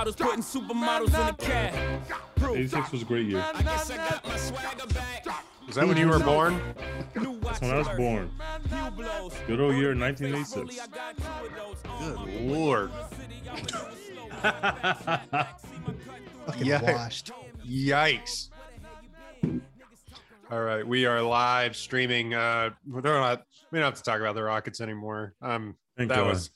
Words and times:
bottles, 0.00 0.16
putting 0.16 0.42
supermodels 0.42 1.06
in 1.06 1.12
the 1.26 1.34
cab. 1.38 2.02
86 2.56 2.92
was 2.92 3.02
a 3.02 3.04
great 3.04 3.26
year. 3.26 3.44
I 3.54 3.62
guess 3.62 3.90
I 3.90 3.96
got 3.96 4.26
my 4.26 4.36
swagger 4.36 4.86
back. 4.94 5.26
Is 5.68 5.74
that 5.76 5.86
when 5.86 5.96
you 5.98 6.08
were 6.08 6.18
born? 6.18 6.60
That's 7.14 7.60
when 7.60 7.70
I 7.70 7.78
was 7.78 7.88
born. 7.96 8.30
Good 9.46 9.60
old 9.60 9.76
year, 9.76 9.94
1986. 9.94 10.80
I 10.80 10.86
got 10.86 11.16
two 11.16 11.22
of 11.46 11.54
those. 11.56 11.76
Uh, 11.84 12.24
Good 12.24 12.40
lord. 12.50 12.90
Fucking 16.46 16.66
Yeah. 16.66 16.82
washed. 16.82 17.30
Yikes. 17.66 18.48
All 20.50 20.62
right, 20.62 20.84
we 20.84 21.06
are 21.06 21.22
live 21.22 21.76
streaming. 21.76 22.34
Uh, 22.34 22.70
we're 22.88 23.02
not. 23.02 23.44
We 23.70 23.78
don't 23.78 23.84
have 23.84 23.94
to 23.94 24.02
talk 24.02 24.18
about 24.20 24.34
the 24.34 24.42
Rockets 24.42 24.80
anymore. 24.80 25.34
Um, 25.40 25.76
Thank 25.96 26.08
that 26.08 26.16
God. 26.16 26.26
was 26.28 26.50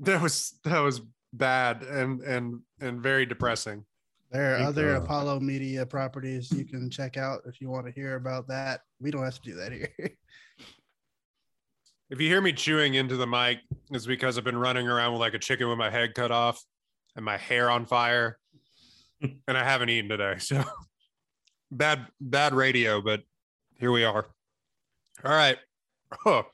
that 0.00 0.22
was 0.22 0.54
that 0.62 0.78
was 0.78 1.00
bad 1.34 1.82
and 1.82 2.20
and 2.22 2.60
and 2.80 3.02
very 3.02 3.26
depressing. 3.26 3.84
There 4.30 4.56
are 4.56 4.58
other 4.58 4.94
God. 4.94 5.04
Apollo 5.04 5.40
Media 5.40 5.86
properties 5.86 6.50
you 6.50 6.64
can 6.64 6.90
check 6.90 7.16
out 7.16 7.42
if 7.46 7.60
you 7.60 7.70
want 7.70 7.86
to 7.86 7.92
hear 7.92 8.16
about 8.16 8.48
that. 8.48 8.80
We 9.00 9.10
don't 9.10 9.22
have 9.22 9.40
to 9.40 9.42
do 9.42 9.54
that 9.56 9.72
here. 9.72 9.90
If 12.10 12.20
you 12.20 12.28
hear 12.28 12.42
me 12.42 12.52
chewing 12.52 12.94
into 12.94 13.16
the 13.16 13.26
mic, 13.26 13.60
it's 13.90 14.04
because 14.04 14.36
I've 14.36 14.44
been 14.44 14.58
running 14.58 14.86
around 14.86 15.12
with 15.12 15.20
like 15.20 15.32
a 15.32 15.38
chicken 15.38 15.68
with 15.68 15.78
my 15.78 15.88
head 15.88 16.14
cut 16.14 16.30
off 16.30 16.62
and 17.16 17.24
my 17.24 17.38
hair 17.38 17.70
on 17.70 17.86
fire, 17.86 18.38
and 19.22 19.58
I 19.58 19.64
haven't 19.64 19.88
eaten 19.88 20.10
today. 20.10 20.36
So 20.38 20.62
bad, 21.72 22.06
bad 22.20 22.54
radio, 22.54 23.00
but 23.00 23.22
here 23.80 23.90
we 23.90 24.04
are. 24.04 24.26
All 25.24 25.32
right. 25.32 25.56
Oh, 26.26 26.44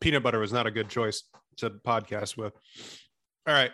peanut 0.00 0.22
butter 0.22 0.40
was 0.40 0.54
not 0.54 0.66
a 0.66 0.70
good 0.70 0.88
choice 0.88 1.24
to 1.58 1.70
podcast 1.70 2.38
with. 2.38 2.54
All 3.46 3.54
right. 3.54 3.70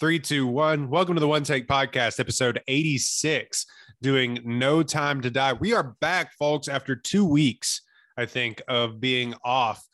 Three, 0.00 0.20
two, 0.20 0.46
one. 0.46 0.90
Welcome 0.90 1.16
to 1.16 1.20
the 1.20 1.26
One 1.26 1.42
Take 1.42 1.66
Podcast, 1.66 2.20
episode 2.20 2.60
86, 2.68 3.66
doing 4.00 4.38
No 4.44 4.82
Time 4.84 5.20
to 5.22 5.30
Die. 5.30 5.54
We 5.54 5.72
are 5.74 5.96
back, 6.00 6.32
folks, 6.34 6.68
after 6.68 6.94
two 6.94 7.24
weeks, 7.24 7.82
I 8.16 8.26
think, 8.26 8.62
of 8.68 9.00
being 9.00 9.34
off 9.44 9.84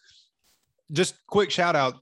just 0.93 1.15
quick 1.27 1.51
shout 1.51 1.77
out 1.77 1.95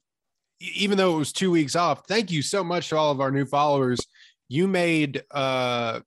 even 0.60 0.98
though 0.98 1.14
it 1.14 1.18
was 1.18 1.32
two 1.32 1.50
weeks 1.50 1.76
off 1.76 2.02
thank 2.06 2.30
you 2.30 2.42
so 2.42 2.62
much 2.62 2.88
to 2.88 2.96
all 2.96 3.10
of 3.10 3.20
our 3.20 3.30
new 3.30 3.44
followers 3.44 4.00
you 4.48 4.66
made 4.66 5.22
uh 5.30 6.00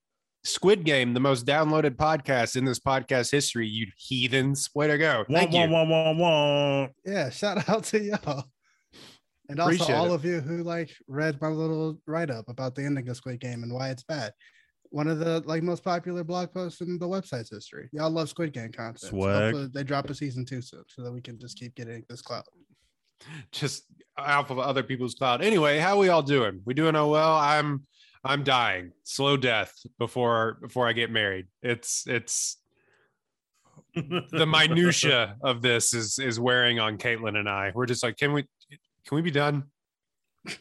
squid 0.43 0.83
game 0.83 1.13
the 1.13 1.19
most 1.19 1.45
downloaded 1.45 1.95
podcast 1.95 2.55
in 2.55 2.65
this 2.65 2.80
podcast 2.80 3.31
history 3.31 3.67
you 3.67 3.87
heathens 3.97 4.69
way 4.75 4.87
to 4.87 4.97
go 4.97 5.25
thank 5.31 5.52
wah, 5.52 5.63
you 5.63 5.69
wah, 5.69 5.83
wah, 5.83 6.11
wah. 6.13 6.87
yeah, 7.05 7.30
shout 7.30 7.67
out 7.69 7.83
to 7.85 8.02
y'all. 8.02 8.45
And 9.49 9.59
also 9.59 9.75
Appreciate 9.75 9.95
all 9.95 10.11
it. 10.11 10.15
of 10.15 10.25
you 10.25 10.39
who 10.41 10.63
like 10.63 10.91
read 11.07 11.39
my 11.41 11.49
little 11.49 11.99
write-up 12.07 12.49
about 12.49 12.75
the 12.75 12.83
ending 12.83 13.07
of 13.09 13.17
Squid 13.17 13.39
Game 13.39 13.63
and 13.63 13.71
why 13.73 13.89
it's 13.89 14.03
bad. 14.03 14.33
One 14.89 15.07
of 15.07 15.19
the 15.19 15.41
like 15.45 15.61
most 15.63 15.83
popular 15.83 16.23
blog 16.23 16.53
posts 16.53 16.81
in 16.81 16.97
the 16.97 17.08
website's 17.08 17.49
history. 17.52 17.89
Y'all 17.92 18.09
love 18.09 18.30
Squid 18.30 18.53
Game 18.53 18.71
content. 18.71 18.99
So 18.99 19.08
Swag. 19.09 19.43
hopefully 19.43 19.70
they 19.73 19.83
drop 19.83 20.09
a 20.09 20.15
season 20.15 20.45
two 20.45 20.61
soon 20.61 20.83
so 20.87 21.03
that 21.03 21.11
we 21.11 21.21
can 21.21 21.37
just 21.39 21.58
keep 21.59 21.75
getting 21.75 22.03
this 22.09 22.21
clout. 22.21 22.45
just 23.52 23.86
off 24.17 24.49
of 24.49 24.59
other 24.59 24.83
people's 24.83 25.15
cloud 25.15 25.42
anyway 25.42 25.77
how 25.80 25.97
we 25.99 26.09
all 26.09 26.21
doing 26.21 26.61
we 26.65 26.73
doing 26.73 26.95
oh 26.95 27.08
well 27.08 27.36
i'm 27.36 27.86
i'm 28.23 28.43
dying 28.43 28.91
slow 29.03 29.36
death 29.37 29.73
before 29.99 30.58
before 30.61 30.87
i 30.87 30.93
get 30.93 31.11
married 31.11 31.47
it's 31.61 32.03
it's 32.08 32.58
the 33.95 34.45
minutia 34.45 35.36
of 35.41 35.61
this 35.61 35.93
is 35.93 36.20
is 36.20 36.39
wearing 36.39 36.80
on 36.80 36.97
caitlin 36.97 37.37
and 37.37 37.47
i 37.49 37.71
we're 37.75 37.86
just 37.86 38.03
like 38.03 38.17
can 38.17 38.33
we 38.33 38.45
can 39.05 39.16
we 39.16 39.21
be 39.21 39.32
done 39.32 39.64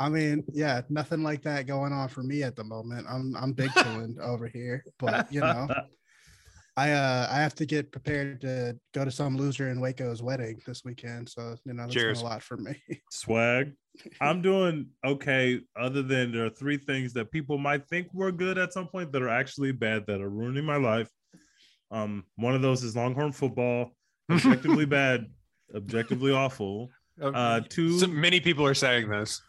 I 0.00 0.08
mean, 0.08 0.44
yeah, 0.50 0.80
nothing 0.88 1.22
like 1.22 1.42
that 1.42 1.66
going 1.66 1.92
on 1.92 2.08
for 2.08 2.22
me 2.22 2.42
at 2.42 2.56
the 2.56 2.64
moment. 2.64 3.06
I'm 3.08 3.36
I'm 3.36 3.52
big 3.52 3.70
chilling 3.74 4.16
over 4.22 4.48
here, 4.48 4.82
but 4.98 5.30
you 5.30 5.40
know, 5.40 5.68
I 6.74 6.92
uh 6.92 7.28
I 7.30 7.36
have 7.36 7.54
to 7.56 7.66
get 7.66 7.92
prepared 7.92 8.40
to 8.40 8.78
go 8.94 9.04
to 9.04 9.10
some 9.10 9.36
loser 9.36 9.68
in 9.68 9.78
Waco's 9.78 10.22
wedding 10.22 10.58
this 10.66 10.86
weekend. 10.86 11.28
So 11.28 11.54
you 11.66 11.74
know, 11.74 11.82
that's 11.82 11.94
been 11.94 12.16
a 12.16 12.24
lot 12.24 12.42
for 12.42 12.56
me. 12.56 12.80
Swag. 13.10 13.72
I'm 14.22 14.40
doing 14.40 14.88
okay, 15.04 15.60
other 15.78 16.02
than 16.02 16.32
there 16.32 16.46
are 16.46 16.50
three 16.50 16.78
things 16.78 17.12
that 17.12 17.30
people 17.30 17.58
might 17.58 17.86
think 17.86 18.08
were 18.14 18.32
good 18.32 18.56
at 18.56 18.72
some 18.72 18.88
point 18.88 19.12
that 19.12 19.20
are 19.20 19.28
actually 19.28 19.72
bad 19.72 20.06
that 20.06 20.22
are 20.22 20.30
ruining 20.30 20.64
my 20.64 20.76
life. 20.76 21.10
Um, 21.90 22.24
one 22.36 22.54
of 22.54 22.62
those 22.62 22.84
is 22.84 22.96
Longhorn 22.96 23.32
football, 23.32 23.90
objectively 24.30 24.86
bad, 24.86 25.26
objectively 25.74 26.32
awful. 26.32 26.90
Uh, 27.20 27.60
two, 27.68 27.98
so 27.98 28.06
many 28.06 28.40
people 28.40 28.64
are 28.64 28.72
saying 28.72 29.06
this 29.10 29.42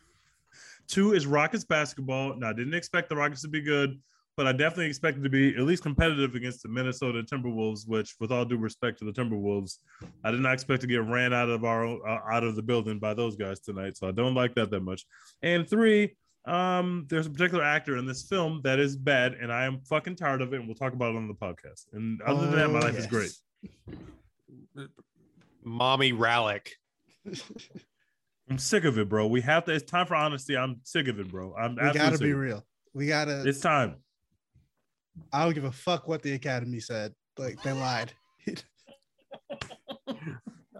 Two 0.90 1.14
is 1.14 1.26
Rockets 1.26 1.64
basketball. 1.64 2.36
Now, 2.36 2.50
I 2.50 2.54
didn't 2.54 2.74
expect 2.74 3.08
the 3.08 3.16
Rockets 3.16 3.44
to 3.44 3.48
be 3.48 3.62
good, 3.62 3.98
but 4.36 4.46
I 4.46 4.52
definitely 4.52 4.88
expected 4.88 5.24
to 5.24 5.30
be 5.30 5.56
at 5.56 5.62
least 5.62 5.82
competitive 5.82 6.36
against 6.36 6.64
the 6.64 6.68
Minnesota 6.70 7.24
Timberwolves. 7.24 7.88
Which, 7.88 8.16
with 8.20 8.30
all 8.30 8.44
due 8.44 8.58
respect 8.58 9.00
to 9.00 9.06
the 9.06 9.14
Timberwolves, 9.14 9.78
I 10.26 10.32
did 10.32 10.42
not 10.42 10.52
expect 10.52 10.82
to 10.82 10.88
get 10.88 11.02
ran 11.06 11.34
out 11.34 11.48
of 11.48 11.64
our 11.64 11.86
uh, 11.86 12.20
out 12.30 12.44
of 12.44 12.58
the 12.58 12.62
building 12.62 13.00
by 13.00 13.14
those 13.14 13.38
guys 13.38 13.62
tonight. 13.62 13.96
So 13.96 14.09
I 14.09 14.12
don't 14.12 14.36
like 14.36 14.53
that 14.56 14.70
that 14.72 14.82
much. 14.82 15.06
And 15.42 15.66
three, 15.70 16.18
um, 16.46 17.06
there's 17.09 17.28
a 17.28 17.30
particular 17.30 17.64
actor 17.64 17.96
in 17.96 18.06
this 18.06 18.24
film 18.24 18.59
that 18.66 18.80
is 18.80 18.98
bad, 18.98 19.36
and 19.36 19.50
I 19.50 19.64
am 19.64 19.80
fucking 19.88 20.18
tired 20.18 20.42
of 20.42 20.52
it. 20.52 20.58
And 20.58 20.66
we'll 20.68 20.76
talk 20.76 20.92
about 20.92 21.14
it 21.14 21.18
on 21.18 21.30
the 21.30 21.34
podcast. 21.36 21.86
And 21.94 22.22
other 22.24 22.48
than 22.48 22.56
that, 22.58 22.70
my 22.70 22.80
Oh, 22.80 22.82
life 22.82 22.98
is 22.98 23.08
great. 23.08 23.32
Yes. 25.63 25.79
Rami 25.79 26.11
Malek 26.11 26.72
I'm 28.49 28.57
sick 28.57 28.83
of 28.83 28.97
it, 28.97 29.07
bro. 29.07 29.27
We 29.27 29.41
have 29.41 29.66
to. 29.66 29.72
It's 29.72 29.89
time 29.89 30.05
for 30.05 30.16
honesty. 30.16 30.57
I'm 30.57 30.81
sick 30.83 31.07
of 31.07 31.19
it, 31.19 31.29
bro. 31.29 31.55
I'm 31.55 31.75
We 31.75 31.94
gotta 31.94 32.17
be 32.17 32.33
real. 32.33 32.66
We 32.94 33.07
gotta. 33.07 33.47
It's 33.47 33.61
time. 33.61 33.95
I 35.31 35.44
don't 35.44 35.53
give 35.53 35.63
a 35.63 35.72
fuck 35.72 36.07
what 36.07 36.22
the 36.22 36.33
Academy 36.33 36.79
said. 36.79 37.13
Like 37.38 37.61
they 37.63 37.72
lied. 37.72 38.13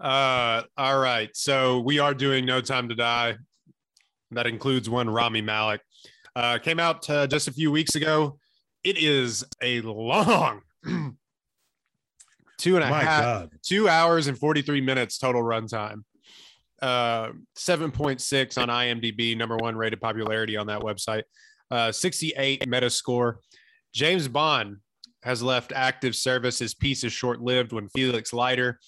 Uh, 0.00 0.64
all 0.76 0.98
right. 0.98 1.30
So 1.32 1.78
we 1.78 2.00
are 2.00 2.12
doing 2.12 2.44
No 2.44 2.60
Time 2.60 2.88
to 2.88 2.94
Die. 2.96 3.36
That 4.32 4.48
includes 4.48 4.90
one 4.90 5.08
Rami 5.08 5.42
Malek. 5.42 5.80
Uh, 6.34 6.58
came 6.58 6.80
out 6.80 7.08
uh, 7.08 7.28
just 7.28 7.46
a 7.46 7.52
few 7.52 7.70
weeks 7.70 7.94
ago. 7.94 8.36
It 8.82 8.98
is 8.98 9.44
a 9.62 9.80
long 9.82 10.62
two 12.62 12.76
and 12.76 12.84
a 12.84 12.88
My 12.88 13.02
half, 13.02 13.22
God. 13.22 13.50
two 13.64 13.88
hours 13.88 14.28
and 14.28 14.38
43 14.38 14.80
minutes 14.80 15.18
total 15.18 15.42
runtime. 15.42 16.04
Uh, 16.80 17.30
7.6 17.58 18.60
on 18.60 18.68
IMDb, 18.68 19.36
number 19.36 19.56
one 19.56 19.76
rated 19.76 20.00
popularity 20.00 20.56
on 20.56 20.68
that 20.68 20.80
website. 20.80 21.24
Uh, 21.70 21.90
68 21.90 22.62
Metascore. 22.68 23.34
James 23.92 24.28
Bond 24.28 24.76
has 25.24 25.42
left 25.42 25.72
active 25.74 26.14
service. 26.14 26.60
His 26.60 26.74
piece 26.74 27.02
is 27.02 27.12
short 27.12 27.40
lived 27.40 27.72
when 27.72 27.88
Felix 27.88 28.32
Leiter 28.32 28.78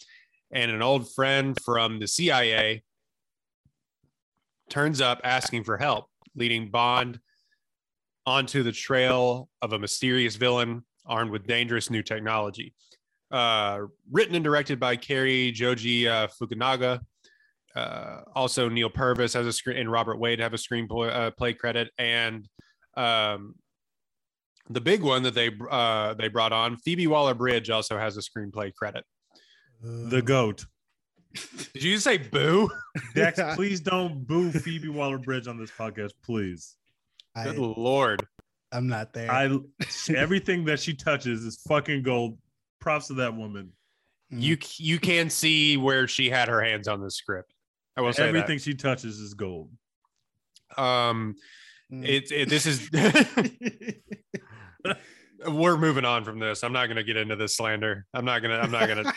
and 0.52 0.70
an 0.70 0.80
old 0.82 1.12
friend 1.12 1.56
from 1.64 1.98
the 1.98 2.06
CIA 2.06 2.84
turns 4.70 5.00
up 5.00 5.20
asking 5.24 5.64
for 5.64 5.78
help, 5.78 6.06
leading 6.36 6.70
Bond 6.70 7.18
onto 8.24 8.62
the 8.62 8.72
trail 8.72 9.48
of 9.62 9.72
a 9.72 9.78
mysterious 9.78 10.36
villain 10.36 10.84
armed 11.06 11.32
with 11.32 11.46
dangerous 11.46 11.90
new 11.90 12.02
technology. 12.02 12.72
Uh, 13.34 13.86
written 14.12 14.36
and 14.36 14.44
directed 14.44 14.78
by 14.78 14.94
Cary 14.94 15.50
Joji 15.50 16.06
uh, 16.06 16.28
Fukunaga. 16.28 17.00
Uh, 17.74 18.20
also, 18.32 18.68
Neal 18.68 18.88
Purvis 18.88 19.32
has 19.32 19.44
a 19.44 19.52
screen, 19.52 19.76
and 19.76 19.90
Robert 19.90 20.20
Wade 20.20 20.38
have 20.38 20.54
a 20.54 20.56
screenplay 20.56 21.12
uh, 21.12 21.30
play 21.32 21.52
credit, 21.52 21.90
and 21.98 22.48
um, 22.96 23.56
the 24.70 24.80
big 24.80 25.02
one 25.02 25.24
that 25.24 25.34
they 25.34 25.50
uh, 25.68 26.14
they 26.14 26.28
brought 26.28 26.52
on, 26.52 26.76
Phoebe 26.76 27.08
Waller 27.08 27.34
Bridge, 27.34 27.70
also 27.70 27.98
has 27.98 28.16
a 28.16 28.20
screenplay 28.20 28.72
credit. 28.72 29.02
The 29.82 30.22
goat. 30.22 30.66
Did 31.72 31.82
you 31.82 31.98
say 31.98 32.18
boo? 32.18 32.70
Dex, 33.16 33.40
please 33.56 33.80
don't 33.80 34.24
boo 34.24 34.52
Phoebe 34.52 34.90
Waller 34.90 35.18
Bridge 35.18 35.48
on 35.48 35.58
this 35.58 35.72
podcast, 35.72 36.12
please. 36.24 36.76
Good 37.42 37.56
I, 37.56 37.58
lord. 37.58 38.24
I'm 38.70 38.86
not 38.86 39.12
there. 39.12 39.28
I 39.28 39.58
everything 40.14 40.64
that 40.66 40.78
she 40.78 40.94
touches 40.94 41.44
is 41.44 41.60
fucking 41.66 42.04
gold. 42.04 42.38
Props 42.84 43.06
to 43.06 43.14
that 43.14 43.34
woman. 43.34 43.72
You 44.28 44.58
you 44.76 45.00
can 45.00 45.30
see 45.30 45.78
where 45.78 46.06
she 46.06 46.28
had 46.28 46.48
her 46.48 46.62
hands 46.62 46.86
on 46.86 47.00
the 47.00 47.10
script. 47.10 47.54
I 47.96 48.02
will 48.02 48.12
say 48.12 48.28
Everything 48.28 48.58
she 48.58 48.74
touches 48.74 49.18
is 49.18 49.34
gold. 49.34 49.70
Um, 50.76 51.34
Mm. 51.92 52.08
it, 52.08 52.32
it 52.32 52.48
this 52.48 52.64
is. 52.66 52.90
We're 55.46 55.76
moving 55.76 56.04
on 56.04 56.24
from 56.24 56.38
this. 56.38 56.62
I'm 56.62 56.72
not 56.72 56.86
going 56.86 56.96
to 56.96 57.04
get 57.04 57.16
into 57.16 57.36
this 57.36 57.56
slander. 57.56 58.06
I'm 58.14 58.24
not 58.24 58.40
gonna. 58.40 58.56
I'm 58.56 58.70
not 58.70 58.88
gonna. 58.88 59.12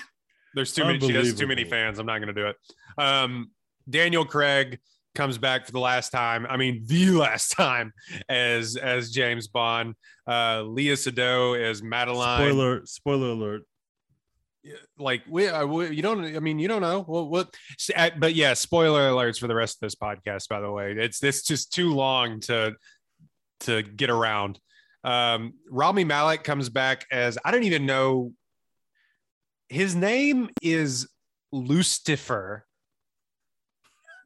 There's 0.54 0.74
too 0.74 0.86
many. 0.86 1.00
She 1.00 1.14
has 1.14 1.34
too 1.34 1.48
many 1.48 1.64
fans. 1.64 2.00
I'm 2.00 2.06
not 2.06 2.20
going 2.20 2.34
to 2.34 2.36
do 2.42 2.48
it. 2.48 2.56
Um, 2.98 3.52
Daniel 3.90 4.26
Craig 4.26 4.80
comes 5.18 5.38
back 5.40 5.66
for 5.66 5.72
the 5.72 5.80
last 5.80 6.12
time. 6.12 6.46
I 6.48 6.56
mean, 6.56 6.84
the 6.86 7.10
last 7.26 7.52
time 7.52 7.92
as 8.30 8.78
as 8.78 9.12
James 9.12 9.48
Bond. 9.48 9.96
Uh, 10.26 10.62
Leah 10.62 10.96
Sado 10.96 11.54
as 11.54 11.82
Madeline. 11.82 12.42
Spoiler, 12.42 12.86
spoiler 12.86 13.30
alert. 13.30 13.62
like 14.98 15.24
we, 15.28 15.48
uh, 15.48 15.66
we 15.66 15.90
you 15.96 16.02
don't 16.02 16.26
i 16.36 16.40
mean 16.40 16.60
you 16.60 16.68
don't 16.68 16.82
know 16.82 17.06
well 17.08 17.26
what 17.30 17.56
but 18.20 18.36
yeah 18.36 18.54
spoiler 18.54 19.10
alerts 19.10 19.40
for 19.40 19.48
the 19.48 19.56
rest 19.56 19.78
of 19.78 19.80
this 19.80 19.96
podcast 19.96 20.50
by 20.50 20.60
the 20.60 20.70
way 20.70 20.92
it's 20.92 21.20
this 21.20 21.44
just 21.44 21.72
too 21.72 21.94
long 21.94 22.42
to 22.42 22.76
to 23.62 23.82
get 23.82 24.10
around 24.10 24.60
um 25.06 25.54
rami 25.70 26.04
malek 26.04 26.44
comes 26.44 26.68
back 26.68 27.06
as 27.14 27.38
i 27.46 27.52
don't 27.52 27.64
even 27.64 27.86
know 27.86 28.34
his 29.70 29.96
name 29.96 30.50
is 30.62 31.08
lucifer 31.54 32.67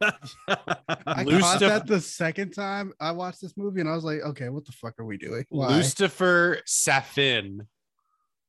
I 0.47 1.23
caught 1.23 1.25
Lucif- 1.25 1.59
that 1.59 1.87
the 1.87 2.01
second 2.01 2.51
time 2.51 2.93
I 2.99 3.11
watched 3.11 3.41
this 3.41 3.55
movie, 3.57 3.81
and 3.81 3.89
I 3.89 3.95
was 3.95 4.03
like, 4.03 4.21
"Okay, 4.21 4.49
what 4.49 4.65
the 4.65 4.71
fuck 4.71 4.99
are 4.99 5.05
we 5.05 5.17
doing? 5.17 5.45
Why?" 5.49 5.67
lucifer 5.75 6.59
safin. 6.67 7.67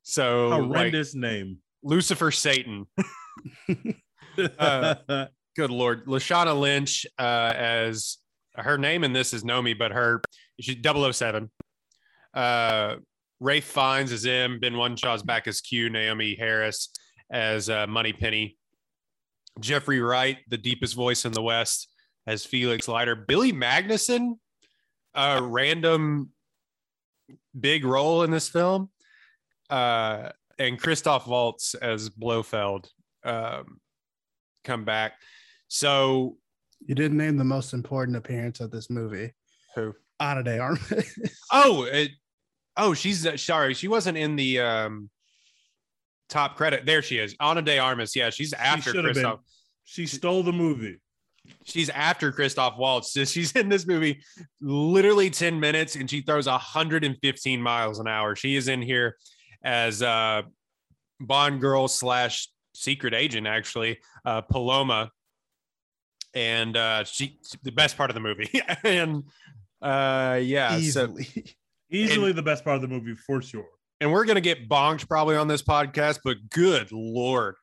So 0.03 0.49
like, 0.49 0.61
Horrendous 0.63 1.15
name. 1.15 1.59
lucifer 1.83 2.31
satan. 2.31 2.87
Uh, 4.59 5.27
good 5.57 5.71
lord. 5.71 6.07
Lashana 6.07 6.59
lynch 6.59 7.05
uh 7.19 7.53
as 7.55 8.17
her 8.55 8.79
name 8.79 9.05
in 9.05 9.13
this 9.13 9.35
is 9.35 9.45
nomi 9.45 9.79
but 9.79 9.93
her 9.93 10.23
she's 10.59 10.79
007 10.83 11.51
uh 12.33 12.97
Ralph 13.41 13.65
Fiennes 13.65 14.11
as 14.11 14.25
m. 14.25 14.59
Ben 14.59 14.73
Whishaw's 14.75 15.23
back 15.23 15.47
as 15.49 15.61
q. 15.61 15.91
Naomie 15.91 16.39
Harris 16.39 16.91
as 17.31 17.69
uh, 17.69 17.87
Moneypenny 17.87 18.57
jeffrey 19.61 20.01
wright 20.01 20.39
the 20.49 20.59
deepest 20.59 20.95
voice 20.95 21.25
in 21.25 21.33
the 21.33 21.43
west 21.43 21.89
as 22.27 22.45
felix 22.45 22.89
leiter 22.89 23.15
Billy 23.15 23.53
Magnussen 23.53 24.39
a 25.15 25.43
random 25.43 26.31
big 27.59 27.85
role 27.85 28.23
in 28.23 28.31
this 28.31 28.49
film 28.49 28.91
uh 29.69 30.31
and 30.59 30.79
christoph 30.79 31.27
waltz 31.27 31.75
as 31.75 32.09
blofeld 32.09 32.89
um 33.25 33.79
come 34.65 34.85
back 34.85 35.15
so 35.69 36.37
you 36.87 36.95
didn't 36.95 37.19
name 37.19 37.37
the 37.37 37.45
most 37.45 37.73
important 37.73 38.17
appearance 38.17 38.61
of 38.61 38.71
this 38.71 38.91
movie. 38.91 39.33
who 39.75 39.95
Ana 40.21 40.43
de 40.43 40.59
Armas. 40.59 41.19
Oh, 41.53 41.85
it, 41.85 42.11
oh, 42.77 42.95
she's 42.95 43.27
uh, 43.27 43.37
sorry. 43.37 43.75
She 43.75 43.89
wasn't 43.89 44.19
in 44.19 44.37
the 44.37 44.61
um 44.61 45.11
top 46.33 46.57
credit. 46.57 46.87
There 46.87 47.03
she 47.03 47.19
is. 47.19 47.37
Ana 47.39 47.63
de 47.63 47.79
Armas. 47.79 48.17
Yeah, 48.17 48.31
she's 48.31 48.53
after 48.53 48.93
been. 48.93 49.05
Christoph. 49.05 49.41
She 49.85 50.07
stole 50.07 50.43
the 50.43 50.53
movie. 50.53 50.99
She's 51.65 51.91
after 51.91 52.33
Christoph 52.33 52.79
Waltz. 52.79 53.13
She's 53.31 53.53
in 53.53 53.69
this 53.69 53.87
movie 53.87 54.23
literally 54.61 55.29
10 55.29 55.59
minutes 55.59 55.97
and 55.97 56.09
she 56.09 56.21
throws 56.23 56.47
115 56.47 57.63
miles 57.63 57.99
an 57.99 58.07
hour. 58.07 58.37
She 58.37 58.55
is 58.55 58.69
in 58.69 58.81
here 58.81 59.17
as 59.65 60.03
uh 60.03 60.43
Bond 61.21 61.61
girl 61.61 61.89
slash 61.89 62.49
secret 62.75 63.13
agent, 63.13 63.47
actually, 63.47 63.99
uh 64.25 64.43
Paloma. 64.43 65.11
And 66.33 66.77
uh 66.77 67.05
she 67.05 67.39
the 67.65 67.73
best 67.73 67.97
part 67.97 68.11
of 68.11 68.15
the 68.15 68.21
movie. 68.21 68.63
and 68.85 69.25
uh 69.83 70.39
yeah, 70.41 70.71
so 70.71 70.79
Easily. 70.79 71.57
Easily 71.91 72.33
the 72.33 72.43
best 72.43 72.65
part 72.65 72.77
of 72.77 72.83
the 72.83 72.89
movie 72.89 73.15
for 73.15 73.43
sure. 73.43 73.67
And 74.03 74.11
we're 74.11 74.25
gonna 74.25 74.41
get 74.41 74.69
bonked 74.69 75.09
probably 75.09 75.37
on 75.37 75.47
this 75.47 75.63
podcast, 75.63 76.19
but 76.25 76.37
good 76.51 76.91
lord. 76.91 77.55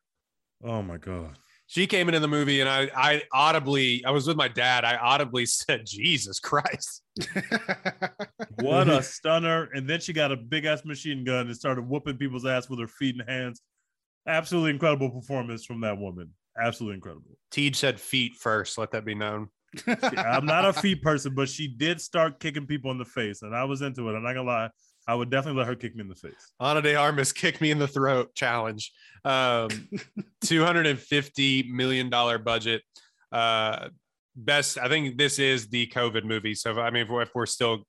Oh 0.64 0.82
my 0.82 0.96
god. 0.96 1.38
She 1.68 1.86
came 1.86 2.08
into 2.08 2.22
the 2.22 2.30
movie 2.30 2.62
and 2.62 2.70
I 2.70 2.90
I 2.96 3.24
audibly 3.34 4.04
I 4.06 4.12
was 4.12 4.26
with 4.26 4.38
my 4.38 4.48
dad. 4.48 4.86
I 4.86 4.96
audibly 4.96 5.46
said, 5.46 5.86
Jesus 5.86 6.40
Christ. 6.40 7.04
What 8.62 8.90
a 8.90 9.02
stunner. 9.02 9.70
And 9.74 9.90
then 9.90 10.02
she 10.02 10.12
got 10.12 10.34
a 10.34 10.38
big 10.38 10.66
ass 10.66 10.84
machine 10.84 11.24
gun 11.24 11.48
and 11.48 11.56
started 11.56 11.88
whooping 11.88 12.18
people's 12.18 12.46
ass 12.46 12.70
with 12.70 12.80
her 12.80 12.88
feet 12.88 13.16
and 13.18 13.30
hands. 13.30 13.62
Absolutely 14.28 14.72
incredible 14.72 15.10
performance 15.10 15.64
from 15.64 15.80
that 15.82 15.98
woman. 15.98 16.32
Absolutely 16.62 16.96
incredible. 16.96 17.38
Tej 17.52 17.72
said 17.74 18.00
feet 18.00 18.34
first. 18.36 18.78
Let 18.78 18.92
that 18.92 19.06
be 19.06 19.16
known. 19.16 19.48
I'm 19.88 20.46
not 20.46 20.66
a 20.66 20.74
feet 20.74 21.02
person, 21.02 21.34
but 21.36 21.48
she 21.48 21.68
did 21.68 22.02
start 22.02 22.40
kicking 22.40 22.66
people 22.66 22.92
in 22.92 22.98
the 22.98 23.06
face, 23.06 23.44
and 23.44 23.56
I 23.56 23.64
was 23.64 23.82
into 23.82 24.10
it. 24.10 24.16
I'm 24.16 24.24
not 24.24 24.34
gonna 24.34 24.44
lie. 24.44 24.70
I 25.10 25.16
would 25.16 25.32
definitely 25.32 25.58
let 25.58 25.68
her 25.68 25.76
kick 25.76 25.96
me 25.96 26.02
in 26.02 26.08
the 26.08 26.14
face. 26.14 26.54
Ana 26.60 26.84
de 26.84 26.94
Armas 26.94 27.34
kick 27.34 27.60
me 27.62 27.72
in 27.72 27.80
the 27.80 27.88
throat 27.88 28.30
challenge. 28.36 28.92
Um, 29.26 29.70
$250 30.46 31.68
million 31.68 32.10
budget. 32.12 32.84
Uh, 33.32 33.90
best, 34.36 34.78
I 34.78 34.88
think 34.88 35.18
this 35.18 35.40
is 35.40 35.68
the 35.70 35.88
COVID 35.88 36.26
movie. 36.26 36.54
So, 36.54 36.80
I 36.80 36.92
mean, 36.92 37.04
if 37.04 37.10
we're, 37.10 37.24
if 37.24 37.32
we're 37.34 37.48
still 37.48 37.86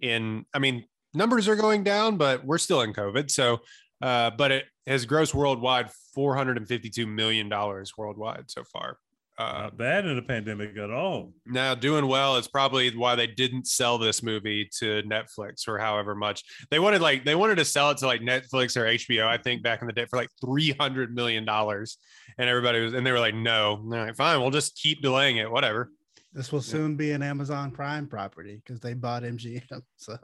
in, 0.00 0.46
I 0.54 0.60
mean, 0.60 0.86
numbers 1.12 1.46
are 1.46 1.56
going 1.56 1.84
down, 1.84 2.16
but 2.16 2.42
we're 2.42 2.56
still 2.56 2.80
in 2.80 2.94
COVID. 2.94 3.30
So, 3.30 3.58
uh, 4.00 4.30
but 4.30 4.50
it 4.50 4.64
has 4.86 5.04
grossed 5.04 5.34
worldwide 5.34 5.90
$452 6.16 7.06
million 7.06 7.50
worldwide 7.98 8.50
so 8.50 8.64
far. 8.64 8.96
Uh, 9.38 9.62
Not 9.62 9.78
bad 9.78 10.04
in 10.06 10.18
a 10.18 10.22
pandemic 10.22 10.76
at 10.76 10.90
all. 10.90 11.32
now 11.46 11.74
doing 11.74 12.06
well 12.06 12.36
is 12.36 12.46
probably 12.46 12.94
why 12.94 13.14
they 13.14 13.26
didn't 13.26 13.66
sell 13.66 13.96
this 13.96 14.22
movie 14.22 14.68
to 14.78 15.02
Netflix 15.04 15.62
for 15.64 15.78
however 15.78 16.14
much 16.14 16.42
they 16.70 16.78
wanted. 16.78 17.00
Like 17.00 17.24
they 17.24 17.34
wanted 17.34 17.56
to 17.56 17.64
sell 17.64 17.90
it 17.90 17.98
to 17.98 18.06
like 18.06 18.20
Netflix 18.20 18.76
or 18.76 18.84
HBO, 18.84 19.26
I 19.26 19.38
think 19.38 19.62
back 19.62 19.80
in 19.80 19.86
the 19.86 19.92
day 19.94 20.04
for 20.04 20.18
like 20.18 20.28
three 20.44 20.72
hundred 20.72 21.14
million 21.14 21.44
dollars, 21.46 21.96
and 22.36 22.48
everybody 22.48 22.80
was 22.80 22.92
and 22.92 23.06
they 23.06 23.10
were 23.12 23.18
like, 23.20 23.34
no, 23.34 23.76
all 23.82 23.88
right, 23.88 24.14
fine, 24.14 24.38
we'll 24.40 24.50
just 24.50 24.76
keep 24.76 25.00
delaying 25.00 25.38
it, 25.38 25.50
whatever. 25.50 25.90
this 26.34 26.52
will 26.52 26.62
soon 26.62 26.96
be 26.96 27.12
an 27.12 27.22
Amazon 27.22 27.70
Prime 27.70 28.06
property 28.06 28.60
because 28.62 28.80
they 28.80 28.92
bought 28.94 29.22
MGM. 29.22 29.62
So 29.96 30.18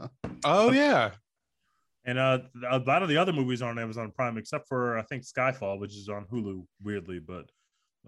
Oh 0.45 0.71
yeah, 0.71 1.13
And 2.05 2.19
uh, 2.19 2.41
a 2.71 2.79
lot 2.81 3.03
of 3.03 3.09
the 3.09 3.17
other 3.17 3.33
movies 3.33 3.63
are 3.63 3.71
on 3.71 3.79
Amazon 3.79 4.13
Prime, 4.15 4.37
except 4.37 4.69
for 4.69 4.99
I 4.99 5.03
think 5.03 5.25
Skyfall, 5.25 5.81
which 5.81 5.95
is 5.97 6.09
on 6.11 6.27
Hulu, 6.27 6.65
weirdly. 6.83 7.21
But 7.21 7.47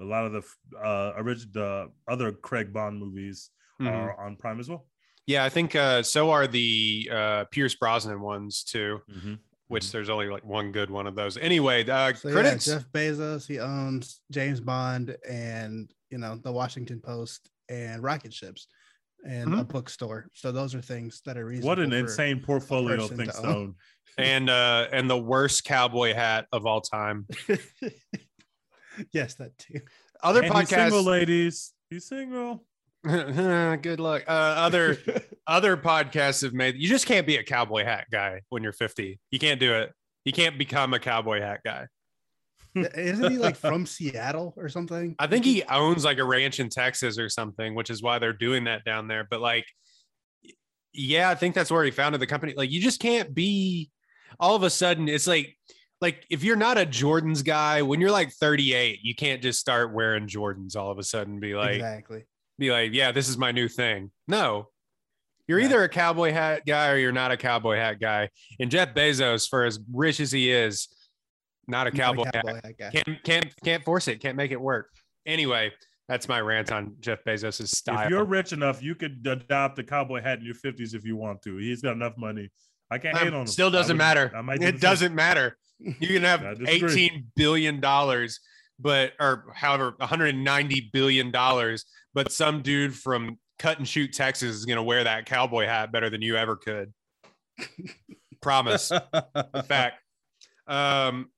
a 0.00 0.04
lot 0.04 0.24
of 0.26 0.32
the 0.32 0.78
uh, 0.78 1.12
original, 1.16 1.50
the 1.52 1.90
other 2.08 2.32
Craig 2.32 2.72
Bond 2.72 2.98
movies 2.98 3.50
Mhm. 3.80 3.88
are 3.90 4.26
on 4.26 4.36
Prime 4.36 4.60
as 4.60 4.68
well. 4.68 4.86
yeah. 5.26 5.44
I 5.44 5.48
think 5.48 5.74
uh, 5.74 6.02
so 6.02 6.30
are 6.30 6.46
the 6.46 7.08
uh, 7.12 7.44
Pierce 7.50 7.74
Brosnan 7.74 8.20
ones 8.20 8.62
too. 8.64 9.00
Which 9.68 9.84
Mhm. 9.84 9.92
there's 9.92 10.08
only 10.10 10.28
like 10.28 10.44
one 10.44 10.72
good 10.72 10.90
one 10.90 11.06
of 11.06 11.14
those. 11.14 11.36
Anyway, 11.36 11.88
uh, 11.88 12.12
So 12.14 12.28
yeah. 12.28 12.56
Jeff 12.56 12.84
Bezos, 12.92 13.46
he 13.46 13.58
owns 13.60 14.20
James 14.30 14.60
Bond 14.60 15.16
and 15.28 15.90
you 16.10 16.18
know 16.18 16.34
the 16.36 16.50
Washington 16.52 17.00
Post 17.00 17.48
and 17.68 18.02
rocket 18.02 18.34
ships 18.34 18.66
and 19.24 19.54
a 19.54 19.64
bookstore. 19.64 20.26
So 20.34 20.50
those 20.50 20.74
are 20.74 20.80
things 20.82 21.20
that 21.24 21.36
are 21.38 21.46
reasonable. 21.46 21.68
What 21.68 21.78
an 21.78 21.92
insane 21.92 22.40
portfolio 22.40 22.94
of 22.94 23.00
person 23.10 23.16
things 23.18 23.36
to 23.36 23.42
to 23.42 23.48
own. 23.48 23.54
own. 23.56 23.74
and 24.18 24.50
uh 24.50 24.88
and 24.92 25.08
the 25.08 25.16
worst 25.18 25.64
cowboy 25.64 26.12
hat 26.14 26.46
of 26.52 26.66
all 26.66 26.80
time. 26.80 27.26
yes, 29.12 29.34
that 29.34 29.56
too. 29.58 29.80
Other 30.22 30.42
And 30.42 30.54
he's 30.54 30.68
single, 30.68 31.02
podcasts. 31.02 31.06
ladies. 31.06 31.72
He's 31.88 32.06
single. 32.06 32.64
Good 33.04 34.00
luck. 34.00 34.24
Uh, 34.28 34.30
other 34.30 34.98
other 35.46 35.76
podcasts 35.76 36.42
have 36.42 36.52
made. 36.52 36.76
You 36.76 36.88
just 36.88 37.06
can't 37.06 37.26
be 37.26 37.36
a 37.36 37.42
cowboy 37.42 37.84
hat 37.84 38.06
guy 38.10 38.42
when 38.50 38.62
you're 38.62 38.72
50. 38.72 39.18
You 39.30 39.38
can't 39.38 39.58
do 39.58 39.74
it. 39.74 39.92
You 40.24 40.32
can't 40.32 40.58
become 40.58 40.92
a 40.92 40.98
cowboy 40.98 41.40
hat 41.40 41.60
guy. 41.64 41.86
Isn't 42.74 43.32
he 43.32 43.38
like 43.38 43.56
from 43.56 43.84
Seattle 43.84 44.54
or 44.56 44.68
something? 44.68 45.16
I 45.18 45.26
think 45.26 45.44
he 45.44 45.64
owns 45.64 46.04
like 46.04 46.18
a 46.18 46.24
ranch 46.24 46.60
in 46.60 46.68
Texas 46.68 47.18
or 47.18 47.28
something, 47.28 47.74
which 47.74 47.90
is 47.90 48.00
why 48.02 48.18
they're 48.20 48.32
doing 48.32 48.64
that 48.64 48.84
down 48.84 49.08
there. 49.08 49.26
But 49.28 49.40
like, 49.40 49.64
yeah, 50.92 51.30
I 51.30 51.34
think 51.34 51.54
that's 51.54 51.70
where 51.70 51.84
he 51.84 51.90
founded 51.90 52.20
the 52.20 52.26
company. 52.28 52.54
Like, 52.56 52.70
you 52.70 52.80
just 52.80 53.00
can't 53.00 53.34
be. 53.34 53.90
All 54.38 54.54
of 54.54 54.62
a 54.62 54.70
sudden, 54.70 55.08
it's 55.08 55.26
like, 55.26 55.56
like 56.00 56.24
if 56.30 56.42
you're 56.42 56.56
not 56.56 56.78
a 56.78 56.86
Jordans 56.86 57.44
guy, 57.44 57.82
when 57.82 58.00
you're 58.00 58.10
like 58.10 58.32
38, 58.32 59.00
you 59.02 59.14
can't 59.14 59.42
just 59.42 59.60
start 59.60 59.92
wearing 59.92 60.26
Jordans 60.26 60.76
all 60.76 60.90
of 60.90 60.98
a 60.98 61.02
sudden. 61.02 61.40
Be 61.40 61.54
like, 61.54 61.74
exactly. 61.76 62.24
be 62.58 62.70
like, 62.70 62.92
yeah, 62.92 63.12
this 63.12 63.28
is 63.28 63.36
my 63.36 63.52
new 63.52 63.68
thing. 63.68 64.10
No, 64.28 64.68
you're 65.46 65.58
Yeah. 65.58 65.66
either 65.66 65.82
a 65.84 65.88
cowboy 65.88 66.32
hat 66.32 66.64
guy 66.66 66.90
or 66.90 66.96
you're 66.96 67.12
not 67.12 67.32
a 67.32 67.36
cowboy 67.36 67.76
hat 67.76 68.00
guy. 68.00 68.28
And 68.58 68.70
Jeff 68.70 68.94
Bezos, 68.94 69.48
for 69.48 69.64
as 69.64 69.78
rich 69.92 70.20
as 70.20 70.32
he 70.32 70.50
is, 70.50 70.88
not 71.66 71.86
a 71.86 71.90
Not 71.90 71.94
a 71.94 71.96
cowboy, 71.98 72.24
hat. 72.32 72.64
hat 72.64 72.78
guy. 72.78 72.90
Can't 72.90 73.22
can't 73.24 73.54
can't 73.64 73.84
force 73.84 74.08
it. 74.08 74.20
Can't 74.20 74.36
make 74.36 74.50
it 74.52 74.60
work. 74.60 74.90
Anyway, 75.26 75.70
that's 76.08 76.28
my 76.28 76.40
rant 76.40 76.72
on 76.72 76.96
Jeff 77.00 77.22
Bezos' 77.24 77.68
style. 77.68 78.04
If 78.04 78.10
you're 78.10 78.24
rich 78.24 78.52
enough, 78.52 78.82
you 78.82 78.94
could 78.94 79.24
adopt 79.26 79.78
a 79.78 79.84
cowboy 79.84 80.22
hat 80.22 80.38
in 80.40 80.44
your 80.44 80.54
50s 80.54 80.94
if 80.94 81.04
you 81.04 81.14
want 81.16 81.42
to. 81.42 81.58
He's 81.58 81.82
got 81.82 81.92
enough 81.92 82.16
money. 82.16 82.50
I 82.90 82.98
can't 82.98 83.16
hate 83.16 83.28
on 83.28 83.34
Um, 83.34 83.40
him. 83.42 83.46
still 83.46 83.70
doesn't 83.70 83.94
would- 83.94 83.98
matter. 83.98 84.32
I 84.34 84.40
might 84.42 84.60
do 84.60 84.66
It 84.66 84.80
doesn't 84.80 85.14
matter. 85.14 85.56
You 85.78 86.08
can 86.08 86.22
have 86.22 86.60
18 86.66 87.26
billion 87.36 87.80
dollars, 87.80 88.40
but 88.78 89.12
or 89.20 89.46
however 89.54 89.94
190 89.98 90.90
billion 90.92 91.30
dollars, 91.30 91.84
but 92.14 92.32
some 92.32 92.62
dude 92.62 92.94
from 92.96 93.38
Cut 93.58 93.78
and 93.78 93.86
Shoot 93.88 94.12
Texas 94.12 94.54
is 94.56 94.64
gonna 94.64 94.82
wear 94.82 95.04
that 95.04 95.26
cowboy 95.26 95.66
hat 95.66 95.92
better 95.92 96.10
than 96.10 96.22
you 96.22 96.36
ever 96.36 96.56
could. 96.56 96.92
Promise. 98.40 98.90
In 98.90 99.62
fact. 99.64 99.96
Um, 100.66 101.30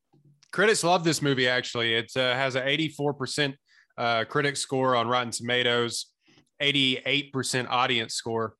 critics 0.52 0.85
love 0.85 1.04
this 1.04 1.21
movie. 1.23 1.49
Actually, 1.49 1.94
it 1.94 2.12
uh, 2.16 2.35
has 2.35 2.54
an 2.54 2.66
84% 2.66 3.54
uh, 3.99 4.25
critic 4.25 4.56
score 4.56 4.94
on 4.94 5.09
Rotten 5.09 5.30
Tomatoes, 5.32 6.06
88% 6.62 7.66
audience 7.68 8.14
score. 8.14 8.54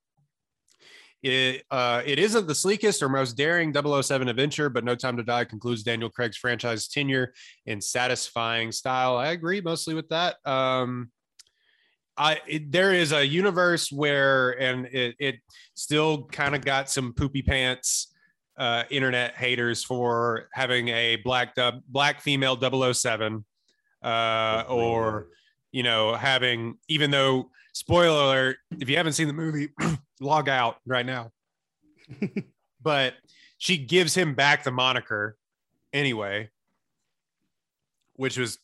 It 1.23 1.63
uh, 1.71 2.01
it 2.05 2.19
isn't 2.19 2.47
the 2.47 2.53
sleekest 2.53 3.01
or 3.01 3.09
most 3.09 3.37
daring 3.37 3.73
007 3.73 4.27
adventure, 4.27 4.69
but 4.69 4.83
No 4.83 4.93
Time 4.95 5.17
to 5.17 5.23
Die 5.23 5.45
concludes 5.45 5.81
Daniel 5.81 6.09
Craig's 6.09 6.37
franchise 6.37 6.87
tenure 6.87 7.33
in 7.65 7.79
satisfying 7.79 8.71
style. 8.71 9.17
I 9.17 9.27
agree 9.27 9.61
mostly 9.61 9.95
with 9.95 10.09
that. 10.09 10.35
Um, 10.45 11.11
I 12.17 12.41
it, 12.47 12.71
there 12.71 12.93
is 12.93 13.13
a 13.13 13.25
universe 13.25 13.91
where, 13.91 14.59
and 14.61 14.85
it, 14.87 15.15
it 15.17 15.35
still 15.75 16.25
kind 16.25 16.55
of 16.55 16.63
got 16.63 16.89
some 16.89 17.13
poopy 17.13 17.41
pants 17.41 18.13
uh, 18.57 18.83
internet 18.89 19.35
haters 19.35 19.83
for 19.83 20.49
having 20.53 20.89
a 20.89 21.15
black 21.17 21.55
dub, 21.55 21.81
black 21.87 22.21
female 22.21 22.59
007 22.93 23.45
uh, 24.03 24.63
or 24.67 25.27
you 25.71 25.83
know 25.83 26.13
having 26.13 26.77
even 26.87 27.09
though 27.11 27.49
spoiler 27.73 28.21
alert 28.25 28.57
if 28.79 28.89
you 28.89 28.97
haven't 28.97 29.13
seen 29.13 29.27
the 29.27 29.33
movie 29.33 29.69
log 30.23 30.49
out 30.49 30.77
right 30.85 31.05
now. 31.05 31.31
But 32.81 33.13
she 33.59 33.77
gives 33.77 34.13
him 34.13 34.35
back 34.35 34.65
the 34.65 34.71
moniker 34.71 35.37
anyway 35.93 36.49
which 38.15 38.37
was 38.37 38.59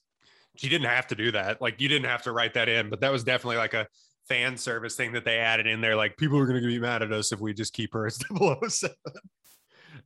she 0.56 0.68
didn't 0.70 0.88
have 0.88 1.08
to 1.08 1.16
do 1.16 1.32
that. 1.32 1.62
Like 1.62 1.80
you 1.80 1.88
didn't 1.88 2.10
have 2.10 2.24
to 2.24 2.32
write 2.32 2.54
that 2.56 2.70
in 2.70 2.89
but 2.89 3.01
that 3.01 3.12
was 3.12 3.24
definitely 3.24 3.58
like 3.58 3.74
a 3.74 3.88
fan 4.28 4.58
service 4.58 4.96
thing 4.96 5.13
that 5.13 5.25
they 5.25 5.38
added 5.38 5.68
in 5.68 5.82
there. 5.82 5.96
Like 5.96 6.18
people 6.18 6.38
are 6.38 6.46
going 6.46 6.62
to 6.62 6.68
be 6.68 6.80
mad 6.80 7.01
at 7.01 7.12
us 7.12 7.32
if 7.32 7.39
we 7.39 7.54
just 7.54 7.74
keep 7.74 7.94
her 7.94 8.06
as 8.06 8.20
007 8.68 8.96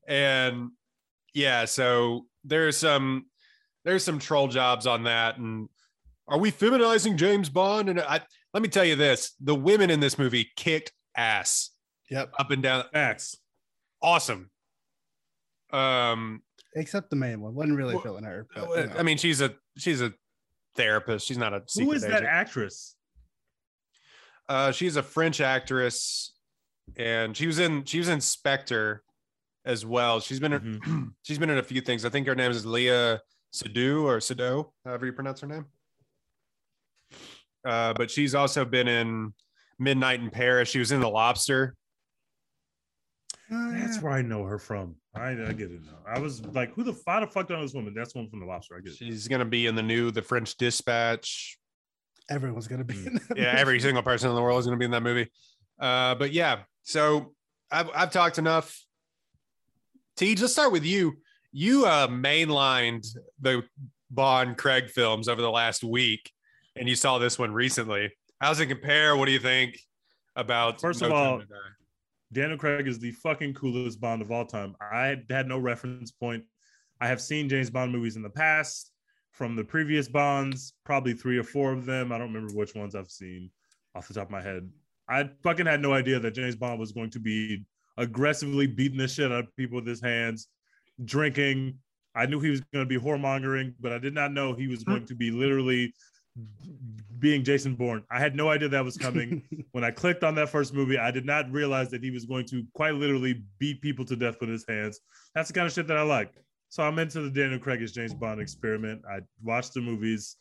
and 0.08 0.70
yeah 1.34 1.64
so 1.66 2.26
there's 2.44 2.78
some 2.78 3.26
there's 3.86 4.04
some 4.04 4.20
troll 4.20 4.48
jobs 4.48 4.88
on 4.88 5.04
that. 5.04 5.38
And 5.38 5.70
are 6.28 6.38
we 6.38 6.52
feminizing 6.52 7.18
james 7.18 7.50
bond? 7.50 7.90
And 7.90 8.00
i 8.00 8.22
let 8.54 8.64
me 8.64 8.70
tell 8.70 8.86
you 8.86 8.96
this 8.96 9.34
the 9.42 9.56
women 9.56 9.90
in 9.90 10.00
this 10.00 10.18
movie 10.18 10.50
kicked 10.56 10.92
ass 11.16 11.72
Yep. 12.10 12.34
up 12.38 12.52
and 12.52 12.62
down 12.64 12.86
Facts. 12.94 13.38
awesome 14.02 14.50
um 15.72 16.42
Except 16.76 17.10
the 17.12 17.16
main 17.16 17.40
one. 17.40 17.54
Wasn't 17.54 17.78
really 17.78 17.94
Well, 17.94 18.04
feeling 18.04 18.24
her. 18.24 18.48
But, 18.56 18.70
you 18.70 18.86
know. 18.88 18.96
i 18.98 19.04
mean 19.04 19.18
she's 19.18 19.42
a 19.42 19.54
she's 19.78 20.02
a 20.02 20.14
therapist 20.76 21.26
she's 21.28 21.38
not 21.38 21.54
a 21.54 21.60
Who 21.60 21.64
secret 21.68 21.96
is 21.98 22.02
that 22.04 22.12
agent. 22.14 22.26
actress? 22.28 22.96
uh 24.50 24.72
she's 24.72 24.96
a 24.96 25.04
french 25.04 25.40
actress 25.42 26.34
and 26.98 27.36
she 27.38 27.48
was 27.48 27.60
in 27.60 27.86
she 27.86 27.98
was 28.00 28.10
in 28.10 28.20
spectre 28.22 29.04
as 29.66 29.86
well 29.86 30.20
she's 30.20 30.40
been 30.40 30.52
Mm-hmm. 30.52 31.04
she's 31.24 31.38
been 31.40 31.50
in 31.50 31.58
a 31.60 31.64
few 31.64 31.80
things 31.82 32.04
i 32.06 32.10
think 32.10 32.28
her 32.28 32.36
name 32.36 32.52
is 32.52 32.66
leah 32.66 33.22
Sadu 33.54 34.08
or 34.08 34.20
Sado, 34.20 34.74
however 34.84 35.06
you 35.06 35.14
pronounce 35.14 35.40
her 35.42 35.46
name. 35.48 35.66
Uh, 37.64 37.94
but 37.94 38.10
she's 38.10 38.34
also 38.34 38.66
been 38.66 38.88
in 38.88 39.32
Midnight 39.84 40.22
in 40.22 40.30
Paris. 40.30 40.70
She 40.70 40.80
was 40.80 40.92
in 40.92 41.00
The 41.02 41.10
Lobster. 41.10 41.76
That's 43.50 44.02
where 44.02 44.14
I 44.14 44.22
know 44.24 44.44
her 44.46 44.58
from. 44.58 44.96
I, 45.14 45.30
I 45.32 45.54
get 45.54 45.70
it 45.72 45.82
now. 45.86 46.00
I 46.08 46.18
was 46.18 46.44
like, 46.48 46.74
who 46.74 46.84
the 46.84 46.94
why 47.04 47.20
the 47.20 47.28
fuck 47.28 47.48
do 47.48 47.54
I 47.54 47.58
know 47.58 47.64
this 47.64 47.74
woman? 47.74 47.94
That's 47.94 48.16
one 48.16 48.28
from 48.28 48.40
the 48.40 48.48
lobster. 48.48 48.76
I 48.76 48.80
get 48.80 48.94
it. 48.94 48.98
She's 48.98 49.28
gonna 49.28 49.46
be 49.46 49.68
in 49.68 49.76
the 49.76 49.84
new 49.84 50.10
The 50.10 50.24
French 50.24 50.58
Dispatch. 50.58 51.60
Everyone's 52.32 52.68
gonna 52.68 52.84
be. 52.84 52.96
Mm. 52.96 53.08
In 53.08 53.14
that 53.14 53.38
Yeah, 53.38 53.44
movie. 53.52 53.58
every 53.58 53.80
single 53.80 54.02
person 54.02 54.30
in 54.30 54.36
the 54.36 54.42
world 54.42 54.60
is 54.60 54.66
gonna 54.66 54.78
be 54.78 54.86
in 54.86 54.92
that 54.92 55.04
movie. 55.04 55.30
Uh, 55.80 56.16
but 56.16 56.32
yeah, 56.34 56.62
so 56.82 57.34
I've 57.70 57.90
I've 57.94 58.12
talked 58.12 58.40
enough. 58.40 58.82
Tej, 60.16 60.36
let's 60.40 60.54
start 60.54 60.72
with 60.72 60.86
you. 60.86 61.18
You 61.52 61.86
uh, 61.86 62.08
mainlined 62.08 63.06
the 63.40 63.64
Bond 64.10 64.58
Craig 64.58 64.90
films 64.90 65.28
over 65.28 65.42
the 65.42 65.52
last 65.52 65.84
week, 65.84 66.32
and 66.76 66.90
you 66.90 66.96
saw 66.96 67.20
this 67.20 67.38
one 67.38 67.52
recently. 67.54 68.12
How's 68.44 68.60
it 68.60 68.66
compare? 68.66 69.16
What 69.16 69.28
do 69.28 69.32
you 69.32 69.40
think 69.40 69.80
about? 70.36 70.82
First 70.82 71.02
of 71.02 71.08
No 71.08 71.16
Time 71.16 71.26
all. 71.26 71.40
Uh, 71.40 71.70
Daniel 72.34 72.58
Craig 72.58 72.90
is 72.90 73.00
the 73.00 73.12
fucking 73.12 73.54
coolest 73.54 74.02
Bond 74.02 74.22
of 74.22 74.34
all 74.34 74.46
time. 74.46 74.76
I 74.82 75.16
had 75.30 75.48
no 75.48 75.58
reference 75.58 76.12
point. 76.12 76.44
I 77.00 77.08
have 77.08 77.22
seen 77.22 77.48
James 77.48 77.70
Bond 77.70 77.94
movies 77.94 78.18
in 78.18 78.22
the 78.22 78.30
past 78.30 78.92
from 79.32 79.56
the 79.56 79.64
previous 79.64 80.10
Bonds, 80.10 80.74
probably 80.84 81.14
three 81.14 81.38
or 81.38 81.44
four 81.44 81.72
of 81.72 81.86
them. 81.86 82.12
I 82.12 82.18
don't 82.18 82.34
remember 82.34 82.54
which 82.54 82.76
ones 82.76 82.96
I've 82.96 83.10
seen 83.10 83.50
off 83.96 84.10
the 84.10 84.14
top 84.14 84.26
of 84.26 84.32
my 84.32 84.42
head. 84.42 84.70
I 85.08 85.30
fucking 85.42 85.66
had 85.66 85.82
no 85.82 85.94
idea 85.94 86.20
that 86.20 86.36
James 86.36 86.58
Bond 86.58 86.82
was 86.82 86.92
going 86.92 87.12
to 87.12 87.22
be 87.22 87.66
aggressively 87.96 88.68
beating 88.68 88.98
the 88.98 89.08
shit 89.08 89.32
out 89.32 89.46
of 89.46 89.56
people 89.56 89.78
with 89.78 89.88
his 89.88 90.02
hands, 90.02 90.50
drinking. 91.06 91.78
I 92.14 92.26
knew 92.26 92.42
he 92.42 92.50
was 92.50 92.60
going 92.74 92.86
to 92.86 93.00
be 93.00 93.02
whoremongering, 93.02 93.76
but 93.80 93.94
I 93.94 94.00
did 94.00 94.14
not 94.14 94.34
know 94.34 94.54
he 94.54 94.68
was 94.68 94.84
hmm. 94.84 94.92
going 94.92 95.06
to 95.06 95.16
be 95.16 95.32
literally 95.32 95.94
being 97.20 97.44
Jason 97.44 97.76
Bourne. 97.76 98.04
I 98.12 98.20
had 98.20 98.36
no 98.36 98.50
idea 98.50 98.68
that 98.70 98.84
was 98.84 98.98
coming 98.98 99.44
when 99.72 99.84
I 99.84 99.92
clicked 99.92 100.24
on 100.24 100.36
that 100.36 100.50
first 100.50 100.74
movie, 100.74 100.98
I 100.98 101.12
did 101.12 101.26
not 101.26 101.50
realize 101.52 101.90
that 101.92 102.04
he 102.04 102.12
was 102.12 102.26
going 102.26 102.46
to 102.48 102.64
quite 102.74 102.96
literally 102.96 103.44
beat 103.60 103.82
people 103.82 104.04
to 104.06 104.16
death 104.16 104.36
with 104.40 104.50
his 104.50 104.66
hands. 104.68 105.00
That's 105.36 105.48
the 105.48 105.54
kind 105.54 105.68
of 105.68 105.74
shit 105.74 105.88
that 105.88 105.98
I 105.98 106.02
like. 106.02 106.34
So 106.70 106.84
I'm 106.84 106.98
into 107.00 107.22
the 107.22 107.30
Daniel 107.30 107.60
Craig 107.60 107.82
as 107.82 107.92
James 107.92 108.14
Bond 108.14 108.42
experiment. 108.42 109.04
I 109.10 109.20
watched 109.44 109.74
the 109.74 109.82
movies. 109.82 110.38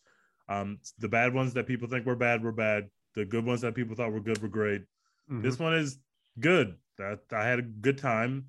Um, 0.49 0.79
the 0.99 1.09
bad 1.09 1.35
ones 1.35 1.53
that 1.55 1.67
people 1.67 1.89
think 1.89 2.07
were 2.07 2.17
bad 2.17 2.43
were 2.43 2.53
bad. 2.53 2.89
The 3.15 3.25
good 3.25 3.45
ones 3.45 3.61
that 3.61 3.75
people 3.75 3.95
thought 3.95 4.13
were 4.13 4.21
good 4.21 4.41
were 4.43 4.49
great. 4.49 4.83
Mhm. 5.31 5.43
This 5.43 5.59
one 5.59 5.75
is 5.75 5.99
good. 6.41 6.75
That 6.99 7.21
I 7.33 7.45
had 7.45 7.59
a 7.59 7.63
good 7.63 7.99
time. 7.99 8.47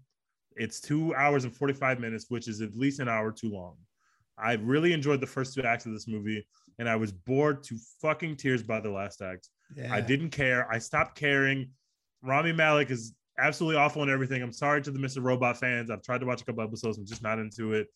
It's 0.55 0.79
two 0.79 1.13
hours 1.15 1.43
and 1.43 1.53
45 1.53 1.99
minutes, 1.99 2.25
which 2.29 2.47
is 2.47 2.61
at 2.61 2.75
least 2.75 2.99
an 2.99 3.09
hour 3.09 3.31
too 3.31 3.49
long. 3.49 3.75
I 4.37 4.53
really 4.53 4.93
enjoyed 4.93 5.21
the 5.21 5.27
first 5.27 5.53
two 5.53 5.63
acts 5.63 5.85
of 5.85 5.93
this 5.93 6.07
movie, 6.07 6.45
and 6.79 6.89
I 6.89 6.95
was 6.95 7.11
bored 7.11 7.63
to 7.63 7.77
fucking 8.01 8.37
tears 8.37 8.63
by 8.63 8.79
the 8.79 8.89
last 8.89 9.21
act. 9.21 9.49
Yeah. 9.75 9.93
I 9.93 10.01
didn't 10.01 10.29
care. 10.29 10.71
I 10.71 10.79
stopped 10.79 11.17
caring. 11.17 11.69
Rami 12.21 12.53
Malek 12.53 12.91
is 12.91 13.13
absolutely 13.37 13.79
awful 13.79 14.03
in 14.03 14.09
everything. 14.09 14.41
I'm 14.41 14.51
sorry 14.51 14.81
to 14.81 14.91
the 14.91 14.99
Mr. 14.99 15.23
Robot 15.23 15.57
fans. 15.57 15.89
I've 15.89 16.03
tried 16.03 16.19
to 16.19 16.25
watch 16.25 16.41
a 16.41 16.45
couple 16.45 16.63
episodes. 16.63 16.97
I'm 16.97 17.05
just 17.05 17.23
not 17.23 17.39
into 17.39 17.73
it. 17.73 17.87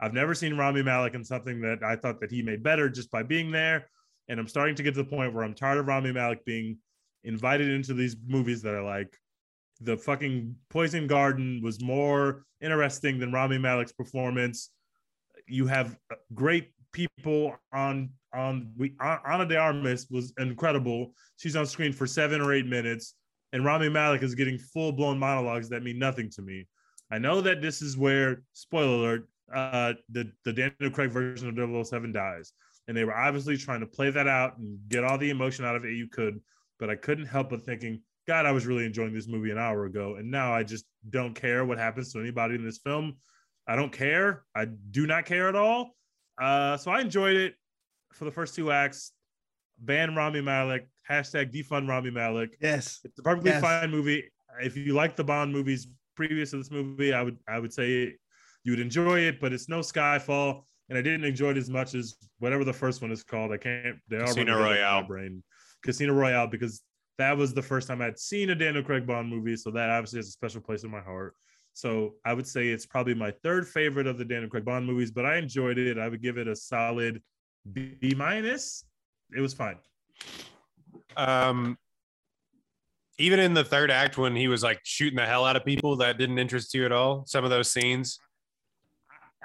I've 0.00 0.14
never 0.14 0.34
seen 0.34 0.56
Rami 0.56 0.82
Malek 0.82 1.14
in 1.14 1.24
something 1.24 1.60
that 1.60 1.82
I 1.82 1.96
thought 1.96 2.20
that 2.20 2.30
he 2.30 2.42
made 2.42 2.62
better 2.62 2.88
just 2.88 3.10
by 3.10 3.22
being 3.22 3.50
there. 3.50 3.88
And 4.28 4.40
I'm 4.40 4.48
starting 4.48 4.74
to 4.76 4.82
get 4.82 4.94
to 4.94 5.02
the 5.02 5.08
point 5.08 5.34
where 5.34 5.44
I'm 5.44 5.54
tired 5.54 5.78
of 5.78 5.86
Rami 5.86 6.12
Malek 6.12 6.44
being 6.44 6.78
invited 7.24 7.68
into 7.68 7.94
these 7.94 8.16
movies 8.26 8.62
that 8.62 8.74
I 8.74 8.80
like. 8.80 9.16
The 9.80 9.96
fucking 9.96 10.56
Poison 10.70 11.06
Garden 11.06 11.60
was 11.62 11.82
more 11.82 12.44
interesting 12.60 13.18
than 13.18 13.32
Rami 13.32 13.58
Malek's 13.58 13.92
performance. 13.92 14.70
You 15.46 15.66
have 15.66 15.96
great 16.32 16.70
people 16.94 17.54
on 17.74 18.08
on 18.32 18.72
we 18.78 18.94
Ana 19.00 19.44
de 19.44 19.58
Armas 19.58 20.06
was 20.10 20.32
incredible. 20.38 21.12
She's 21.36 21.56
on 21.56 21.66
screen 21.66 21.92
for 21.92 22.06
seven 22.06 22.40
or 22.40 22.54
eight 22.54 22.66
minutes, 22.66 23.14
and 23.52 23.64
Rami 23.64 23.90
Malek 23.90 24.22
is 24.22 24.34
getting 24.34 24.56
full 24.58 24.92
blown 24.92 25.18
monologues 25.18 25.68
that 25.68 25.82
mean 25.82 25.98
nothing 25.98 26.30
to 26.30 26.42
me. 26.42 26.66
I 27.10 27.18
know 27.18 27.42
that 27.42 27.60
this 27.60 27.82
is 27.82 27.98
where 27.98 28.42
spoiler 28.54 28.94
alert, 28.94 29.28
uh, 29.54 29.92
the 30.10 30.32
the 30.46 30.52
Daniel 30.52 30.90
Craig 30.90 31.10
version 31.10 31.48
of 31.48 31.86
007 31.86 32.12
dies, 32.12 32.52
and 32.88 32.96
they 32.96 33.04
were 33.04 33.14
obviously 33.14 33.58
trying 33.58 33.80
to 33.80 33.86
play 33.86 34.10
that 34.10 34.26
out 34.26 34.56
and 34.56 34.78
get 34.88 35.04
all 35.04 35.18
the 35.18 35.30
emotion 35.30 35.66
out 35.66 35.76
of 35.76 35.84
it 35.84 35.92
you 35.92 36.08
could. 36.08 36.40
But 36.78 36.90
I 36.90 36.96
couldn't 36.96 37.26
help 37.26 37.50
but 37.50 37.64
thinking, 37.64 38.00
God, 38.26 38.46
I 38.46 38.52
was 38.52 38.66
really 38.66 38.86
enjoying 38.86 39.12
this 39.12 39.28
movie 39.28 39.50
an 39.50 39.58
hour 39.58 39.84
ago, 39.84 40.16
and 40.16 40.30
now 40.30 40.54
I 40.54 40.62
just 40.62 40.86
don't 41.10 41.34
care 41.34 41.64
what 41.64 41.78
happens 41.78 42.12
to 42.12 42.20
anybody 42.20 42.54
in 42.54 42.64
this 42.64 42.78
film. 42.78 43.16
I 43.66 43.76
don't 43.76 43.92
care. 43.92 44.44
I 44.54 44.66
do 44.90 45.06
not 45.06 45.24
care 45.24 45.48
at 45.48 45.56
all. 45.56 45.94
Uh, 46.40 46.76
so 46.76 46.90
I 46.90 47.00
enjoyed 47.00 47.36
it 47.36 47.54
for 48.12 48.24
the 48.24 48.30
first 48.30 48.54
two 48.54 48.70
acts. 48.72 49.12
Ban 49.78 50.14
Rami 50.14 50.40
Malek. 50.40 50.86
Hashtag 51.08 51.52
defund 51.52 51.88
Rami 51.88 52.10
Malek. 52.10 52.56
Yes. 52.60 53.00
It's 53.04 53.18
a 53.18 53.22
perfectly 53.22 53.50
Yes. 53.50 53.60
fine 53.60 53.90
movie. 53.90 54.30
If 54.62 54.76
you 54.76 54.94
like 54.94 55.16
the 55.16 55.24
Bond 55.24 55.52
movies 55.52 55.88
previous 56.14 56.50
to 56.52 56.58
this 56.58 56.70
movie, 56.70 57.12
I 57.12 57.22
would 57.22 57.38
I 57.48 57.58
would 57.58 57.72
say 57.72 58.16
you 58.62 58.72
would 58.72 58.80
enjoy 58.80 59.20
it. 59.20 59.40
But 59.40 59.52
it's 59.52 59.68
no 59.68 59.80
Skyfall, 59.80 60.62
and 60.88 60.96
I 60.96 61.02
didn't 61.02 61.24
enjoy 61.24 61.50
it 61.50 61.56
as 61.56 61.68
much 61.68 61.94
as 61.94 62.14
whatever 62.38 62.64
the 62.64 62.72
first 62.72 63.02
one 63.02 63.10
is 63.10 63.22
called. 63.24 63.52
I 63.52 63.56
can't. 63.58 63.98
They 64.08 64.16
are 64.16 64.26
Casino 64.26 64.52
running 64.58 64.78
Royale. 64.78 65.02
My 65.02 65.06
brain. 65.08 65.42
Casino 65.82 66.14
Royale 66.14 66.46
because 66.46 66.82
that 67.18 67.36
was 67.36 67.52
the 67.52 67.62
first 67.62 67.88
time 67.88 68.00
I'd 68.00 68.18
seen 68.18 68.50
a 68.50 68.54
Daniel 68.54 68.82
Craig 68.82 69.06
Bond 69.06 69.28
movie, 69.28 69.56
so 69.56 69.70
that 69.72 69.90
obviously 69.90 70.18
has 70.20 70.28
a 70.28 70.32
special 70.32 70.60
place 70.60 70.84
in 70.84 70.90
my 70.90 71.00
heart. 71.00 71.34
So 71.74 72.14
I 72.24 72.32
would 72.32 72.46
say 72.46 72.68
it's 72.68 72.86
probably 72.86 73.14
my 73.14 73.32
third 73.42 73.68
favorite 73.68 74.06
of 74.06 74.16
the 74.16 74.24
Daniel 74.24 74.48
Craig 74.48 74.64
Bond 74.64 74.86
movies, 74.86 75.10
but 75.10 75.26
I 75.26 75.36
enjoyed 75.36 75.76
it. 75.76 75.98
I 75.98 76.08
would 76.08 76.22
give 76.22 76.38
it 76.38 76.46
a 76.46 76.54
solid 76.54 77.20
B 77.72 78.14
minus. 78.16 78.84
It 79.36 79.40
was 79.40 79.52
fine. 79.52 79.76
Um, 81.16 81.76
even 83.18 83.40
in 83.40 83.54
the 83.54 83.64
third 83.64 83.90
act, 83.90 84.16
when 84.18 84.36
he 84.36 84.46
was 84.46 84.62
like 84.62 84.80
shooting 84.84 85.16
the 85.16 85.26
hell 85.26 85.44
out 85.44 85.56
of 85.56 85.64
people, 85.64 85.96
that 85.96 86.16
didn't 86.16 86.38
interest 86.38 86.72
you 86.74 86.84
at 86.84 86.92
all. 86.92 87.24
Some 87.26 87.44
of 87.44 87.50
those 87.50 87.72
scenes. 87.72 88.18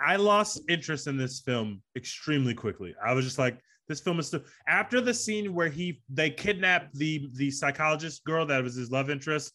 I 0.03 0.15
lost 0.15 0.61
interest 0.69 1.07
in 1.07 1.17
this 1.17 1.41
film 1.41 1.81
extremely 1.95 2.53
quickly. 2.53 2.95
I 3.03 3.13
was 3.13 3.25
just 3.25 3.37
like, 3.37 3.59
this 3.87 3.99
film 3.99 4.19
is 4.19 4.27
still 4.27 4.41
after 4.67 5.01
the 5.01 5.13
scene 5.13 5.53
where 5.53 5.67
he 5.67 5.99
they 6.09 6.29
kidnapped 6.29 6.95
the 6.95 7.27
the 7.33 7.49
psychologist 7.49 8.23
girl 8.23 8.45
that 8.45 8.63
was 8.63 8.75
his 8.75 8.91
love 8.91 9.09
interest. 9.09 9.51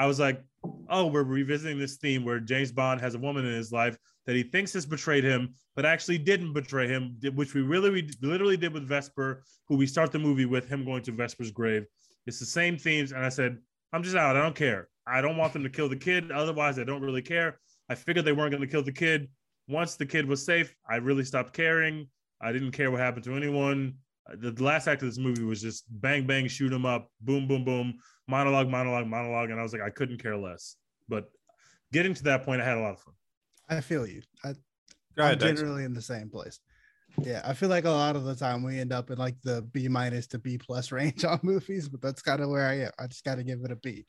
I 0.00 0.06
was 0.06 0.18
like, 0.18 0.42
oh, 0.88 1.08
we're 1.08 1.24
revisiting 1.24 1.78
this 1.78 1.98
theme 1.98 2.24
where 2.24 2.40
James 2.40 2.72
Bond 2.72 3.02
has 3.02 3.14
a 3.14 3.18
woman 3.18 3.44
in 3.44 3.52
his 3.52 3.70
life 3.70 3.98
that 4.24 4.34
he 4.34 4.42
thinks 4.42 4.72
has 4.72 4.86
betrayed 4.86 5.24
him, 5.24 5.54
but 5.76 5.84
actually 5.84 6.16
didn't 6.16 6.54
betray 6.54 6.88
him, 6.88 7.18
which 7.34 7.52
we 7.52 7.60
really 7.60 7.90
we 7.90 8.10
literally 8.22 8.56
did 8.56 8.72
with 8.72 8.88
Vesper, 8.88 9.42
who 9.68 9.76
we 9.76 9.86
start 9.86 10.10
the 10.10 10.18
movie 10.18 10.46
with 10.46 10.66
him 10.66 10.86
going 10.86 11.02
to 11.02 11.12
Vesper's 11.12 11.50
grave. 11.50 11.84
It's 12.26 12.38
the 12.38 12.46
same 12.46 12.78
themes, 12.78 13.12
and 13.12 13.22
I 13.22 13.28
said, 13.28 13.58
I'm 13.92 14.02
just 14.02 14.16
out. 14.16 14.36
I 14.36 14.42
don't 14.42 14.54
care. 14.54 14.88
I 15.06 15.20
don't 15.20 15.36
want 15.36 15.52
them 15.52 15.64
to 15.64 15.68
kill 15.68 15.90
the 15.90 15.96
kid. 15.96 16.32
Otherwise, 16.32 16.78
I 16.78 16.84
don't 16.84 17.02
really 17.02 17.22
care. 17.22 17.60
I 17.90 17.94
figured 17.94 18.24
they 18.24 18.32
weren't 18.32 18.52
going 18.52 18.62
to 18.62 18.70
kill 18.70 18.82
the 18.82 18.92
kid. 18.92 19.28
Once 19.68 19.96
the 19.96 20.06
kid 20.06 20.26
was 20.26 20.42
safe, 20.42 20.74
I 20.88 20.96
really 20.96 21.24
stopped 21.24 21.52
caring. 21.52 22.08
I 22.40 22.52
didn't 22.52 22.72
care 22.72 22.90
what 22.90 23.00
happened 23.00 23.24
to 23.24 23.36
anyone. 23.36 23.96
The, 24.32 24.52
last 24.62 24.88
act 24.88 25.02
of 25.02 25.08
this 25.08 25.18
movie 25.18 25.42
was 25.42 25.60
just 25.60 25.84
bang, 25.90 26.26
bang, 26.26 26.46
shoot 26.46 26.72
'em 26.72 26.86
up, 26.86 27.10
boom, 27.20 27.48
boom, 27.48 27.64
boom, 27.64 27.98
monologue, 28.30 28.68
monologue, 28.68 29.06
monologue. 29.06 29.50
And 29.50 29.60
I 29.60 29.62
was 29.62 29.72
like, 29.72 29.82
I 29.82 29.90
couldn't 29.90 30.22
care 30.22 30.36
less. 30.36 30.76
But 31.08 31.30
getting 31.92 32.14
to 32.14 32.22
that 32.24 32.44
point, 32.44 32.60
I 32.60 32.64
had 32.64 32.78
a 32.78 32.80
lot 32.80 32.92
of 32.92 33.00
fun. 33.00 33.14
I 33.68 33.80
feel 33.80 34.06
you. 34.06 34.22
I, 34.44 34.54
Go 35.16 35.24
I'm 35.24 35.38
Dex. 35.38 35.60
generally 35.60 35.84
in 35.84 35.92
the 35.92 36.02
same 36.02 36.30
place. 36.30 36.60
Yeah, 37.22 37.42
I 37.44 37.54
feel 37.54 37.68
like 37.68 37.84
a 37.84 37.90
lot 37.90 38.14
of 38.14 38.24
the 38.24 38.36
time 38.36 38.62
we 38.62 38.78
end 38.78 38.92
up 38.92 39.10
in 39.10 39.18
like 39.18 39.34
the 39.42 39.62
B 39.62 39.88
minus 39.88 40.28
to 40.28 40.38
B 40.38 40.56
plus 40.58 40.92
range 40.98 41.24
on 41.24 41.40
movies, 41.42 41.88
but 41.88 42.00
that's 42.00 42.22
kind 42.22 42.40
of 42.40 42.48
where 42.48 42.66
I 42.66 42.80
am. 42.82 42.90
I 42.98 43.06
just 43.06 43.24
got 43.24 43.36
to 43.36 43.42
give 43.44 43.60
it 43.64 43.72
a 43.72 43.76
B. 43.76 44.06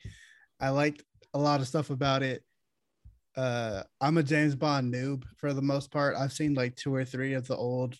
I 0.60 0.68
liked 0.68 1.02
a 1.34 1.38
lot 1.38 1.60
of 1.60 1.68
stuff 1.68 1.90
about 1.90 2.22
it. 2.22 2.44
Uh, 3.36 3.82
I'm 4.00 4.18
a 4.18 4.22
James 4.22 4.54
Bond 4.54 4.92
noob 4.92 5.24
for 5.36 5.52
the 5.52 5.62
most 5.62 5.90
part. 5.90 6.16
I've 6.16 6.32
seen 6.32 6.54
like 6.54 6.76
two 6.76 6.94
or 6.94 7.04
three 7.04 7.32
of 7.32 7.46
the 7.46 7.56
old 7.56 7.98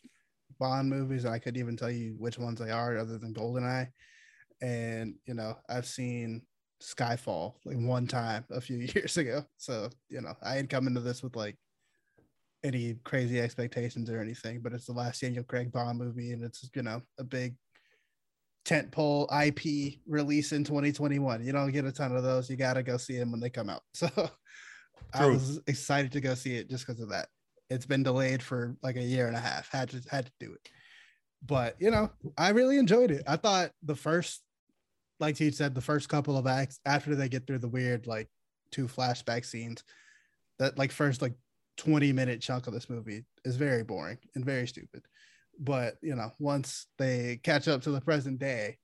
Bond 0.59 0.89
movies. 0.89 1.25
And 1.25 1.35
I 1.35 1.39
couldn't 1.39 1.61
even 1.61 1.77
tell 1.77 1.91
you 1.91 2.15
which 2.19 2.39
ones 2.39 2.61
they 2.61 2.71
are, 2.71 2.97
other 2.97 3.19
than 3.19 3.35
Goldeneye. 3.35 3.89
And 4.63 5.17
you 5.27 5.35
know, 5.35 5.59
I've 5.69 5.87
seen 5.87 6.43
Skyfall 6.83 7.55
like 7.65 7.77
one 7.77 8.07
time 8.07 8.45
a 8.51 8.61
few 8.61 8.77
years 8.95 9.17
ago. 9.19 9.45
So 9.59 9.91
you 10.09 10.21
know, 10.21 10.35
I 10.43 10.59
ain't 10.59 10.71
coming 10.71 10.95
to 10.95 11.01
this 11.01 11.23
with 11.23 11.37
like 11.37 11.57
any 12.65 12.95
crazy 13.05 13.41
expectations 13.41 14.09
or 14.09 14.21
anything, 14.21 14.61
but 14.61 14.73
it's 14.73 14.87
the 14.87 14.93
last 14.93 15.21
Daniel 15.21 15.45
Craig 15.45 15.73
Bond 15.73 15.99
movie, 15.99 16.33
and 16.33 16.43
it's 16.43 16.69
you 16.75 16.83
know 16.83 17.03
a 17.19 17.25
big 17.25 17.55
tentpole 18.65 19.27
IP 19.47 19.99
release 20.07 20.53
in 20.53 20.65
2021. 20.65 21.45
You 21.45 21.53
don't 21.53 21.73
get 21.73 21.85
a 21.85 21.93
ton 21.93 22.15
of 22.15 22.23
those. 22.23 22.49
You 22.49 22.57
got 22.57 22.75
to 22.75 22.83
go 22.83 22.97
see 22.97 23.19
them 23.19 23.33
when 23.33 23.41
they 23.41 23.51
come 23.51 23.69
out. 23.69 23.83
So 25.15 25.21
I 25.21 25.27
was 25.27 25.61
excited 25.67 26.13
to 26.13 26.23
go 26.23 26.35
see 26.35 26.57
it 26.57 26.71
just 26.71 26.87
because 26.87 27.03
of 27.03 27.11
that. 27.11 27.29
It's 27.69 27.85
been 27.85 28.03
delayed 28.03 28.43
for 28.43 28.77
like 28.83 28.97
a 28.97 29.03
year 29.03 29.27
and 29.27 29.37
a 29.37 29.41
half. 29.41 29.71
Had 29.71 29.91
to 29.91 30.01
had 30.11 30.27
to 30.27 30.33
do 30.41 30.55
it, 30.55 30.69
but 31.45 31.77
you 31.79 31.91
know 31.91 32.09
I 32.39 32.51
really 32.51 32.79
enjoyed 32.79 33.11
it. 33.11 33.23
I 33.27 33.37
thought 33.37 33.73
the 33.83 33.97
first, 33.97 34.43
like 35.21 35.37
Tej 35.37 35.53
said, 35.53 35.75
the 35.75 35.81
first 35.81 36.09
couple 36.09 36.37
of 36.37 36.47
acts 36.47 36.81
after 36.85 37.15
they 37.15 37.29
get 37.29 37.47
through 37.47 37.59
the 37.59 37.69
weird 37.69 38.07
like 38.07 38.29
two 38.71 38.87
flashback 38.87 39.45
scenes, 39.45 39.85
that 40.59 40.79
like 40.79 40.93
first 40.93 41.23
like 41.23 41.35
20 41.77 42.13
minute 42.13 42.41
chunk 42.41 42.67
of 42.67 42.73
this 42.73 42.91
movie 42.91 43.25
is 43.45 43.57
very 43.57 43.83
boring 43.83 44.19
and 44.35 44.45
very 44.45 44.67
stupid. 44.67 45.03
But 45.59 45.97
you 46.03 46.15
know, 46.15 46.33
once 46.39 46.87
they 46.99 47.41
catch 47.43 47.69
up 47.69 47.83
to 47.83 47.91
the 47.91 48.01
present 48.01 48.39
day, 48.39 48.79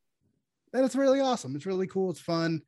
then 0.73 0.85
it's 0.85 0.97
really 0.97 1.21
awesome. 1.21 1.57
It's 1.57 1.67
really 1.67 1.87
cool. 1.87 2.11
It's 2.11 2.21
fun. 2.21 2.63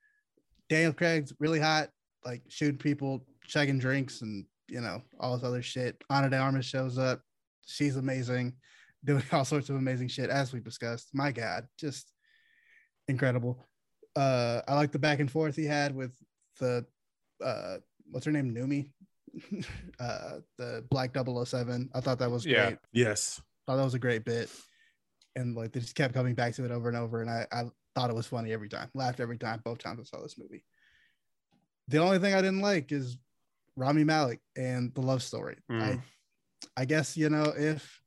Daniel 0.68 0.92
Craig's 0.92 1.32
really 1.38 1.60
hot, 1.60 1.90
like 2.24 2.42
shooting 2.48 2.78
people, 2.78 3.26
chugging 3.46 3.78
drinks, 3.78 4.22
and 4.22 4.46
you 4.68 4.80
know, 4.80 5.02
all 5.18 5.36
this 5.36 5.46
other 5.46 5.62
shit. 5.62 6.02
Ana 6.08 6.30
de 6.30 6.38
Armas 6.38 6.64
shows 6.64 6.98
up. 6.98 7.20
She's 7.66 7.96
amazing, 7.96 8.54
doing 9.04 9.22
all 9.32 9.44
sorts 9.44 9.68
of 9.68 9.76
amazing 9.76 10.08
shit, 10.08 10.30
as 10.30 10.52
we 10.52 10.60
discussed. 10.60 11.10
My 11.12 11.32
God, 11.32 11.66
just 11.78 12.12
incredible. 13.10 13.58
Uh, 14.16 14.62
I 14.66 14.74
like 14.74 14.92
the 14.92 14.98
back 14.98 15.20
and 15.20 15.30
forth 15.30 15.56
he 15.56 15.64
had 15.64 15.94
with 15.94 16.12
the 16.58 16.84
uh 17.44 17.78
what's 18.10 18.26
her 18.26 18.32
name? 18.32 18.54
Nomi. 18.54 18.90
uh 20.00 20.38
the 20.58 20.84
black 20.90 21.14
007. 21.14 21.90
I 21.94 22.00
thought 22.00 22.18
that 22.18 22.30
was 22.30 22.44
Yeah. 22.44 22.66
great. 22.70 22.78
Yes. 22.92 23.40
Thought 23.66 23.76
that 23.76 23.84
was 23.84 23.94
a 23.94 23.98
great 24.00 24.24
bit. 24.24 24.50
And 25.36 25.54
like 25.54 25.72
they 25.72 25.80
just 25.80 25.94
kept 25.94 26.14
coming 26.14 26.34
back 26.34 26.54
to 26.54 26.64
it 26.64 26.70
over 26.70 26.88
and 26.88 26.96
over. 26.96 27.20
And 27.20 27.30
I, 27.30 27.46
I 27.52 27.64
thought 27.94 28.10
it 28.10 28.16
was 28.16 28.26
funny 28.26 28.52
every 28.52 28.68
time. 28.68 28.88
Laughed 28.94 29.20
every 29.20 29.38
time, 29.38 29.60
both 29.64 29.78
times 29.78 30.00
I 30.00 30.04
saw 30.04 30.22
this 30.22 30.38
movie. 30.38 30.64
The 31.88 31.98
only 31.98 32.18
thing 32.18 32.34
I 32.34 32.42
didn't 32.42 32.60
like 32.60 32.90
is 32.92 33.16
Rami 33.76 34.04
Malek 34.04 34.40
and 34.56 34.92
the 34.94 35.00
love 35.02 35.22
story. 35.22 35.56
Mm. 35.70 35.82
I 35.82 36.00
I 36.76 36.84
guess 36.84 37.16
you 37.16 37.30
know 37.30 37.54
if 37.56 38.02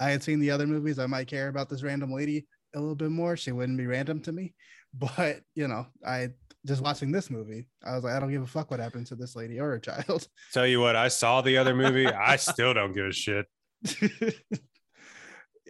I 0.00 0.10
had 0.10 0.22
seen 0.22 0.40
the 0.40 0.50
other 0.50 0.66
movies, 0.66 0.98
I 0.98 1.06
might 1.06 1.28
care 1.28 1.48
about 1.48 1.68
this 1.68 1.82
random 1.82 2.12
lady 2.12 2.46
a 2.74 2.80
little 2.80 2.94
bit 2.94 3.10
more. 3.10 3.36
She 3.36 3.52
wouldn't 3.52 3.78
be 3.78 3.86
random 3.86 4.20
to 4.20 4.32
me. 4.32 4.54
But 4.96 5.40
you 5.56 5.66
know, 5.66 5.88
I 6.06 6.28
just 6.64 6.80
watching 6.80 7.10
this 7.10 7.28
movie, 7.28 7.66
I 7.84 7.96
was 7.96 8.04
like, 8.04 8.14
I 8.14 8.20
don't 8.20 8.30
give 8.30 8.42
a 8.42 8.46
fuck 8.46 8.70
what 8.70 8.78
happened 8.78 9.08
to 9.08 9.16
this 9.16 9.34
lady 9.34 9.58
or 9.58 9.70
her 9.70 9.80
child. 9.80 10.28
Tell 10.52 10.68
you 10.68 10.80
what, 10.80 10.94
I 10.94 11.08
saw 11.08 11.40
the 11.40 11.58
other 11.58 11.74
movie. 11.74 12.06
I 12.06 12.36
still 12.52 12.72
don't 12.72 12.92
give 12.92 13.06
a 13.06 13.12
shit. 13.12 13.46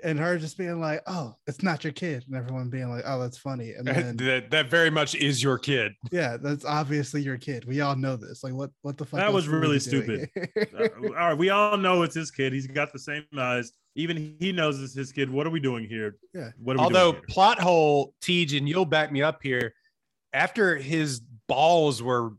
and 0.05 0.19
her 0.21 0.39
just 0.39 0.57
being 0.57 0.81
like, 0.81 1.03
"Oh, 1.07 1.35
it's 1.47 1.63
not 1.63 1.83
your 1.83 1.93
kid," 1.93 2.25
and 2.29 2.37
everyone 2.37 2.71
being 2.71 2.89
like, 2.91 3.03
"Oh, 3.07 3.19
that's 3.19 3.39
funny." 3.39 3.73
And 3.73 3.87
then, 3.89 4.17
that 4.19 4.51
that 4.51 4.71
very 4.71 4.91
much 4.91 5.15
is 5.17 5.43
your 5.43 5.59
kid. 5.59 5.93
yeah, 6.13 6.37
that's 6.37 6.65
obviously 6.65 7.23
your 7.23 7.39
kid. 7.39 7.65
We 7.65 7.81
all 7.81 7.97
know 7.97 8.15
this. 8.17 8.45
Like, 8.45 8.53
what 8.55 8.71
what 8.83 8.97
the 8.99 9.05
fuck? 9.05 9.19
That 9.21 9.33
was 9.33 9.49
really 9.49 9.81
stupid. 9.81 10.29
Uh, 10.79 10.89
all 11.03 11.11
right, 11.11 11.39
we 11.39 11.51
all 11.51 11.77
know 11.77 12.03
it's 12.03 12.15
his 12.15 12.31
kid. 12.31 12.53
He's 12.53 12.67
got 12.67 12.93
the 12.93 12.99
same 12.99 13.25
eyes. 13.39 13.73
Even 13.97 14.37
he 14.41 14.53
knows 14.53 14.83
it's 14.83 14.95
his 14.95 15.13
kid. 15.13 15.31
What 15.31 15.47
are 15.47 15.51
we 15.51 15.61
doing 15.61 15.87
here? 15.89 16.17
Yeah. 16.35 16.51
What 16.59 16.77
are 16.77 16.79
we 16.81 16.85
Although 16.85 17.13
doing 17.13 17.25
plot 17.29 17.61
hole, 17.61 18.13
Tej, 18.21 18.57
and 18.57 18.69
you'll 18.69 18.85
back 18.85 19.11
me 19.13 19.23
up 19.23 19.41
here. 19.43 19.75
After 20.33 20.77
his 20.77 21.21
balls 21.49 22.03
were 22.03 22.33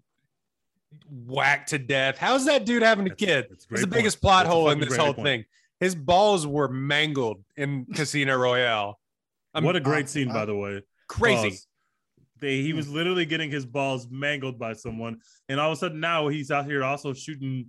whacked 1.10 1.70
to 1.70 1.78
death, 1.78 2.18
how's 2.18 2.46
that 2.46 2.66
dude 2.66 2.84
having 2.84 3.08
a 3.08 3.16
kid? 3.16 3.48
that's 3.50 3.66
a 3.66 3.74
It's 3.74 3.82
the 3.82 3.88
point. 3.88 3.94
biggest 3.94 4.22
plot 4.22 4.44
That's 4.46 4.54
hole 4.54 4.70
in 4.70 4.80
this 4.80 4.96
whole 4.98 5.14
point. 5.14 5.26
thing. 5.26 5.46
His 5.86 5.94
balls 5.94 6.48
were 6.48 6.68
mangled 6.68 7.44
in 7.58 7.86
Casino 7.94 8.36
Royale. 8.36 9.00
I'm 9.54 9.64
what 9.64 9.76
a 9.76 9.80
great 9.80 10.06
uh, 10.06 10.08
scene, 10.08 10.32
uh, 10.32 10.34
by 10.34 10.46
the 10.46 10.56
way. 10.56 10.82
crazy. 11.08 11.50
Pause. 11.52 11.68
They, 12.40 12.64
he 12.64 12.74
was 12.74 12.90
literally 12.90 13.28
getting 13.28 13.52
his 13.52 13.68
balls 13.68 14.08
mangled 14.10 14.58
by 14.58 14.74
someone, 14.74 15.20
and 15.48 15.60
all 15.60 15.72
of 15.72 15.78
a 15.78 15.80
sudden 15.80 16.00
now 16.00 16.28
he's 16.28 16.50
out 16.50 16.66
here 16.66 16.84
also 16.84 17.14
shooting, 17.14 17.68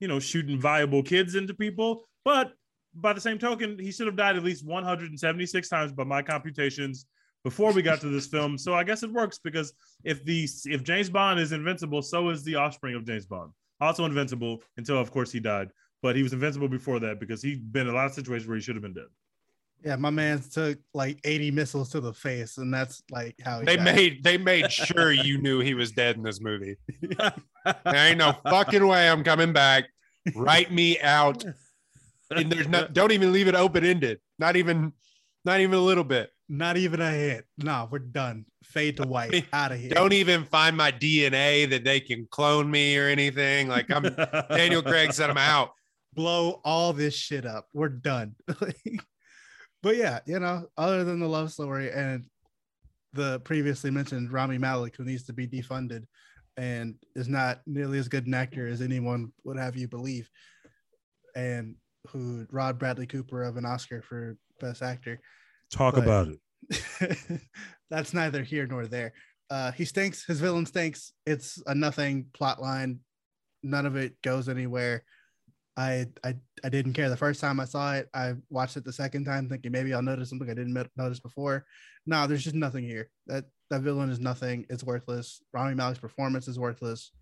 you 0.00 0.08
know, 0.08 0.18
shooting 0.18 0.58
viable 0.58 1.02
kids 1.02 1.34
into 1.34 1.52
people. 1.52 2.08
But 2.24 2.54
by 2.94 3.12
the 3.12 3.20
same 3.20 3.38
token, 3.38 3.78
he 3.78 3.92
should 3.92 4.06
have 4.06 4.16
died 4.16 4.36
at 4.36 4.42
least 4.42 4.64
176 4.64 5.68
times 5.68 5.92
by 5.92 6.04
my 6.04 6.22
computations 6.22 7.04
before 7.44 7.72
we 7.72 7.82
got 7.82 8.00
to 8.00 8.08
this 8.08 8.28
film. 8.28 8.56
So 8.56 8.72
I 8.72 8.82
guess 8.82 9.02
it 9.02 9.12
works 9.12 9.38
because 9.44 9.74
if 10.04 10.24
the 10.24 10.48
if 10.64 10.84
James 10.84 11.10
Bond 11.10 11.38
is 11.38 11.52
invincible, 11.52 12.00
so 12.00 12.30
is 12.30 12.42
the 12.44 12.54
offspring 12.54 12.94
of 12.94 13.04
James 13.04 13.26
Bond. 13.26 13.52
Also 13.78 14.06
invincible 14.06 14.62
until, 14.78 14.98
of 14.98 15.10
course, 15.10 15.30
he 15.30 15.38
died. 15.38 15.68
But 16.02 16.14
he 16.16 16.22
was 16.22 16.32
invincible 16.32 16.68
before 16.68 17.00
that 17.00 17.18
because 17.20 17.42
he'd 17.42 17.72
been 17.72 17.86
in 17.88 17.92
a 17.92 17.96
lot 17.96 18.06
of 18.06 18.12
situations 18.12 18.46
where 18.48 18.56
he 18.56 18.62
should 18.62 18.76
have 18.76 18.82
been 18.82 18.94
dead. 18.94 19.06
yeah, 19.84 19.96
my 19.96 20.10
man 20.10 20.40
took 20.52 20.78
like 20.94 21.18
80 21.24 21.50
missiles 21.52 21.90
to 21.90 22.00
the 22.00 22.12
face, 22.12 22.58
and 22.58 22.72
that's 22.72 23.02
like 23.10 23.34
how 23.44 23.60
he 23.60 23.66
They 23.66 23.76
died. 23.76 23.84
made 23.84 24.24
they 24.24 24.38
made 24.38 24.70
sure 24.72 25.10
you 25.12 25.38
knew 25.38 25.60
he 25.60 25.74
was 25.74 25.90
dead 25.92 26.16
in 26.16 26.22
this 26.22 26.40
movie. 26.40 26.76
There 27.84 27.96
ain't 27.96 28.16
no 28.18 28.32
fucking 28.48 28.86
way 28.86 29.10
I'm 29.10 29.22
coming 29.22 29.52
back. 29.52 29.84
Write 30.34 30.72
me 30.72 30.98
out. 31.00 31.44
And 32.30 32.50
there's 32.50 32.68
no 32.68 32.86
don't 32.92 33.12
even 33.12 33.30
leave 33.32 33.46
it 33.48 33.54
open 33.54 33.84
ended. 33.84 34.20
Not 34.38 34.56
even 34.56 34.92
not 35.44 35.60
even 35.60 35.74
a 35.74 35.80
little 35.82 36.04
bit. 36.04 36.30
not 36.48 36.76
even 36.78 37.00
a 37.02 37.10
hit. 37.10 37.44
No, 37.58 37.86
we're 37.90 37.98
done. 37.98 38.46
Fade 38.64 38.96
to 38.98 39.02
white. 39.06 39.44
Out 39.52 39.72
of 39.72 39.80
here. 39.80 39.90
Don't 39.90 40.12
even 40.14 40.44
find 40.44 40.76
my 40.78 40.90
DNA 40.92 41.68
that 41.70 41.84
they 41.84 42.00
can 42.00 42.26
clone 42.30 42.70
me 42.70 42.96
or 42.96 43.06
anything. 43.08 43.68
Like 43.68 43.90
I'm 43.90 44.04
Daniel 44.48 44.82
Craig 44.82 45.12
said 45.12 45.28
I'm 45.28 45.36
out. 45.36 45.70
Blow 46.18 46.60
all 46.64 46.92
this 46.92 47.14
shit 47.14 47.46
up. 47.46 47.68
We're 47.72 47.88
done. 47.90 48.34
but 49.82 49.96
yeah, 49.96 50.18
you 50.26 50.40
know, 50.40 50.66
other 50.76 51.04
than 51.04 51.20
the 51.20 51.28
love 51.28 51.52
story 51.52 51.92
and 51.92 52.26
the 53.12 53.38
previously 53.40 53.92
mentioned 53.92 54.32
Rami 54.32 54.58
Malek, 54.58 54.96
who 54.96 55.04
needs 55.04 55.22
to 55.26 55.32
be 55.32 55.46
defunded 55.46 56.06
and 56.56 56.96
is 57.14 57.28
not 57.28 57.60
nearly 57.66 57.98
as 58.00 58.08
good 58.08 58.26
an 58.26 58.34
actor 58.34 58.66
as 58.66 58.82
anyone 58.82 59.32
would 59.44 59.56
have 59.56 59.76
you 59.76 59.86
believe, 59.86 60.28
and 61.36 61.76
who 62.08 62.46
Rod 62.50 62.80
Bradley 62.80 63.06
Cooper 63.06 63.44
of 63.44 63.56
an 63.56 63.64
Oscar 63.64 64.02
for 64.02 64.36
Best 64.60 64.82
Actor. 64.82 65.20
Talk 65.70 65.94
But- 65.94 66.02
about 66.02 66.28
it. 66.28 67.40
That's 67.90 68.12
neither 68.12 68.42
here 68.42 68.66
nor 68.66 68.88
there. 68.88 69.12
Uh, 69.50 69.70
he 69.70 69.84
stinks. 69.84 70.24
His 70.26 70.40
villain 70.40 70.66
stinks. 70.66 71.12
It's 71.26 71.62
a 71.68 71.76
nothing 71.76 72.26
plot 72.34 72.60
line. 72.60 72.98
None 73.62 73.86
of 73.86 73.94
it 73.94 74.20
goes 74.22 74.48
anywhere. 74.48 75.04
I, 75.78 76.06
I 76.24 76.34
I 76.64 76.68
didn't 76.68 76.94
care 76.94 77.08
the 77.08 77.16
first 77.16 77.40
time 77.40 77.60
I 77.60 77.64
saw 77.64 77.94
it. 77.94 78.08
I 78.12 78.34
watched 78.50 78.76
it 78.76 78.84
the 78.84 78.92
second 78.92 79.24
time 79.24 79.48
thinking 79.48 79.70
maybe 79.70 79.94
I'll 79.94 80.02
notice 80.02 80.28
something 80.28 80.50
I 80.50 80.54
didn't 80.54 80.76
notice 80.96 81.20
before. 81.20 81.64
No, 82.04 82.26
there's 82.26 82.42
just 82.42 82.56
nothing 82.56 82.84
here. 82.84 83.10
That 83.28 83.44
that 83.70 83.82
villain 83.82 84.10
is 84.10 84.18
nothing. 84.18 84.66
It's 84.70 84.82
worthless. 84.82 85.40
Rami 85.52 85.76
Malek's 85.76 86.00
performance 86.00 86.48
is 86.48 86.58
worthless, 86.58 87.12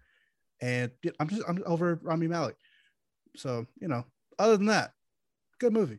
and 0.62 0.90
I'm 1.20 1.28
just 1.28 1.42
I'm 1.46 1.62
over 1.66 2.00
Rami 2.02 2.28
Malek. 2.28 2.56
So 3.36 3.66
you 3.78 3.88
know, 3.88 4.04
other 4.38 4.56
than 4.56 4.66
that, 4.66 4.92
good 5.60 5.74
movie. 5.74 5.98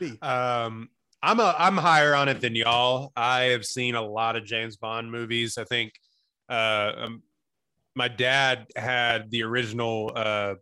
B. 0.00 0.18
Um, 0.22 0.88
I'm 1.22 1.40
a 1.40 1.54
I'm 1.58 1.76
higher 1.76 2.14
on 2.14 2.28
it 2.28 2.40
than 2.40 2.54
y'all. 2.54 3.12
I 3.14 3.42
have 3.44 3.66
seen 3.66 3.96
a 3.96 4.02
lot 4.02 4.36
of 4.36 4.46
James 4.46 4.78
Bond 4.78 5.12
movies. 5.12 5.58
I 5.58 5.64
think 5.64 5.92
uh, 6.48 6.92
um, 6.96 7.22
my 7.94 8.08
dad 8.08 8.66
had 8.76 9.30
the 9.30 9.42
original 9.42 10.10
uh, 10.14 10.54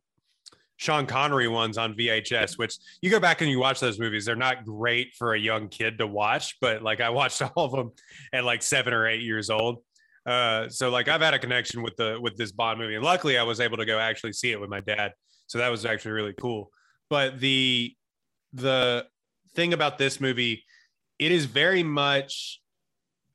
Sean 0.83 1.07
Connery 1.07 1.47
ones 1.47 1.79
on 1.79 1.95
VHS, 1.95 2.59
which 2.59 2.77
you 3.03 3.09
go 3.09 3.21
back 3.21 3.40
and 3.40 3.49
you 3.49 3.61
watch 3.61 3.79
those 3.79 4.01
movies. 4.01 4.25
They're 4.25 4.35
not 4.35 4.64
great 4.64 5.14
for 5.14 5.35
a 5.35 5.38
young 5.38 5.68
kid 5.68 5.99
to 5.99 6.09
watch, 6.09 6.57
but 6.61 6.83
like 6.83 7.01
I 7.01 7.09
watched 7.11 7.40
all 7.57 7.66
of 7.66 7.71
them 7.71 7.92
at 8.33 8.42
like 8.42 8.62
seven 8.62 8.92
or 8.92 9.07
eight 9.07 9.23
years 9.23 9.49
old. 9.49 9.85
Uh, 10.27 10.68
so 10.68 10.90
like 10.90 11.07
I've 11.07 11.21
had 11.21 11.35
a 11.35 11.38
connection 11.38 11.83
with 11.85 11.95
the 11.95 12.18
with 12.21 12.37
this 12.37 12.51
Bond 12.51 12.81
movie, 12.81 12.97
and 12.97 13.05
luckily 13.05 13.38
I 13.38 13.45
was 13.45 13.61
able 13.61 13.77
to 13.77 13.85
go 13.85 14.01
actually 14.01 14.33
see 14.33 14.51
it 14.51 14.61
with 14.61 14.71
my 14.71 14.81
dad. 14.81 15.12
So 15.47 15.59
that 15.59 15.68
was 15.68 15.87
actually 15.87 16.12
really 16.12 16.35
cool. 16.40 16.73
But 17.09 17.38
the 17.38 17.95
the 18.53 19.07
thing 19.55 19.75
about 19.75 19.99
this 19.99 20.21
movie, 20.21 20.64
it 21.21 21.31
is 21.31 21.45
very 21.45 21.85
much. 21.85 22.61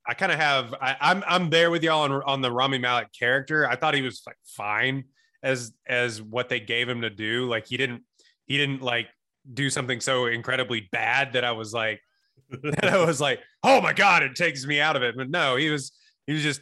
I 0.06 0.16
kind 0.16 0.34
of 0.34 0.38
have. 0.38 0.74
I, 0.82 0.98
I'm 1.00 1.24
I'm 1.26 1.50
there 1.50 1.72
with 1.72 1.82
y'all 1.82 2.02
on 2.02 2.12
on 2.12 2.42
the 2.42 2.52
Rami 2.52 2.78
Malek 2.78 3.14
character. 3.18 3.70
I 3.70 3.78
thought 3.78 3.94
he 3.94 4.02
was 4.02 4.22
like 4.28 4.38
fine 4.46 5.06
as 5.44 5.72
as 5.88 6.22
what 6.22 6.50
they 6.50 6.60
gave 6.60 6.90
him 6.90 7.02
to 7.02 7.10
do. 7.10 7.48
Like 7.48 7.68
he 7.68 7.78
didn't 7.78 8.04
he 8.46 8.58
didn't 8.58 8.82
like 8.82 9.08
do 9.54 9.70
something 9.70 10.00
so 10.00 10.26
incredibly 10.26 10.90
bad 10.92 11.34
that 11.34 11.44
I 11.44 11.52
was 11.52 11.74
like 11.74 12.02
that 12.50 12.86
I 12.86 13.04
was 13.06 13.20
like, 13.20 13.42
oh 13.64 13.82
my 13.82 13.94
god, 13.94 14.24
it 14.24 14.36
takes 14.36 14.66
me 14.66 14.80
out 14.80 14.96
of 14.96 15.04
it. 15.04 15.16
But 15.16 15.30
no, 15.30 15.56
he 15.56 15.70
was 15.70 15.92
he 16.26 16.34
was 16.34 16.44
just 16.44 16.62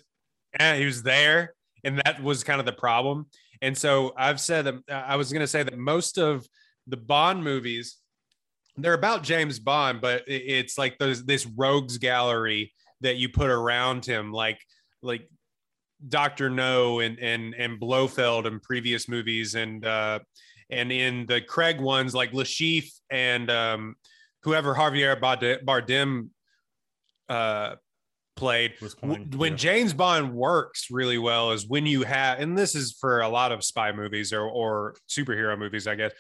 eh, 0.60 0.78
he 0.78 0.86
was 0.86 1.04
there, 1.04 1.54
and 1.84 2.00
that 2.00 2.22
was 2.22 2.44
kind 2.44 2.60
of 2.60 2.66
the 2.66 2.74
problem. 2.74 3.28
And 3.62 3.78
so 3.78 4.14
I've 4.18 4.40
said 4.40 4.66
that 4.66 4.76
I 4.90 5.16
was 5.16 5.32
going 5.32 5.42
to 5.42 5.48
say 5.48 5.64
that 5.64 5.78
most 5.78 6.18
of 6.18 6.46
the 6.88 6.98
Bond 6.98 7.44
movies 7.44 7.98
they're 8.78 8.94
about 8.94 9.24
James 9.24 9.60
Bond, 9.60 10.02
but 10.02 10.24
it's 10.28 10.78
like 10.78 10.98
those 10.98 11.24
this 11.24 11.46
rogues 11.46 11.98
gallery 11.98 12.74
that 13.02 13.16
you 13.16 13.30
put 13.30 13.50
around 13.50 14.06
him, 14.06 14.32
like 14.32 14.60
like 15.02 15.30
Doctor 16.08 16.50
No 16.50 17.00
and 17.00 17.18
and 17.20 17.54
and 17.56 17.80
Blofeld 17.80 18.46
in 18.46 18.60
previous 18.60 19.08
movies, 19.08 19.56
and 19.56 19.86
uh, 19.86 20.20
and 20.70 20.92
in 20.92 21.26
the 21.28 21.42
Craig 21.42 21.80
ones 21.80 22.14
like 22.14 22.32
Chiffre 22.32 22.92
and 23.10 23.50
um, 23.50 23.96
whoever 24.44 24.76
Javier 24.76 25.20
Bardem 25.20 26.30
uh, 27.30 27.76
played. 28.36 28.74
playing, 28.80 29.32
when 29.38 29.54
yeah. 29.54 29.58
James 29.58 29.94
Bond 29.94 30.34
works 30.34 30.88
really 30.92 31.18
well 31.18 31.52
is 31.52 31.68
when 31.68 31.86
you 31.86 32.04
have, 32.04 32.40
and 32.40 32.58
this 32.58 32.76
is 32.76 32.96
for 33.00 33.22
a 33.22 33.30
lot 33.30 33.52
of 33.52 33.64
spy 33.64 33.92
movies 33.92 34.34
or 34.34 34.48
or 34.48 34.96
superhero 35.10 35.58
movies, 35.58 35.88
I 35.88 35.96
guess. 35.96 36.12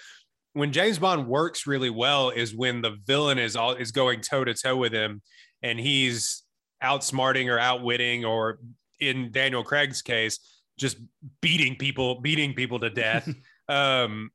When 0.53 0.71
James 0.71 0.97
Bond 0.97 1.27
works 1.27 1.67
really 1.67 1.89
well 1.89 2.29
is 2.29 2.55
when 2.55 2.81
the 2.81 2.95
villain 3.05 3.37
is 3.37 3.55
all 3.55 3.73
is 3.73 3.91
going 3.91 4.21
toe 4.21 4.45
to 4.45 4.53
toe 4.53 4.77
with 4.77 4.93
him, 4.93 5.21
and 5.61 5.79
he's 5.79 6.43
outsmarting 6.81 7.51
or 7.51 7.59
outwitting, 7.59 8.23
or 8.25 8.59
in 8.99 9.31
Daniel 9.31 9.63
Craig's 9.63 10.01
case, 10.01 10.39
just 10.77 10.97
beating 11.41 11.75
people, 11.75 12.21
beating 12.21 12.53
people 12.53 12.79
to 12.79 12.89
death. 12.89 13.27
um, 13.69 14.29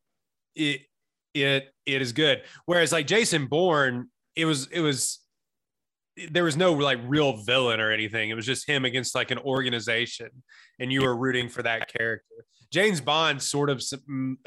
it 0.54 0.82
it 1.34 1.72
it 1.86 2.02
is 2.02 2.12
good. 2.12 2.42
Whereas 2.66 2.92
like 2.92 3.06
Jason 3.06 3.46
Bourne, 3.46 4.08
it 4.36 4.44
was 4.44 4.68
it 4.68 4.80
was 4.80 5.20
there 6.30 6.44
was 6.44 6.56
no 6.56 6.72
like 6.72 6.98
real 7.04 7.36
villain 7.38 7.80
or 7.80 7.90
anything. 7.90 8.30
It 8.30 8.34
was 8.34 8.46
just 8.46 8.66
him 8.66 8.84
against 8.84 9.14
like 9.14 9.30
an 9.30 9.38
organization, 9.38 10.30
and 10.78 10.92
you 10.92 11.02
were 11.02 11.16
rooting 11.16 11.48
for 11.48 11.62
that 11.62 11.92
character. 11.92 12.44
James 12.72 13.00
Bond 13.00 13.42
sort 13.42 13.70
of 13.70 13.82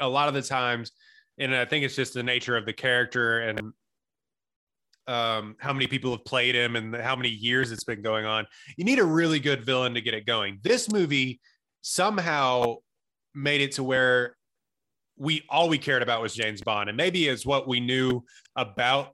a 0.00 0.08
lot 0.08 0.28
of 0.28 0.34
the 0.34 0.42
times, 0.42 0.92
and 1.38 1.54
I 1.54 1.64
think 1.64 1.84
it's 1.84 1.96
just 1.96 2.14
the 2.14 2.22
nature 2.22 2.56
of 2.56 2.66
the 2.66 2.72
character 2.72 3.40
and 3.40 3.72
um, 5.06 5.56
how 5.58 5.72
many 5.72 5.86
people 5.86 6.10
have 6.12 6.24
played 6.24 6.54
him 6.54 6.76
and 6.76 6.94
how 6.94 7.16
many 7.16 7.28
years 7.28 7.72
it's 7.72 7.84
been 7.84 8.02
going 8.02 8.24
on. 8.24 8.46
You 8.76 8.84
need 8.84 8.98
a 8.98 9.04
really 9.04 9.38
good 9.38 9.64
villain 9.64 9.94
to 9.94 10.00
get 10.00 10.14
it 10.14 10.26
going. 10.26 10.60
This 10.62 10.90
movie 10.90 11.40
somehow 11.82 12.76
made 13.34 13.60
it 13.60 13.72
to 13.72 13.82
where 13.82 14.36
we 15.16 15.42
all 15.48 15.68
we 15.68 15.78
cared 15.78 16.02
about 16.02 16.22
was 16.22 16.34
James 16.34 16.60
Bond, 16.62 16.88
and 16.88 16.96
maybe 16.96 17.28
it's 17.28 17.46
what 17.46 17.68
we 17.68 17.80
knew 17.80 18.22
about 18.56 19.10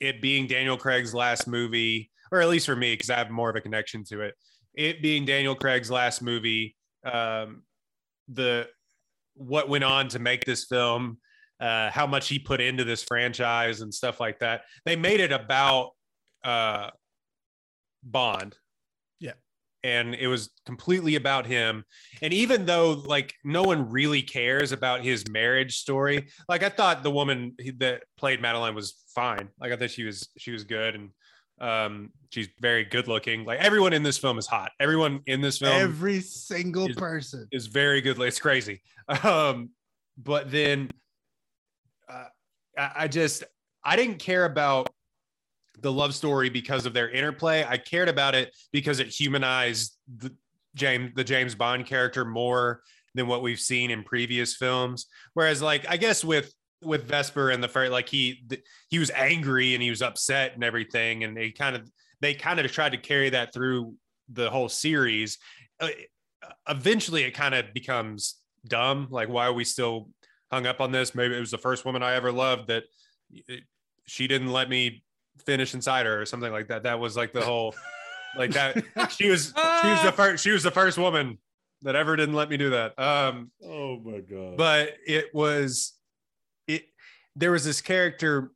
it 0.00 0.20
being 0.20 0.46
Daniel 0.46 0.76
Craig's 0.76 1.14
last 1.14 1.46
movie, 1.46 2.10
or 2.32 2.40
at 2.40 2.48
least 2.48 2.66
for 2.66 2.76
me, 2.76 2.94
because 2.94 3.10
I 3.10 3.16
have 3.16 3.30
more 3.30 3.50
of 3.50 3.56
a 3.56 3.60
connection 3.60 4.04
to 4.04 4.22
it. 4.22 4.34
It 4.74 5.02
being 5.02 5.24
Daniel 5.24 5.54
Craig's 5.54 5.90
last 5.90 6.20
movie, 6.20 6.76
um, 7.04 7.62
the 8.28 8.68
what 9.34 9.68
went 9.68 9.84
on 9.84 10.08
to 10.08 10.18
make 10.18 10.44
this 10.44 10.64
film, 10.64 11.18
uh, 11.60 11.90
how 11.90 12.06
much 12.06 12.28
he 12.28 12.38
put 12.38 12.60
into 12.60 12.84
this 12.84 13.02
franchise 13.02 13.80
and 13.80 13.92
stuff 13.92 14.20
like 14.20 14.38
that. 14.40 14.62
They 14.84 14.96
made 14.96 15.20
it 15.20 15.32
about 15.32 15.90
uh, 16.44 16.90
Bond. 18.02 18.56
Yeah. 19.20 19.32
And 19.82 20.14
it 20.14 20.26
was 20.28 20.50
completely 20.64 21.16
about 21.16 21.46
him. 21.46 21.84
And 22.22 22.32
even 22.32 22.66
though 22.66 22.92
like 23.06 23.34
no 23.44 23.62
one 23.62 23.90
really 23.90 24.22
cares 24.22 24.72
about 24.72 25.02
his 25.02 25.28
marriage 25.30 25.78
story, 25.78 26.28
like 26.48 26.62
I 26.62 26.68
thought 26.68 27.02
the 27.02 27.10
woman 27.10 27.54
that 27.78 28.02
played 28.16 28.40
Madeline 28.42 28.74
was 28.74 28.94
fine. 29.14 29.48
Like 29.60 29.72
I 29.72 29.76
thought 29.76 29.90
she 29.90 30.04
was 30.04 30.28
she 30.36 30.50
was 30.50 30.64
good 30.64 30.94
and 30.94 31.10
um 31.58 32.10
she's 32.30 32.48
very 32.60 32.84
good 32.84 33.08
looking. 33.08 33.44
Like 33.44 33.60
everyone 33.60 33.92
in 33.94 34.02
this 34.02 34.18
film 34.18 34.38
is 34.38 34.46
hot. 34.46 34.72
Everyone 34.78 35.20
in 35.26 35.40
this 35.40 35.58
film 35.58 35.72
Every 35.80 36.20
single 36.20 36.88
is- 36.88 36.96
person. 36.96 37.48
is 37.50 37.66
very 37.66 38.00
good. 38.02 38.20
It's 38.20 38.40
crazy. 38.40 38.82
Um, 39.22 39.70
but 40.18 40.50
then 40.50 40.90
I, 42.76 43.08
just 43.08 43.44
I 43.84 43.96
didn't 43.96 44.18
care 44.18 44.44
about 44.44 44.88
the 45.80 45.92
love 45.92 46.14
story 46.14 46.48
because 46.48 46.86
of 46.86 46.92
their 46.92 47.08
interplay. 47.08 47.64
I 47.64 47.76
cared 47.78 48.08
about 48.08 48.34
it 48.34 48.54
because 48.72 48.98
it 48.98 49.08
humanized 49.08 49.96
the 50.16 50.34
James 50.74 51.12
the 51.14 51.24
James 51.24 51.54
Bond 51.54 51.86
character 51.86 52.24
more 52.24 52.82
than 53.14 53.26
what 53.26 53.42
we've 53.42 53.60
seen 53.60 53.90
in 53.90 54.02
previous 54.04 54.54
films. 54.54 55.06
Whereas, 55.34 55.62
like 55.62 55.88
I 55.88 55.96
guess 55.96 56.22
with 56.22 56.52
with 56.82 57.04
Vesper 57.04 57.50
and 57.50 57.62
the 57.62 57.68
first, 57.68 57.92
like 57.92 58.08
he 58.08 58.44
th- 58.48 58.62
he 58.88 58.98
was 58.98 59.10
angry 59.10 59.74
and 59.74 59.82
he 59.82 59.90
was 59.90 60.02
upset 60.02 60.54
and 60.54 60.62
everything, 60.62 61.24
and 61.24 61.36
they 61.36 61.50
kind 61.50 61.76
of 61.76 61.90
they 62.20 62.34
kind 62.34 62.60
of 62.60 62.70
tried 62.70 62.92
to 62.92 62.98
carry 62.98 63.30
that 63.30 63.52
through 63.52 63.94
the 64.28 64.50
whole 64.50 64.68
series. 64.68 65.38
Uh, 65.80 65.88
eventually, 66.68 67.24
it 67.24 67.32
kind 67.32 67.54
of 67.54 67.72
becomes 67.72 68.36
dumb. 68.66 69.08
Like, 69.10 69.28
why 69.28 69.46
are 69.46 69.52
we 69.52 69.64
still 69.64 70.10
hung 70.50 70.66
up 70.66 70.80
on 70.80 70.92
this? 70.92 71.14
Maybe 71.14 71.36
it 71.36 71.40
was 71.40 71.50
the 71.50 71.58
first 71.58 71.84
woman 71.84 72.02
I 72.02 72.14
ever 72.14 72.32
loved 72.32 72.68
that 72.68 72.84
she 74.06 74.26
didn't 74.26 74.52
let 74.52 74.68
me 74.68 75.02
finish 75.44 75.74
inside 75.74 76.06
her 76.06 76.20
or 76.20 76.26
something 76.26 76.52
like 76.52 76.68
that. 76.68 76.84
That 76.84 76.98
was 77.00 77.16
like 77.16 77.32
the 77.32 77.42
whole 77.42 77.74
like 78.36 78.52
that. 78.52 78.76
She 79.10 79.28
was 79.28 79.52
she 79.82 79.88
was 79.88 80.02
the 80.02 80.12
first 80.14 80.42
she 80.44 80.50
was 80.50 80.62
the 80.62 80.70
first 80.70 80.98
woman 80.98 81.38
that 81.82 81.94
ever 81.96 82.16
didn't 82.16 82.34
let 82.34 82.48
me 82.48 82.56
do 82.56 82.70
that. 82.70 82.98
Um, 82.98 83.50
Oh 83.64 83.98
my 84.00 84.20
god! 84.20 84.56
but 84.56 84.94
it 85.06 85.34
was 85.34 85.92
it 86.66 86.84
there 87.34 87.50
was 87.50 87.64
this 87.64 87.80
character 87.80 88.50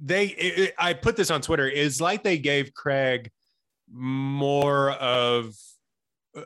they 0.00 0.26
it, 0.28 0.58
it- 0.58 0.74
i 0.78 0.92
put 0.94 1.16
this 1.16 1.30
on 1.30 1.40
twitter 1.40 1.68
it's 1.68 2.00
like 2.00 2.22
they 2.24 2.38
gave 2.38 2.72
craig 2.74 3.30
more 3.90 4.90
of 4.92 5.54
uh, 6.36 6.42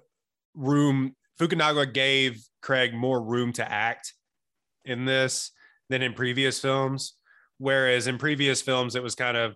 room 0.54 1.14
fukunaga 1.40 1.90
gave 1.90 2.42
craig 2.62 2.92
more 2.94 3.22
room 3.22 3.52
to 3.52 3.70
act 3.70 4.12
in 4.87 5.05
this 5.05 5.51
than 5.90 6.03
in 6.03 6.14
previous 6.14 6.59
films 6.61 7.14
whereas 7.59 8.07
in 8.07 8.18
previous 8.18 8.62
films 8.62 8.94
it 8.94 9.03
was 9.03 9.14
kind 9.14 9.37
of 9.37 9.55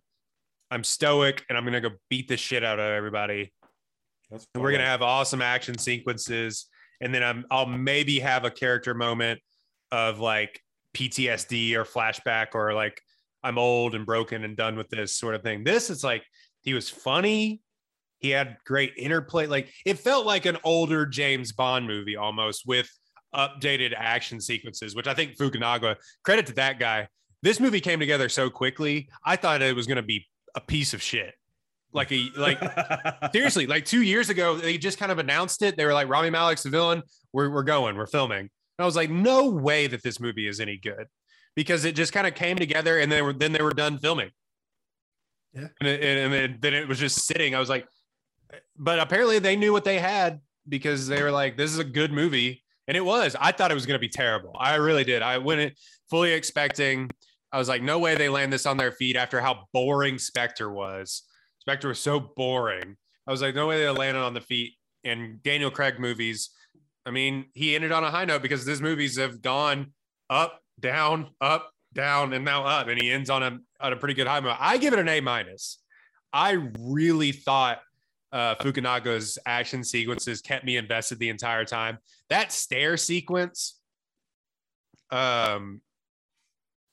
i'm 0.70 0.84
stoic 0.84 1.44
and 1.48 1.56
i'm 1.56 1.64
gonna 1.64 1.80
go 1.80 1.90
beat 2.08 2.28
the 2.28 2.36
shit 2.36 2.64
out 2.64 2.78
of 2.78 2.84
everybody 2.84 3.52
That's 4.30 4.46
and 4.54 4.62
we're 4.62 4.72
gonna 4.72 4.84
have 4.84 5.02
awesome 5.02 5.42
action 5.42 5.76
sequences, 5.76 6.66
and 7.00 7.14
then 7.14 7.22
I'm 7.22 7.44
I'll 7.50 7.66
maybe 7.66 8.20
have 8.20 8.44
a 8.44 8.50
character 8.50 8.94
moment 8.94 9.40
of 9.90 10.20
like 10.20 10.60
PTSD 10.94 11.74
or 11.74 11.84
flashback 11.84 12.54
or 12.54 12.72
like 12.72 13.00
I'm 13.42 13.58
old 13.58 13.94
and 13.94 14.06
broken 14.06 14.44
and 14.44 14.56
done 14.56 14.76
with 14.76 14.88
this 14.88 15.16
sort 15.16 15.34
of 15.34 15.42
thing. 15.42 15.64
This 15.64 15.90
is 15.90 16.04
like 16.04 16.22
he 16.62 16.74
was 16.74 16.88
funny. 16.88 17.60
He 18.18 18.30
had 18.30 18.58
great 18.66 18.92
interplay. 18.96 19.46
Like 19.46 19.72
it 19.84 19.98
felt 19.98 20.26
like 20.26 20.46
an 20.46 20.58
older 20.62 21.06
James 21.06 21.52
Bond 21.52 21.86
movie 21.86 22.16
almost 22.16 22.66
with 22.66 22.88
updated 23.34 23.94
action 23.96 24.40
sequences, 24.40 24.94
which 24.94 25.06
I 25.06 25.14
think 25.14 25.36
Fukunaga 25.36 25.96
credit 26.24 26.46
to 26.46 26.54
that 26.54 26.78
guy. 26.78 27.08
This 27.42 27.60
movie 27.60 27.80
came 27.80 28.00
together 28.00 28.28
so 28.28 28.50
quickly. 28.50 29.08
I 29.24 29.36
thought 29.36 29.62
it 29.62 29.74
was 29.74 29.86
going 29.86 29.96
to 29.96 30.02
be 30.02 30.26
a 30.54 30.60
piece 30.60 30.94
of 30.94 31.02
shit. 31.02 31.34
Like 31.92 32.12
a 32.12 32.28
like 32.36 32.60
seriously, 33.32 33.66
like 33.66 33.84
two 33.84 34.02
years 34.02 34.30
ago, 34.30 34.56
they 34.56 34.78
just 34.78 34.98
kind 34.98 35.10
of 35.10 35.18
announced 35.18 35.62
it. 35.62 35.76
They 35.76 35.84
were 35.84 35.94
like, 35.94 36.08
Rami 36.08 36.30
Malek's 36.30 36.62
the 36.62 36.70
villain. 36.70 37.02
We're, 37.32 37.50
we're 37.50 37.62
going, 37.62 37.96
we're 37.96 38.06
filming. 38.06 38.38
And 38.38 38.48
I 38.78 38.84
was 38.84 38.96
like, 38.96 39.10
no 39.10 39.50
way 39.50 39.86
that 39.86 40.02
this 40.02 40.20
movie 40.20 40.46
is 40.46 40.60
any 40.60 40.76
good 40.76 41.06
because 41.56 41.84
it 41.84 41.96
just 41.96 42.12
kind 42.12 42.26
of 42.26 42.34
came 42.34 42.56
together 42.56 42.98
and 42.98 43.10
then, 43.10 43.24
were, 43.24 43.32
then 43.32 43.52
they 43.52 43.62
were 43.62 43.72
done 43.72 43.98
filming. 43.98 44.30
Yeah. 45.52 45.68
And, 45.80 45.88
it, 45.88 46.02
and 46.02 46.32
then, 46.32 46.58
then 46.60 46.74
it 46.74 46.88
was 46.88 46.98
just 46.98 47.26
sitting. 47.26 47.54
I 47.54 47.58
was 47.58 47.68
like, 47.68 47.86
but 48.78 48.98
apparently 48.98 49.38
they 49.38 49.56
knew 49.56 49.72
what 49.72 49.84
they 49.84 49.98
had 49.98 50.40
because 50.68 51.08
they 51.08 51.22
were 51.22 51.30
like, 51.30 51.56
this 51.56 51.72
is 51.72 51.78
a 51.78 51.84
good 51.84 52.12
movie. 52.12 52.62
And 52.88 52.96
it 52.96 53.04
was. 53.04 53.36
I 53.38 53.52
thought 53.52 53.70
it 53.70 53.74
was 53.74 53.86
going 53.86 53.96
to 53.96 54.00
be 54.00 54.08
terrible. 54.08 54.52
I 54.58 54.76
really 54.76 55.04
did. 55.04 55.22
I 55.22 55.38
went 55.38 55.74
fully 56.08 56.32
expecting. 56.32 57.10
I 57.52 57.58
was 57.58 57.68
like, 57.68 57.82
no 57.82 57.98
way 57.98 58.16
they 58.16 58.28
land 58.28 58.52
this 58.52 58.66
on 58.66 58.76
their 58.76 58.92
feet 58.92 59.16
after 59.16 59.40
how 59.40 59.66
boring 59.72 60.18
Spectre 60.18 60.70
was. 60.70 61.22
Spectre 61.58 61.88
was 61.88 62.00
so 62.00 62.20
boring. 62.20 62.96
I 63.26 63.30
was 63.30 63.42
like, 63.42 63.54
no 63.54 63.66
way 63.66 63.78
they 63.78 63.88
landed 63.90 64.20
on 64.20 64.34
the 64.34 64.40
feet. 64.40 64.74
And 65.04 65.42
Daniel 65.42 65.70
Craig 65.70 65.98
movies, 65.98 66.50
I 67.06 67.10
mean, 67.10 67.46
he 67.54 67.74
ended 67.74 67.92
on 67.92 68.04
a 68.04 68.10
high 68.10 68.24
note 68.24 68.42
because 68.42 68.66
his 68.66 68.80
movies 68.80 69.16
have 69.18 69.40
gone 69.40 69.92
up, 70.28 70.60
down, 70.78 71.30
up, 71.40 71.70
down, 71.94 72.32
and 72.32 72.44
now 72.44 72.64
up. 72.64 72.88
And 72.88 73.00
he 73.00 73.10
ends 73.10 73.30
on 73.30 73.42
a 73.42 73.58
on 73.80 73.92
a 73.92 73.96
pretty 73.96 74.14
good 74.14 74.26
high 74.26 74.40
note. 74.40 74.56
I 74.58 74.78
give 74.78 74.92
it 74.92 74.98
an 74.98 75.08
A 75.08 75.20
minus. 75.20 75.78
I 76.32 76.58
really 76.78 77.32
thought 77.32 77.80
uh, 78.32 78.54
Fukunaga's 78.56 79.38
action 79.46 79.82
sequences 79.82 80.40
kept 80.40 80.64
me 80.64 80.76
invested 80.76 81.18
the 81.18 81.28
entire 81.28 81.64
time. 81.64 81.98
That 82.28 82.52
stair 82.52 82.96
sequence, 82.96 83.80
um, 85.10 85.80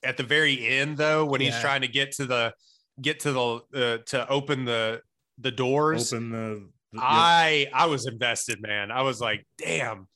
at 0.04 0.18
the 0.18 0.24
very 0.24 0.66
end 0.68 0.98
though, 0.98 1.26
when 1.26 1.42
he's 1.42 1.54
trying 1.62 1.82
to 1.82 1.88
get 1.88 2.12
to 2.14 2.26
the 2.26 2.54
get 3.02 3.20
to 3.22 3.32
the 3.32 3.42
uh, 3.74 3.98
to 4.08 4.28
open 4.30 4.66
the 4.66 5.02
the 5.38 5.52
doors, 5.52 6.14
Open 6.14 6.32
the. 6.32 6.68
the- 6.94 7.00
I 7.00 7.68
I 7.74 7.86
was 7.86 8.08
invested, 8.08 8.62
man. 8.62 8.92
I 8.92 9.02
was 9.04 9.20
like, 9.22 9.46
damn. 9.58 10.08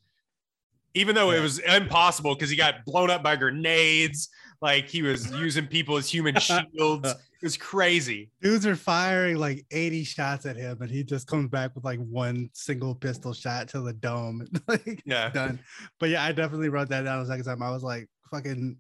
Even 0.94 1.16
though 1.16 1.32
it 1.32 1.40
was 1.40 1.60
impossible 1.60 2.36
because 2.36 2.50
he 2.50 2.58
got 2.58 2.84
blown 2.86 3.10
up 3.10 3.24
by 3.24 3.38
grenades, 3.38 4.30
like 4.62 4.88
he 4.89 5.02
was 5.02 5.32
using 5.39 5.67
people 5.67 5.97
as 5.97 6.08
human 6.12 6.36
shields. 6.39 7.13
It 7.41 7.45
was 7.47 7.58
crazy. 7.58 8.30
Dudes 8.39 8.67
are 8.67 8.76
firing 8.76 9.38
like 9.38 9.65
80 9.71 10.04
shots 10.04 10.45
at 10.45 10.56
him, 10.56 10.80
and 10.80 10.91
he 10.91 11.04
just 11.04 11.26
comes 11.26 11.50
back 11.50 11.74
with 11.74 11.84
like 11.84 11.97
one 11.97 12.52
single 12.54 12.93
pistol 12.93 13.34
shot 13.34 13.67
to 13.69 13.82
the 13.82 13.93
dome. 13.93 14.47
like 14.67 15.02
Yeah. 15.08 15.30
done. 15.32 15.60
But 16.00 16.10
yeah, 16.10 16.24
I 16.24 16.34
definitely 16.34 16.69
wrote 16.69 16.89
that 16.89 17.02
down 17.02 17.19
the 17.24 17.26
second 17.28 17.45
time. 17.45 17.63
I 17.63 17.71
was 17.71 17.82
like, 17.82 18.08
fucking 18.30 18.78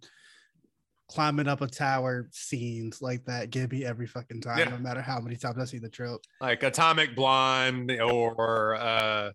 climbing 1.09 1.47
up 1.47 1.61
a 1.61 1.67
tower 1.67 2.29
scenes 2.31 3.01
like 3.01 3.25
that. 3.25 3.49
Give 3.49 3.71
me 3.71 3.83
every 3.83 4.05
fucking 4.05 4.41
time, 4.41 4.59
Yeah. 4.59 4.65
no 4.69 4.77
matter 4.77 5.01
how 5.01 5.19
many 5.19 5.37
times 5.37 5.57
I 5.57 5.65
see 5.65 5.79
the 5.79 5.89
trope. 5.89 6.21
Like 6.39 6.61
Atomic 6.61 7.15
Blonde 7.15 7.91
or 7.99 8.75
uh 8.75 9.31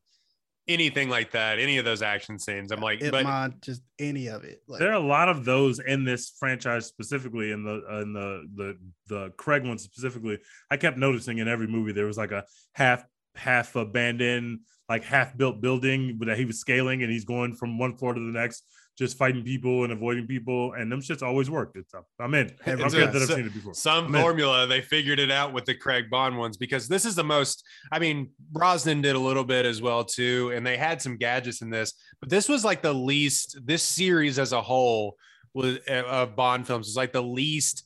anything 0.69 1.09
like 1.09 1.31
that, 1.33 1.59
any 1.59 1.79
of 1.79 1.85
those 1.85 2.03
action 2.03 2.39
scenes. 2.39 2.73
I'm 2.73 2.81
like, 2.81 3.01
but 3.01 3.25
Itmon, 3.25 3.61
just 3.63 3.83
any 3.99 4.29
of 4.29 4.45
it. 4.45 4.63
Like, 4.67 4.81
There 4.81 4.91
are 4.91 4.95
a 4.95 5.01
lot 5.01 5.29
of 5.29 5.45
those 5.45 5.79
in 5.79 6.05
this 6.05 6.33
franchise 6.39 6.87
specifically, 6.87 7.53
in 7.53 7.65
the 7.65 8.01
in 8.03 8.13
the 8.13 8.47
the 8.55 8.79
the 9.09 9.31
Craig 9.37 9.65
one 9.65 9.79
specifically. 9.79 10.39
I 10.71 10.77
kept 10.77 10.99
noticing 10.99 11.39
in 11.39 11.49
every 11.49 11.67
movie 11.67 11.93
there 11.93 12.07
was 12.07 12.19
like 12.19 12.33
a 12.33 12.45
half 12.73 13.05
half 13.35 13.77
abandoned, 13.77 14.61
like 14.89 15.05
half 15.05 15.37
built 15.37 15.61
building 15.61 16.19
that 16.21 16.39
he 16.39 16.45
was 16.45 16.59
scaling, 16.59 17.03
and 17.03 17.13
he's 17.13 17.25
going 17.25 17.55
from 17.55 17.79
one 17.79 17.97
floor 17.97 18.15
to 18.15 18.21
the 18.21 18.39
next, 18.39 18.65
just 18.97 19.19
fighting 19.19 19.45
people 19.45 19.85
and 19.85 19.93
avoiding 19.93 20.27
people, 20.27 20.73
and 20.73 20.91
them 20.91 21.01
shits 21.01 21.23
always 21.23 21.51
worked. 21.51 21.77
It's 21.77 21.93
I'm 22.19 22.33
in. 22.35 22.51
I'm 22.67 22.79
good 22.79 22.95
a- 22.95 23.13
that 23.13 23.23
I've 23.23 23.29
seen 23.29 23.47
it 23.47 23.53
before. 23.55 23.75
some 23.75 24.07
I'm 24.07 24.15
in. 24.15 24.21
formula 24.23 24.67
they 24.67 24.81
figured 24.81 25.19
it 25.19 25.31
out 25.31 25.53
with 25.53 25.65
the 25.67 25.75
Craig 25.75 26.09
Bond 26.11 26.39
ones 26.39 26.57
because 26.57 26.89
this 26.89 27.05
is 27.05 27.15
the 27.15 27.25
most 27.25 27.63
I 27.93 27.99
mean 27.99 28.31
Brosnan 28.53 29.03
did 29.03 29.15
a 29.15 29.19
little 29.19 29.45
bit 29.45 29.67
as 29.67 29.83
well 29.83 30.05
too 30.05 30.53
and 30.55 30.67
they 30.67 30.77
had 30.77 31.03
some 31.03 31.17
gadgets 31.17 31.61
in 31.63 31.69
this 31.71 31.93
but 32.21 32.31
this 32.31 32.49
was 32.49 32.65
like 32.65 32.81
the 32.83 32.95
least 32.95 33.59
this 33.65 33.83
series 33.83 34.39
as 34.39 34.53
a 34.53 34.61
whole 34.63 35.17
was 35.55 35.79
uh, 35.89 36.03
of 36.07 36.35
Bond 36.37 36.67
films 36.67 36.87
was 36.87 36.97
like 36.97 37.13
the 37.13 37.23
least 37.23 37.85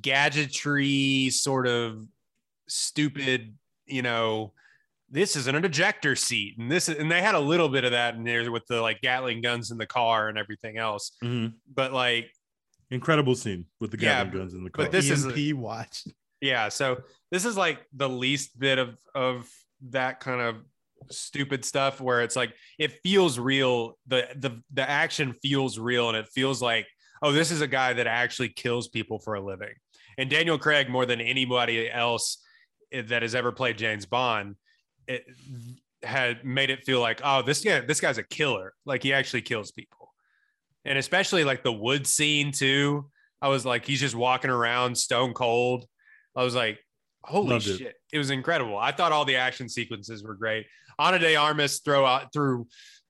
gadgetry 0.00 1.30
sort 1.30 1.66
of 1.66 2.04
stupid 2.68 3.54
you 3.86 4.02
know 4.02 4.52
this 5.10 5.34
isn't 5.36 5.54
an 5.56 5.64
ejector 5.64 6.14
seat 6.14 6.56
and 6.58 6.70
this 6.70 6.88
is, 6.88 6.96
and 6.98 7.10
they 7.10 7.20
had 7.20 7.34
a 7.34 7.40
little 7.40 7.68
bit 7.68 7.84
of 7.84 7.92
that 7.92 8.14
in 8.14 8.24
there 8.24 8.50
with 8.50 8.64
the 8.68 8.80
like 8.80 9.00
Gatling 9.00 9.40
guns 9.40 9.70
in 9.70 9.78
the 9.78 9.86
car 9.86 10.28
and 10.28 10.38
everything 10.38 10.78
else 10.78 11.12
Mhm. 11.22 11.54
but 11.72 11.92
like 11.92 12.30
Incredible 12.92 13.34
scene 13.36 13.66
with 13.80 13.92
the 13.92 13.98
Yeah, 14.00 14.24
Gatling 14.24 14.38
guns 14.42 14.54
in 14.54 14.64
the 14.64 14.70
car. 14.70 14.84
but 14.86 14.92
this 14.92 15.10
is- 15.10 15.24
EMP 15.26 15.54
watch. 15.56 16.04
yeah 16.40 16.68
so 16.68 17.02
this 17.30 17.44
is 17.44 17.56
like 17.56 17.84
the 17.92 18.08
least 18.08 18.58
bit 18.58 18.78
of 18.78 18.96
of 19.14 19.48
that 19.90 20.20
kind 20.20 20.40
of 20.40 20.56
stupid 21.10 21.64
stuff 21.64 22.00
where 22.00 22.22
it's 22.22 22.36
like 22.36 22.54
it 22.78 22.92
feels 23.02 23.38
real 23.38 23.98
the 24.06 24.28
the 24.36 24.62
the 24.72 24.88
action 24.88 25.32
feels 25.42 25.78
real 25.78 26.08
and 26.08 26.16
it 26.16 26.28
feels 26.28 26.60
like 26.62 26.86
oh 27.22 27.32
this 27.32 27.50
is 27.50 27.62
a 27.62 27.66
guy 27.66 27.92
that 27.94 28.06
actually 28.06 28.48
kills 28.50 28.86
people 28.88 29.18
for 29.18 29.34
a 29.34 29.40
living 29.40 29.72
and 30.18 30.28
daniel 30.30 30.58
craig 30.58 30.88
more 30.90 31.06
than 31.06 31.20
anybody 31.20 31.90
else 31.90 32.44
eh, 32.92 33.00
that 33.02 33.22
has 33.22 33.34
ever 33.34 33.50
played 33.50 33.78
james 33.78 34.04
bond 34.04 34.54
it 35.06 35.24
had 36.02 36.44
made 36.44 36.70
it 36.70 36.84
feel 36.84 37.00
like 37.00 37.20
oh 37.22 37.42
this 37.42 37.62
guy 37.62 37.80
this 37.80 38.00
guy's 38.00 38.18
a 38.18 38.22
killer 38.22 38.72
like 38.86 39.02
he 39.02 39.12
actually 39.12 39.42
kills 39.42 39.70
people 39.70 40.12
and 40.84 40.96
especially 40.96 41.44
like 41.44 41.62
the 41.62 41.72
wood 41.72 42.06
scene 42.06 42.52
too 42.52 43.08
i 43.42 43.48
was 43.48 43.66
like 43.66 43.84
he's 43.84 44.00
just 44.00 44.14
walking 44.14 44.50
around 44.50 44.96
stone 44.96 45.34
cold 45.34 45.84
I 46.36 46.44
was 46.44 46.54
like, 46.54 46.78
holy 47.22 47.50
Loved 47.50 47.66
it. 47.66 47.78
shit. 47.78 47.94
It. 48.12 48.18
was 48.18 48.30
incredible. 48.30 48.78
I 48.78 48.92
thought 48.92 49.12
all 49.12 49.24
the 49.24 49.36
action 49.36 49.68
sequences 49.68 50.22
were 50.22 50.34
great. 50.34 50.66
Ana 50.98 51.18
de 51.18 51.36
Armas 51.36 51.80
throw 51.80 52.04
out 52.04 52.32
through 52.32 52.66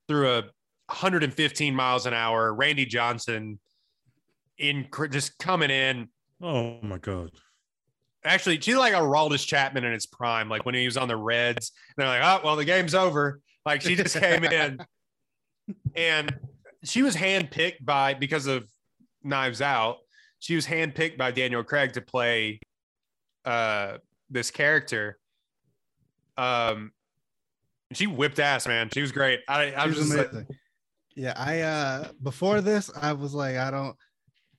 through 0.09 0.31
a 0.31 0.43
115 0.87 1.75
miles 1.75 2.07
an 2.07 2.15
hour. 2.15 2.53
Randy 2.55 2.87
Johnson 2.87 3.59
in 4.59 4.89
just 5.11 5.39
coming 5.39 5.71
in. 5.71 6.09
oh 6.43 6.79
my 6.83 6.99
god. 6.99 7.31
Actually, 8.25 8.61
she's 8.61 8.77
like 8.77 8.93
Aroldis 8.93 9.47
Chapman 9.47 9.85
in 9.85 9.93
his 9.93 10.07
prime, 10.07 10.49
like 10.49 10.67
when 10.67 10.75
he 10.75 10.85
was 10.85 10.97
on 10.97 11.09
the 11.09 11.17
Reds. 11.17 11.73
And 11.97 12.03
they're 12.03 12.21
like, 12.21 12.23
oh, 12.23 12.45
well, 12.45 12.57
the 12.57 12.65
game's 12.65 12.95
over. 12.95 13.41
Like 13.65 13.83
she 13.83 13.95
just 13.95 14.19
came 14.19 14.45
in 14.45 14.81
and 15.95 16.35
she 16.85 17.03
was 17.03 17.15
handpicked 17.15 17.85
by 17.85 18.15
because 18.15 18.47
of 18.47 18.69
Knives 19.23 19.63
Out. 19.63 19.99
She 20.39 20.55
was 20.55 20.67
handpicked 20.67 21.19
by 21.19 21.31
Daniel 21.31 21.63
Craig 21.63 21.93
to 21.95 22.01
play 22.01 22.61
uh 23.45 23.99
this 24.29 24.51
character. 24.51 25.19
Um 26.37 26.93
she 27.93 28.07
whipped 28.07 28.39
ass, 28.39 28.67
man. 28.67 28.89
She 28.93 29.01
was 29.01 29.13
great. 29.13 29.41
I, 29.49 29.73
I 29.73 29.87
was 29.87 29.97
was 29.97 30.11
just 30.11 30.33
like, 30.33 30.47
yeah, 31.17 31.35
I 31.37 31.61
uh 31.61 32.09
before 32.23 32.61
this, 32.61 32.91
I 33.01 33.13
was 33.13 33.35
like, 33.35 33.57
I 33.57 33.71
don't 33.71 33.97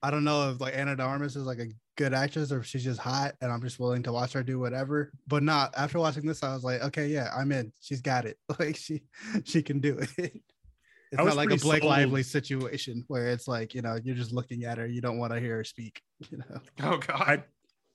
I 0.02 0.10
don't 0.10 0.24
know 0.24 0.50
if 0.50 0.60
like 0.60 0.76
Ana 0.76 0.96
de 0.96 1.02
Armas 1.02 1.36
is 1.36 1.44
like 1.44 1.58
a 1.58 1.66
good 1.96 2.14
actress 2.14 2.52
or 2.52 2.60
if 2.60 2.66
she's 2.66 2.84
just 2.84 3.00
hot 3.00 3.34
and 3.40 3.52
I'm 3.52 3.62
just 3.62 3.78
willing 3.78 4.02
to 4.04 4.12
watch 4.12 4.32
her 4.32 4.42
do 4.42 4.58
whatever. 4.58 5.12
But 5.26 5.42
not 5.42 5.74
after 5.76 5.98
watching 5.98 6.26
this, 6.26 6.42
I 6.42 6.54
was 6.54 6.64
like, 6.64 6.82
okay, 6.82 7.08
yeah, 7.08 7.30
I'm 7.36 7.52
in. 7.52 7.72
She's 7.80 8.00
got 8.00 8.24
it. 8.24 8.38
Like 8.58 8.76
she 8.76 9.02
she 9.44 9.62
can 9.62 9.80
do 9.80 9.98
it. 9.98 10.10
It's 10.18 11.18
not 11.18 11.36
like 11.36 11.46
a 11.46 11.48
pretty 11.48 11.62
Blake 11.62 11.82
sold. 11.82 11.90
Lively 11.90 12.22
situation 12.22 13.04
where 13.08 13.28
it's 13.28 13.46
like, 13.46 13.74
you 13.74 13.82
know, 13.82 13.98
you're 14.02 14.14
just 14.14 14.32
looking 14.32 14.64
at 14.64 14.78
her, 14.78 14.86
you 14.86 15.00
don't 15.00 15.18
want 15.18 15.32
to 15.32 15.40
hear 15.40 15.56
her 15.56 15.64
speak, 15.64 16.00
you 16.30 16.38
know. 16.38 16.60
oh 16.82 16.98
god. 16.98 17.20
I 17.20 17.44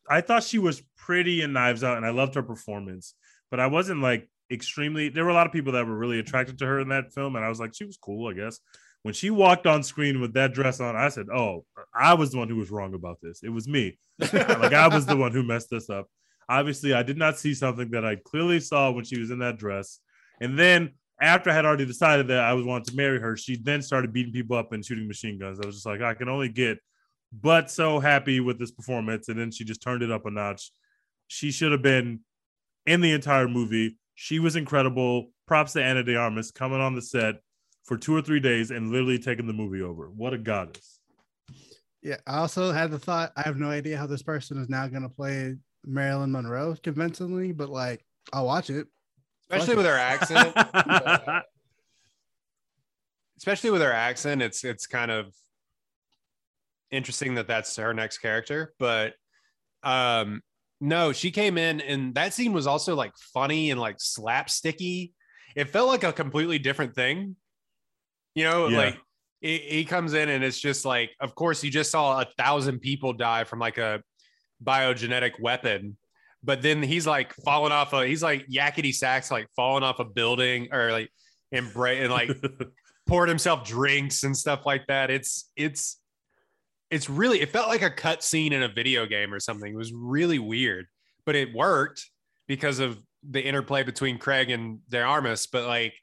I 0.10 0.22
thought 0.22 0.44
she 0.44 0.60
was 0.60 0.82
pretty 0.96 1.42
in 1.42 1.54
Knives 1.54 1.84
Out, 1.84 1.98
and 1.98 2.06
I 2.06 2.12
loved 2.12 2.36
her 2.36 2.44
performance. 2.44 3.14
But 3.50 3.60
I 3.60 3.68
wasn't 3.68 4.02
like 4.02 4.30
extremely. 4.52 5.10
There 5.10 5.24
were 5.24 5.32
a 5.32 5.34
lot 5.34 5.48
of 5.48 5.54
people 5.54 5.74
that 5.74 5.86
were 5.86 5.98
really 5.98 6.20
attracted 6.20 6.58
to 6.60 6.66
her 6.66 6.80
in 6.80 6.90
that 6.90 7.14
film, 7.14 7.36
and 7.36 7.44
I 7.44 7.50
was 7.50 7.60
like, 7.60 7.74
she 7.74 7.86
was 7.86 7.98
cool, 7.98 8.30
I 8.30 8.34
guess. 8.34 8.60
When 9.08 9.14
she 9.14 9.30
walked 9.30 9.66
on 9.66 9.84
screen 9.84 10.20
with 10.20 10.34
that 10.34 10.54
dress 10.54 10.82
on, 10.82 10.98
I 10.98 11.08
said, 11.08 11.28
"Oh, 11.30 11.64
I 11.96 12.14
was 12.14 12.32
the 12.32 12.40
one 12.40 12.50
who 12.50 12.58
was 12.58 12.70
wrong 12.70 12.94
about 12.94 13.22
this. 13.22 13.40
It 13.42 13.48
was 13.48 13.66
me. 13.66 13.98
like 14.20 14.34
I 14.74 14.90
was 14.90 15.06
the 15.06 15.16
one 15.16 15.32
who 15.32 15.44
messed 15.44 15.70
this 15.70 15.90
up." 15.90 16.10
Obviously, 16.50 16.94
I 16.94 17.04
did 17.04 17.18
not 17.18 17.40
see 17.40 17.54
something 17.54 17.90
that 17.92 18.04
I 18.04 18.18
clearly 18.18 18.60
saw 18.60 18.92
when 18.92 19.06
she 19.06 19.18
was 19.18 19.32
in 19.32 19.40
that 19.40 19.58
dress. 19.58 20.02
And 20.42 20.60
then 20.60 20.92
after 21.22 21.50
I 21.50 21.54
had 21.54 21.64
already 21.64 21.86
decided 21.86 22.28
that 22.28 22.44
I 22.44 22.52
was 22.52 22.66
wanting 22.66 22.84
to 22.88 22.98
marry 22.98 23.18
her, 23.22 23.38
she 23.38 23.56
then 23.56 23.82
started 23.82 24.12
beating 24.12 24.34
people 24.34 24.58
up 24.58 24.74
and 24.74 24.86
shooting 24.86 25.08
machine 25.08 25.40
guns. 25.40 25.62
I 25.64 25.66
was 25.66 25.76
just 25.76 25.86
like, 25.86 26.02
I 26.02 26.14
can 26.14 26.28
only 26.28 26.50
get 26.50 26.78
but 27.32 27.72
so 27.72 28.02
happy 28.02 28.42
with 28.42 28.60
this 28.60 28.72
performance. 28.72 29.30
And 29.30 29.40
then 29.40 29.52
she 29.52 29.64
just 29.64 29.82
turned 29.82 30.04
it 30.04 30.12
up 30.12 30.26
a 30.26 30.32
notch. 30.32 30.70
She 31.28 31.52
should 31.52 31.72
have 31.72 31.82
been 31.82 32.26
in 32.86 33.00
the 33.00 33.14
entire 33.14 33.48
movie. 33.48 33.98
She 34.16 34.40
was 34.40 34.58
incredible. 34.58 35.32
Props 35.48 35.72
to 35.74 35.82
Ana 35.82 36.04
de 36.04 36.18
Armas 36.18 36.52
coming 36.52 36.82
on 36.82 36.94
the 36.94 37.02
set 37.02 37.36
for 37.88 37.98
two 37.98 38.16
or 38.16 38.22
three 38.22 38.40
days 38.40 38.70
and 38.70 38.92
literally 38.92 39.18
taking 39.18 39.48
the 39.48 39.54
movie 39.54 39.82
over. 39.82 40.10
What 40.10 40.34
a 40.34 40.38
goddess. 40.38 41.00
Yeah, 42.04 42.18
I 42.28 42.38
also 42.38 42.72
had 42.72 42.92
the 42.92 43.00
thought. 43.00 43.32
I 43.36 43.42
have 43.42 43.58
no 43.58 43.70
idea 43.70 43.98
how 43.98 44.06
this 44.06 44.22
person 44.22 44.62
is 44.62 44.70
now 44.70 44.88
going 44.88 45.02
to 45.02 45.10
play 45.10 45.56
Marilyn 45.84 46.32
Monroe 46.32 46.76
convincingly, 46.84 47.52
but 47.52 47.70
like, 47.70 48.06
I'll 48.32 48.46
watch 48.46 48.70
it. 48.70 48.88
Especially 49.50 49.76
Fuck 49.76 49.78
with 49.78 49.86
it. 49.86 49.90
her 49.90 49.98
accent. 49.98 51.44
especially 53.38 53.72
with 53.72 53.82
her 53.82 53.94
accent 53.94 54.42
it's 54.42 54.64
it's 54.64 54.88
kind 54.88 55.12
of 55.12 55.34
interesting 56.92 57.36
that 57.36 57.48
that's 57.48 57.76
her 57.76 57.94
next 57.94 58.18
character 58.18 58.74
but 58.80 59.14
um 59.84 60.42
no 60.82 61.12
she 61.12 61.32
came 61.32 61.58
in 61.58 61.80
and 61.82 62.16
that 62.16 62.34
scene 62.34 62.54
was 62.54 62.68
also 62.68 62.96
like 62.96 63.12
funny 63.34 63.72
and 63.72 63.80
like 63.80 63.98
slapsticky 63.98 65.12
it 65.56 65.70
felt 65.70 65.88
like 65.88 66.04
a 66.04 66.14
completely 66.14 66.58
different 66.58 66.96
thing 66.96 67.36
you 68.38 68.44
know 68.44 68.68
Yeah. 68.68 68.78
like 68.78 68.98
he, 69.42 69.58
he 69.58 69.86
comes 69.86 70.14
in 70.14 70.30
and 70.30 70.44
it's 70.44 70.60
just 70.60 70.86
like 70.86 71.12
of 71.20 71.34
course 71.36 71.64
you 71.64 71.72
just 71.72 71.92
saw 71.92 72.22
a 72.22 72.26
thousand 72.38 72.80
people 72.80 73.14
die 73.14 73.44
from 73.44 73.60
like 73.60 73.78
a 73.78 74.02
biogenetic 74.64 75.40
weapon 75.40 75.98
but 76.44 76.62
then 76.62 76.82
he's 76.82 77.06
like 77.06 77.34
falling 77.46 77.72
off 77.72 77.94
a 77.94 78.06
he's 78.06 78.24
like 78.24 78.46
Yakety 78.48 78.94
Sax 78.94 79.30
like 79.32 79.48
falling 79.56 79.84
off 79.84 80.00
a 80.00 80.06
building 80.06 80.70
or 80.72 80.92
like 80.92 81.10
and, 81.52 81.72
bra- 81.74 81.92
and 81.92 82.12
like 82.12 82.30
poured 83.08 83.30
himself 83.30 83.66
drinks 83.66 84.24
and 84.24 84.36
stuff 84.36 84.66
like 84.66 84.86
that. 84.88 85.10
It's 85.10 85.50
it's 85.56 86.00
it's 86.92 87.10
really 87.10 87.42
it 87.42 87.50
felt 87.50 87.68
like 87.70 87.82
a 87.82 87.90
cut 87.90 88.22
scene 88.24 88.54
in 88.54 88.64
a 88.64 88.68
video 88.68 89.06
game 89.06 89.34
or 89.34 89.40
something. 89.40 89.72
It 89.74 89.78
was 89.78 89.92
really 89.94 90.40
weird, 90.40 90.86
but 91.26 91.36
it 91.36 91.54
worked 91.54 92.06
because 92.48 92.80
of 92.80 93.02
the 93.28 93.42
interplay 93.42 93.84
between 93.84 94.18
Craig 94.18 94.50
and 94.52 94.80
De 94.90 95.02
Armas. 95.02 95.48
But 95.48 95.66
like, 95.68 95.94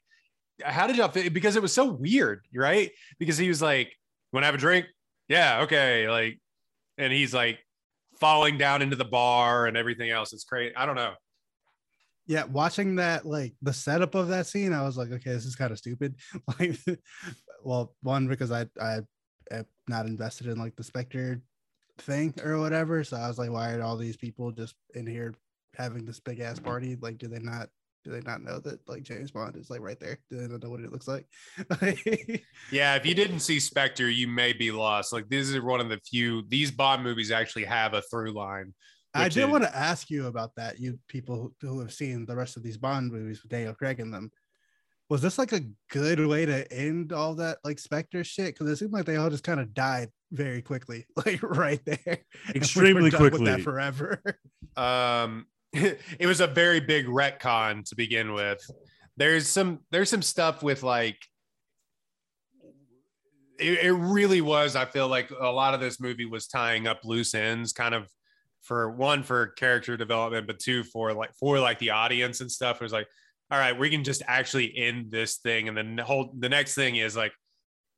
how 0.63 0.87
did 0.87 0.97
y'all 0.97 1.09
feel? 1.09 1.29
Because 1.29 1.55
it 1.55 1.61
was 1.61 1.73
so 1.73 1.85
weird, 1.85 2.45
right? 2.53 2.91
Because 3.19 3.37
he 3.37 3.47
was 3.47 3.61
like, 3.61 3.93
"Want 4.31 4.43
to 4.43 4.45
have 4.45 4.55
a 4.55 4.59
drink? 4.59 4.85
Yeah, 5.27 5.61
okay." 5.61 6.09
Like, 6.09 6.39
and 6.97 7.11
he's 7.11 7.33
like 7.33 7.59
falling 8.19 8.57
down 8.57 8.81
into 8.81 8.95
the 8.95 9.05
bar 9.05 9.65
and 9.65 9.75
everything 9.75 10.09
else. 10.09 10.33
It's 10.33 10.43
crazy. 10.43 10.75
I 10.75 10.85
don't 10.85 10.95
know. 10.95 11.13
Yeah, 12.27 12.45
watching 12.45 12.95
that, 12.95 13.25
like 13.25 13.53
the 13.61 13.73
setup 13.73 14.15
of 14.15 14.29
that 14.29 14.47
scene, 14.47 14.73
I 14.73 14.83
was 14.83 14.97
like, 14.97 15.11
okay, 15.11 15.31
this 15.31 15.45
is 15.45 15.55
kind 15.55 15.71
of 15.71 15.77
stupid. 15.77 16.15
Like, 16.59 16.77
well, 17.63 17.95
one 18.01 18.27
because 18.27 18.51
I 18.51 18.67
I 18.79 18.99
am 19.51 19.65
not 19.87 20.05
invested 20.05 20.47
in 20.47 20.57
like 20.57 20.75
the 20.75 20.83
Spectre 20.83 21.41
thing 21.99 22.33
or 22.43 22.59
whatever, 22.59 23.03
so 23.03 23.17
I 23.17 23.27
was 23.27 23.37
like, 23.37 23.51
why 23.51 23.73
are 23.73 23.81
all 23.81 23.97
these 23.97 24.17
people 24.17 24.51
just 24.51 24.75
in 24.93 25.05
here 25.05 25.33
having 25.75 26.05
this 26.05 26.19
big 26.19 26.39
ass 26.39 26.59
party? 26.59 26.97
Like, 26.99 27.17
do 27.17 27.27
they 27.27 27.39
not 27.39 27.69
do 28.05 28.11
they 28.11 28.21
not 28.21 28.41
know 28.43 28.59
that 28.59 28.87
like 28.87 29.03
James 29.03 29.31
Bond 29.31 29.57
is 29.57 29.69
like 29.69 29.81
right 29.81 29.99
there? 29.99 30.19
Do 30.29 30.37
they 30.37 30.47
not 30.47 30.61
know 30.63 30.69
what 30.69 30.79
it 30.79 30.91
looks 30.91 31.07
like? 31.07 31.25
Yeah, 32.71 32.95
if 32.95 33.05
you 33.05 33.13
didn't 33.15 33.39
see 33.39 33.59
Spectre, 33.59 34.09
you 34.09 34.27
may 34.27 34.53
be 34.53 34.71
lost. 34.71 35.11
Like 35.11 35.27
this 35.27 35.49
is 35.49 35.59
one 35.61 35.81
of 35.81 35.89
the 35.89 35.99
few 36.09 36.43
these 36.47 36.71
Bond 36.71 37.03
movies 37.03 37.31
actually 37.31 37.65
have 37.65 37.93
a 37.93 38.01
through 38.03 38.31
line. 38.31 38.73
I 39.13 39.29
did 39.29 39.45
is- 39.45 39.49
want 39.49 39.63
to 39.63 39.75
ask 39.75 40.09
you 40.09 40.27
about 40.27 40.51
that. 40.57 40.79
You 40.79 40.99
people 41.07 41.51
who, 41.61 41.67
who 41.67 41.79
have 41.79 41.91
seen 41.93 42.25
the 42.25 42.35
rest 42.35 42.57
of 42.57 42.63
these 42.63 42.77
Bond 42.77 43.11
movies 43.11 43.41
with 43.41 43.51
Daniel 43.51 43.73
Craig 43.73 43.99
in 43.99 44.11
them. 44.11 44.31
Was 45.09 45.21
this 45.21 45.37
like 45.37 45.51
a 45.51 45.61
good 45.91 46.19
way 46.25 46.45
to 46.47 46.71
end 46.73 47.13
all 47.13 47.35
that 47.35 47.59
like 47.63 47.77
Spectre 47.79 48.23
shit? 48.23 48.53
Because 48.55 48.69
it 48.69 48.75
seemed 48.77 48.91
like 48.93 49.05
they 49.05 49.17
all 49.17 49.29
just 49.29 49.43
kind 49.43 49.59
of 49.59 49.73
died 49.73 50.09
very 50.31 50.61
quickly, 50.63 51.05
like 51.25 51.41
right 51.43 51.79
there. 51.85 51.97
And 52.05 52.17
we 52.47 52.53
were 52.53 52.55
Extremely 52.55 53.09
done 53.11 53.21
with 53.21 53.31
quickly. 53.33 53.51
that 53.51 53.61
forever. 53.61 54.21
um 54.77 55.45
it 56.19 56.27
was 56.27 56.41
a 56.41 56.47
very 56.47 56.79
big 56.79 57.07
retcon 57.07 57.87
to 57.89 57.95
begin 57.95 58.33
with. 58.33 58.59
There's 59.17 59.47
some 59.47 59.79
there's 59.91 60.09
some 60.09 60.21
stuff 60.21 60.63
with 60.63 60.83
like 60.83 61.17
it, 63.57 63.85
it 63.85 63.93
really 63.93 64.41
was 64.41 64.75
i 64.75 64.83
feel 64.83 65.07
like 65.07 65.31
a 65.31 65.47
lot 65.47 65.73
of 65.73 65.79
this 65.79 65.97
movie 65.97 66.25
was 66.25 66.45
tying 66.45 66.87
up 66.87 67.05
loose 67.05 67.33
ends 67.33 67.71
kind 67.71 67.95
of 67.95 68.05
for 68.65 68.89
one 68.89 69.21
for 69.21 69.47
character 69.47 69.95
development 69.95 70.47
but 70.47 70.59
two 70.59 70.83
for 70.83 71.13
like 71.13 71.33
for 71.35 71.59
like 71.59 71.77
the 71.79 71.91
audience 71.91 72.41
and 72.41 72.51
stuff. 72.51 72.77
It 72.77 72.83
was 72.83 72.91
like 72.91 73.07
all 73.51 73.59
right 73.59 73.77
we 73.77 73.89
can 73.89 74.03
just 74.03 74.23
actually 74.27 74.75
end 74.75 75.11
this 75.11 75.37
thing 75.37 75.67
and 75.67 75.77
then 75.77 75.95
the 75.95 76.03
whole 76.03 76.33
the 76.37 76.49
next 76.49 76.73
thing 76.73 76.95
is 76.95 77.15
like 77.15 77.31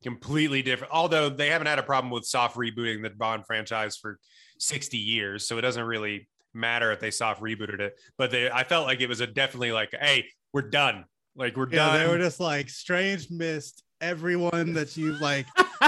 completely 0.02 0.62
different. 0.62 0.92
Although 0.92 1.30
they 1.30 1.48
haven't 1.48 1.66
had 1.66 1.78
a 1.78 1.82
problem 1.82 2.12
with 2.12 2.26
soft 2.26 2.56
rebooting 2.56 3.02
the 3.02 3.10
bond 3.10 3.46
franchise 3.46 3.96
for 3.96 4.18
60 4.58 4.98
years 4.98 5.46
so 5.48 5.56
it 5.56 5.62
doesn't 5.62 5.84
really 5.84 6.28
matter 6.58 6.92
if 6.92 7.00
they 7.00 7.10
soft 7.10 7.40
rebooted 7.40 7.80
it 7.80 7.94
but 8.16 8.30
they 8.30 8.50
i 8.50 8.64
felt 8.64 8.86
like 8.86 9.00
it 9.00 9.08
was 9.08 9.20
a 9.20 9.26
definitely 9.26 9.72
like 9.72 9.90
hey 10.00 10.26
we're 10.52 10.62
done 10.62 11.04
like 11.36 11.56
we're 11.56 11.68
Yeah, 11.68 11.86
done 11.86 12.00
they 12.00 12.08
were 12.08 12.18
just 12.18 12.40
like 12.40 12.68
strange 12.68 13.30
missed 13.30 13.82
everyone 14.00 14.72
that 14.74 14.96
you've 14.96 15.20
like 15.20 15.46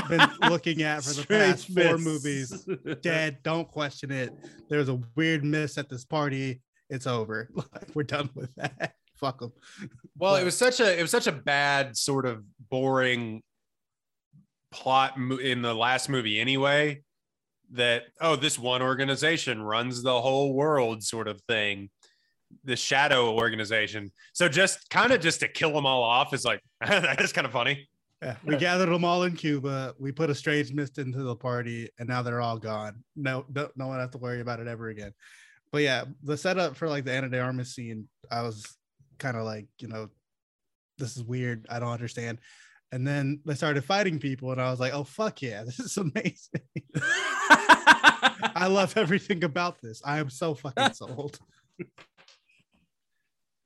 been 0.08 0.20
looking 0.48 0.82
at 0.82 1.02
for 1.02 1.12
the 1.12 1.26
past 1.26 1.70
Strange 1.70 1.88
four 1.88 1.98
movies. 1.98 2.66
Dead, 3.02 3.38
don't 3.42 3.68
question 3.68 4.10
it. 4.10 4.32
There's 4.68 4.88
a 4.88 5.00
weird 5.16 5.44
miss 5.44 5.78
at 5.78 5.88
this 5.88 6.04
party. 6.04 6.60
It's 6.88 7.06
over. 7.06 7.48
Like, 7.54 7.94
we're 7.94 8.02
done 8.02 8.30
with 8.34 8.54
that. 8.56 8.94
Fuck 9.16 9.40
them. 9.40 9.52
Well, 10.18 10.36
it 10.36 10.44
was 10.44 10.56
such 10.56 10.80
a 10.80 10.98
it 10.98 11.02
was 11.02 11.10
such 11.10 11.26
a 11.26 11.32
bad 11.32 11.96
sort 11.96 12.26
of 12.26 12.44
boring 12.70 13.42
plot 14.72 15.16
in 15.16 15.62
the 15.62 15.74
last 15.74 16.08
movie 16.08 16.40
anyway 16.40 17.02
that 17.72 18.04
oh 18.20 18.36
this 18.36 18.58
one 18.58 18.82
organization 18.82 19.62
runs 19.62 20.02
the 20.02 20.20
whole 20.20 20.54
world 20.54 21.02
sort 21.02 21.28
of 21.28 21.40
thing 21.42 21.88
the 22.64 22.74
shadow 22.74 23.32
organization 23.32 24.10
so 24.32 24.48
just 24.48 24.90
kind 24.90 25.12
of 25.12 25.20
just 25.20 25.40
to 25.40 25.48
kill 25.48 25.72
them 25.72 25.86
all 25.86 26.02
off 26.02 26.34
is 26.34 26.44
like 26.44 26.60
that 26.80 27.20
is 27.20 27.32
kind 27.32 27.46
of 27.46 27.52
funny 27.52 27.88
Yeah, 28.22 28.36
we 28.44 28.56
gathered 28.56 28.90
them 28.90 29.04
all 29.04 29.22
in 29.22 29.34
Cuba. 29.34 29.94
We 29.98 30.12
put 30.12 30.28
a 30.28 30.34
strange 30.34 30.74
mist 30.74 30.98
into 30.98 31.22
the 31.22 31.34
party, 31.34 31.88
and 31.98 32.06
now 32.06 32.20
they're 32.20 32.42
all 32.42 32.58
gone. 32.58 33.02
No, 33.16 33.46
no, 33.48 33.70
no 33.76 33.86
one 33.86 33.98
has 33.98 34.10
to 34.10 34.18
worry 34.18 34.42
about 34.42 34.60
it 34.60 34.66
ever 34.66 34.90
again. 34.90 35.12
But 35.72 35.82
yeah, 35.82 36.04
the 36.22 36.36
setup 36.36 36.76
for 36.76 36.86
like 36.86 37.06
the 37.06 37.12
Ana 37.12 37.30
de 37.30 37.40
Armas 37.40 37.74
scene, 37.74 38.08
I 38.30 38.42
was 38.42 38.76
kind 39.18 39.38
of 39.38 39.44
like, 39.44 39.68
you 39.78 39.88
know, 39.88 40.10
this 40.98 41.16
is 41.16 41.24
weird. 41.24 41.66
I 41.70 41.78
don't 41.78 41.92
understand. 41.92 42.40
And 42.92 43.06
then 43.06 43.40
they 43.44 43.54
started 43.54 43.84
fighting 43.84 44.18
people, 44.18 44.50
and 44.50 44.60
I 44.60 44.70
was 44.70 44.80
like, 44.80 44.92
oh 44.92 45.04
fuck 45.04 45.42
yeah, 45.42 45.62
this 45.64 45.78
is 45.78 45.96
amazing. 45.96 46.62
I 48.54 48.66
love 48.68 48.96
everything 48.96 49.44
about 49.44 49.80
this. 49.80 50.02
I 50.04 50.18
am 50.18 50.30
so 50.30 50.54
fucking 50.54 50.92
sold. 50.94 51.38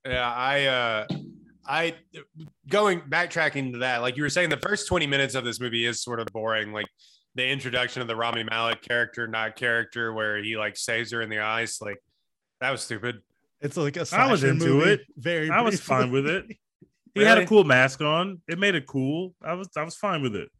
Yeah, 0.06 0.30
I 0.30 0.64
uh 0.66 1.06
I 1.66 1.94
going 2.68 3.00
backtracking 3.00 3.72
to 3.72 3.78
that, 3.78 4.02
like 4.02 4.16
you 4.16 4.22
were 4.22 4.30
saying, 4.30 4.50
the 4.50 4.58
first 4.58 4.86
20 4.86 5.06
minutes 5.06 5.34
of 5.34 5.44
this 5.44 5.60
movie 5.60 5.86
is 5.86 6.02
sort 6.02 6.20
of 6.20 6.26
boring. 6.26 6.72
Like 6.72 6.86
the 7.34 7.48
introduction 7.48 8.02
of 8.02 8.08
the 8.08 8.16
Rami 8.16 8.44
Malek 8.44 8.82
character, 8.82 9.26
not 9.26 9.56
character, 9.56 10.12
where 10.12 10.42
he 10.42 10.56
like 10.56 10.76
saves 10.76 11.10
her 11.12 11.22
in 11.22 11.30
the 11.30 11.38
ice, 11.40 11.80
like 11.80 11.96
that 12.60 12.70
was 12.70 12.82
stupid. 12.82 13.20
It's 13.60 13.76
like 13.76 13.96
a 13.96 14.06
I 14.12 14.30
was 14.30 14.44
into 14.44 14.66
movie, 14.66 14.90
it. 14.90 15.00
Very, 15.16 15.50
I 15.50 15.62
was 15.62 15.80
fine 15.80 16.10
with 16.10 16.26
it. 16.26 16.44
He 17.14 17.22
had 17.22 17.38
a 17.38 17.46
cool 17.46 17.64
mask 17.64 18.00
on. 18.00 18.40
It 18.48 18.58
made 18.58 18.74
it 18.74 18.86
cool. 18.86 19.34
I 19.42 19.54
was 19.54 19.68
I 19.76 19.82
was 19.82 19.94
fine 19.94 20.22
with 20.22 20.34
it. 20.34 20.50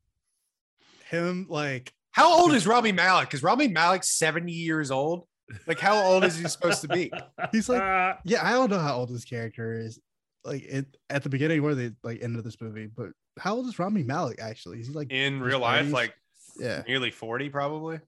Him 1.11 1.47
like 1.49 1.93
How 2.13 2.41
old 2.41 2.53
is 2.55 2.67
Robbie 2.67 2.93
Malek? 2.93 3.35
Is 3.35 3.43
Robbie 3.43 3.69
Malek 3.69 4.05
70 4.05 4.53
years 4.53 4.91
old? 4.91 5.27
Like 5.67 5.81
how 5.81 6.03
old 6.03 6.25
is 6.25 6.37
he 6.39 6.49
supposed 6.49 6.81
to 6.83 6.89
be? 6.89 7.13
he's 7.53 7.69
like 7.69 7.83
Uh, 7.83 8.15
Yeah, 8.25 8.47
I 8.47 8.53
don't 8.53 8.71
know 8.71 8.79
how 8.79 8.97
old 8.97 9.11
this 9.11 9.25
character 9.25 9.73
is. 9.81 10.01
Like 10.45 10.63
it 10.63 10.87
at 11.11 11.23
the 11.23 11.29
beginning 11.29 11.61
or 11.61 11.75
the 11.75 11.95
like 12.03 12.23
end 12.23 12.37
of 12.37 12.45
this 12.45 12.61
movie, 12.61 12.87
but 12.87 13.11
how 13.39 13.57
old 13.57 13.67
is 13.67 13.79
Rami 13.79 14.05
Malek 14.05 14.41
actually? 14.41 14.81
Is 14.81 14.89
he 14.89 14.93
like 14.93 15.11
In 15.11 15.35
his 15.35 15.43
real 15.43 15.59
life, 15.59 15.91
like 15.91 16.15
yeah, 16.59 16.83
nearly 16.87 17.11
40, 17.11 17.49
probably. 17.49 17.99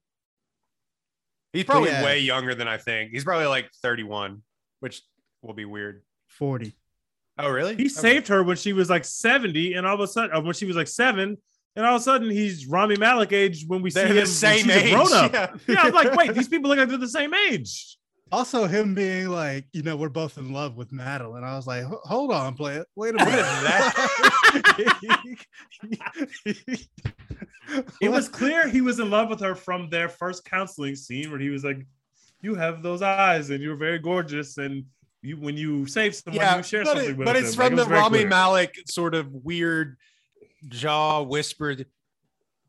He's 1.53 1.65
probably 1.65 1.91
yeah. 1.91 2.05
way 2.05 2.21
younger 2.21 2.55
than 2.55 2.69
I 2.69 2.77
think. 2.77 3.11
He's 3.13 3.25
probably 3.25 3.47
like 3.47 3.71
31, 3.83 4.43
which 4.81 5.03
will 5.43 5.55
be 5.55 5.65
weird. 5.65 6.03
40. 6.29 6.77
Oh, 7.39 7.51
really? 7.51 7.75
he 7.77 7.83
Okay. 7.83 7.89
saved 7.89 8.29
her 8.29 8.43
when 8.43 8.57
she 8.57 8.73
was 8.73 8.89
like 8.89 9.05
70, 9.05 9.75
and 9.75 9.87
all 9.87 9.95
of 9.95 10.01
a 10.01 10.07
sudden, 10.07 10.35
uh, 10.35 10.41
when 10.41 10.55
she 10.55 10.65
was 10.65 10.75
like 10.77 10.89
seven, 10.89 11.37
and 11.77 11.85
all 11.85 11.97
of 11.97 12.01
a 12.01 12.05
sudden 12.05 12.31
he's 12.31 12.67
Rami 12.67 12.97
Malek 12.97 13.33
age 13.33 13.65
when 13.67 13.83
we 13.83 13.91
see 13.91 14.01
They're 14.01 14.09
him 14.09 14.15
the 14.15 14.21
when 14.23 14.27
same 14.27 14.65
she's 14.65 14.73
age. 14.77 14.93
grown 14.95 15.13
up. 15.13 15.33
Yeah. 15.35 15.55
Yeah, 15.69 15.83
I'm 15.83 15.93
like, 15.93 16.15
wait, 16.15 16.33
these 16.35 16.49
people 16.49 16.71
look 16.71 16.79
like 16.79 16.89
they're 16.89 16.97
the 16.99 17.09
same 17.09 17.35
age. 17.35 17.99
Also, 18.33 18.67
him 18.67 18.93
being 18.95 19.29
like, 19.29 19.67
you 19.73 19.83
know, 19.83 19.95
we're 19.97 20.09
both 20.09 20.37
in 20.39 20.53
love 20.53 20.77
with 20.77 20.91
Madeline. 20.91 21.45
I 21.45 21.55
was 21.55 21.67
like, 21.69 21.85
hold 21.85 22.33
on, 22.33 22.55
play 22.55 22.75
it. 22.77 22.87
Wait 22.97 23.15
a 23.17 23.25
minute. 23.25 23.47
It 28.01 28.09
was 28.09 28.29
clear 28.29 28.69
he 28.69 28.81
was 28.81 29.01
in 29.01 29.11
love 29.11 29.29
with 29.29 29.41
her 29.41 29.55
from 29.57 29.91
their 29.91 30.09
first 30.09 30.45
counseling 30.45 30.95
scene 30.95 31.31
where 31.31 31.41
he 31.41 31.49
was 31.51 31.65
like, 31.65 31.85
"You 32.41 32.55
have 32.55 32.81
those 32.83 33.03
eyes, 33.03 33.51
and 33.51 33.61
you're 33.63 33.77
very 33.77 33.99
gorgeous, 33.99 34.57
and 34.59 34.85
you 35.23 35.37
when 35.39 35.57
you 35.57 35.87
save 35.87 36.15
someone, 36.15 36.41
yeah, 36.41 36.57
you 36.59 36.63
share 36.63 36.85
but, 36.85 36.91
something 36.97 37.11
it- 37.11 37.17
with 37.17 37.27
but 37.27 37.35
them." 37.35 37.45
it's 37.45 37.55
from 37.55 37.73
it 37.73 37.77
the 37.77 37.83
was 37.83 37.89
very 37.89 38.01
Rami 38.01 38.19
clear. 38.19 38.29
Malek 38.29 38.75
sort 38.89 39.15
of 39.15 39.33
weird 39.33 39.97
jaw 40.69 41.23
whispered. 41.23 41.87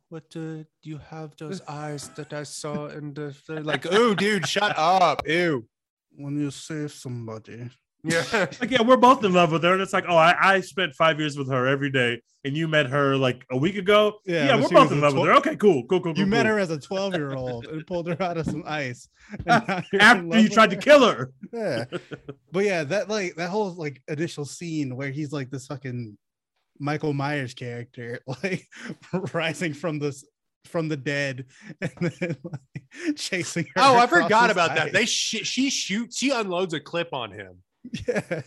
What 0.09 0.23
uh, 0.35 0.39
do 0.63 0.65
you 0.83 0.99
have 1.09 1.35
those 1.37 1.61
eyes 1.67 2.09
that 2.15 2.31
I 2.31 2.43
saw 2.43 2.87
in 2.87 3.13
the 3.13 3.35
like? 3.49 3.85
Oh, 3.91 4.13
dude, 4.15 4.47
shut 4.47 4.73
up! 4.77 5.27
Ew. 5.27 5.67
when 6.15 6.39
you 6.39 6.49
save 6.51 6.91
somebody. 6.93 7.69
Yeah. 8.07 8.47
Like, 8.59 8.71
yeah, 8.71 8.81
we're 8.81 8.97
both 8.97 9.23
in 9.23 9.33
love 9.33 9.51
with 9.51 9.63
her, 9.63 9.73
and 9.73 9.81
it's 9.81 9.93
like, 9.93 10.05
oh, 10.07 10.15
I, 10.15 10.35
I 10.55 10.61
spent 10.61 10.95
five 10.95 11.19
years 11.19 11.37
with 11.37 11.49
her 11.51 11.67
every 11.67 11.89
day, 11.91 12.21
and 12.43 12.55
you 12.55 12.67
met 12.67 12.87
her 12.87 13.15
like 13.15 13.45
a 13.51 13.57
week 13.57 13.75
ago. 13.75 14.19
Yeah, 14.25 14.47
Yeah, 14.47 14.55
we're 14.55 14.69
both 14.69 14.91
in 14.91 14.99
a 14.99 15.01
love 15.01 15.13
with 15.13 15.25
her. 15.25 15.33
Okay, 15.35 15.55
cool, 15.55 15.83
cool, 15.87 16.01
cool. 16.01 16.13
You 16.17 16.23
cool, 16.23 16.27
met 16.27 16.43
cool. 16.45 16.53
her 16.53 16.59
as 16.59 16.71
a 16.71 16.79
12 16.79 17.13
year 17.15 17.33
old 17.33 17.65
and 17.67 17.85
pulled 17.85 18.07
her 18.07 18.21
out 18.21 18.37
of 18.37 18.45
some 18.45 18.63
ice. 18.65 19.09
and 19.45 19.67
now 19.67 19.83
you're 19.91 20.01
in 20.01 20.07
after 20.07 20.37
you 20.37 20.43
with 20.43 20.53
tried 20.53 20.69
to 20.71 20.77
kill 20.77 21.07
her. 21.07 21.31
yeah 21.53 21.85
but 22.51 22.63
yeah 22.63 22.83
that 22.83 23.09
like 23.09 23.35
that 23.35 23.49
whole 23.49 23.71
like 23.73 24.01
initial 24.07 24.45
scene 24.45 24.95
where 24.95 25.11
he's 25.11 25.31
like 25.31 25.49
this 25.49 25.67
fucking 25.67 26.17
michael 26.79 27.13
myers 27.13 27.53
character 27.53 28.19
like 28.43 28.67
rising 29.33 29.73
from 29.73 29.99
this 29.99 30.25
from 30.65 30.87
the 30.89 30.97
dead 30.97 31.45
and 31.81 31.91
then 31.99 32.37
like, 32.43 33.15
chasing 33.15 33.65
her 33.65 33.71
Oh, 33.77 33.97
I 33.97 34.07
forgot 34.07 34.43
this 34.47 34.51
about 34.51 34.75
that. 34.75 34.91
They 34.93 35.05
sh- 35.05 35.43
she 35.43 35.69
shoots. 35.69 36.17
She 36.17 36.31
unloads 36.31 36.73
a 36.73 36.79
clip 36.79 37.13
on 37.13 37.31
him. 37.31 37.63
yeah 38.07 38.41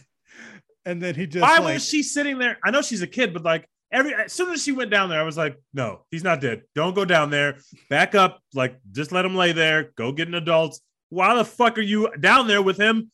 and 0.85 1.03
then 1.03 1.15
he 1.15 1.27
just 1.27 1.43
Why 1.43 1.59
like, 1.59 1.75
was 1.75 1.89
she 1.89 2.03
sitting 2.03 2.39
there? 2.39 2.59
I 2.65 2.71
know 2.71 2.83
she's 2.83 3.03
a 3.03 3.07
kid, 3.07 3.33
but 3.33 3.43
like 3.43 3.69
every 3.93 4.15
as 4.15 4.33
soon 4.33 4.51
as 4.53 4.63
she 4.63 4.73
went 4.73 4.91
down 4.91 5.09
there, 5.09 5.21
I 5.21 5.25
was 5.25 5.37
like, 5.37 5.57
no, 5.75 6.05
he's 6.11 6.25
not 6.25 6.41
dead. 6.41 6.63
Don't 6.75 6.95
go 6.95 7.05
down 7.05 7.31
there. 7.31 7.59
Back 7.89 8.15
up. 8.15 8.41
Like, 8.55 8.79
just 8.93 9.13
let 9.13 9.25
him 9.25 9.35
lay 9.37 9.53
there. 9.53 9.93
Go 9.97 10.13
get 10.13 10.29
an 10.29 10.35
adult. 10.35 10.79
Why 11.11 11.35
the 11.35 11.45
fuck 11.45 11.77
are 11.79 11.83
you 11.83 12.11
down 12.19 12.47
there 12.47 12.63
with 12.63 12.79
him 12.79 13.11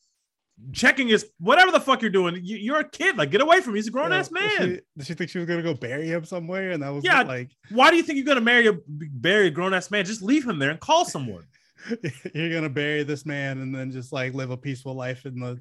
checking 0.73 1.07
his 1.07 1.29
whatever 1.39 1.71
the 1.71 1.79
fuck 1.79 2.01
you're 2.01 2.09
doing. 2.09 2.39
You, 2.43 2.57
you're 2.57 2.79
a 2.79 2.89
kid. 2.89 3.17
Like, 3.17 3.31
get 3.31 3.41
away 3.41 3.61
from 3.61 3.73
him. 3.73 3.75
He's 3.75 3.87
a 3.87 3.91
grown 3.91 4.11
ass 4.11 4.31
Yeah, 4.33 4.41
man. 4.41 4.57
She, 4.57 4.79
did 4.97 5.07
she 5.07 5.13
think 5.13 5.29
she 5.29 5.37
was 5.39 5.47
gonna 5.47 5.61
go 5.61 5.73
bury 5.73 6.07
him 6.07 6.25
somewhere? 6.25 6.71
And 6.71 6.81
that 6.83 6.89
was 6.89 7.03
Yeah. 7.03 7.21
like 7.23 7.51
Why 7.69 7.91
do 7.91 7.97
you 7.97 8.03
think 8.03 8.17
you're 8.17 8.25
gonna 8.25 8.41
marry 8.41 8.67
a 8.67 8.73
bury 8.87 9.47
a 9.47 9.51
grown 9.51 9.73
ass 9.73 9.91
man? 9.91 10.05
Just 10.05 10.21
leave 10.21 10.47
him 10.47 10.57
there 10.57 10.71
and 10.71 10.79
call 10.79 11.05
someone. 11.05 11.45
you're 12.33 12.51
gonna 12.51 12.69
bury 12.69 13.03
this 13.03 13.25
man 13.25 13.59
and 13.59 13.73
then 13.73 13.91
just 13.91 14.11
like 14.11 14.33
live 14.33 14.49
a 14.49 14.57
peaceful 14.57 14.93
life 14.93 15.25
in 15.25 15.39
the 15.39 15.59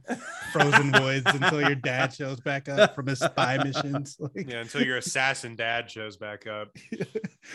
frozen 0.53 0.93
woods 1.03 1.27
until 1.27 1.61
your 1.61 1.75
dad 1.75 2.13
shows 2.13 2.41
back 2.41 2.69
up 2.69 2.95
from 2.95 3.07
his 3.07 3.21
spy 3.21 3.59
missions. 3.63 4.17
Like, 4.27 4.51
Yeah, 4.51 4.61
until 4.61 4.83
your 4.83 4.97
assassin 4.97 5.57
dad 5.57 5.91
shows 5.91 6.17
back 6.17 6.47
up. 6.47 6.77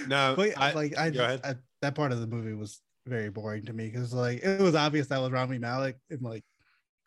No, 0.08 0.34
but 0.36 0.58
I, 0.58 0.74
like 0.74 0.98
I, 0.98 1.10
just. 1.10 1.46
I 1.46 1.56
that 1.82 1.96
part 1.96 2.12
of 2.12 2.22
the 2.22 2.28
movie 2.28 2.54
was 2.54 2.82
very 3.08 3.30
boring 3.30 3.66
to 3.66 3.74
me 3.74 3.90
because 3.90 4.14
like 4.14 4.44
it 4.44 4.62
was 4.62 4.76
obvious 4.76 5.08
that 5.08 5.20
was 5.20 5.32
Rami 5.32 5.58
Malek 5.58 5.98
and 6.10 6.22
like 6.22 6.44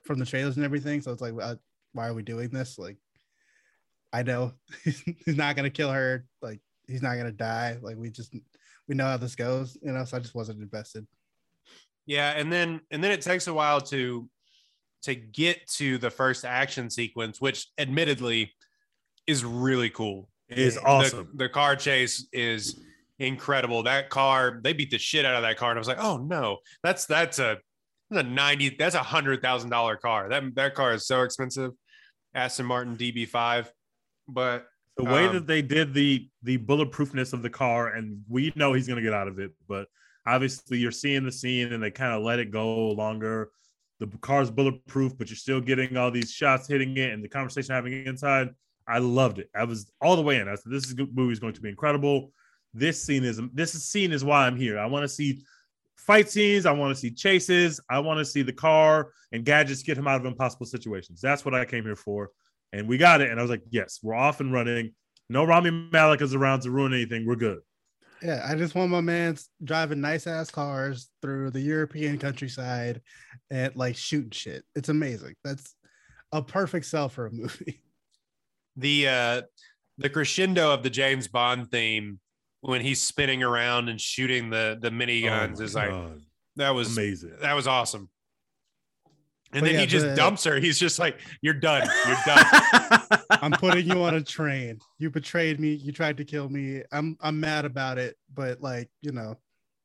from 0.04 0.18
the 0.18 0.26
trailers 0.26 0.56
and 0.56 0.64
everything. 0.64 1.00
So 1.00 1.12
it's 1.12 1.22
like, 1.22 1.34
uh, 1.40 1.56
why 1.92 2.08
are 2.08 2.14
we 2.14 2.22
doing 2.22 2.50
this? 2.50 2.78
Like, 2.78 2.98
I 4.12 4.22
know 4.22 4.52
he's 4.84 5.02
not 5.26 5.56
gonna 5.56 5.70
kill 5.70 5.90
her. 5.90 6.26
Like, 6.42 6.60
he's 6.86 7.02
not 7.02 7.16
gonna 7.16 7.32
die. 7.32 7.78
Like, 7.80 7.96
we 7.96 8.10
just 8.10 8.34
we 8.88 8.94
know 8.94 9.06
how 9.06 9.16
this 9.16 9.34
goes, 9.34 9.76
you 9.82 9.92
know. 9.92 10.04
So 10.04 10.16
I 10.16 10.20
just 10.20 10.34
wasn't 10.34 10.62
invested. 10.62 11.06
Yeah, 12.06 12.30
and 12.32 12.52
then 12.52 12.80
and 12.90 13.02
then 13.02 13.10
it 13.12 13.22
takes 13.22 13.46
a 13.46 13.54
while 13.54 13.80
to 13.82 14.28
to 15.02 15.14
get 15.14 15.66
to 15.68 15.98
the 15.98 16.10
first 16.10 16.44
action 16.44 16.90
sequence, 16.90 17.40
which 17.40 17.66
admittedly 17.78 18.52
is 19.26 19.44
really 19.44 19.90
cool. 19.90 20.28
It 20.48 20.58
is 20.58 20.74
The- 20.74 20.82
awesome. 20.84 21.30
The, 21.34 21.48
car 21.48 21.76
chase 21.76 22.26
is 22.32 22.80
incredible. 23.18 23.82
That 23.82 24.08
car, 24.10 24.60
they 24.62 24.72
beat 24.72 24.90
the 24.90 24.98
shit 24.98 25.24
out 25.24 25.34
of 25.34 25.42
that 25.42 25.56
car, 25.56 25.70
and 25.70 25.78
I 25.78 25.80
was 25.80 25.88
like, 25.88 26.02
oh 26.02 26.16
no, 26.18 26.58
that's 26.82 27.06
that's 27.06 27.38
a 27.38 27.58
that's 28.10 28.26
a 28.26 28.28
ninety, 28.28 28.70
that's 28.70 28.94
a 28.94 29.02
hundred 29.02 29.40
thousand 29.42 29.70
dollar 29.70 29.96
car. 29.96 30.28
That 30.28 30.54
that 30.56 30.74
car 30.74 30.92
is 30.92 31.06
so 31.06 31.22
expensive. 31.22 31.72
Aston 32.34 32.66
Martin 32.66 32.96
DB5, 32.96 33.68
but 34.28 34.66
the 34.96 35.04
way 35.04 35.26
Um, 35.26 35.34
that 35.34 35.46
they 35.46 35.62
did 35.62 35.94
the 35.94 36.28
the 36.42 36.58
bulletproofness 36.58 37.32
of 37.32 37.42
the 37.42 37.50
car, 37.50 37.88
and 37.88 38.22
we 38.28 38.52
know 38.56 38.72
he's 38.72 38.88
gonna 38.88 39.02
get 39.02 39.14
out 39.14 39.28
of 39.28 39.38
it, 39.38 39.52
but 39.68 39.86
obviously 40.26 40.78
you're 40.78 40.90
seeing 40.90 41.24
the 41.24 41.32
scene 41.32 41.72
and 41.72 41.82
they 41.82 41.90
kind 41.90 42.14
of 42.14 42.22
let 42.22 42.38
it 42.38 42.50
go 42.50 42.90
longer. 42.90 43.50
The 44.00 44.08
car's 44.20 44.50
bulletproof, 44.50 45.16
but 45.16 45.30
you're 45.30 45.36
still 45.36 45.60
getting 45.60 45.96
all 45.96 46.10
these 46.10 46.30
shots 46.30 46.68
hitting 46.68 46.96
it 46.96 47.12
and 47.12 47.22
the 47.22 47.28
conversation 47.28 47.74
having 47.74 48.06
inside. 48.06 48.50
I 48.86 48.98
loved 48.98 49.38
it. 49.38 49.48
I 49.54 49.64
was 49.64 49.90
all 50.00 50.16
the 50.16 50.22
way 50.22 50.38
in. 50.38 50.48
I 50.48 50.56
said, 50.56 50.72
"This 50.72 50.84
is 50.84 50.96
movie 50.96 51.32
is 51.32 51.38
going 51.38 51.54
to 51.54 51.60
be 51.60 51.70
incredible." 51.70 52.32
This 52.74 53.02
scene 53.02 53.24
is 53.24 53.40
this 53.52 53.72
scene 53.72 54.12
is 54.12 54.24
why 54.24 54.46
I'm 54.46 54.56
here. 54.56 54.78
I 54.78 54.86
want 54.86 55.04
to 55.04 55.08
see 55.08 55.42
fight 55.96 56.28
scenes. 56.28 56.66
I 56.66 56.72
want 56.72 56.94
to 56.94 57.00
see 57.00 57.10
chases. 57.10 57.80
I 57.88 58.00
want 58.00 58.18
to 58.18 58.24
see 58.24 58.42
the 58.42 58.52
car 58.52 59.12
and 59.32 59.44
gadgets 59.44 59.82
get 59.82 59.96
him 59.96 60.08
out 60.08 60.20
of 60.20 60.26
impossible 60.26 60.66
situations. 60.66 61.20
That's 61.20 61.44
what 61.44 61.54
I 61.54 61.64
came 61.64 61.84
here 61.84 61.96
for 61.96 62.30
and 62.74 62.88
we 62.88 62.98
got 62.98 63.20
it. 63.20 63.30
And 63.30 63.38
I 63.38 63.42
was 63.42 63.50
like, 63.50 63.62
yes, 63.70 64.00
we're 64.02 64.14
off 64.14 64.40
and 64.40 64.52
running. 64.52 64.92
No 65.28 65.44
Rami 65.44 65.88
Malek 65.92 66.20
is 66.20 66.34
around 66.34 66.60
to 66.62 66.70
ruin 66.70 66.92
anything. 66.92 67.24
We're 67.24 67.36
good. 67.36 67.60
Yeah, 68.22 68.46
I 68.48 68.54
just 68.54 68.74
want 68.74 68.90
my 68.90 69.00
man 69.00 69.36
driving 69.62 70.00
nice 70.00 70.26
ass 70.26 70.50
cars 70.50 71.10
through 71.20 71.50
the 71.50 71.60
European 71.60 72.18
countryside 72.18 73.02
and 73.50 73.74
like 73.76 73.96
shooting 73.96 74.30
shit. 74.30 74.64
It's 74.74 74.88
amazing. 74.88 75.34
That's 75.44 75.74
a 76.32 76.42
perfect 76.42 76.86
sell 76.86 77.08
for 77.08 77.26
a 77.26 77.32
movie. 77.32 77.82
the 78.76 79.08
uh 79.08 79.42
the 79.98 80.08
crescendo 80.08 80.72
of 80.72 80.82
the 80.82 80.90
James 80.90 81.28
Bond 81.28 81.70
theme 81.70 82.18
when 82.60 82.80
he's 82.80 83.00
spinning 83.00 83.42
around 83.42 83.88
and 83.88 84.00
shooting 84.00 84.50
the 84.50 84.78
the 84.80 84.90
miniguns 84.90 85.56
Oh 85.56 85.58
my 85.58 85.64
is 85.64 85.74
like 85.74 85.92
that 86.56 86.70
was 86.70 86.96
amazing. 86.96 87.32
that 87.40 87.54
was 87.54 87.66
awesome. 87.66 88.08
And 89.54 89.60
But 89.62 89.66
then 89.66 89.74
yeah, 89.74 89.80
he 89.82 89.86
just 89.86 90.06
the- 90.06 90.16
dumps 90.16 90.42
her. 90.44 90.58
He's 90.58 90.78
just 90.78 90.98
like, 90.98 91.20
"You're 91.40 91.54
done. 91.54 91.88
You're 92.06 92.16
done." 92.26 92.44
I'm 93.30 93.52
putting 93.52 93.86
you 93.86 94.02
on 94.02 94.14
a 94.16 94.22
train. 94.22 94.78
You 94.98 95.10
betrayed 95.10 95.60
me. 95.60 95.74
You 95.74 95.92
tried 95.92 96.16
to 96.16 96.24
kill 96.24 96.48
me. 96.48 96.82
I'm 96.90 97.16
I'm 97.20 97.38
mad 97.38 97.64
about 97.64 97.98
it, 97.98 98.16
but 98.34 98.60
like, 98.60 98.90
you 99.00 99.12
know, 99.12 99.36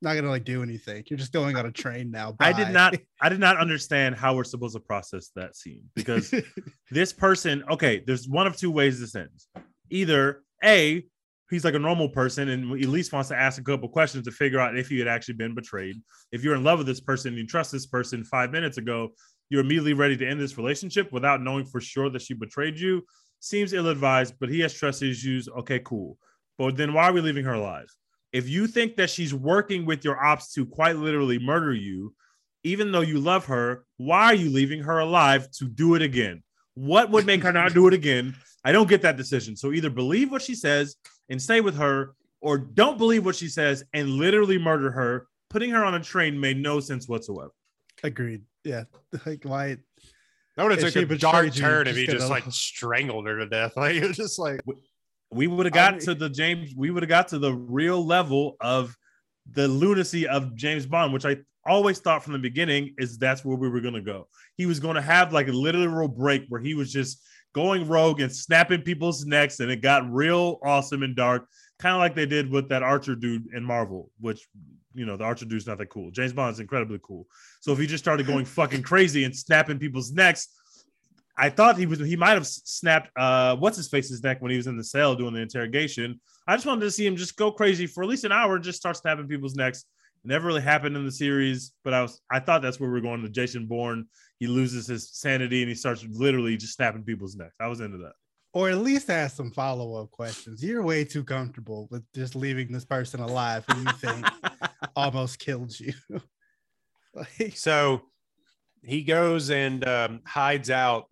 not 0.02 0.14
gonna 0.14 0.28
like 0.28 0.44
do 0.44 0.62
anything. 0.62 1.04
You're 1.08 1.18
just 1.18 1.32
going 1.32 1.56
on 1.56 1.66
a 1.66 1.70
train 1.70 2.10
now. 2.10 2.34
I 2.40 2.52
did 2.52 2.70
not 2.70 2.96
I 3.20 3.28
did 3.28 3.38
not 3.38 3.58
understand 3.58 4.16
how 4.16 4.34
we're 4.34 4.44
supposed 4.44 4.74
to 4.74 4.80
process 4.80 5.30
that 5.36 5.54
scene 5.54 5.84
because 5.94 6.34
this 6.90 7.12
person, 7.12 7.62
okay, 7.70 8.02
there's 8.04 8.28
one 8.28 8.48
of 8.48 8.56
two 8.56 8.72
ways 8.72 8.98
this 8.98 9.14
ends. 9.14 9.46
Either 9.90 10.42
A, 10.64 11.04
he's 11.50 11.64
like 11.64 11.74
a 11.74 11.78
normal 11.78 12.08
person 12.08 12.48
and 12.48 12.72
at 12.72 12.88
least 12.88 13.12
wants 13.12 13.28
to 13.28 13.36
ask 13.36 13.60
a 13.60 13.64
couple 13.64 13.88
questions 13.88 14.24
to 14.24 14.32
figure 14.32 14.58
out 14.58 14.76
if 14.76 14.88
he 14.88 14.98
had 14.98 15.08
actually 15.08 15.34
been 15.34 15.54
betrayed. 15.54 15.96
If 16.32 16.42
you're 16.42 16.54
in 16.54 16.64
love 16.64 16.78
with 16.78 16.86
this 16.86 17.00
person 17.00 17.28
and 17.28 17.38
you 17.38 17.46
trust 17.46 17.70
this 17.70 17.86
person 17.86 18.24
five 18.24 18.50
minutes 18.50 18.78
ago, 18.78 19.10
you're 19.50 19.60
immediately 19.60 19.92
ready 19.92 20.16
to 20.16 20.26
end 20.26 20.40
this 20.40 20.56
relationship 20.56 21.12
without 21.12 21.42
knowing 21.42 21.66
for 21.66 21.80
sure 21.80 22.08
that 22.10 22.22
she 22.22 22.34
betrayed 22.34 22.78
you. 22.78 23.04
Seems 23.40 23.72
ill 23.72 23.88
advised, 23.88 24.34
but 24.38 24.48
he 24.48 24.60
has 24.60 24.72
trust 24.72 25.02
issues. 25.02 25.48
Okay, 25.48 25.80
cool. 25.80 26.18
But 26.56 26.76
then 26.76 26.94
why 26.94 27.08
are 27.08 27.12
we 27.12 27.20
leaving 27.20 27.44
her 27.44 27.54
alive? 27.54 27.92
If 28.32 28.48
you 28.48 28.66
think 28.66 28.96
that 28.96 29.10
she's 29.10 29.34
working 29.34 29.84
with 29.84 30.04
your 30.04 30.22
ops 30.24 30.52
to 30.54 30.64
quite 30.64 30.96
literally 30.96 31.38
murder 31.38 31.74
you, 31.74 32.14
even 32.62 32.92
though 32.92 33.00
you 33.00 33.18
love 33.18 33.46
her, 33.46 33.84
why 33.96 34.26
are 34.26 34.34
you 34.34 34.50
leaving 34.50 34.82
her 34.82 34.98
alive 34.98 35.50
to 35.52 35.64
do 35.64 35.94
it 35.94 36.02
again? 36.02 36.42
What 36.74 37.10
would 37.10 37.26
make 37.26 37.42
her 37.42 37.52
not 37.52 37.74
do 37.74 37.88
it 37.88 37.94
again? 37.94 38.36
I 38.64 38.72
don't 38.72 38.88
get 38.88 39.02
that 39.02 39.16
decision. 39.16 39.56
So 39.56 39.72
either 39.72 39.90
believe 39.90 40.30
what 40.30 40.42
she 40.42 40.54
says 40.54 40.96
and 41.28 41.40
stay 41.40 41.60
with 41.60 41.76
her, 41.76 42.14
or 42.40 42.58
don't 42.58 42.98
believe 42.98 43.24
what 43.24 43.36
she 43.36 43.48
says 43.48 43.84
and 43.92 44.10
literally 44.10 44.58
murder 44.58 44.90
her. 44.90 45.26
Putting 45.48 45.70
her 45.70 45.84
on 45.84 45.94
a 45.94 46.00
train 46.00 46.38
made 46.38 46.58
no 46.58 46.78
sense 46.78 47.08
whatsoever. 47.08 47.50
agreed. 48.04 48.42
Yeah. 48.64 48.84
Like 49.26 49.44
why 49.44 49.76
That 50.56 50.62
would 50.64 50.72
have 50.72 50.78
If 50.84 50.92
took 50.94 51.08
she 51.08 51.14
a 51.14 51.18
dark 51.18 51.44
you, 51.46 51.50
turn 51.50 51.86
if 51.86 51.96
he 51.96 52.06
just 52.06 52.18
gonna- 52.18 52.30
like 52.30 52.44
strangled 52.50 53.26
her 53.26 53.38
to 53.38 53.46
death. 53.46 53.72
Like 53.76 53.96
it 53.96 54.06
was 54.06 54.16
just 54.16 54.38
like 54.38 54.60
We 55.30 55.46
would 55.46 55.66
have 55.66 55.74
I 55.74 55.76
got 55.76 55.92
mean- 55.94 56.04
to 56.06 56.14
the 56.14 56.28
James, 56.28 56.74
we 56.76 56.90
would 56.90 57.02
have 57.02 57.08
got 57.08 57.28
to 57.28 57.38
the 57.38 57.52
real 57.54 58.04
level 58.04 58.56
of 58.60 58.96
the 59.52 59.66
lunacy 59.68 60.28
of 60.28 60.54
James 60.54 60.86
Bond, 60.86 61.12
which 61.12 61.24
I 61.24 61.38
always 61.66 61.98
thought 61.98 62.22
from 62.22 62.32
the 62.34 62.38
beginning 62.38 62.94
is 62.98 63.18
that's 63.18 63.44
where 63.44 63.56
we 63.56 63.68
were 63.68 63.80
going 63.80 63.94
to 63.94 64.00
go. 64.02 64.28
He 64.56 64.66
was 64.66 64.80
going 64.80 64.94
to 64.96 65.02
have 65.02 65.32
like 65.32 65.48
a 65.48 65.52
literal 65.52 66.08
break 66.08 66.44
where 66.48 66.60
he 66.60 66.74
was 66.74 66.92
just 66.92 67.22
going 67.52 67.88
rogue 67.88 68.20
and 68.20 68.34
snapping 68.34 68.82
people's 68.82 69.24
necks, 69.26 69.58
and 69.60 69.70
it 69.70 69.82
got 69.82 70.08
real 70.10 70.58
awesome 70.64 71.02
and 71.02 71.16
dark, 71.16 71.46
kind 71.80 71.94
of 71.94 71.98
like 72.00 72.14
they 72.14 72.26
did 72.26 72.48
with 72.50 72.68
that 72.68 72.82
Archer 72.84 73.16
dude 73.16 73.46
in 73.54 73.64
Marvel, 73.64 74.10
which 74.20 74.46
you 74.94 75.06
know 75.06 75.16
the 75.16 75.24
Archer 75.24 75.44
dude's 75.44 75.66
not 75.66 75.78
that 75.78 75.90
cool. 75.90 76.10
James 76.10 76.32
Bond's 76.32 76.60
incredibly 76.60 76.98
cool. 77.02 77.26
So 77.60 77.72
if 77.72 77.78
he 77.78 77.86
just 77.86 78.02
started 78.04 78.26
going 78.26 78.44
fucking 78.58 78.82
crazy 78.82 79.24
and 79.24 79.34
snapping 79.36 79.78
people's 79.78 80.12
necks, 80.12 80.48
I 81.36 81.48
thought 81.48 81.78
he 81.78 81.86
was 81.86 82.00
he 82.00 82.16
might 82.16 82.30
have 82.34 82.46
snapped 82.46 83.10
uh 83.16 83.56
what's 83.56 83.76
his 83.76 83.88
face's 83.88 84.22
neck 84.22 84.42
when 84.42 84.50
he 84.50 84.56
was 84.56 84.66
in 84.66 84.76
the 84.76 84.84
cell 84.84 85.14
doing 85.14 85.34
the 85.34 85.40
interrogation. 85.40 86.20
I 86.46 86.56
just 86.56 86.66
wanted 86.66 86.82
to 86.82 86.90
see 86.90 87.06
him 87.06 87.16
just 87.16 87.36
go 87.36 87.52
crazy 87.52 87.86
for 87.86 88.02
at 88.02 88.08
least 88.08 88.24
an 88.24 88.32
hour, 88.32 88.58
just 88.58 88.78
start 88.78 88.96
snapping 88.96 89.28
people's 89.28 89.54
necks. 89.54 89.84
Never 90.22 90.48
really 90.48 90.60
happened 90.60 90.96
in 90.96 91.06
the 91.06 91.12
series, 91.12 91.72
but 91.82 91.94
I 91.94 92.02
was 92.02 92.20
I 92.30 92.40
thought 92.40 92.60
that's 92.60 92.78
where 92.78 92.90
we 92.90 92.98
are 92.98 93.02
going 93.02 93.22
to 93.22 93.28
Jason 93.30 93.66
Bourne. 93.66 94.06
He 94.38 94.46
loses 94.48 94.86
his 94.86 95.08
sanity 95.12 95.62
and 95.62 95.68
he 95.68 95.74
starts 95.74 96.04
literally 96.10 96.56
just 96.58 96.74
snapping 96.74 97.04
people's 97.04 97.36
necks. 97.36 97.54
I 97.60 97.68
was 97.68 97.80
into 97.80 97.98
that. 97.98 98.12
or 98.52 98.68
at 98.68 98.78
least 98.78 99.08
ask 99.08 99.36
some 99.36 99.50
follow-up 99.52 100.10
questions. 100.10 100.62
You're 100.62 100.82
way 100.82 101.04
too 101.04 101.24
comfortable 101.24 101.86
with 101.90 102.02
just 102.14 102.34
leaving 102.34 102.70
this 102.72 102.84
person 102.84 103.20
alive 103.20 103.64
who 103.70 103.80
you 103.80 103.92
think 103.92 104.26
almost 104.96 105.38
killed 105.38 105.78
you. 105.78 105.92
like, 107.14 107.56
so 107.56 108.02
he 108.82 109.02
goes 109.02 109.50
and 109.50 109.86
um, 109.86 110.20
hides 110.26 110.70
out 110.70 111.06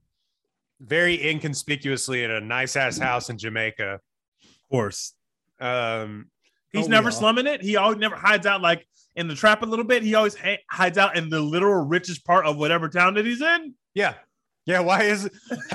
very 0.81 1.29
inconspicuously 1.29 2.25
in 2.25 2.31
a 2.31 2.41
nice 2.41 2.77
ass 2.77 2.99
house 2.99 3.31
in 3.31 3.39
Jamaica. 3.39 4.01
Of 4.43 4.51
course. 4.71 5.15
Um, 5.61 6.31
He's 6.73 6.87
Oh, 6.87 6.91
never 6.91 7.11
slumming 7.11 7.47
it. 7.47 7.63
He 7.63 7.77
always 7.77 7.99
never 7.99 8.15
hides 8.15 8.47
out 8.47 8.61
like 8.61 8.87
in 9.17 9.27
the 9.27 9.35
trap 9.35 9.63
a 9.63 9.67
little 9.67 9.85
bit. 9.87 10.03
He 10.03 10.15
always 10.15 10.37
ha- 10.37 10.59
hides 10.71 10.99
out 10.99 11.17
in 11.17 11.31
the 11.31 11.41
literal 11.41 11.85
richest 11.87 12.25
part 12.27 12.45
of 12.45 12.59
whatever 12.59 12.89
town 12.91 13.15
that 13.15 13.25
he's 13.27 13.41
in. 13.41 13.75
yeah. 13.95 14.15
Yeah. 14.67 14.81
Why 14.81 15.05
is 15.05 15.31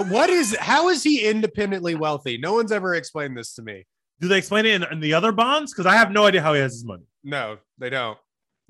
what 0.10 0.30
is 0.30 0.56
how 0.60 0.90
is 0.90 1.02
he 1.02 1.28
independently 1.28 1.96
wealthy? 1.96 2.38
No 2.38 2.54
one's 2.54 2.72
ever 2.72 2.94
explained 2.94 3.36
this 3.36 3.56
to 3.56 3.64
me. 3.64 3.88
Do 4.20 4.28
they 4.28 4.38
explain 4.38 4.66
it 4.66 4.82
in, 4.82 4.84
in 4.92 5.00
the 5.00 5.14
other 5.14 5.32
bonds? 5.32 5.74
Because 5.74 5.86
I 5.86 5.96
have 5.96 6.12
no 6.12 6.26
idea 6.26 6.42
how 6.42 6.54
he 6.54 6.62
has 6.62 6.74
his 6.74 6.86
money. 6.86 7.04
No, 7.24 7.58
they 7.78 7.90
don't. 7.90 8.18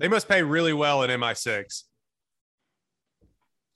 They 0.00 0.08
must 0.08 0.28
pay 0.28 0.42
really 0.42 0.72
well 0.72 1.02
in 1.02 1.10
MI6. 1.10 1.84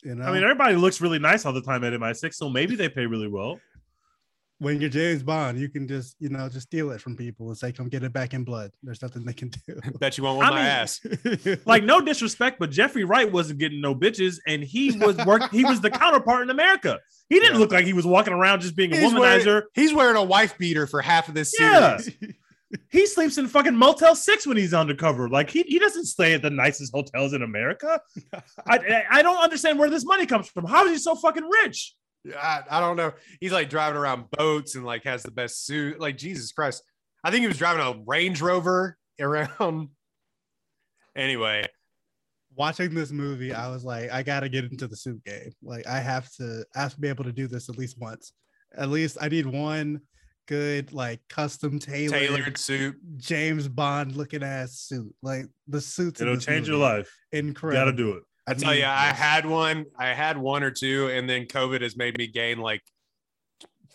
you 0.02 0.14
know, 0.14 0.24
I 0.24 0.32
mean, 0.32 0.42
everybody 0.42 0.74
looks 0.74 1.00
really 1.00 1.18
nice 1.18 1.46
all 1.46 1.52
the 1.52 1.62
time 1.62 1.84
at 1.84 1.92
MI6, 1.92 2.34
so 2.34 2.48
maybe 2.48 2.74
they 2.74 2.88
pay 2.88 3.06
really 3.06 3.28
well. 3.28 3.60
When 4.60 4.80
you're 4.80 4.90
James 4.90 5.22
Bond, 5.22 5.58
you 5.58 5.68
can 5.68 5.86
just, 5.86 6.16
you 6.18 6.28
know, 6.30 6.48
just 6.48 6.66
steal 6.66 6.90
it 6.90 7.00
from 7.00 7.16
people 7.16 7.46
and 7.48 7.56
say, 7.56 7.70
come 7.70 7.88
get 7.88 8.02
it 8.02 8.12
back 8.12 8.34
in 8.34 8.42
blood. 8.42 8.72
There's 8.82 9.00
nothing 9.00 9.24
they 9.24 9.32
can 9.32 9.50
do. 9.50 9.80
Bet 10.00 10.18
you 10.18 10.24
won't 10.24 10.38
want 10.38 10.48
I 10.48 10.50
my 10.50 10.56
mean- 10.62 10.66
ass. 10.66 11.00
Like, 11.66 11.84
no 11.84 12.00
disrespect, 12.00 12.58
but 12.58 12.70
Jeffrey 12.70 13.04
Wright 13.04 13.30
wasn't 13.30 13.60
getting 13.60 13.80
no 13.80 13.94
bitches, 13.94 14.38
and 14.46 14.62
he 14.62 14.96
was 14.98 15.16
work. 15.24 15.50
he 15.52 15.64
was 15.64 15.80
the 15.80 15.90
counterpart 15.90 16.42
in 16.42 16.50
America. 16.50 16.98
He 17.28 17.38
didn't 17.38 17.54
Yeah. 17.54 17.60
look 17.60 17.72
like 17.72 17.84
he 17.84 17.92
was 17.92 18.06
walking 18.06 18.32
around 18.32 18.60
just 18.60 18.74
being 18.74 18.92
a 18.92 18.96
He's 18.96 19.14
wearing, 19.14 19.44
womanizer. 19.46 19.62
he's 19.74 19.94
wearing 19.94 20.16
a 20.16 20.24
wife 20.24 20.58
beater 20.58 20.86
for 20.86 21.00
half 21.02 21.28
of 21.28 21.34
this 21.34 21.54
Yeah. 21.58 21.98
series. 21.98 22.16
He 22.90 23.06
sleeps 23.06 23.38
in 23.38 23.46
fucking 23.48 23.74
Motel 23.74 24.14
Six 24.14 24.46
when 24.46 24.58
he's 24.58 24.74
undercover. 24.74 25.26
Like 25.30 25.48
he, 25.48 25.62
he 25.62 25.78
doesn't 25.78 26.04
stay 26.04 26.34
at 26.34 26.42
the 26.42 26.50
nicest 26.50 26.92
hotels 26.92 27.32
in 27.32 27.42
America. 27.42 27.98
I 28.66 28.76
I- 28.76 29.04
I 29.10 29.22
don't 29.22 29.38
understand 29.38 29.78
where 29.78 29.88
this 29.88 30.04
money 30.04 30.26
comes 30.26 30.48
from. 30.48 30.66
How 30.66 30.84
is 30.84 30.90
he 30.92 30.98
so 30.98 31.14
fucking 31.14 31.48
rich? 31.62 31.94
I, 32.36 32.62
I 32.70 32.80
don't 32.80 32.96
know. 32.96 33.12
He's 33.40 33.52
like 33.52 33.70
driving 33.70 33.98
around 33.98 34.30
boats 34.30 34.74
and 34.74 34.84
like 34.84 35.04
has 35.04 35.22
the 35.22 35.30
best 35.30 35.66
suit. 35.66 36.00
Like 36.00 36.16
Jesus 36.16 36.52
Christ. 36.52 36.82
I 37.24 37.30
think 37.30 37.42
he 37.42 37.48
was 37.48 37.58
driving 37.58 37.84
a 37.84 38.02
Range 38.06 38.40
Rover 38.40 38.96
around. 39.20 39.88
Anyway, 41.16 41.64
Watching 42.54 42.92
this 42.92 43.12
movie, 43.12 43.54
I 43.54 43.68
was 43.68 43.84
like, 43.84 44.10
I 44.10 44.24
gotta 44.24 44.48
get 44.48 44.64
into 44.64 44.88
the 44.88 44.96
suit 44.96 45.22
game. 45.24 45.52
Like, 45.62 45.86
I 45.86 46.00
have 46.00 46.28
to, 46.34 46.64
I 46.74 46.80
have 46.80 46.94
to 46.94 47.00
be 47.00 47.08
able 47.08 47.22
to 47.22 47.32
do 47.32 47.46
this 47.46 47.68
at 47.68 47.78
least 47.78 48.00
once. 48.00 48.32
At 48.76 48.88
least 48.88 49.16
I 49.20 49.28
need 49.28 49.46
one 49.46 50.00
good, 50.48 50.92
like, 50.92 51.20
custom 51.28 51.78
tailored, 51.78 52.18
tailored 52.18 52.58
suit. 52.58 52.96
James 53.16 53.68
Bond 53.68 54.16
looking 54.16 54.42
ass 54.42 54.72
suit. 54.72 55.14
Like 55.22 55.46
the 55.68 55.80
suits. 55.80 56.20
in 56.20 56.26
It'll 56.26 56.36
this 56.36 56.46
change 56.46 56.66
your 56.66 56.78
life. 56.78 57.08
Incredible. 57.30 57.80
Got 57.80 57.90
to 57.92 57.96
do 57.96 58.12
it. 58.14 58.24
I 58.48 58.54
tell 58.54 58.74
you, 58.74 58.84
I 58.84 59.12
had 59.12 59.44
one. 59.46 59.84
I 59.98 60.08
had 60.14 60.38
one 60.38 60.62
or 60.62 60.70
two, 60.70 61.08
and 61.08 61.28
then 61.28 61.44
COVID 61.46 61.82
has 61.82 61.96
made 61.96 62.16
me 62.16 62.26
gain 62.26 62.58
like 62.58 62.82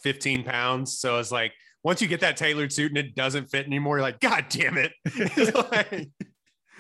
15 0.03 0.43
pounds. 0.43 0.97
So 0.99 1.17
it's 1.19 1.31
like 1.31 1.53
once 1.83 2.01
you 2.01 2.07
get 2.07 2.19
that 2.21 2.37
tailored 2.37 2.71
suit 2.71 2.91
and 2.91 2.97
it 2.97 3.15
doesn't 3.15 3.49
fit 3.49 3.65
anymore, 3.65 3.97
you're 3.97 4.03
like, 4.03 4.19
God 4.19 4.45
damn 4.49 4.77
it. 4.77 4.91
Like- 5.71 6.09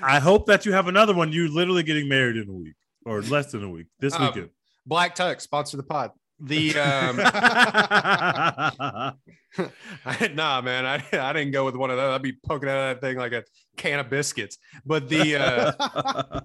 I 0.01 0.19
hope 0.19 0.47
that 0.47 0.65
you 0.65 0.73
have 0.73 0.87
another 0.87 1.13
one. 1.13 1.31
You 1.31 1.47
literally 1.53 1.83
getting 1.83 2.09
married 2.09 2.35
in 2.35 2.49
a 2.49 2.53
week 2.53 2.73
or 3.05 3.21
less 3.21 3.51
than 3.51 3.63
a 3.63 3.69
week 3.69 3.87
this 3.99 4.13
Um, 4.15 4.25
weekend. 4.25 4.49
Black 4.85 5.15
Tux, 5.15 5.41
sponsor 5.41 5.77
the 5.77 5.83
pod. 5.83 6.11
The 6.39 6.71
um 6.77 7.19
I, 7.23 9.13
nah, 10.33 10.61
man, 10.61 10.85
I, 10.85 11.03
I 11.13 11.31
didn't 11.31 11.51
go 11.51 11.63
with 11.63 11.75
one 11.75 11.89
of 11.91 11.95
those. 11.97 12.13
I'd 12.15 12.21
be 12.21 12.33
poking 12.33 12.67
out 12.67 12.77
of 12.89 12.95
that 12.95 13.07
thing 13.07 13.17
like 13.17 13.31
a 13.33 13.43
can 13.77 13.99
of 13.99 14.09
biscuits. 14.09 14.57
But 14.85 15.07
the 15.07 15.35
uh 15.37 16.41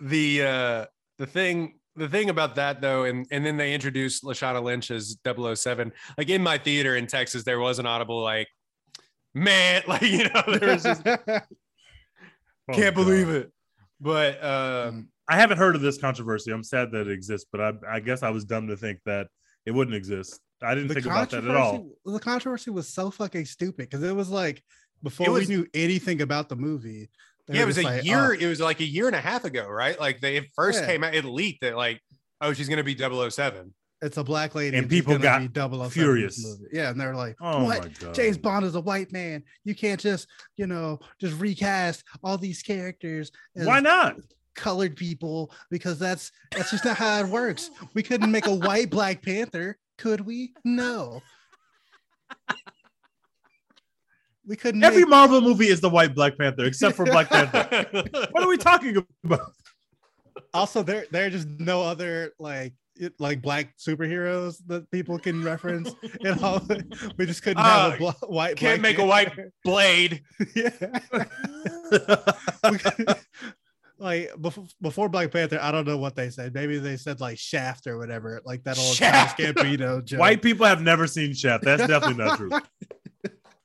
the 0.00 0.42
uh 0.42 0.86
the 1.18 1.26
thing 1.26 1.78
the 1.96 2.08
thing 2.08 2.28
about 2.30 2.54
that 2.56 2.80
though 2.80 3.04
and 3.04 3.26
and 3.30 3.44
then 3.46 3.56
they 3.56 3.72
introduced 3.74 4.22
lashana 4.24 4.62
lynch 4.62 4.90
as 4.90 5.16
007 5.24 5.92
like 6.18 6.28
in 6.28 6.42
my 6.42 6.58
theater 6.58 6.96
in 6.96 7.06
texas 7.06 7.42
there 7.44 7.58
was 7.58 7.78
an 7.78 7.86
audible 7.86 8.22
like 8.22 8.48
man 9.34 9.82
like 9.88 10.02
you 10.02 10.24
know 10.28 10.42
there 10.58 10.72
was 10.74 10.82
just 10.82 11.02
Oh, 12.68 12.74
can't 12.74 12.94
God. 12.96 13.04
believe 13.04 13.28
it 13.28 13.52
but 14.00 14.42
uh 14.42 14.86
Um, 14.88 15.08
I 15.28 15.36
haven't 15.36 15.58
heard 15.58 15.74
of 15.74 15.80
this 15.82 15.98
controversy. 15.98 16.52
I'm 16.52 16.62
sad 16.62 16.92
that 16.92 17.08
it 17.08 17.10
exists, 17.10 17.48
but 17.50 17.60
I, 17.60 17.72
I 17.96 17.98
guess 18.00 18.22
I 18.22 18.30
was 18.30 18.44
dumb 18.44 18.68
to 18.68 18.76
think 18.76 19.00
that 19.06 19.26
it 19.64 19.72
wouldn't 19.72 19.96
exist. 19.96 20.38
I 20.62 20.72
didn't 20.76 20.86
the 20.86 20.94
think 20.94 21.06
about 21.06 21.30
that 21.30 21.42
at 21.44 21.56
all. 21.56 21.72
controversy- 21.72 21.94
The 22.04 22.20
controversy 22.20 22.70
was 22.70 22.88
so 22.88 23.10
fucking 23.10 23.44
stupid 23.46 23.88
because 23.90 24.04
it 24.04 24.14
was 24.14 24.28
like 24.28 24.62
before 25.02 25.32
was- 25.32 25.48
we 25.48 25.56
knew 25.56 25.66
anything 25.74 26.22
about 26.22 26.48
the 26.48 26.54
movie. 26.54 27.10
They 27.48 27.56
yeah 27.56 27.62
it 27.62 27.66
was 27.66 27.78
a 27.78 27.82
like, 27.82 28.04
year 28.04 28.30
"Oh, 28.32 28.36
it 28.38 28.46
was 28.46 28.60
like 28.60 28.80
a 28.80 28.84
year 28.84 29.06
and 29.06 29.16
a 29.16 29.20
half 29.20 29.44
ago 29.44 29.66
right 29.68 29.98
like 30.00 30.20
they 30.20 30.36
it 30.36 30.46
first 30.54 30.80
Yeah. 30.80 30.86
came 30.86 31.04
out 31.04 31.14
it 31.14 31.24
leaked 31.24 31.60
that 31.62 31.76
like 31.76 32.00
oh 32.40 32.52
she's 32.52 32.68
gonna 32.68 32.84
be 32.84 32.96
007 32.96 33.72
it's 34.02 34.18
a 34.18 34.22
black 34.24 34.54
lady, 34.54 34.76
And 34.76 34.90
people 34.90 35.16
got 35.16 35.40
be 35.40 35.48
007 35.48 35.88
furious. 35.90 36.44
movie." 36.44 36.64
Yeah, 36.70 36.90
and 36.90 37.00
they're 37.00 37.14
like, 37.14 37.34
Oh 37.40 37.64
"What? 37.64 37.88
James 38.12 38.36
Bond 38.36 38.66
is 38.66 38.74
a 38.74 38.80
white 38.80 39.10
man. 39.10 39.42
You 39.64 39.74
can't 39.74 39.98
just, 39.98 40.28
you 40.58 40.66
know, 40.66 40.98
just 41.18 41.40
recast 41.40 42.04
all 42.22 42.36
these 42.36 42.62
characters. 42.62 43.32
as 43.56 43.66
Why 43.66 43.80
not? 43.80 44.16
Colored 44.54 44.96
people 44.96 45.50
because 45.70 45.98
that's 45.98 46.30
that's 46.52 46.70
just 46.72 46.84
not 46.84 46.98
how 46.98 47.20
it 47.20 47.28
works. 47.28 47.70
We 47.94 48.02
couldn't 48.02 48.30
make 48.30 48.46
a 48.46 48.54
white 48.54 48.90
Black 48.90 49.22
Panther, 49.22 49.78
could 49.96 50.20
we? 50.20 50.52
No. 50.62 51.22
We 54.46 54.56
couldn't. 54.56 54.82
Every 54.84 55.02
make- 55.02 55.10
Marvel 55.10 55.40
movie 55.40 55.68
is 55.68 55.80
the 55.80 55.90
white 55.90 56.14
Black 56.14 56.38
Panther, 56.38 56.64
except 56.64 56.96
for 56.96 57.04
Black 57.04 57.28
Panther. 57.28 57.86
What 58.30 58.42
are 58.42 58.48
we 58.48 58.56
talking 58.56 59.04
about? 59.24 59.52
also 60.54 60.82
there 60.82 61.04
there 61.10 61.26
are 61.26 61.30
just 61.30 61.48
no 61.48 61.82
other 61.82 62.32
like 62.38 62.72
it, 62.98 63.12
like 63.18 63.42
black 63.42 63.76
superheroes 63.76 64.56
that 64.68 64.90
people 64.90 65.18
can 65.18 65.42
reference. 65.44 65.90
You 66.20 66.34
know, 66.36 66.62
we 67.18 67.26
just 67.26 67.42
couldn't 67.42 67.62
have 67.62 67.92
a 67.92 67.94
Uh, 67.94 67.98
bla- 67.98 68.28
white. 68.28 68.56
can't 68.56 68.80
make 68.80 68.98
a 68.98 69.04
white 69.04 69.32
blade 69.64 70.22
yeah. 70.54 70.70
Like 73.98 74.30
before, 74.42 74.66
before 74.82 75.08
Black 75.08 75.30
Panther, 75.30 75.58
I 75.60 75.72
don't 75.72 75.86
know 75.86 75.96
what 75.96 76.14
they 76.14 76.28
said. 76.28 76.52
Maybe 76.52 76.78
they 76.78 76.98
said 76.98 77.18
like 77.18 77.38
Shaft 77.38 77.86
or 77.86 77.96
whatever, 77.96 78.42
like 78.44 78.62
that 78.64 78.78
old 78.78 78.94
Shaft. 78.94 79.38
Gambino 79.38 80.04
joke. 80.04 80.20
White 80.20 80.42
people 80.42 80.66
have 80.66 80.82
never 80.82 81.06
seen 81.06 81.32
Shaft. 81.32 81.64
That's 81.64 81.86
definitely 81.86 82.22
not 82.22 82.36
true. 82.36 82.50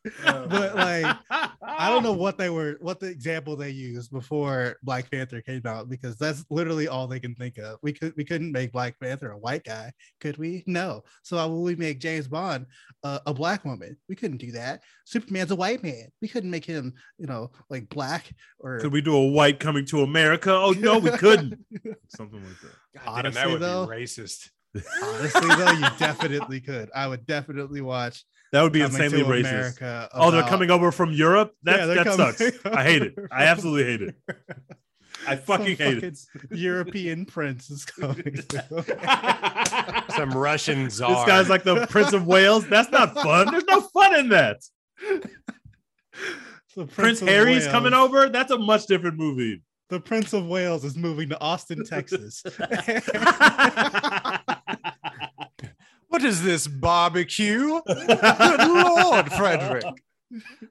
but 0.24 0.76
like 0.76 1.16
I 1.62 1.90
don't 1.90 2.04
know 2.04 2.14
what 2.14 2.38
they 2.38 2.50
were, 2.50 2.78
what 2.80 3.00
the 3.00 3.08
example 3.08 3.56
they 3.56 3.70
used 3.70 4.12
before 4.12 4.78
Black 4.84 5.12
Panther 5.12 5.42
came 5.42 5.62
out 5.66 5.90
because 5.90 6.16
that's 6.18 6.44
literally 6.50 6.88
all 6.88 7.08
they 7.08 7.20
can 7.20 7.36
think 7.36 7.58
of. 7.58 7.78
We 7.84 7.94
could 7.94 8.14
we 8.18 8.26
couldn't 8.26 8.52
make 8.52 8.72
Black 8.72 9.00
Panther 9.00 9.32
a 9.32 9.38
white 9.38 9.64
guy, 9.64 9.92
could 10.20 10.38
we? 10.38 10.64
No. 10.66 11.04
So 11.24 11.38
why 11.38 11.46
would 11.46 11.62
we 11.62 11.76
make 11.76 12.00
James 12.00 12.28
Bond 12.28 12.66
uh, 13.04 13.20
a 13.26 13.34
black 13.34 13.64
woman? 13.64 13.98
We 14.10 14.16
couldn't 14.16 14.38
do 14.38 14.52
that. 14.54 14.82
Superman's 15.06 15.52
a 15.52 15.56
white 15.56 15.84
man. 15.84 16.08
We 16.22 16.28
couldn't 16.28 16.52
make 16.52 16.66
him, 16.66 16.94
you 17.18 17.28
know, 17.28 17.52
like 17.70 17.90
black 17.90 18.34
or 18.60 18.80
Could 18.80 18.94
we 18.94 19.02
do 19.02 19.16
a 19.16 19.28
white 19.28 19.60
coming 19.60 19.86
to 19.88 20.02
America? 20.02 20.52
Oh 20.52 20.72
no, 20.72 20.98
we 20.98 21.12
couldn't. 21.12 21.60
Something 22.10 22.44
like 22.44 22.60
that. 22.62 23.06
God 23.06 23.22
damn, 23.22 23.34
that 23.34 23.46
Honestly, 23.46 23.52
would 23.54 23.62
though- 23.62 23.86
be 23.88 23.96
racist 23.96 24.50
honestly 24.76 25.48
though, 25.56 25.72
you 25.72 25.86
definitely 26.00 26.62
could. 26.62 26.90
I 26.96 27.08
would 27.08 27.26
definitely 27.26 27.82
watch. 27.82 28.24
That 28.52 28.64
would 28.64 28.74
be 28.74 28.82
insanely 28.82 29.24
racist. 29.24 29.50
America 29.50 30.10
Oh, 30.14 30.30
they're 30.32 30.44
coming 30.44 30.72
over 30.72 30.92
from 30.92 31.14
Europe. 31.14 31.54
That's, 31.64 31.80
Yeah, 31.80 31.86
that 31.88 32.06
coming 32.06 32.34
sucks. 32.34 32.66
I 32.66 32.84
hate 32.84 33.02
it. 33.04 33.16
I 33.32 33.46
absolutely 33.46 33.84
hate 33.92 34.02
it. 34.02 34.16
I 35.28 35.36
Some 35.36 35.46
fucking 35.46 35.78
hate 35.78 36.04
it. 36.04 36.20
European 36.50 37.26
prince 37.26 37.70
is 37.70 37.86
coming. 37.86 38.40
some 40.16 40.32
russian 40.32 40.90
czar 40.90 41.14
This 41.16 41.26
guy's 41.26 41.50
like 41.50 41.64
the 41.64 41.86
Prince 41.88 42.14
of 42.14 42.26
Wales. 42.26 42.68
That's 42.68 42.90
not 42.92 43.14
fun. 43.14 43.52
There's 43.52 43.66
no 43.66 43.82
fun 43.82 44.16
in 44.20 44.30
that. 44.30 44.62
The 46.76 46.88
Prince 46.88 47.22
of 47.22 47.28
Harry's 47.28 47.64
Wales- 47.64 47.72
coming 47.72 47.94
over. 47.94 48.30
That's 48.30 48.52
a 48.52 48.58
much 48.58 48.88
different 48.88 49.18
movie. 49.18 49.62
The 49.90 50.00
Prince 50.00 50.34
of 50.34 50.48
Wales 50.48 50.86
is 50.86 50.96
moving 50.96 51.30
to 51.30 51.40
Austin, 51.42 51.84
Texas. 51.86 52.42
What 56.12 56.24
is 56.26 56.44
this 56.44 56.68
barbecue? 56.68 57.80
Good 57.88 58.68
Lord, 58.68 59.32
Frederick. 59.32 59.86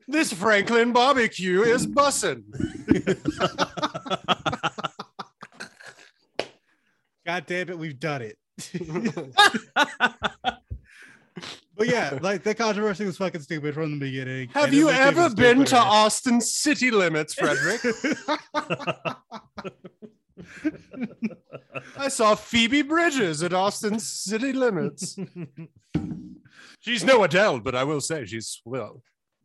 This 0.07 0.35
Franklin 0.35 0.93
barbecue 0.93 1.63
is 1.63 1.87
bussin'. 1.87 2.45
God 7.25 7.47
damn 7.47 7.71
it, 7.71 7.79
we've 7.79 7.99
done 7.99 8.21
it. 8.21 8.37
but 11.75 11.87
yeah, 11.87 12.19
like 12.21 12.43
the 12.43 12.55
controversy 12.55 13.07
was 13.07 13.17
fucking 13.17 13.41
stupid 13.41 13.73
from 13.73 13.93
the 13.93 13.99
beginning. 13.99 14.51
Have 14.51 14.75
you 14.75 14.91
ever 14.91 15.31
been 15.31 15.65
to. 15.65 15.79
Austin 15.79 16.43
city 16.43 16.91
limits, 16.91 17.33
Frederick? 17.33 17.81
I 21.97 22.09
saw 22.09 22.35
Phoebe 22.35 22.83
Bridgers 22.83 23.43
at 23.43 23.53
Austin 23.53 23.99
city 23.99 24.53
limits. 24.53 25.17
She's 26.81 27.05
no 27.05 27.23
Adele, 27.25 27.61
but 27.61 27.75
I 27.75 27.85
will 27.85 28.01
say 28.01 28.25
she's 28.25 28.63
well. 28.65 29.03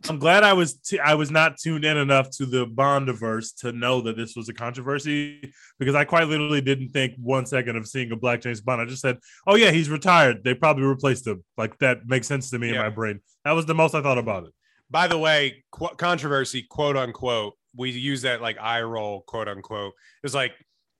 I'm 0.09 0.19
glad 0.19 0.43
I 0.43 0.53
was 0.53 0.75
t- 0.75 0.99
I 0.99 1.15
was 1.15 1.31
not 1.31 1.57
tuned 1.57 1.83
in 1.85 1.97
enough 1.97 2.29
to 2.37 2.45
the 2.45 2.65
Bondiverse 2.65 3.55
to 3.61 3.71
know 3.71 4.01
that 4.01 4.15
this 4.15 4.35
was 4.35 4.49
a 4.49 4.53
controversy 4.53 5.51
because 5.79 5.95
I 5.95 6.05
quite 6.05 6.27
literally 6.27 6.61
didn't 6.61 6.89
think 6.89 7.13
one 7.17 7.45
second 7.45 7.75
of 7.75 7.87
seeing 7.87 8.11
a 8.11 8.15
Black 8.15 8.41
James 8.41 8.61
Bond. 8.61 8.81
I 8.81 8.85
just 8.85 9.01
said, 9.01 9.17
"Oh 9.47 9.55
yeah, 9.55 9.71
he's 9.71 9.89
retired. 9.89 10.43
They 10.43 10.53
probably 10.53 10.83
replaced 10.83 11.25
him." 11.27 11.43
Like 11.57 11.77
that 11.79 12.07
makes 12.07 12.27
sense 12.27 12.49
to 12.51 12.59
me 12.59 12.69
in 12.69 12.77
my 12.77 12.89
brain. 12.89 13.19
That 13.45 13.53
was 13.53 13.65
the 13.65 13.75
most 13.75 13.95
I 13.95 14.01
thought 14.01 14.17
about 14.17 14.45
it. 14.45 14.53
By 14.89 15.07
the 15.07 15.17
way, 15.17 15.63
qu- 15.71 15.95
controversy, 15.97 16.63
quote 16.69 16.97
unquote. 16.97 17.53
We 17.75 17.91
use 17.91 18.21
that 18.21 18.41
like 18.41 18.57
eye 18.59 18.81
roll, 18.83 19.21
quote 19.21 19.47
unquote. 19.47 19.93
There's 20.21 20.35
like 20.35 20.53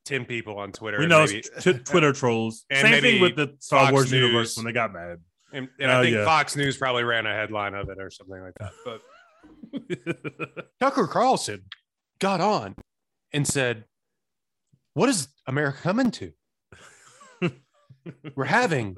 10 0.06 0.26
people 0.26 0.58
on 0.60 0.72
Twitter. 0.72 1.00
We 1.00 1.08
know 1.08 1.26
maybe- 1.26 1.44
t- 1.62 1.74
Twitter 1.74 2.14
trolls. 2.14 2.66
And 2.70 2.88
Same 2.88 3.02
thing 3.02 3.22
with 3.22 3.36
the 3.36 3.56
Star 3.60 3.86
Fox 3.86 3.92
Wars 3.94 4.12
News. 4.12 4.22
universe 4.22 4.56
when 4.58 4.66
they 4.66 4.72
got 4.72 4.94
mad. 4.94 5.20
and, 5.52 5.68
and 5.80 5.92
I 5.92 6.00
Oh, 6.00 6.04
think 6.04 6.16
yeah. 6.16 6.26
Fox 6.26 6.56
News 6.56 6.78
probably 6.78 7.04
ran 7.04 7.26
a 7.26 7.34
headline 7.34 7.74
of 7.74 7.90
it 7.90 7.98
or 8.00 8.10
something 8.10 8.40
like 8.42 8.54
that. 8.60 8.72
But 8.86 9.02
Tucker 10.80 11.08
Carlson 11.08 11.64
got 12.20 12.40
on 12.42 12.76
and 13.34 13.48
said, 13.48 13.86
What 14.94 15.10
is 15.10 15.28
America 15.48 15.80
coming 15.82 16.12
to? 16.12 16.32
We're 18.36 18.46
having 18.46 18.96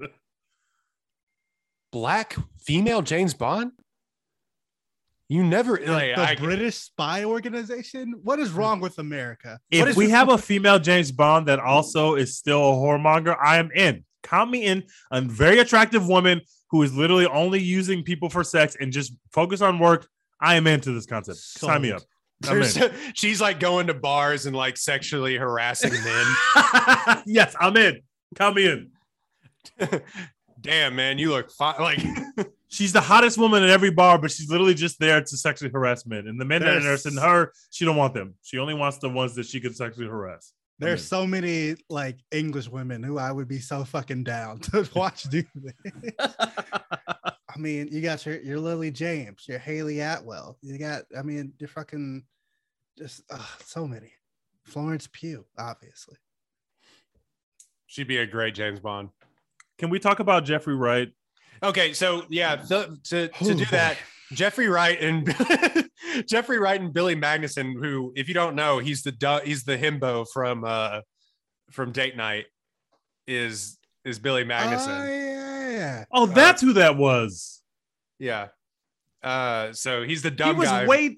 black 1.91 2.35
female 2.59 3.01
James 3.01 3.33
Bond? 3.33 3.71
You 5.29 5.43
never 5.43 5.77
like 5.77 6.15
the 6.15 6.21
I, 6.21 6.35
British 6.35 6.75
spy 6.75 7.25
organization? 7.25 8.15
What 8.23 8.39
is 8.39 8.51
mm. 8.51 8.57
wrong 8.57 8.79
with 8.79 8.97
America? 8.97 9.59
if 9.69 9.97
we 9.97 10.05
this- 10.05 10.13
have 10.13 10.29
a 10.29 10.37
female 10.37 10.79
James 10.79 11.11
Bond 11.11 11.47
that 11.47 11.59
also 11.59 12.15
is 12.15 12.37
still 12.37 12.61
a 12.61 12.73
whoremonger, 12.75 13.35
I 13.41 13.57
am 13.57 13.69
in. 13.71 14.05
Count 14.23 14.51
me 14.51 14.63
in. 14.63 14.83
A 15.11 15.21
very 15.21 15.59
attractive 15.59 16.07
woman 16.07 16.41
who 16.69 16.81
is 16.83 16.93
literally 16.93 17.25
only 17.25 17.61
using 17.61 18.03
people 18.03 18.29
for 18.29 18.43
sex 18.43 18.75
and 18.79 18.91
just 18.91 19.13
focus 19.31 19.61
on 19.61 19.79
work, 19.79 20.07
I 20.39 20.55
am 20.55 20.67
into 20.67 20.91
this 20.93 21.05
concept. 21.05 21.39
Sign 21.39 21.81
me 21.81 21.91
up. 21.91 22.03
I'm 22.45 22.61
in. 22.61 22.69
There's- 22.69 22.91
she's 23.13 23.41
like 23.41 23.59
going 23.59 23.87
to 23.87 23.93
bars 23.93 24.45
and 24.45 24.55
like 24.55 24.77
sexually 24.77 25.35
harassing 25.35 25.91
men. 25.91 27.23
yes, 27.25 27.53
I'm 27.59 27.75
in. 27.75 28.01
Count 28.35 28.55
me 28.55 28.67
in. 28.67 28.91
Damn, 30.61 30.95
man, 30.95 31.17
you 31.17 31.29
look 31.31 31.51
fine. 31.51 31.79
Like, 31.79 31.99
She's 32.69 32.91
the 32.91 33.01
hottest 33.01 33.37
woman 33.37 33.63
at 33.63 33.69
every 33.69 33.91
bar, 33.91 34.17
but 34.19 34.29
she's 34.31 34.49
literally 34.49 34.73
just 34.73 34.99
there 34.99 35.21
to 35.21 35.37
sexually 35.37 35.71
harass 35.71 36.05
men. 36.05 36.27
And 36.27 36.39
the 36.39 36.43
men 36.45 36.61
that 36.61 36.67
are 36.67 36.71
There's- 36.71 36.83
interested 37.05 37.13
in 37.13 37.19
her, 37.19 37.53
she 37.71 37.85
don't 37.85 37.95
want 37.95 38.13
them. 38.13 38.35
She 38.43 38.57
only 38.57 38.73
wants 38.73 38.97
the 38.97 39.09
ones 39.09 39.35
that 39.35 39.45
she 39.45 39.59
can 39.61 39.73
sexually 39.73 40.07
harass. 40.09 40.51
There's 40.79 40.99
in. 41.01 41.05
so 41.07 41.25
many 41.25 41.75
like 41.89 42.19
English 42.31 42.67
women 42.69 43.01
who 43.01 43.17
I 43.17 43.31
would 43.31 43.47
be 43.47 43.59
so 43.59 43.83
fucking 43.83 44.23
down 44.25 44.59
to 44.59 44.87
watch 44.93 45.23
do 45.23 45.43
this. 45.55 45.73
I 46.19 47.57
mean, 47.57 47.87
you 47.91 48.01
got 48.01 48.23
your 48.25 48.39
your 48.41 48.59
Lily 48.59 48.91
James, 48.91 49.45
your 49.47 49.57
Hayley 49.59 50.01
Atwell. 50.01 50.57
You 50.61 50.77
got, 50.77 51.03
I 51.17 51.23
mean, 51.23 51.53
you're 51.57 51.69
fucking 51.69 52.23
just 52.97 53.21
uh, 53.31 53.39
so 53.65 53.87
many. 53.87 54.11
Florence 54.65 55.07
Pugh, 55.11 55.45
obviously. 55.57 56.17
she'd 57.87 58.07
be 58.07 58.17
a 58.17 58.27
great 58.27 58.53
James 58.53 58.79
Bond. 58.79 59.09
Can 59.79 59.89
we 59.89 59.97
talk 59.99 60.19
about 60.19 60.43
Jeffrey 60.45 60.75
Wright? 60.75 61.09
Okay, 61.63 61.93
so 61.93 62.23
yeah, 62.29 62.55
th- 62.57 62.87
to 63.05 63.27
to 63.27 63.33
Oh, 63.41 63.47
do 63.53 63.55
boy. 63.55 63.65
that, 63.71 63.97
Jeffrey 64.33 64.67
Wright 64.67 64.99
and 65.01 65.25
Jeffrey 66.27 66.59
Wright 66.59 66.79
and 66.79 66.93
Billy 66.93 67.15
Magnussen, 67.15 67.73
who, 67.73 68.13
if 68.15 68.27
you 68.27 68.33
don't 68.33 68.55
know, 68.55 68.79
he's 68.79 69.03
the 69.03 69.11
du- 69.11 69.41
he's 69.43 69.63
the 69.63 69.77
himbo 69.77 70.25
from 70.31 70.63
uh 70.63 71.01
from 71.71 71.91
Date 71.91 72.15
Night, 72.17 72.45
is 73.27 73.77
is 74.05 74.19
Billy 74.19 74.43
Oh, 74.43 74.45
Magnussen. 74.45 75.07
yeah, 75.07 75.69
yeah. 75.71 76.05
Oh, 76.11 76.25
that's 76.25 76.61
who 76.61 76.73
that 76.73 76.95
was. 76.97 77.61
yeah. 78.19 78.47
Uh, 79.23 79.73
so 79.73 80.03
he's 80.03 80.21
the 80.21 80.31
dumb 80.31 80.53
He 80.55 80.59
was 80.59 80.69
guy. 80.69 80.85
way 80.85 81.17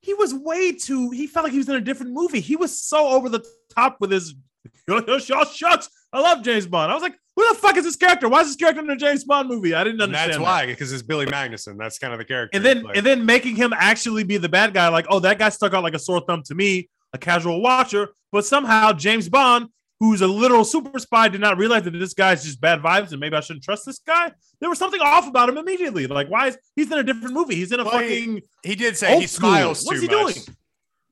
he 0.00 0.14
was 0.14 0.32
way 0.32 0.72
too 0.72 1.10
he 1.10 1.26
felt 1.26 1.44
like 1.44 1.52
he 1.52 1.58
was 1.58 1.68
in 1.68 1.74
a 1.74 1.80
different 1.80 2.12
movie. 2.12 2.40
He 2.40 2.56
was 2.56 2.78
so 2.80 3.08
over 3.08 3.28
the 3.28 3.44
top 3.74 3.96
with 4.00 4.10
his 4.12 4.34
y'all 4.88 5.44
shucks. 5.44 5.88
I 6.12 6.20
love 6.20 6.42
James 6.42 6.66
Bond. 6.66 6.90
I 6.90 6.94
was 6.94 7.02
like, 7.02 7.14
who 7.36 7.48
the 7.48 7.54
fuck 7.58 7.76
is 7.78 7.84
this 7.84 7.96
character? 7.96 8.28
Why 8.28 8.40
is 8.42 8.48
this 8.48 8.56
character 8.56 8.82
in 8.82 8.90
a 8.90 8.96
James 8.96 9.24
Bond 9.24 9.48
movie? 9.48 9.74
I 9.74 9.82
didn't 9.84 9.94
and 10.02 10.14
understand. 10.14 10.30
that's 10.32 10.38
that. 10.38 10.42
why, 10.44 10.66
because 10.66 10.92
it's 10.92 11.02
Billy 11.02 11.24
Magnussen. 11.26 11.78
That's 11.78 11.98
kind 11.98 12.12
of 12.12 12.18
the 12.18 12.24
character. 12.26 12.54
and 12.56 12.64
then 12.64 12.82
Like- 12.82 12.96
and 12.96 13.06
then 13.06 13.24
making 13.24 13.56
him 13.56 13.72
actually 13.74 14.24
be 14.24 14.36
the 14.36 14.48
bad 14.48 14.74
guy 14.74 14.88
like 14.88 15.06
oh 15.08 15.20
that 15.20 15.38
guy 15.38 15.48
stuck 15.48 15.72
out 15.74 15.82
like 15.82 15.94
a 15.94 15.98
sore 15.98 16.20
thumb 16.20 16.42
to 16.44 16.54
me 16.54 16.88
a 17.14 17.18
casual 17.18 17.60
watcher 17.62 18.08
but 18.30 18.44
somehow 18.44 18.90
james 18.92 19.28
bond 19.28 19.68
who's 20.00 20.20
a 20.22 20.26
literal 20.26 20.64
super 20.64 20.98
spy 20.98 21.28
did 21.28 21.40
not 21.42 21.58
realize 21.58 21.82
that 21.84 21.90
this 21.92 22.14
guy's 22.14 22.42
just 22.42 22.58
bad 22.60 22.80
vibes 22.80 23.10
and 23.12 23.20
maybe 23.20 23.36
i 23.36 23.40
shouldn't 23.40 23.62
trust 23.64 23.84
this 23.84 23.98
guy 23.98 24.32
there 24.60 24.70
was 24.70 24.78
something 24.78 25.00
off 25.00 25.28
about 25.28 25.48
him 25.48 25.58
immediately 25.58 26.06
like 26.06 26.28
why 26.28 26.48
is 26.48 26.56
he's 26.74 26.90
in 26.90 26.98
a 26.98 27.02
different 27.02 27.34
movie 27.34 27.54
he's 27.54 27.70
in 27.72 27.80
a 27.80 27.84
Well, 27.84 27.98
he- 27.98 28.08
fucking 28.20 28.42
he 28.62 28.74
did 28.74 28.96
say 28.96 29.18
he 29.20 29.26
school. 29.26 29.50
smiles 29.50 29.84
What's 29.84 30.00
he 30.00 30.06
much. 30.08 30.34
doing? 30.34 30.56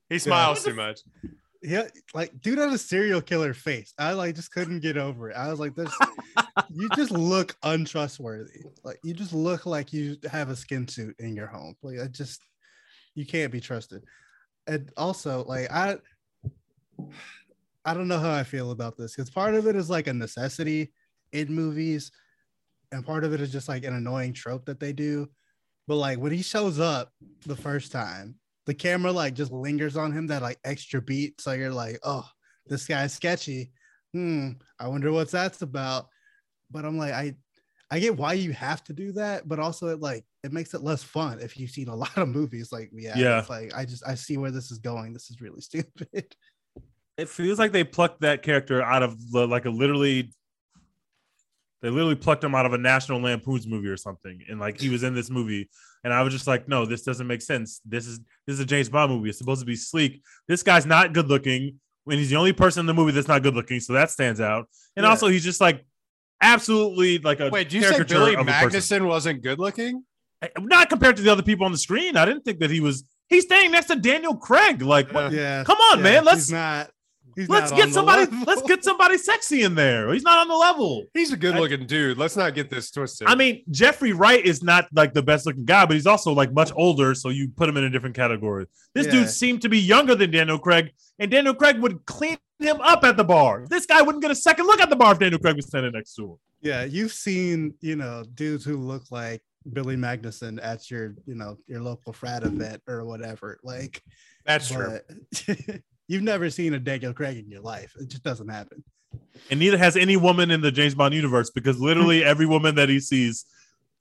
He 0.09 0.17
smiles 0.19 0.63
the 0.63 0.71
too 0.71 0.75
much. 0.75 0.99
Yeah, 1.63 1.87
like 2.15 2.41
dude 2.41 2.57
had 2.57 2.71
a 2.71 2.77
serial 2.77 3.21
killer 3.21 3.53
face. 3.53 3.93
I 3.99 4.13
like 4.13 4.35
just 4.35 4.51
couldn't 4.51 4.79
get 4.79 4.97
over 4.97 5.29
it. 5.29 5.35
I 5.35 5.49
was 5.49 5.59
like, 5.59 5.75
"This, 5.75 5.93
you 6.69 6.89
just 6.95 7.11
look 7.11 7.55
untrustworthy. 7.61 8.63
Like 8.83 8.99
you 9.03 9.13
just 9.13 9.31
look 9.31 9.67
like 9.67 9.93
you 9.93 10.17
have 10.31 10.49
a 10.49 10.55
skin 10.55 10.87
suit 10.87 11.15
in 11.19 11.35
your 11.35 11.45
home. 11.45 11.75
Like 11.83 11.99
I 11.99 12.07
just, 12.07 12.41
you 13.13 13.27
can't 13.27 13.51
be 13.51 13.61
trusted." 13.61 14.03
And 14.65 14.91
also, 14.97 15.43
like 15.45 15.71
I, 15.71 15.97
I 17.85 17.93
don't 17.93 18.07
know 18.07 18.19
how 18.19 18.31
I 18.33 18.43
feel 18.43 18.71
about 18.71 18.97
this 18.97 19.15
because 19.15 19.29
part 19.29 19.53
of 19.53 19.67
it 19.67 19.75
is 19.75 19.89
like 19.89 20.07
a 20.07 20.13
necessity 20.13 20.91
in 21.31 21.53
movies, 21.53 22.11
and 22.91 23.05
part 23.05 23.23
of 23.23 23.33
it 23.33 23.41
is 23.41 23.51
just 23.51 23.69
like 23.69 23.83
an 23.85 23.93
annoying 23.93 24.33
trope 24.33 24.65
that 24.65 24.79
they 24.79 24.93
do. 24.93 25.29
But 25.87 25.97
like 25.97 26.17
when 26.17 26.31
he 26.31 26.41
shows 26.41 26.79
up 26.79 27.11
the 27.45 27.55
first 27.55 27.91
time, 27.91 28.35
the 28.65 28.73
camera 28.73 29.11
like 29.11 29.33
just 29.33 29.51
lingers 29.51 29.97
on 29.97 30.11
him 30.11 30.27
that 30.27 30.41
like 30.41 30.59
extra 30.63 31.01
beat. 31.01 31.41
So 31.41 31.51
you're 31.53 31.73
like, 31.73 31.99
oh, 32.03 32.27
this 32.67 32.85
guy's 32.85 33.13
sketchy. 33.13 33.71
Hmm, 34.13 34.51
I 34.79 34.87
wonder 34.87 35.11
what 35.11 35.31
that's 35.31 35.61
about. 35.61 36.07
But 36.69 36.85
I'm 36.85 36.97
like, 36.97 37.13
I 37.13 37.35
I 37.89 37.99
get 37.99 38.17
why 38.17 38.33
you 38.33 38.53
have 38.53 38.83
to 38.85 38.93
do 38.93 39.11
that, 39.13 39.47
but 39.47 39.59
also 39.59 39.87
it 39.87 39.99
like 39.99 40.23
it 40.43 40.53
makes 40.53 40.73
it 40.73 40.81
less 40.81 41.03
fun 41.03 41.39
if 41.41 41.57
you've 41.57 41.71
seen 41.71 41.89
a 41.89 41.95
lot 42.03 42.17
of 42.17 42.29
movies 42.29 42.71
like 42.71 42.89
we 42.93 43.05
have. 43.05 43.17
Yeah. 43.17 43.39
It's 43.39 43.49
like 43.49 43.73
I 43.75 43.85
just 43.85 44.05
I 44.07 44.15
see 44.15 44.37
where 44.37 44.51
this 44.51 44.71
is 44.71 44.79
going. 44.79 45.13
This 45.13 45.29
is 45.29 45.41
really 45.41 45.61
stupid. 45.61 46.35
it 47.17 47.29
feels 47.29 47.59
like 47.59 47.71
they 47.71 47.83
plucked 47.83 48.21
that 48.21 48.43
character 48.43 48.81
out 48.81 49.03
of 49.03 49.31
the, 49.31 49.47
like 49.47 49.65
a 49.65 49.69
literally 49.69 50.33
they 51.81 51.89
literally 51.89 52.15
plucked 52.15 52.43
him 52.43 52.53
out 52.55 52.65
of 52.65 52.73
a 52.73 52.77
national 52.77 53.19
lampoon's 53.21 53.65
movie 53.67 53.87
or 53.87 53.97
something. 53.97 54.39
And 54.49 54.59
like 54.59 54.79
he 54.79 54.89
was 54.89 55.03
in 55.03 55.13
this 55.15 55.29
movie. 55.29 55.69
And 56.03 56.11
i 56.13 56.21
was 56.23 56.33
just 56.33 56.47
like 56.47 56.67
no 56.67 56.85
this 56.85 57.03
doesn't 57.03 57.27
make 57.27 57.41
sense. 57.41 57.79
This 57.85 58.07
is 58.07 58.19
this 58.47 58.55
is 58.55 58.59
a 58.59 58.65
james 58.65 58.89
bond 58.89 59.11
movie. 59.11 59.29
It's 59.29 59.37
supposed 59.37 59.59
to 59.61 59.65
be 59.65 59.75
sleek. 59.75 60.21
This 60.47 60.63
guy's 60.63 60.85
not 60.85 61.13
good 61.13 61.27
looking 61.27 61.79
when 62.05 62.17
he's 62.17 62.29
the 62.29 62.35
only 62.37 62.53
person 62.53 62.79
in 62.81 62.85
the 62.87 62.93
movie 62.93 63.11
that's 63.11 63.27
not 63.27 63.43
good 63.43 63.53
looking. 63.55 63.79
So 63.79 63.93
that 63.93 64.09
stands 64.09 64.41
out. 64.41 64.67
And 64.95 65.03
Yeah. 65.03 65.09
also 65.09 65.27
he's 65.27 65.43
just 65.43 65.61
like 65.61 65.85
absolutely 66.41 67.19
like 67.19 67.39
a 67.39 67.49
Wait, 67.49 67.69
do 67.69 67.77
you 67.77 67.83
say 67.83 68.03
Billy 68.03 68.35
of. 68.35 68.45
Magnussen 68.45 69.05
wasn't 69.07 69.41
good 69.43 69.59
looking? 69.59 70.03
Eh, 70.41 70.47
not 70.59 70.89
compared 70.89 71.15
to 71.17 71.21
the 71.21 71.31
other 71.31 71.43
people 71.43 71.65
on 71.65 71.71
the 71.71 71.77
screen. 71.77 72.17
I 72.17 72.25
didn't 72.25 72.43
think 72.43 72.59
that 72.59 72.71
he 72.71 72.79
was 72.79 73.03
he's 73.29 73.43
standing 73.43 73.71
next 73.71 73.87
to 73.87 73.95
daniel 73.95 74.35
craig. 74.35 74.81
Like 74.81 75.11
what, 75.13 75.31
Yeah. 75.31 75.63
come 75.63 75.77
on 75.77 75.99
yeah, 75.99 76.03
man. 76.03 76.25
Let's 76.25 76.41
he's 76.47 76.51
not 76.51 76.89
he's 77.35 77.49
let's 77.49 77.71
get 77.71 77.93
somebody 77.93 78.21
level. 78.21 78.43
let's 78.45 78.61
get 78.63 78.83
somebody 78.83 79.17
sexy 79.17 79.63
in 79.63 79.75
there 79.75 80.11
he's 80.13 80.23
not 80.23 80.39
on 80.39 80.47
the 80.47 80.55
level 80.55 81.03
He's 81.13 81.31
a 81.31 81.37
good 81.37 81.55
looking 81.55 81.85
dude. 81.87 82.17
Let's 82.17 82.35
not 82.37 82.53
get 82.55 82.69
this 82.69 82.89
twisted. 82.91 83.27
I 83.27 83.35
mean, 83.35 83.63
Jeffrey 83.69 84.13
Wright 84.13 84.43
is 84.43 84.63
not 84.63 84.87
like 84.93 85.13
the 85.13 85.21
best 85.21 85.45
looking 85.45 85.65
guy, 85.65 85.85
but 85.85 85.93
he's 85.95 86.07
also 86.07 86.31
like 86.31 86.53
much 86.53 86.71
older, 86.75 87.13
so 87.15 87.29
you 87.29 87.49
put 87.55 87.67
him 87.69 87.77
in 87.77 87.83
a 87.83 87.89
different 87.89 88.15
category. 88.15 88.65
This 88.93 89.05
Yeah. 89.07 89.11
dude 89.13 89.29
seemed 89.29 89.61
to 89.63 89.69
be 89.69 89.79
younger 89.79 90.15
than 90.15 90.31
Daniel 90.31 90.57
Craig, 90.59 90.91
and 91.19 91.29
Daniel 91.29 91.53
Craig 91.53 91.79
would 91.79 92.05
clean 92.05 92.37
him 92.59 92.79
up 92.81 93.03
at 93.03 93.17
the 93.17 93.23
bar. 93.23 93.65
This 93.69 93.85
guy 93.85 94.01
wouldn't 94.01 94.21
get 94.21 94.31
a 94.31 94.35
second 94.35 94.65
look 94.67 94.79
at 94.81 94.89
the 94.89 94.95
bar 94.95 95.13
if 95.13 95.19
Daniel 95.19 95.39
Craig 95.39 95.55
was 95.55 95.67
standing 95.67 95.91
next 95.93 96.15
to 96.15 96.31
him. 96.31 96.37
Yeah, 96.61 96.83
you've 96.83 97.13
seen, 97.13 97.73
you 97.81 97.95
know, 97.95 98.23
dudes 98.35 98.63
who 98.63 98.77
look 98.77 99.03
like 99.11 99.41
Billy 99.73 99.95
Magnussen 99.95 100.59
at 100.63 100.89
your, 100.89 101.15
you 101.25 101.35
know, 101.35 101.57
your 101.67 101.81
local 101.81 102.13
frat 102.13 102.43
event 102.43 102.81
or 102.87 103.03
whatever. 103.05 103.59
Like, 103.63 104.01
that's 104.45 104.69
true. 104.69 104.99
but 106.07 106.13
you've 106.13 106.23
never 106.23 106.49
seen 106.49 106.73
a 106.73 106.79
Daniel 106.79 107.13
Craig 107.13 107.37
in 107.37 107.49
your 107.49 107.61
life. 107.61 107.93
It 107.99 108.09
just 108.09 108.23
doesn't 108.23 108.49
happen. 108.49 108.83
And 109.49 109.59
neither 109.59 109.77
has 109.77 109.97
any 109.97 110.17
woman 110.17 110.51
in 110.51 110.61
the 110.61 110.71
James 110.71 110.95
Bond 110.95 111.13
universe 111.13 111.49
because 111.49 111.79
literally 111.79 112.23
every 112.23 112.45
woman 112.45 112.75
that 112.75 112.89
he 112.89 112.99
sees 112.99 113.45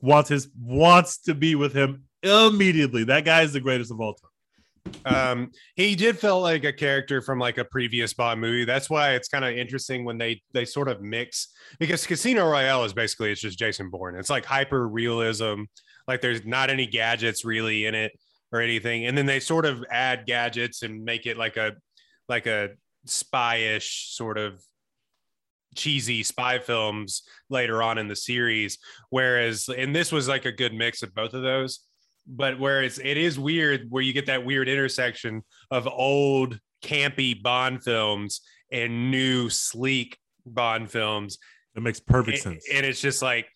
wants 0.01 0.29
his 0.29 0.49
wants 0.61 1.19
to 1.23 1.35
be 1.35 1.55
with 1.55 1.75
him 1.75 2.05
immediately. 2.23 3.05
That 3.05 3.25
guy 3.25 3.43
is 3.43 3.53
the 3.53 3.61
greatest 3.61 3.91
of 3.91 4.01
all 4.01 4.15
time. 4.15 4.31
Um, 5.05 5.51
he 5.77 5.95
did 5.95 6.19
feel 6.19 6.41
like 6.41 6.65
a 6.65 6.73
character 6.73 7.21
from 7.21 7.39
like 7.39 7.59
a 7.59 7.65
previous 7.65 8.15
Bond 8.15 8.41
movie. 8.41 8.65
That's 8.65 8.89
why 8.89 9.13
it's 9.13 9.29
kind 9.29 9.45
of 9.45 9.53
interesting 9.53 10.05
when 10.05 10.19
they 10.19 10.43
they 10.53 10.65
sort 10.65 10.89
of 10.89 11.03
mix 11.03 11.49
because 11.79 12.07
Casino 12.07 12.49
Royale 12.49 12.85
is 12.85 12.93
basically 12.93 13.31
it's 13.31 13.41
just 13.41 13.59
Jason 13.59 13.91
Bourne. 13.91 14.17
It's 14.17 14.31
like 14.31 14.45
hyper 14.45 14.89
realism. 14.89 15.65
Like 16.09 16.21
there's 16.21 16.45
not 16.45 16.71
any 16.71 16.87
gadgets 16.87 17.45
really 17.45 17.87
in 17.87 17.95
it 17.95 18.13
or 18.53 18.61
anything, 18.61 19.07
and 19.07 19.17
then 19.17 19.27
they 19.27 19.39
sort 19.39 19.67
of 19.67 19.85
add 19.91 20.27
gadgets 20.27 20.83
and 20.83 21.05
make 21.05 21.27
it 21.27 21.37
like 21.37 21.57
a 21.57 21.73
like 22.31 22.47
a 22.47 22.71
spy-ish 23.05 24.09
sort 24.15 24.39
of 24.39 24.63
cheesy 25.75 26.23
spy 26.23 26.59
films 26.59 27.23
later 27.49 27.83
on 27.83 27.99
in 27.99 28.09
the 28.09 28.17
series 28.17 28.79
whereas 29.11 29.69
and 29.69 29.95
this 29.95 30.11
was 30.11 30.27
like 30.27 30.45
a 30.45 30.51
good 30.53 30.73
mix 30.75 31.03
of 31.03 31.15
both 31.15 31.33
of 31.35 31.43
those 31.43 31.81
but 32.27 32.59
whereas 32.59 32.99
it 32.99 33.17
is 33.17 33.39
weird 33.39 33.87
where 33.91 34.03
you 34.03 34.13
get 34.13 34.27
that 34.27 34.45
weird 34.45 34.69
intersection 34.69 35.43
of 35.71 35.87
old 35.87 36.59
campy 36.83 37.41
bond 37.41 37.83
films 37.85 38.41
and 38.73 39.11
new 39.13 39.49
sleek 39.49 40.19
bond 40.45 40.91
films 40.91 41.39
It 41.77 41.83
makes 41.83 42.01
perfect 42.01 42.45
and, 42.47 42.55
sense. 42.55 42.67
and 42.73 42.85
it's 42.85 43.01
just 43.01 43.23
like 43.23 43.47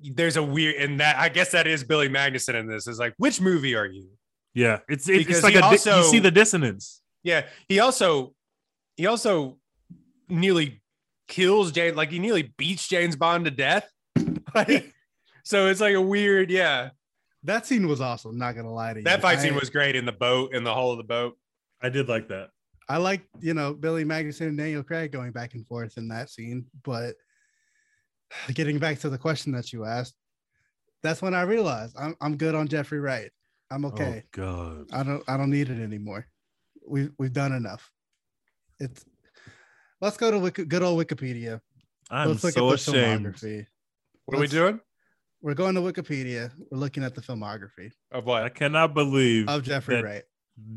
there's 0.00 0.36
a 0.36 0.42
weird 0.42 0.74
and 0.76 0.98
that 1.00 1.16
i 1.16 1.28
guess 1.28 1.52
that 1.52 1.68
is 1.68 1.84
billy 1.84 2.08
magnussen 2.08 2.54
in 2.54 2.66
this 2.66 2.88
is 2.88 2.98
like 2.98 3.14
which 3.18 3.40
movie 3.40 3.76
are 3.76 3.86
you 3.86 4.08
yeah, 4.54 4.80
it's 4.88 5.08
it's, 5.08 5.18
Because 5.18 5.36
it's 5.36 5.44
like 5.44 5.54
a 5.54 5.64
also- 5.64 5.98
you 5.98 6.04
see 6.04 6.18
the 6.18 6.30
dissonance. 6.30 7.00
Yeah 7.22 7.46
he 7.68 7.80
also 7.80 8.34
he 8.96 9.06
also 9.06 9.58
nearly 10.28 10.80
kills 11.28 11.72
Jane, 11.72 11.94
like 11.94 12.10
he 12.10 12.18
nearly 12.18 12.52
beats 12.58 12.86
james 12.88 13.16
bond 13.16 13.44
to 13.46 13.50
death 13.50 13.88
like, 14.54 14.92
so 15.44 15.66
it's 15.68 15.80
like 15.80 15.94
a 15.94 16.00
weird 16.00 16.50
yeah 16.50 16.90
That 17.44 17.66
scene 17.66 17.88
was 17.88 18.00
awesome. 18.00 18.38
Not 18.38 18.54
gonna 18.54 18.72
lie 18.72 18.92
to 18.92 19.00
you. 19.00 19.04
that 19.04 19.22
fight 19.22 19.40
scene 19.40 19.54
I- 19.54 19.58
was 19.58 19.70
great 19.70 19.96
in 19.96 20.04
the 20.04 20.12
boat 20.12 20.54
in 20.54 20.64
the 20.64 20.74
hull 20.74 20.92
of 20.92 20.98
the 20.98 21.04
boat 21.04 21.36
I 21.80 21.88
did 21.88 22.08
like 22.08 22.28
that. 22.28 22.50
I 22.88 22.98
like, 22.98 23.22
you 23.40 23.54
know, 23.54 23.74
Billy 23.74 24.04
Magnussen 24.04 24.48
and 24.48 24.58
Daniel 24.58 24.82
Craig 24.82 25.10
going 25.12 25.32
back 25.32 25.54
and 25.54 25.66
forth 25.66 25.96
in 25.98 26.08
that 26.08 26.30
scene. 26.30 26.66
But 26.84 27.14
getting 28.54 28.78
back 28.78 28.98
to 29.00 29.10
the 29.10 29.18
question 29.18 29.52
that 29.52 29.72
you 29.72 29.84
asked, 29.84 30.14
that's 31.02 31.22
when 31.22 31.34
I 31.34 31.42
realized 31.42 31.96
I'm 31.98 32.14
I'm 32.20 32.36
good 32.36 32.54
on 32.54 32.68
Jeffrey 32.68 33.00
Wright. 33.00 33.30
I'm 33.70 33.84
oh, 33.84 33.88
okay. 33.88 34.22
Oh 34.24 34.28
God. 34.32 34.86
I 34.92 35.02
don't 35.02 35.22
I 35.26 35.36
don't 35.36 35.50
need 35.50 35.70
it 35.70 35.80
anymore. 35.82 36.26
We've 36.88 37.10
we've 37.18 37.32
done 37.32 37.52
enough. 37.52 37.90
It's 38.78 39.04
let's 40.00 40.16
go 40.16 40.30
to 40.30 40.38
Wiki, 40.38 40.64
good 40.64 40.82
old 40.82 41.04
Wikipedia. 41.04 41.60
I'm 42.10 42.28
let's 42.30 42.44
look 42.44 42.54
so 42.54 42.66
at 42.72 42.80
the 42.80 42.90
ashamed. 42.92 43.26
filmography. 43.26 43.66
what 44.26 44.38
are 44.38 44.40
we 44.40 44.46
doing 44.48 44.80
we're 45.40 45.54
going 45.54 45.74
to 45.74 45.80
Wikipedia. 45.80 46.52
We're 46.70 46.78
looking 46.78 47.02
at 47.02 47.16
the 47.16 47.20
filmography 47.20 47.90
Of 48.12 48.28
I 48.44 48.48
cannot 48.48 48.94
believe 48.94 49.48
of 49.48 49.62
Jeffrey 49.64 49.96
That- 49.96 50.04
Wright. 50.04 50.22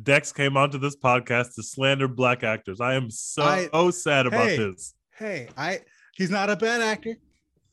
Dex 0.03 0.31
came 0.31 0.55
onto 0.57 0.77
this 0.79 0.95
podcast 0.95 1.53
to 1.55 1.61
slander 1.63 2.07
black 2.07 2.43
actors. 2.43 2.79
I 2.81 2.95
am 2.95 3.11
so 3.11 3.43
I- 3.43 3.69
sad 3.91 4.25
about 4.25 4.47
Hey. 4.47 4.57
this. 4.57 4.93
Hey, 5.17 5.49
I 5.57 5.81
he's 6.15 6.29
not 6.31 6.49
a 6.49 6.55
bad 6.55 6.81
actor. 6.81 7.15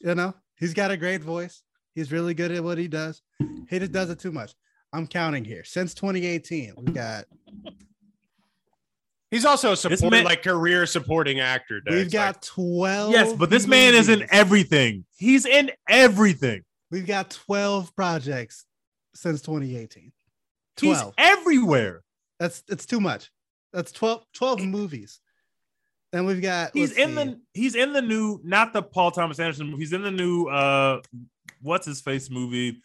You 0.01 0.15
know, 0.17 0.35
he's 0.59 0.75
got 0.75 0.91
a 0.91 0.97
great 0.97 1.23
voice. 1.23 1.63
He's 1.95 2.11
really 2.11 2.35
good 2.35 2.51
at 2.51 2.63
what 2.65 2.77
he 2.79 2.89
does. 2.89 3.23
He 3.71 3.79
just 3.79 3.93
does 3.93 4.11
it 4.11 4.19
too 4.19 4.33
much. 4.33 4.53
I'm 4.93 5.07
counting 5.07 5.45
here. 5.45 5.63
Since 5.65 5.95
2018, 5.95 6.75
we 6.77 6.93
got 6.93 7.25
He's 9.33 9.45
also 9.47 9.73
a 9.73 9.77
supporting, 9.77 10.11
man- 10.11 10.25
like 10.25 10.43
career 10.43 10.85
supporting 10.87 11.41
actor. 11.41 11.81
Dex. 11.81 11.95
we've 11.95 12.05
Like, 12.05 12.13
got 12.13 12.43
12. 12.43 13.13
Yes, 13.13 13.33
but 13.33 13.49
this 13.51 13.67
man 13.67 13.95
is 13.95 14.09
in 14.09 14.27
everything. 14.31 15.05
He's 15.17 15.47
in 15.47 15.71
everything. 15.89 16.63
We've 16.91 17.07
got 17.07 17.31
12 17.31 17.97
projects 17.97 18.67
since 19.15 19.41
2018. 19.41 20.13
He's 20.81 20.99
12. 20.99 21.15
everywhere. 21.17 22.03
That's 22.39 22.63
it's 22.69 22.85
too 22.87 23.01
much. 23.01 23.31
That's 23.73 23.91
12 23.93 24.23
12 24.35 24.61
movies. 24.61 25.21
Then 26.13 26.27
we've 26.27 26.43
got 26.43 26.73
He's 26.75 26.93
in 26.93 27.09
see. 27.09 27.15
the 27.15 27.41
he's 27.55 27.75
in 27.75 27.95
the 27.95 28.03
new 28.03 28.39
not 28.45 28.75
the 28.75 28.83
Paul 28.83 29.13
Thomas 29.13 29.41
Anderson 29.41 29.67
movie. 29.69 29.79
He's 29.83 29.95
in 29.95 30.03
the 30.03 30.11
new 30.11 30.47
uh 30.49 31.01
what's 31.63 31.87
his 31.87 32.03
face 32.03 32.29
movie 32.31 32.83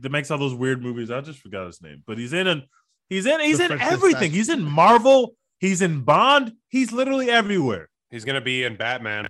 that 0.00 0.10
makes 0.10 0.30
all 0.30 0.38
those 0.38 0.54
weird 0.54 0.82
movies. 0.82 1.10
I 1.10 1.20
just 1.20 1.40
forgot 1.40 1.66
his 1.66 1.82
name, 1.82 2.02
but 2.06 2.16
he's 2.16 2.32
in 2.32 2.46
an 2.46 2.62
he's 3.10 3.26
in 3.26 3.40
he's 3.40 3.58
The 3.58 3.64
in 3.64 3.68
Princess 3.72 3.92
everything. 3.92 4.20
Fashion. 4.20 4.34
He's 4.34 4.48
in 4.48 4.62
Marvel. 4.62 5.34
He's 5.58 5.80
in 5.82 6.02
Bond. 6.02 6.52
He's 6.68 6.92
literally 6.92 7.30
everywhere. 7.30 7.88
he's 8.10 8.24
gonna 8.24 8.40
be 8.40 8.64
in 8.64 8.76
Batman. 8.76 9.28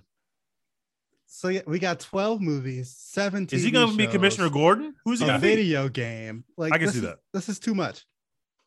so 1.25 1.47
yeah, 1.49 1.61
we 1.67 1.79
got 1.79 1.99
12 1.99 2.41
movies, 2.41 2.95
17. 2.97 3.57
Is 3.57 3.63
he 3.63 3.71
going 3.71 3.91
to 3.91 3.97
be 3.97 4.07
Commissioner 4.07 4.49
Gordon? 4.49 4.95
Who's 5.05 5.19
he 5.19 5.25
a 5.25 5.27
going 5.27 5.41
to 5.41 5.47
be? 5.47 5.55
video 5.55 5.89
game. 5.89 6.43
Like 6.57 6.73
I 6.73 6.77
can 6.77 6.89
see 6.89 6.97
is- 6.97 7.03
that. 7.03 7.17
This 7.33 7.49
is 7.49 7.59
too 7.59 7.75
much. 7.75 8.05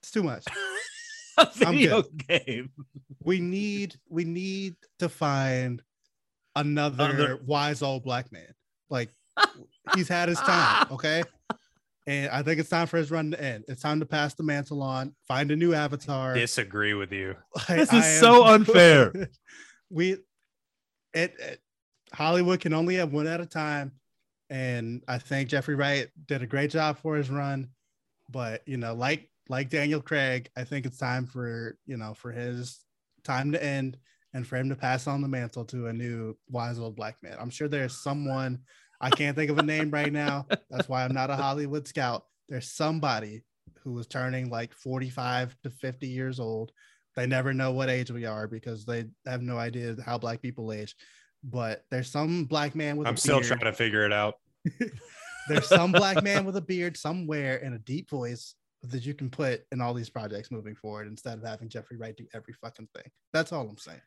It's 0.03 0.11
too 0.11 0.23
much. 0.23 0.45
A 1.39 1.43
I'm 1.67 1.75
video 1.75 2.03
game. 2.29 2.71
we 3.23 3.41
need 3.41 3.97
we 4.09 4.25
need 4.25 4.75
to 4.99 5.09
find 5.09 5.83
another 6.57 7.05
Other- 7.05 7.41
wise 7.47 7.83
old 7.83 8.03
black 8.05 8.31
man. 8.33 8.53
Like 8.91 9.11
he's 9.95 10.09
had 10.09 10.29
his 10.29 10.39
time, 10.41 10.87
okay? 10.93 11.23
And 12.11 12.29
I 12.31 12.43
think 12.43 12.59
it's 12.59 12.69
time 12.69 12.89
for 12.89 12.97
his 12.97 13.13
run 13.13 13.31
to 13.31 13.41
end. 13.41 13.65
It's 13.69 13.83
time 13.83 14.01
to 14.01 14.07
pass 14.07 14.35
the 14.35 14.43
mantle 14.43 14.83
on, 14.83 15.15
find 15.29 15.49
a 15.53 15.57
new 15.57 15.75
avatar. 15.75 16.35
Disagree 16.35 16.93
with 16.95 17.13
you. 17.13 17.37
I- 17.69 17.77
This 17.77 17.93
is 17.93 18.05
am- 18.05 18.21
so 18.21 18.45
unfair. 18.47 19.13
we 19.91 20.13
it, 21.15 21.35
it 21.39 21.61
Hollywood 22.13 22.59
can 22.59 22.73
only 22.73 22.97
have 22.97 23.13
one 23.13 23.29
at 23.29 23.41
a 23.41 23.47
time. 23.47 23.93
And 24.49 25.05
I 25.07 25.19
think 25.19 25.49
Jeffrey 25.51 25.77
Wright 25.77 26.09
did 26.27 26.43
a 26.43 26.47
great 26.49 26.73
job 26.73 26.99
for 26.99 27.15
his 27.15 27.31
run. 27.31 27.69
But 28.29 28.63
you 28.67 28.77
know, 28.77 28.95
like 28.95 29.31
like 29.49 29.71
Daniel 29.71 30.01
Craig, 30.01 30.51
I 30.57 30.65
think 30.65 30.87
it's 30.87 30.99
time 30.99 31.27
for 31.27 31.77
you 31.87 31.97
know 31.97 32.15
for 32.15 32.33
his 32.33 32.81
time 33.23 33.53
to 33.53 33.63
end 33.65 33.99
and 34.35 34.45
for 34.45 34.57
him 34.57 34.69
to 34.71 34.75
pass 34.77 35.07
on 35.07 35.23
the 35.23 35.29
mantle 35.29 35.65
to 35.67 35.87
a 35.87 35.93
new 35.93 36.37
wise 36.49 36.81
old 36.81 36.97
black 36.97 37.19
man. 37.23 37.37
I'm 37.39 37.51
sure 37.51 37.69
there's 37.69 38.03
someone 38.03 38.63
I 39.01 39.11
can't 39.11 39.37
think 39.37 39.51
of 39.51 39.59
a 39.59 39.63
name 39.63 39.91
right 39.91 40.13
now. 40.13 40.47
That's 40.71 40.89
why 40.89 41.05
I'm 41.05 41.15
not 41.15 41.31
a 41.31 41.37
Hollywood 41.37 41.89
scout. 41.89 42.25
There's 42.49 42.71
somebody 42.71 43.43
who 43.83 43.99
is 43.99 44.07
turning 44.07 44.51
like 44.51 44.75
45 44.75 45.57
to 45.63 45.71
50 45.71 46.07
years 46.07 46.39
old. 46.39 46.73
They 47.17 47.27
never 47.27 47.53
know 47.53 47.73
what 47.73 47.89
age 47.91 48.11
we 48.11 48.27
are 48.27 48.47
because 48.47 48.85
they 48.85 49.07
have 49.27 49.43
no 49.43 49.59
idea 49.59 49.97
how 50.05 50.19
black 50.19 50.43
people 50.43 50.73
age. 50.73 50.95
But 51.43 51.85
there's 51.91 52.11
some 52.11 52.45
black 52.45 52.75
man 52.75 52.97
with 52.97 53.09
I'm 53.09 53.17
still 53.17 53.41
beard. 53.41 53.59
trying 53.59 53.73
to 53.73 53.73
figure 53.73 54.05
it 54.05 54.13
out. 54.13 54.35
There's 55.49 55.67
some 55.67 55.91
black 55.91 56.23
man 56.23 56.45
with 56.45 56.57
a 56.57 56.61
beard 56.61 56.97
somewhere 56.97 57.61
and 57.65 57.75
a 57.75 57.79
deep 57.79 58.11
voice 58.11 58.55
that 58.83 59.05
you 59.05 59.15
can 59.15 59.31
put 59.31 59.63
in 59.73 59.81
all 59.81 59.95
these 59.95 60.11
projects 60.11 60.51
moving 60.51 60.75
forward 60.75 61.07
instead 61.07 61.39
of 61.39 61.45
having 61.45 61.69
Jeffrey 61.69 61.97
Wright 61.97 62.17
do 62.17 62.27
every 62.35 62.55
fucking 62.55 62.89
thing. 62.95 63.11
That's 63.33 63.53
all 63.53 63.69
I'm 63.69 63.79
saying. 63.79 64.01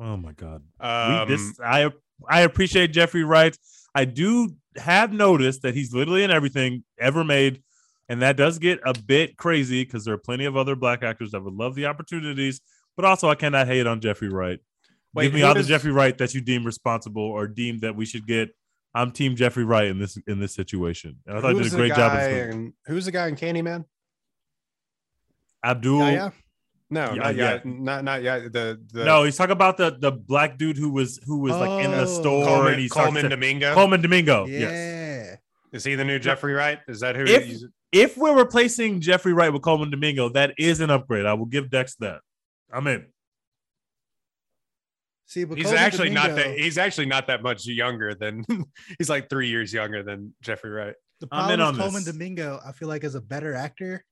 Oh 0.00 0.16
my 0.16 0.32
god. 0.32 0.62
We- 0.80 0.86
Um, 0.86 1.28
this 1.28 1.60
I 1.62 1.90
I 2.28 2.40
appreciate 2.42 2.88
Jeffrey 2.92 3.22
Wright. 3.24 3.56
I 3.94 4.04
do 4.04 4.56
have 4.76 5.12
noticed 5.12 5.62
that 5.62 5.74
he's 5.74 5.92
literally 5.92 6.22
in 6.24 6.30
everything 6.30 6.84
ever 6.98 7.22
made, 7.24 7.62
and 8.08 8.22
that 8.22 8.36
does 8.36 8.58
get 8.58 8.80
a 8.84 8.94
bit 8.98 9.36
crazy 9.36 9.84
because 9.84 10.04
there 10.04 10.14
are 10.14 10.18
plenty 10.18 10.44
of 10.46 10.56
other 10.56 10.74
black 10.76 11.02
actors 11.02 11.32
that 11.32 11.42
would 11.42 11.54
love 11.54 11.74
the 11.74 11.86
opportunities. 11.86 12.60
But 12.96 13.04
also, 13.04 13.28
I 13.28 13.34
cannot 13.34 13.66
hate 13.66 13.86
on 13.86 14.00
Jeffrey 14.00 14.28
Wright. 14.28 14.58
Wait, 15.12 15.24
Give 15.26 15.34
me 15.34 15.42
all 15.42 15.54
does- 15.54 15.66
the 15.66 15.72
Jeffrey 15.74 15.90
Wright 15.92 16.16
that 16.18 16.34
you 16.34 16.40
deem 16.40 16.64
responsible 16.64 17.22
or 17.22 17.46
deem 17.48 17.78
that 17.80 17.96
we 17.96 18.06
should 18.06 18.26
get. 18.26 18.50
I'm 18.94 19.12
Team 19.12 19.36
Jeffrey 19.36 19.64
Wright 19.64 19.86
in 19.86 19.98
this 19.98 20.16
in 20.26 20.40
this 20.40 20.54
situation, 20.54 21.18
and 21.26 21.38
I 21.38 21.40
thought 21.40 21.52
he 21.52 21.58
who's 21.58 21.70
did 21.70 21.74
a 21.74 21.78
great 21.78 21.88
job. 21.90 22.12
guy 22.12 22.28
in 22.28 22.50
in- 22.52 22.72
who's 22.86 23.04
the 23.06 23.12
guy 23.12 23.28
in 23.28 23.36
Candyman? 23.36 23.84
Abdul. 25.64 25.98
Yeah, 26.00 26.10
yeah. 26.10 26.30
No, 26.92 27.10
Yeah, 27.12 27.14
not 27.14 27.26
uh, 27.26 27.28
yeah. 27.30 27.50
yet. 27.52 27.66
Not 27.66 28.04
not 28.04 28.22
yet. 28.22 28.52
The 28.52 28.80
the 28.92 29.04
No, 29.04 29.22
he's 29.24 29.36
talking 29.36 29.52
about 29.52 29.76
the 29.76 29.96
the 29.98 30.10
black 30.10 30.58
dude 30.58 30.76
who 30.76 30.90
was 30.90 31.20
who 31.24 31.38
was 31.38 31.52
like 31.54 31.84
in 31.84 31.90
the 31.92 32.02
Oh. 32.02 32.06
store 32.06 32.44
Colman, 32.46 32.72
and 32.72 32.80
he 32.82 32.88
starts 32.88 33.06
Colman 33.06 33.22
to- 33.24 33.28
Domingo. 33.28 33.74
Colman 33.74 34.02
Domingo. 34.02 34.46
yeah. 34.46 34.58
Yes. 34.58 35.38
Is 35.72 35.84
he 35.84 35.94
the 35.94 36.04
new 36.04 36.18
Jeffrey 36.18 36.52
Wright? 36.52 36.80
Is 36.88 36.98
that 37.00 37.14
who? 37.14 37.24
If- 37.24 37.44
he's, 37.46 37.64
if 37.92 38.16
we're 38.16 38.36
replacing 38.36 39.00
Jeffrey 39.00 39.32
Wright 39.32 39.52
with 39.52 39.62
Colman 39.62 39.90
Domingo, 39.90 40.28
that 40.30 40.54
is 40.58 40.80
an 40.80 40.90
upgrade. 40.90 41.26
I 41.26 41.34
will 41.34 41.46
give 41.46 41.70
Dex 41.70 41.94
that. 41.96 42.20
I'm 42.72 42.86
in. 42.88 43.06
See, 45.26 45.44
but 45.44 45.58
he's 45.58 45.66
Colman 45.66 45.80
actually 45.82 46.10
not 46.10 46.34
that. 46.34 46.58
He's 46.58 46.76
actually 46.78 47.06
not 47.06 47.28
that 47.28 47.42
much 47.42 47.66
younger 47.66 48.14
than. 48.14 48.44
he's 48.98 49.08
like 49.08 49.30
three 49.30 49.48
years 49.48 49.72
younger 49.72 50.02
than 50.02 50.34
Jeffrey 50.42 50.70
Wright. 50.70 50.94
The 51.20 51.28
I'm 51.30 51.52
in 51.52 51.58
problem 51.58 51.60
on 51.60 51.72
with 51.74 51.80
Colman 51.82 52.04
this. 52.04 52.12
Domingo, 52.14 52.60
I 52.66 52.72
feel 52.72 52.88
like, 52.88 53.04
is 53.04 53.14
a 53.14 53.20
better 53.20 53.54
actor 53.54 54.04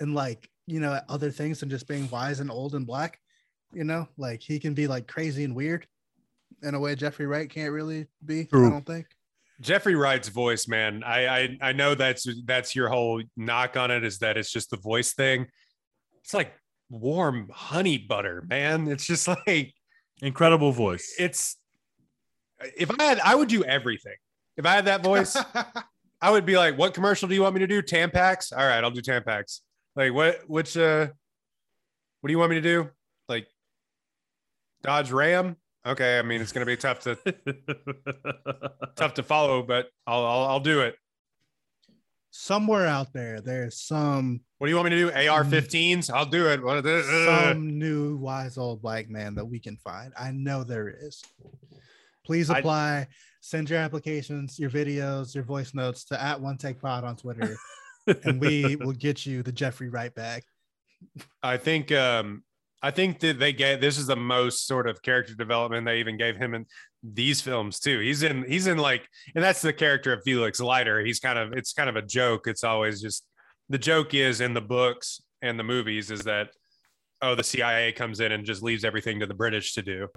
and 0.00 0.14
like 0.14 0.48
you 0.66 0.80
know 0.80 0.98
other 1.08 1.30
things 1.30 1.60
than 1.60 1.70
just 1.70 1.86
being 1.88 2.08
wise 2.10 2.40
and 2.40 2.50
old 2.50 2.74
and 2.74 2.86
black. 2.86 3.20
You 3.72 3.84
know, 3.84 4.08
like 4.16 4.42
he 4.42 4.58
can 4.58 4.74
be 4.74 4.86
like 4.86 5.06
crazy 5.06 5.44
and 5.44 5.54
weird 5.54 5.86
in 6.62 6.74
a 6.74 6.80
way 6.80 6.94
Jeffrey 6.94 7.26
Wright 7.26 7.48
can't 7.48 7.72
really 7.72 8.06
be. 8.24 8.44
True. 8.44 8.66
I 8.66 8.70
don't 8.70 8.86
think. 8.86 9.06
Jeffrey 9.60 9.94
Wright's 9.94 10.28
voice, 10.28 10.68
man. 10.68 11.02
I, 11.02 11.26
I 11.26 11.58
I 11.62 11.72
know 11.72 11.94
that's 11.94 12.26
that's 12.44 12.74
your 12.74 12.88
whole 12.88 13.22
knock 13.36 13.76
on 13.76 13.90
it 13.90 14.04
is 14.04 14.18
that 14.18 14.36
it's 14.36 14.52
just 14.52 14.70
the 14.70 14.76
voice 14.76 15.14
thing. 15.14 15.46
It's 16.22 16.34
like 16.34 16.52
warm 16.90 17.48
honey 17.52 17.98
butter, 17.98 18.44
man. 18.46 18.88
It's 18.88 19.06
just 19.06 19.28
like 19.46 19.72
Incredible 20.22 20.72
voice. 20.72 21.14
it's. 21.18 21.56
If 22.76 22.90
I 22.98 23.02
had, 23.02 23.20
I 23.20 23.34
would 23.34 23.48
do 23.48 23.62
everything. 23.64 24.16
If 24.56 24.64
I 24.64 24.72
had 24.72 24.86
that 24.86 25.02
voice, 25.02 25.36
I 26.22 26.30
would 26.30 26.46
be 26.46 26.56
like, 26.56 26.78
"What 26.78 26.94
commercial 26.94 27.28
do 27.28 27.34
you 27.34 27.42
want 27.42 27.54
me 27.54 27.60
to 27.60 27.66
do? 27.66 27.82
Tampax? 27.82 28.50
All 28.56 28.66
right, 28.66 28.82
I'll 28.82 28.90
do 28.90 29.02
Tampax. 29.02 29.60
Like, 29.96 30.12
what? 30.12 30.40
Which? 30.48 30.76
uh 30.76 31.08
What 32.20 32.28
do 32.28 32.32
you 32.32 32.38
want 32.38 32.50
me 32.50 32.56
to 32.56 32.62
do? 32.62 32.90
Like, 33.28 33.48
Dodge 34.82 35.10
Ram? 35.10 35.56
Okay, 35.86 36.18
I 36.18 36.22
mean, 36.22 36.40
it's 36.40 36.52
gonna 36.52 36.66
be 36.66 36.76
tough 36.76 37.00
to 37.00 37.16
tough 38.96 39.14
to 39.14 39.22
follow, 39.22 39.62
but 39.62 39.88
I'll 40.06 40.24
I'll, 40.24 40.44
I'll 40.46 40.60
do 40.60 40.80
it. 40.80 40.96
Somewhere 42.30 42.86
out 42.86 43.12
there, 43.14 43.40
there's 43.40 43.80
some 43.80 44.40
What 44.58 44.66
do 44.66 44.70
you 44.70 44.76
want 44.76 44.90
me 44.90 44.96
to 44.96 45.10
do? 45.10 45.28
AR-15s? 45.30 46.10
I'll 46.12 46.26
do 46.26 46.48
it. 46.48 46.62
What? 46.62 46.84
Some 46.84 47.78
new 47.78 48.16
wise 48.18 48.58
old 48.58 48.82
black 48.82 49.08
man 49.08 49.34
that 49.36 49.44
we 49.46 49.58
can 49.58 49.76
find. 49.78 50.12
I 50.18 50.32
know 50.32 50.62
there 50.62 50.88
is. 50.88 51.22
Please 52.26 52.50
I- 52.50 52.58
apply. 52.58 53.06
Send 53.40 53.70
your 53.70 53.78
applications, 53.78 54.58
your 54.58 54.70
videos, 54.70 55.32
your 55.32 55.44
voice 55.44 55.72
notes 55.72 56.04
to 56.06 56.20
at 56.20 56.40
one 56.40 56.58
take 56.58 56.80
pod 56.80 57.04
on 57.04 57.14
Twitter, 57.14 57.56
and 58.24 58.40
we 58.40 58.76
will 58.80 58.92
get 58.92 59.26
you 59.26 59.42
the 59.42 59.52
Jeffrey 59.52 59.88
Wright 59.88 60.14
back. 60.14 60.44
I 61.42 61.56
think 61.56 61.92
um 61.92 62.42
I 62.82 62.90
think 62.90 63.20
that 63.20 63.38
they 63.38 63.52
get 63.52 63.80
this 63.80 63.98
is 63.98 64.06
the 64.06 64.16
most 64.16 64.66
sort 64.66 64.88
of 64.88 65.02
character 65.02 65.34
development 65.34 65.86
they 65.86 65.98
even 66.00 66.16
gave 66.16 66.36
him 66.36 66.54
in 66.54 66.66
these 67.02 67.40
films 67.40 67.78
too. 67.80 67.98
He's 68.00 68.22
in 68.22 68.44
he's 68.44 68.66
in 68.66 68.78
like 68.78 69.08
and 69.34 69.42
that's 69.42 69.62
the 69.62 69.72
character 69.72 70.12
of 70.12 70.22
Felix 70.24 70.60
Leiter. 70.60 71.04
He's 71.04 71.20
kind 71.20 71.38
of 71.38 71.52
it's 71.52 71.72
kind 71.72 71.88
of 71.88 71.96
a 71.96 72.02
joke. 72.02 72.46
It's 72.46 72.64
always 72.64 73.00
just 73.00 73.26
the 73.68 73.78
joke 73.78 74.14
is 74.14 74.40
in 74.40 74.54
the 74.54 74.60
books 74.60 75.20
and 75.42 75.58
the 75.58 75.64
movies 75.64 76.10
is 76.10 76.22
that 76.22 76.48
oh 77.22 77.34
the 77.34 77.44
CIA 77.44 77.92
comes 77.92 78.20
in 78.20 78.32
and 78.32 78.44
just 78.44 78.62
leaves 78.62 78.84
everything 78.84 79.20
to 79.20 79.26
the 79.26 79.34
British 79.34 79.72
to 79.74 79.82
do. 79.82 80.08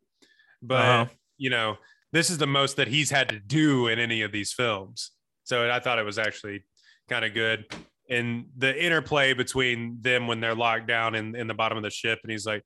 But 0.61 0.75
Uh-huh. 0.85 1.05
you 1.37 1.49
know, 1.49 1.77
this 2.11 2.29
is 2.29 2.37
the 2.37 2.47
most 2.47 2.77
that 2.77 2.87
he's 2.87 3.09
had 3.09 3.29
to 3.29 3.39
do 3.39 3.87
in 3.87 3.99
any 3.99 4.21
of 4.21 4.31
these 4.31 4.51
films. 4.53 5.11
So 5.43 5.69
I 5.71 5.79
thought 5.79 5.99
it 5.99 6.05
was 6.05 6.19
actually 6.19 6.63
kind 7.09 7.25
of 7.25 7.33
good. 7.33 7.65
And 8.09 8.45
the 8.57 8.83
interplay 8.83 9.33
between 9.33 9.97
them 10.01 10.27
when 10.27 10.39
they're 10.39 10.55
locked 10.55 10.87
down 10.87 11.15
in, 11.15 11.35
in 11.35 11.47
the 11.47 11.53
bottom 11.53 11.77
of 11.77 11.83
the 11.83 11.91
ship. 11.91 12.19
And 12.23 12.31
he's 12.31 12.45
like, 12.45 12.63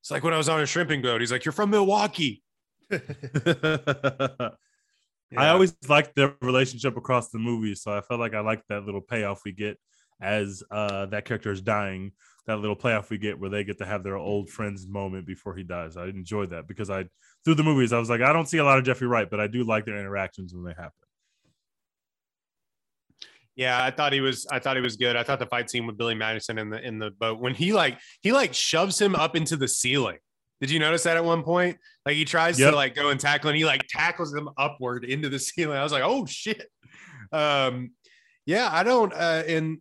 it's 0.00 0.10
like 0.10 0.22
when 0.22 0.34
I 0.34 0.38
was 0.38 0.48
on 0.48 0.60
a 0.60 0.66
shrimping 0.66 1.02
boat. 1.02 1.20
He's 1.20 1.32
like, 1.32 1.44
you're 1.44 1.52
from 1.52 1.70
Milwaukee. 1.70 2.42
I 5.36 5.48
always 5.48 5.74
liked 5.88 6.14
their 6.14 6.34
relationship 6.42 6.96
across 6.96 7.30
the 7.30 7.38
movie. 7.38 7.74
so 7.74 7.96
I 7.96 8.00
felt 8.02 8.20
like 8.20 8.34
I 8.34 8.40
liked 8.40 8.64
that 8.68 8.84
little 8.84 9.00
payoff 9.00 9.40
we 9.44 9.52
get 9.52 9.78
as 10.20 10.62
uh, 10.70 11.06
that 11.06 11.24
character 11.24 11.50
is 11.50 11.60
dying. 11.60 12.12
That 12.46 12.58
little 12.58 12.76
payoff 12.76 13.08
we 13.08 13.18
get 13.18 13.38
where 13.38 13.48
they 13.48 13.64
get 13.64 13.78
to 13.78 13.86
have 13.86 14.04
their 14.04 14.16
old 14.16 14.50
friends 14.50 14.86
moment 14.86 15.26
before 15.26 15.56
he 15.56 15.62
dies. 15.62 15.96
I 15.96 16.06
enjoyed 16.06 16.50
that 16.50 16.68
because 16.68 16.90
I 16.90 17.06
through 17.44 17.54
the 17.54 17.62
movies 17.62 17.92
I 17.92 17.98
was 17.98 18.10
like 18.10 18.20
I 18.20 18.34
don't 18.34 18.48
see 18.48 18.58
a 18.58 18.64
lot 18.64 18.78
of 18.78 18.84
Jeffrey 18.84 19.06
Wright, 19.06 19.30
but 19.30 19.40
I 19.40 19.46
do 19.46 19.64
like 19.64 19.86
their 19.86 19.98
interactions 19.98 20.54
when 20.54 20.64
they 20.64 20.74
happen. 20.76 20.92
Yeah, 23.56 23.82
I 23.82 23.90
thought 23.90 24.12
he 24.12 24.20
was. 24.20 24.46
I 24.50 24.58
thought 24.58 24.76
he 24.76 24.82
was 24.82 24.96
good. 24.96 25.14
I 25.16 25.22
thought 25.22 25.38
the 25.38 25.46
fight 25.46 25.70
scene 25.70 25.86
with 25.86 25.96
Billy 25.96 26.14
Madison 26.14 26.58
in 26.58 26.70
the 26.70 26.80
in 26.84 26.98
the 26.98 27.10
boat 27.12 27.38
when 27.40 27.54
he 27.54 27.72
like 27.72 27.98
he 28.22 28.32
like 28.32 28.52
shoves 28.52 29.00
him 29.00 29.14
up 29.14 29.36
into 29.36 29.56
the 29.56 29.68
ceiling. 29.68 30.18
Did 30.60 30.70
you 30.70 30.78
notice 30.80 31.02
that 31.04 31.16
at 31.16 31.24
one 31.24 31.42
point? 31.42 31.76
Like 32.06 32.16
he 32.16 32.24
tries 32.24 32.58
Yep. 32.58 32.70
to 32.70 32.76
like 32.76 32.94
go 32.94 33.10
and 33.10 33.20
tackle, 33.20 33.50
and 33.50 33.56
he 33.56 33.64
like 33.64 33.86
tackles 33.88 34.34
him 34.34 34.48
upward 34.58 35.04
into 35.04 35.28
the 35.28 35.38
ceiling. 35.38 35.76
I 35.78 35.82
was 35.82 35.92
like, 35.92 36.02
oh 36.04 36.26
shit. 36.26 36.66
Um, 37.32 37.92
yeah, 38.46 38.68
I 38.72 38.82
don't. 38.82 39.12
Uh, 39.12 39.42
and 39.46 39.78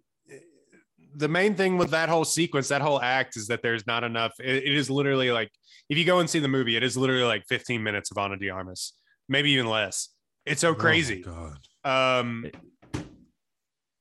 the 1.15 1.27
main 1.27 1.55
thing 1.55 1.77
with 1.77 1.91
that 1.91 2.09
whole 2.09 2.25
sequence, 2.25 2.67
that 2.69 2.81
whole 2.81 3.01
act, 3.01 3.37
is 3.37 3.47
that 3.47 3.61
there's 3.61 3.85
not 3.87 4.03
enough. 4.03 4.33
It, 4.39 4.63
it 4.63 4.73
is 4.73 4.89
literally 4.89 5.31
like 5.31 5.49
if 5.89 5.97
you 5.97 6.05
go 6.05 6.19
and 6.19 6.29
see 6.29 6.39
the 6.39 6.47
movie, 6.47 6.75
it 6.75 6.83
is 6.83 6.95
literally 6.97 7.23
like 7.23 7.43
15 7.49 7.81
minutes 7.83 8.11
of 8.11 8.17
Ana 8.17 8.37
de 8.37 8.49
Armas, 8.49 8.93
maybe 9.27 9.51
even 9.51 9.67
less. 9.67 10.09
It's 10.45 10.61
so 10.61 10.73
crazy. 10.75 11.23
Oh 11.27 11.51
God. 11.83 12.19
Um, 12.19 12.45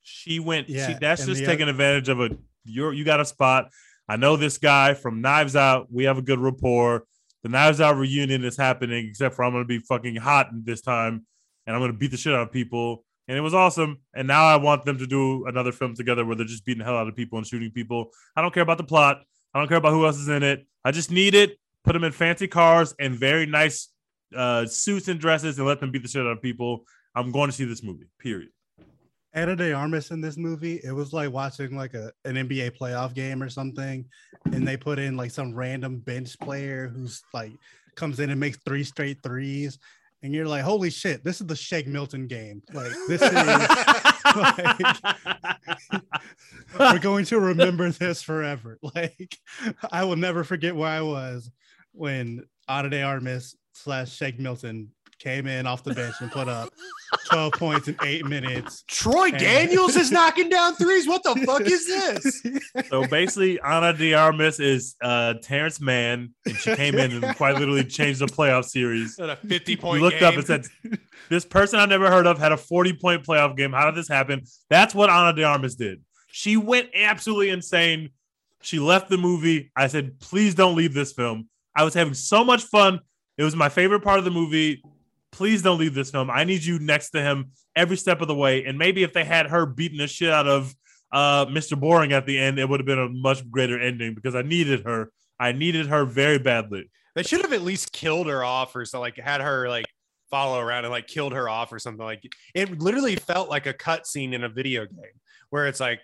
She 0.03 0.39
went. 0.39 0.69
Yeah, 0.69 0.87
she, 0.87 0.93
that's 0.99 1.25
just 1.25 1.43
taking 1.43 1.67
advantage 1.69 2.09
of 2.09 2.19
a. 2.19 2.29
You're 2.63 2.93
you 2.93 3.03
got 3.03 3.19
a 3.19 3.25
spot. 3.25 3.69
I 4.07 4.17
know 4.17 4.35
this 4.35 4.57
guy 4.57 4.93
from 4.93 5.21
Knives 5.21 5.55
Out. 5.55 5.87
We 5.91 6.03
have 6.03 6.17
a 6.17 6.21
good 6.21 6.39
rapport. 6.39 7.05
The 7.41 7.49
Knives 7.49 7.81
Out 7.81 7.97
reunion 7.97 8.43
is 8.43 8.57
happening, 8.57 9.07
except 9.07 9.35
for 9.35 9.43
I'm 9.43 9.53
gonna 9.53 9.65
be 9.65 9.79
fucking 9.79 10.17
hot 10.17 10.49
this 10.51 10.81
time, 10.81 11.25
and 11.65 11.75
I'm 11.75 11.81
gonna 11.81 11.93
beat 11.93 12.11
the 12.11 12.17
shit 12.17 12.33
out 12.33 12.41
of 12.41 12.51
people. 12.51 13.05
And 13.27 13.37
it 13.37 13.41
was 13.41 13.53
awesome. 13.53 13.99
And 14.13 14.27
now 14.27 14.45
I 14.45 14.57
want 14.57 14.83
them 14.83 14.97
to 14.97 15.07
do 15.07 15.45
another 15.45 15.71
film 15.71 15.95
together 15.95 16.25
where 16.25 16.35
they're 16.35 16.45
just 16.45 16.65
beating 16.65 16.79
the 16.79 16.85
hell 16.85 16.97
out 16.97 17.07
of 17.07 17.15
people 17.15 17.37
and 17.37 17.47
shooting 17.47 17.71
people. 17.71 18.09
I 18.35 18.41
don't 18.41 18.53
care 18.53 18.63
about 18.63 18.77
the 18.77 18.83
plot. 18.83 19.21
I 19.53 19.59
don't 19.59 19.69
care 19.69 19.77
about 19.77 19.93
who 19.93 20.05
else 20.05 20.17
is 20.17 20.27
in 20.27 20.43
it. 20.43 20.67
I 20.83 20.91
just 20.91 21.09
need 21.09 21.33
it. 21.33 21.57
Put 21.85 21.93
them 21.93 22.03
in 22.03 22.11
fancy 22.11 22.47
cars 22.47 22.93
and 22.99 23.15
very 23.17 23.45
nice 23.45 23.89
uh, 24.35 24.65
suits 24.65 25.07
and 25.07 25.19
dresses, 25.19 25.57
and 25.57 25.67
let 25.67 25.79
them 25.79 25.91
beat 25.91 26.01
the 26.01 26.09
shit 26.09 26.25
out 26.25 26.31
of 26.31 26.41
people. 26.41 26.85
I'm 27.15 27.31
going 27.31 27.49
to 27.49 27.55
see 27.55 27.65
this 27.65 27.83
movie. 27.83 28.07
Period. 28.19 28.49
Ana 29.33 29.55
de 29.55 29.73
Armas 29.73 30.11
in 30.11 30.21
this 30.21 30.37
movie, 30.37 30.79
it 30.83 30.91
was 30.91 31.11
like 31.11 31.31
watching 31.31 31.75
like 31.75 31.93
a 31.95 32.11
an 32.25 32.35
NBA 32.35 32.77
playoff 32.77 33.13
game 33.13 33.41
or 33.41 33.49
something, 33.49 34.05
and 34.45 34.67
they 34.67 34.77
put 34.77 34.99
in 34.99 35.17
like 35.17 35.31
some 35.31 35.55
random 35.55 35.99
bench 35.99 36.39
player 36.39 36.87
who's 36.87 37.23
like 37.33 37.51
comes 37.95 38.19
in 38.19 38.29
and 38.29 38.39
makes 38.39 38.57
three 38.57 38.83
straight 38.83 39.23
threes, 39.23 39.79
and 40.21 40.33
you're 40.33 40.47
like, 40.47 40.63
holy 40.63 40.89
shit, 40.89 41.23
this 41.23 41.41
is 41.41 41.47
the 41.47 41.55
Shake 41.55 41.87
Milton 41.87 42.27
game. 42.27 42.61
Like 42.73 42.91
this 43.07 43.21
is 43.21 43.33
like, 43.33 44.79
we're 46.79 46.99
going 46.99 47.25
to 47.25 47.39
remember 47.39 47.89
this 47.89 48.21
forever. 48.21 48.77
Like 48.95 49.37
I 49.91 50.03
will 50.03 50.15
never 50.15 50.43
forget 50.43 50.75
where 50.75 50.89
I 50.89 51.01
was 51.01 51.49
when 51.91 52.45
Ana 52.67 52.89
de 52.89 53.01
Armas 53.01 53.55
slash 53.73 54.15
Shake 54.15 54.39
Milton 54.39 54.91
came 55.23 55.47
in 55.47 55.65
off 55.65 55.83
the 55.83 55.93
bench 55.93 56.15
and 56.19 56.29
put 56.31 56.49
up 56.49 56.69
12 57.29 57.53
points 57.53 57.87
in 57.87 57.95
eight 58.03 58.25
minutes. 58.25 58.83
Troy 58.87 59.29
And- 59.29 59.37
Daniels 59.39 59.95
is 59.95 60.11
knocking 60.17 60.49
down 60.49 60.75
threes. 60.75 61.07
What 61.07 61.23
the 61.23 61.35
fuck 61.45 61.61
is 61.61 61.87
this? 61.87 62.45
So 62.89 63.05
basically, 63.07 63.59
Ana 63.61 63.93
de 63.93 64.13
Armas 64.13 64.59
is 64.59 64.95
uh, 65.01 65.35
Terance 65.41 65.79
Mann, 65.79 66.33
and 66.45 66.55
she 66.57 66.75
came 66.75 66.95
in 66.95 67.23
and 67.23 67.35
quite 67.35 67.55
literally 67.57 67.83
changed 67.83 68.19
the 68.19 68.25
playoff 68.25 68.65
series. 68.65 69.17
At 69.19 69.29
a 69.29 69.35
50 69.35 69.71
You 69.71 69.77
point 69.77 70.01
looked 70.01 70.21
up 70.21 70.33
and 70.35 70.45
said, 70.45 70.65
"This 71.29 71.45
person 71.45 71.79
I 71.79 71.85
never 71.85 72.09
heard 72.09 72.25
of 72.27 72.37
had 72.39 72.51
a 72.51 72.57
40 72.57 72.93
point 72.93 73.25
playoff 73.25 73.55
game. 73.55 73.71
How 73.71 73.85
did 73.85 73.95
this 73.95 74.07
happen?" 74.07 74.43
That's 74.69 74.93
what 74.93 75.09
Ana 75.09 75.33
de 75.33 75.43
Armas 75.43 75.75
did. 75.75 76.01
She 76.27 76.57
went 76.57 76.89
absolutely 76.95 77.49
insane. 77.49 78.09
She 78.61 78.79
left 78.79 79.09
the 79.09 79.17
movie. 79.17 79.71
I 79.75 79.87
said, 79.87 80.19
"Please 80.19 80.55
don't 80.55 80.75
leave 80.75 80.93
this 80.93 81.13
film." 81.13 81.47
I 81.75 81.83
was 81.83 81.93
having 81.93 82.13
so 82.15 82.43
much 82.43 82.63
fun. 82.63 82.99
It 83.37 83.43
was 83.43 83.55
my 83.55 83.69
favorite 83.69 84.01
part 84.01 84.19
of 84.19 84.25
the 84.25 84.31
movie. 84.31 84.83
Please 85.33 85.61
don't 85.61 85.79
leave 85.79 85.93
this 85.93 86.11
film. 86.11 86.29
I 86.29 86.45
need 86.45 86.63
you 86.63 86.79
next 86.79 87.09
to 87.09 87.21
him 87.21 87.51
every 87.75 87.97
step 87.97 88.21
of 88.21 88.27
the 88.27 88.35
way. 88.35 88.63
And 88.63 88.77
maybe 88.77 89.03
if 89.03 89.11
they 89.11 89.25
had 89.25 89.47
her 89.47 89.65
beating 89.65 89.97
the 89.97 90.07
shit 90.07 90.29
out 90.29 90.47
of 90.47 90.73
uh, 91.11 91.45
Mr. 91.47 91.77
Boring 91.77 92.13
at 92.13 92.25
the 92.25 92.39
end, 92.39 92.59
it 92.59 92.69
would 92.69 92.79
have 92.79 92.87
been 92.87 92.99
a 92.99 93.09
much 93.09 93.49
greater 93.51 93.79
ending 93.79 94.13
because 94.13 94.35
I 94.35 94.43
needed 94.43 94.85
her. 94.85 95.11
I 95.39 95.51
needed 95.51 95.87
her 95.87 96.05
very 96.05 96.39
badly. 96.39 96.89
they 97.15 97.23
should 97.23 97.41
have 97.41 97.51
at 97.53 97.61
least 97.63 97.91
killed 97.91 98.27
her 98.27 98.43
off 98.43 98.75
or 98.75 98.85
so 98.85 98.99
like 98.99 99.17
had 99.17 99.41
her 99.41 99.67
like 99.67 99.85
follow 100.29 100.59
around 100.59 100.85
and 100.85 100.91
like 100.91 101.07
killed 101.07 101.33
her 101.33 101.49
off 101.49 101.71
or 101.71 101.79
something 101.79 102.05
like 102.05 102.23
it 102.55 102.79
literally 102.79 103.15
felt 103.15 103.49
like 103.49 103.65
a 103.67 103.73
cut 103.73 104.07
scene 104.07 104.33
in 104.33 104.43
a 104.43 104.49
video 104.49 104.85
game 104.85 105.13
where 105.49 105.67
it's 105.67 105.79
like 105.79 105.99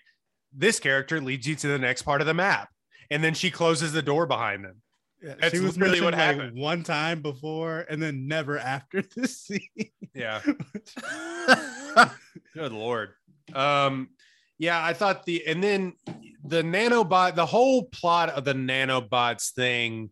this 0.53 0.79
character 0.79 1.21
leads 1.21 1.47
you 1.47 1.55
to 1.55 1.67
the 1.67 1.79
next 1.79 2.03
part 2.03 2.21
of 2.21 2.27
the 2.27 2.33
map 2.33 2.69
and 3.09 3.23
then 3.23 3.33
she 3.33 3.49
closes 3.49 3.91
the 3.91 4.01
door 4.01 4.25
behind 4.27 4.63
them 4.63 4.75
Yeah, 5.21 5.35
That's 5.39 5.53
she 5.53 5.59
was 5.59 5.77
really 5.77 5.99
what 6.01 6.15
mentioned, 6.15 6.55
like, 6.55 6.63
one 6.63 6.83
time 6.83 7.21
before 7.21 7.85
and 7.89 8.01
then 8.01 8.27
never 8.27 8.57
after 8.57 9.01
this 9.15 9.37
scene. 9.37 9.89
yeah 10.13 10.41
Good 12.53 12.71
lord. 12.71 13.09
Um, 13.53 14.09
yeah, 14.57 14.83
I 14.83 14.93
thought 14.93 15.25
the 15.25 15.45
and 15.47 15.63
then 15.63 15.93
the 16.43 16.61
nanobot, 16.61 17.35
the 17.35 17.45
whole 17.45 17.83
plot 17.83 18.29
of 18.29 18.45
the 18.45 18.53
nanobots 18.53 19.51
thing 19.51 20.11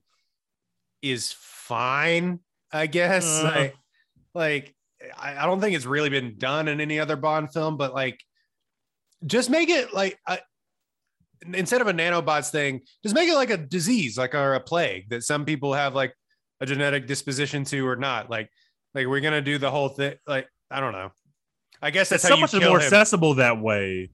is 1.01 1.33
fine, 1.37 2.39
I 2.71 2.87
guess. 2.87 3.25
Uh. 3.25 3.43
like, 3.43 3.75
like 4.33 4.75
I, 5.17 5.43
I 5.43 5.45
don't 5.45 5.59
think 5.61 5.75
it's 5.75 5.85
really 5.85 6.09
been 6.09 6.37
done 6.37 6.67
in 6.67 6.79
any 6.81 6.99
other 6.99 7.15
Bond 7.15 7.51
film, 7.51 7.77
but 7.77 7.93
like, 7.93 8.21
just 9.25 9.49
make 9.49 9.69
it 9.69 9.93
like 9.93 10.17
I, 10.25 10.39
instead 11.53 11.81
of 11.81 11.87
a 11.87 11.93
nanobots 11.93 12.49
thing, 12.49 12.81
just 13.03 13.15
make 13.15 13.29
it 13.29 13.35
like 13.35 13.49
a 13.49 13.57
disease, 13.57 14.17
like 14.17 14.35
or 14.35 14.55
a 14.55 14.59
plague 14.59 15.09
that 15.09 15.23
some 15.23 15.45
people 15.45 15.73
have 15.73 15.95
like 15.95 16.13
a 16.61 16.65
genetic 16.65 17.07
disposition 17.07 17.63
to 17.65 17.87
or 17.87 17.95
not. 17.95 18.29
Like, 18.29 18.49
like 18.93 19.07
we're 19.07 19.21
gonna 19.21 19.41
do 19.41 19.57
the 19.57 19.71
whole 19.71 19.89
thing. 19.89 20.15
Like, 20.25 20.47
I 20.71 20.79
don't 20.79 20.93
know. 20.93 21.11
I 21.81 21.91
guess 21.91 22.09
that's 22.09 22.23
it's 22.23 22.29
how 22.29 22.35
so 22.35 22.41
much 22.41 22.53
more 22.53 22.77
him. 22.77 22.85
accessible 22.85 23.35
that 23.35 23.61
way. 23.61 24.09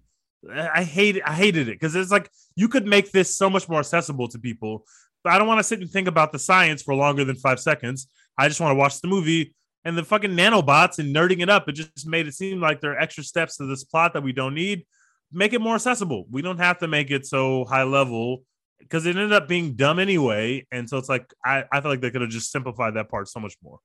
I 0.51 0.83
hate. 0.83 1.21
I 1.25 1.33
hated 1.33 1.69
it 1.69 1.79
because 1.79 1.95
it's 1.95 2.11
like 2.11 2.29
you 2.55 2.67
could 2.67 2.85
make 2.85 3.11
this 3.11 3.35
so 3.35 3.49
much 3.49 3.69
more 3.69 3.79
accessible 3.79 4.27
to 4.29 4.39
people. 4.39 4.85
But 5.23 5.33
I 5.33 5.37
don't 5.37 5.47
want 5.47 5.59
to 5.59 5.63
sit 5.63 5.79
and 5.79 5.89
think 5.89 6.09
about 6.09 6.33
the 6.33 6.39
science 6.39 6.81
for 6.81 6.93
longer 6.93 7.23
than 7.23 7.37
five 7.37 7.59
seconds. 7.59 8.07
I 8.37 8.49
just 8.49 8.59
want 8.59 8.71
to 8.71 8.75
watch 8.75 8.99
the 8.99 9.07
movie 9.07 9.55
and 9.85 9.97
the 9.97 10.03
fucking 10.03 10.31
nanobots 10.31 10.99
and 10.99 11.15
nerding 11.15 11.41
it 11.41 11.49
up. 11.49 11.69
It 11.69 11.73
just 11.73 12.05
made 12.05 12.27
it 12.27 12.33
seem 12.33 12.59
like 12.59 12.81
there 12.81 12.91
are 12.91 12.99
extra 12.99 13.23
steps 13.23 13.57
to 13.57 13.65
this 13.65 13.83
plot 13.85 14.13
that 14.13 14.23
we 14.23 14.33
don't 14.33 14.53
need. 14.53 14.85
Make 15.33 15.53
it 15.53 15.61
more 15.61 15.75
accessible. 15.75 16.25
We 16.29 16.41
don't 16.41 16.59
have 16.59 16.79
to 16.79 16.87
make 16.87 17.11
it 17.11 17.25
so 17.25 17.65
high 17.65 17.83
level 17.83 18.43
because 18.79 19.05
it 19.05 19.15
ended 19.15 19.33
up 19.33 19.47
being 19.47 19.73
dumb 19.73 19.99
anyway. 19.99 20.65
And 20.71 20.87
so 20.87 20.97
it's 20.97 21.09
like 21.09 21.33
I, 21.43 21.63
I 21.71 21.81
feel 21.81 21.89
like 21.91 22.01
they 22.01 22.11
could 22.11 22.21
have 22.21 22.29
just 22.29 22.51
simplified 22.51 22.95
that 22.95 23.09
part 23.09 23.27
so 23.27 23.39
much 23.39 23.55
more. 23.63 23.79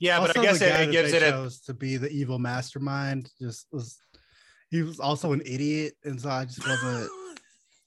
Yeah, 0.00 0.20
but 0.20 0.36
I 0.38 0.42
guess 0.42 0.58
the 0.58 0.66
it, 0.66 0.70
guy 0.70 0.80
it 0.82 0.86
that 0.86 0.92
gives 0.92 1.10
they 1.12 1.16
it 1.18 1.22
a 1.22 1.30
chose 1.30 1.60
to 1.62 1.74
be 1.74 1.96
the 1.96 2.08
evil 2.10 2.38
mastermind. 2.38 3.30
Just 3.40 3.66
was 3.72 3.98
he 4.70 4.82
was 4.82 5.00
also 5.00 5.32
an 5.32 5.42
idiot, 5.44 5.94
and 6.04 6.20
so 6.20 6.30
I 6.30 6.44
just 6.44 6.66
wasn't. 6.66 7.10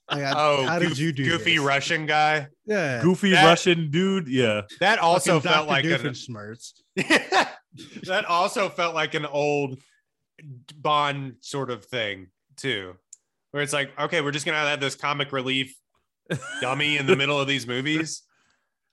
Like, 0.09 0.23
I, 0.23 0.33
oh, 0.37 0.65
how 0.65 0.79
did 0.79 0.97
you 0.97 1.11
do 1.11 1.25
goofy 1.25 1.57
this? 1.57 1.65
Russian 1.65 2.05
guy? 2.05 2.47
Yeah, 2.65 3.01
Goofy 3.01 3.31
That- 3.31 3.43
Russian 3.43 3.91
dude. 3.91 4.29
Yeah. 4.29 4.61
That 4.79 4.99
also 4.99 5.41
Fucking 5.41 5.51
felt 5.51 5.67
Dr. 5.67 5.69
like 5.69 5.83
an, 5.83 5.91
Doofenshmirtz. 5.91 6.71
that 8.05 8.23
also 8.23 8.69
felt 8.69 8.95
like 8.95 9.15
an 9.15 9.25
old 9.25 9.81
Bond 10.77 11.35
sort 11.41 11.69
of 11.69 11.83
thing 11.83 12.27
too, 12.57 12.95
where 13.51 13.63
it's 13.63 13.73
like, 13.73 13.91
okay, 13.99 14.21
we're 14.21 14.31
just 14.31 14.45
gonna 14.45 14.57
have 14.57 14.79
this 14.79 14.95
comic 14.95 15.31
relief 15.31 15.75
dummy 16.61 16.97
in 16.97 17.05
the 17.05 17.15
middle 17.15 17.39
of 17.39 17.47
these 17.47 17.67
movies. 17.67 18.23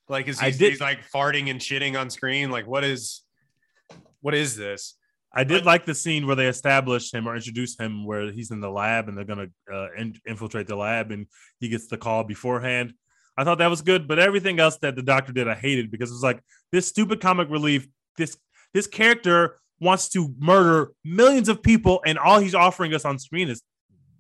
Like, 0.07 0.29
is 0.29 0.39
I 0.39 0.47
he's, 0.49 0.59
did- 0.59 0.73
he's 0.73 0.81
like 0.83 1.01
farting 1.11 1.49
and 1.51 1.59
shitting 1.59 1.99
on 1.99 2.11
screen? 2.11 2.51
Like, 2.51 2.67
what 2.67 2.85
is, 2.85 3.23
what 4.21 4.35
is 4.35 4.55
this? 4.55 4.97
I 5.35 5.45
did 5.45 5.61
But- 5.61 5.65
like 5.67 5.87
the 5.87 5.95
scene 5.95 6.27
where 6.27 6.37
they 6.37 6.47
established 6.47 7.15
him 7.15 7.27
or 7.27 7.35
introduce 7.35 7.79
him 7.81 8.05
where 8.05 8.31
he's 8.31 8.51
in 8.51 8.61
the 8.61 8.69
lab 8.69 9.09
and 9.09 9.17
they're 9.17 9.25
gonna 9.25 9.47
uh, 9.73 9.87
in- 9.97 10.21
infiltrate 10.27 10.67
the 10.67 10.77
lab 10.77 11.11
and 11.11 11.27
he 11.59 11.71
gets 11.71 11.87
the 11.87 11.97
call 11.97 12.23
beforehand. 12.23 12.93
I 13.39 13.45
thought 13.45 13.57
that 13.59 13.71
was 13.71 13.81
good, 13.81 14.07
but 14.07 14.19
everything 14.19 14.61
else 14.61 14.77
that 14.83 14.95
the 14.95 15.03
doctor 15.03 15.33
did, 15.33 15.49
I 15.49 15.55
hated 15.55 15.91
because 15.91 16.11
it 16.11 16.15
was 16.15 16.23
like 16.23 16.41
this 16.71 16.87
stupid 16.87 17.23
comic 17.23 17.49
relief. 17.49 17.89
This 18.19 18.37
this 18.75 18.87
character 18.87 19.57
wants 19.85 20.09
to 20.11 20.35
murder 20.39 20.93
millions 21.05 21.49
of 21.49 21.63
people, 21.63 22.03
and 22.05 22.19
all 22.19 22.39
he's 22.41 22.55
offering 22.55 22.95
us 22.95 23.05
on 23.05 23.19
screen 23.19 23.49
is 23.49 23.63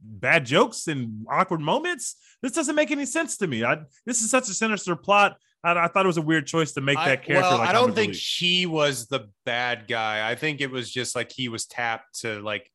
bad 0.02 0.44
jokes 0.44 0.86
and 0.86 1.26
awkward 1.30 1.60
moments. 1.60 2.16
This 2.42 2.52
doesn't 2.52 2.74
make 2.74 2.90
any 2.90 3.06
sense 3.06 3.38
to 3.38 3.46
me. 3.46 3.64
I, 3.64 3.78
this 4.06 4.22
is 4.22 4.30
such 4.30 4.48
a 4.48 4.54
sinister 4.54 4.94
plot. 4.94 5.36
I, 5.64 5.84
I 5.84 5.88
thought 5.88 6.04
it 6.04 6.08
was 6.08 6.18
a 6.18 6.22
weird 6.22 6.46
choice 6.46 6.72
to 6.72 6.80
make 6.80 6.98
that 6.98 7.24
character. 7.24 7.48
well, 7.48 7.58
like 7.58 7.68
I 7.68 7.72
don't 7.72 7.94
think 7.94 8.10
relief. 8.10 8.36
he 8.38 8.66
was 8.66 9.06
the 9.06 9.28
bad 9.46 9.88
guy. 9.88 10.28
I 10.28 10.34
think 10.34 10.60
it 10.60 10.70
was 10.70 10.90
just 10.90 11.16
like 11.16 11.32
he 11.32 11.48
was 11.48 11.66
tapped 11.66 12.20
to 12.20 12.40
like 12.40 12.70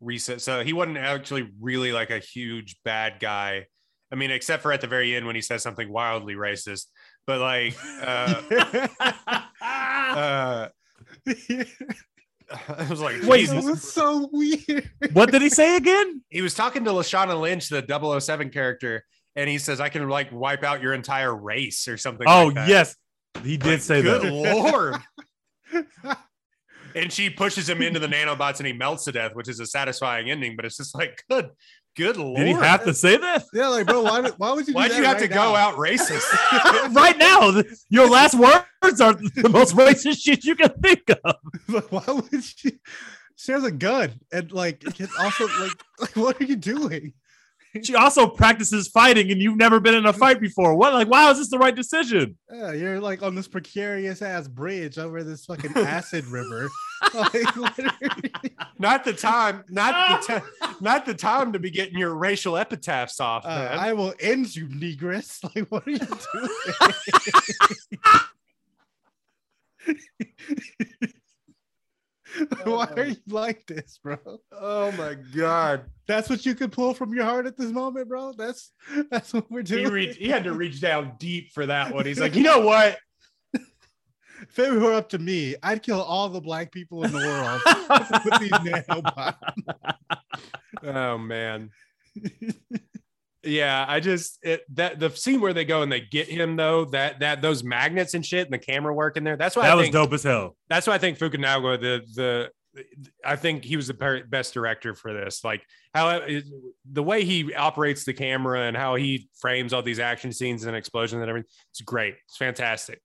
reset. 0.00 0.40
So 0.40 0.64
he 0.64 0.72
wasn't 0.72 0.98
actually 0.98 1.48
really 1.60 1.92
like 1.92 2.10
a 2.10 2.18
huge 2.18 2.76
bad 2.84 3.20
guy. 3.20 3.66
I 4.10 4.14
mean, 4.16 4.30
except 4.30 4.62
for 4.62 4.72
at 4.72 4.82
the 4.82 4.86
very 4.86 5.14
end 5.14 5.26
when 5.26 5.36
he 5.36 5.40
says 5.40 5.62
something 5.62 5.90
wildly 5.90 6.34
racist. 6.34 6.86
But 7.26 7.40
like, 7.40 7.76
uh, 8.02 8.42
uh, 9.62 10.68
I 12.68 12.86
was 12.88 13.00
like, 13.00 13.22
Wait, 13.22 13.44
It 13.48 13.52
Jesus. 13.52 13.64
was 13.64 13.92
so 13.92 14.28
weird. 14.32 14.90
what 15.12 15.30
did 15.30 15.42
he 15.42 15.48
say 15.50 15.76
again? 15.76 16.22
he 16.28 16.42
was 16.42 16.54
talking 16.54 16.84
to 16.84 16.90
Lashana 16.90 17.40
Lynch, 17.40 17.68
the 17.68 17.84
007 18.20 18.50
character, 18.50 19.04
and 19.36 19.48
he 19.48 19.58
says, 19.58 19.80
"I 19.80 19.88
can 19.88 20.08
like 20.08 20.30
wipe 20.32 20.62
out 20.64 20.82
your 20.82 20.92
entire 20.94 21.34
race 21.34 21.88
or 21.88 21.96
something." 21.96 22.26
Oh 22.28 22.46
like 22.46 22.54
that. 22.56 22.68
yes, 22.68 22.96
he 23.42 23.56
did 23.56 23.66
Like, 23.70 23.80
say 23.80 24.02
good 24.02 24.22
that. 24.22 24.30
Good 24.30 24.62
lord. 24.72 24.96
and 26.94 27.10
she 27.12 27.30
pushes 27.30 27.68
him 27.68 27.80
into 27.80 27.98
the 27.98 28.06
nanobots 28.06 28.58
and 28.58 28.66
he 28.66 28.72
melts 28.72 29.04
to 29.04 29.12
death, 29.12 29.34
which 29.34 29.48
is 29.48 29.60
a 29.60 29.66
satisfying 29.66 30.30
ending. 30.30 30.56
But 30.56 30.66
it's 30.66 30.76
just 30.76 30.94
like, 30.94 31.22
good, 31.30 31.50
good 31.96 32.16
lord. 32.16 32.36
Did 32.38 32.46
he 32.48 32.52
have 32.54 32.84
to 32.84 32.94
say 32.94 33.16
that? 33.16 33.44
Yeah, 33.52 33.68
like 33.68 33.86
bro, 33.86 34.02
why, 34.02 34.20
would- 34.20 34.34
why 34.38 34.52
would 34.52 34.66
you? 34.66 34.74
Why'd 34.74 34.92
you 34.92 35.04
have 35.04 35.14
right 35.16 35.22
to 35.22 35.28
go 35.28 35.54
out 35.56 35.76
racist? 35.76 36.24
right 36.94 37.16
now, 37.18 37.62
your 37.88 38.08
last 38.08 38.34
words 38.34 39.00
are 39.00 39.14
the 39.14 39.48
most 39.50 39.74
racist 39.76 40.20
shit 40.22 40.44
you 40.44 40.54
can 40.56 40.70
think 40.82 41.02
of. 41.24 41.36
Like, 41.68 41.90
why 41.92 42.04
would 42.12 42.42
she? 42.44 42.78
She 43.36 43.50
has 43.52 43.64
a 43.64 43.72
gun, 43.72 44.20
and 44.32 44.52
like, 44.52 44.82
it's 45.00 45.18
also 45.18 45.46
like, 45.58 45.72
like, 45.98 46.16
what 46.16 46.40
are 46.40 46.44
you 46.44 46.54
doing? 46.56 47.12
She 47.82 47.94
also 47.94 48.26
practices 48.28 48.88
fighting, 48.88 49.30
and 49.30 49.40
you've 49.40 49.56
never 49.56 49.80
been 49.80 49.94
in 49.94 50.04
a 50.04 50.12
fight 50.12 50.40
before. 50.40 50.74
What? 50.76 50.92
Like, 50.92 51.08
wow, 51.08 51.30
is 51.30 51.38
this 51.38 51.48
the 51.48 51.56
right 51.58 51.74
decision? 51.74 52.36
Yeah, 52.52 52.72
you're 52.72 53.00
like 53.00 53.22
on 53.22 53.34
this 53.34 53.48
precarious 53.48 54.20
ass 54.20 54.46
bridge 54.46 54.98
over 54.98 55.24
this 55.24 55.46
fucking 55.46 55.72
acid 55.76 56.26
river. 56.26 56.68
Like, 57.14 57.32
not 58.78 59.04
the 59.04 59.14
time, 59.16 59.64
not 59.70 60.20
the 60.26 60.26
time, 60.34 60.42
not 60.80 61.06
the 61.06 61.14
time 61.14 61.52
to 61.54 61.58
be 61.58 61.70
getting 61.70 61.98
your 61.98 62.14
racial 62.14 62.56
epitaphs 62.58 63.20
off, 63.20 63.44
Uh, 63.46 63.48
man. 63.70 63.78
I 63.78 63.92
will 63.94 64.12
end 64.20 64.54
you, 64.54 64.66
negress. 64.68 65.38
Like, 65.56 65.68
what 65.70 65.86
are 65.86 65.90
you 65.90 65.98
doing? 65.98 66.48
Why 72.64 72.86
are 72.96 73.00
uh, 73.00 73.04
you 73.04 73.16
like 73.28 73.66
this, 73.66 73.98
bro? 74.02 74.16
oh 74.52 74.92
my 74.92 75.16
god. 75.34 75.84
That's 76.06 76.28
what 76.28 76.44
you 76.44 76.54
could 76.54 76.72
pull 76.72 76.94
from 76.94 77.14
your 77.14 77.24
heart 77.24 77.46
at 77.46 77.56
this 77.56 77.70
moment, 77.70 78.08
bro. 78.08 78.32
That's 78.32 78.72
that's 79.10 79.32
what 79.32 79.50
we're 79.50 79.60
He 79.60 79.64
doing. 79.66 79.92
reached, 79.92 80.18
he 80.18 80.28
had 80.28 80.44
to 80.44 80.52
reach 80.52 80.80
down 80.80 81.12
deep 81.18 81.52
for 81.52 81.66
that 81.66 81.92
one. 81.94 82.06
He's 82.06 82.20
like, 82.20 82.34
you 82.36 82.42
know 82.42 82.60
what? 82.60 82.98
if 83.54 84.58
it 84.58 84.72
were 84.72 84.94
up 84.94 85.08
to 85.10 85.18
me, 85.18 85.54
I'd 85.62 85.82
kill 85.82 86.00
all 86.02 86.28
the 86.28 86.40
black 86.40 86.72
people 86.72 87.04
in 87.04 87.12
the 87.12 87.18
world 87.18 87.60
with 88.24 88.40
these 88.40 88.50
nanobots. 88.50 89.36
Oh 90.82 91.18
man. 91.18 91.70
Yeah, 93.44 93.84
I 93.88 93.98
just 94.00 94.38
it, 94.42 94.62
that 94.76 95.00
the 95.00 95.10
scene 95.10 95.40
where 95.40 95.52
they 95.52 95.64
go 95.64 95.82
and 95.82 95.90
they 95.90 96.00
get 96.00 96.28
him 96.28 96.54
though 96.56 96.84
that 96.86 97.20
that 97.20 97.42
those 97.42 97.64
magnets 97.64 98.14
and 98.14 98.24
shit 98.24 98.44
and 98.46 98.52
the 98.52 98.58
camera 98.58 98.94
work 98.94 99.16
in 99.16 99.24
there. 99.24 99.36
That's 99.36 99.56
why 99.56 99.62
That 99.64 99.72
I 99.72 99.74
was 99.74 99.84
think 99.84 99.94
dope 99.94 100.12
as 100.12 100.22
hell. 100.22 100.56
that's 100.68 100.86
why 100.86 100.94
I 100.94 100.98
think 100.98 101.18
Fukunaga 101.18 101.80
the 101.80 102.02
the 102.14 102.50
I 103.24 103.36
think 103.36 103.64
he 103.64 103.76
was 103.76 103.88
the 103.88 104.24
best 104.28 104.54
director 104.54 104.94
for 104.94 105.12
this. 105.12 105.42
Like 105.44 105.62
how 105.92 106.20
the 106.90 107.02
way 107.02 107.24
he 107.24 107.52
operates 107.54 108.04
the 108.04 108.14
camera 108.14 108.60
and 108.62 108.76
how 108.76 108.94
he 108.94 109.28
frames 109.40 109.72
all 109.72 109.82
these 109.82 109.98
action 109.98 110.32
scenes 110.32 110.64
and 110.64 110.76
explosions 110.76 111.20
and 111.20 111.28
everything. 111.28 111.50
It's 111.72 111.80
great. 111.82 112.14
It's 112.28 112.36
fantastic. 112.36 113.02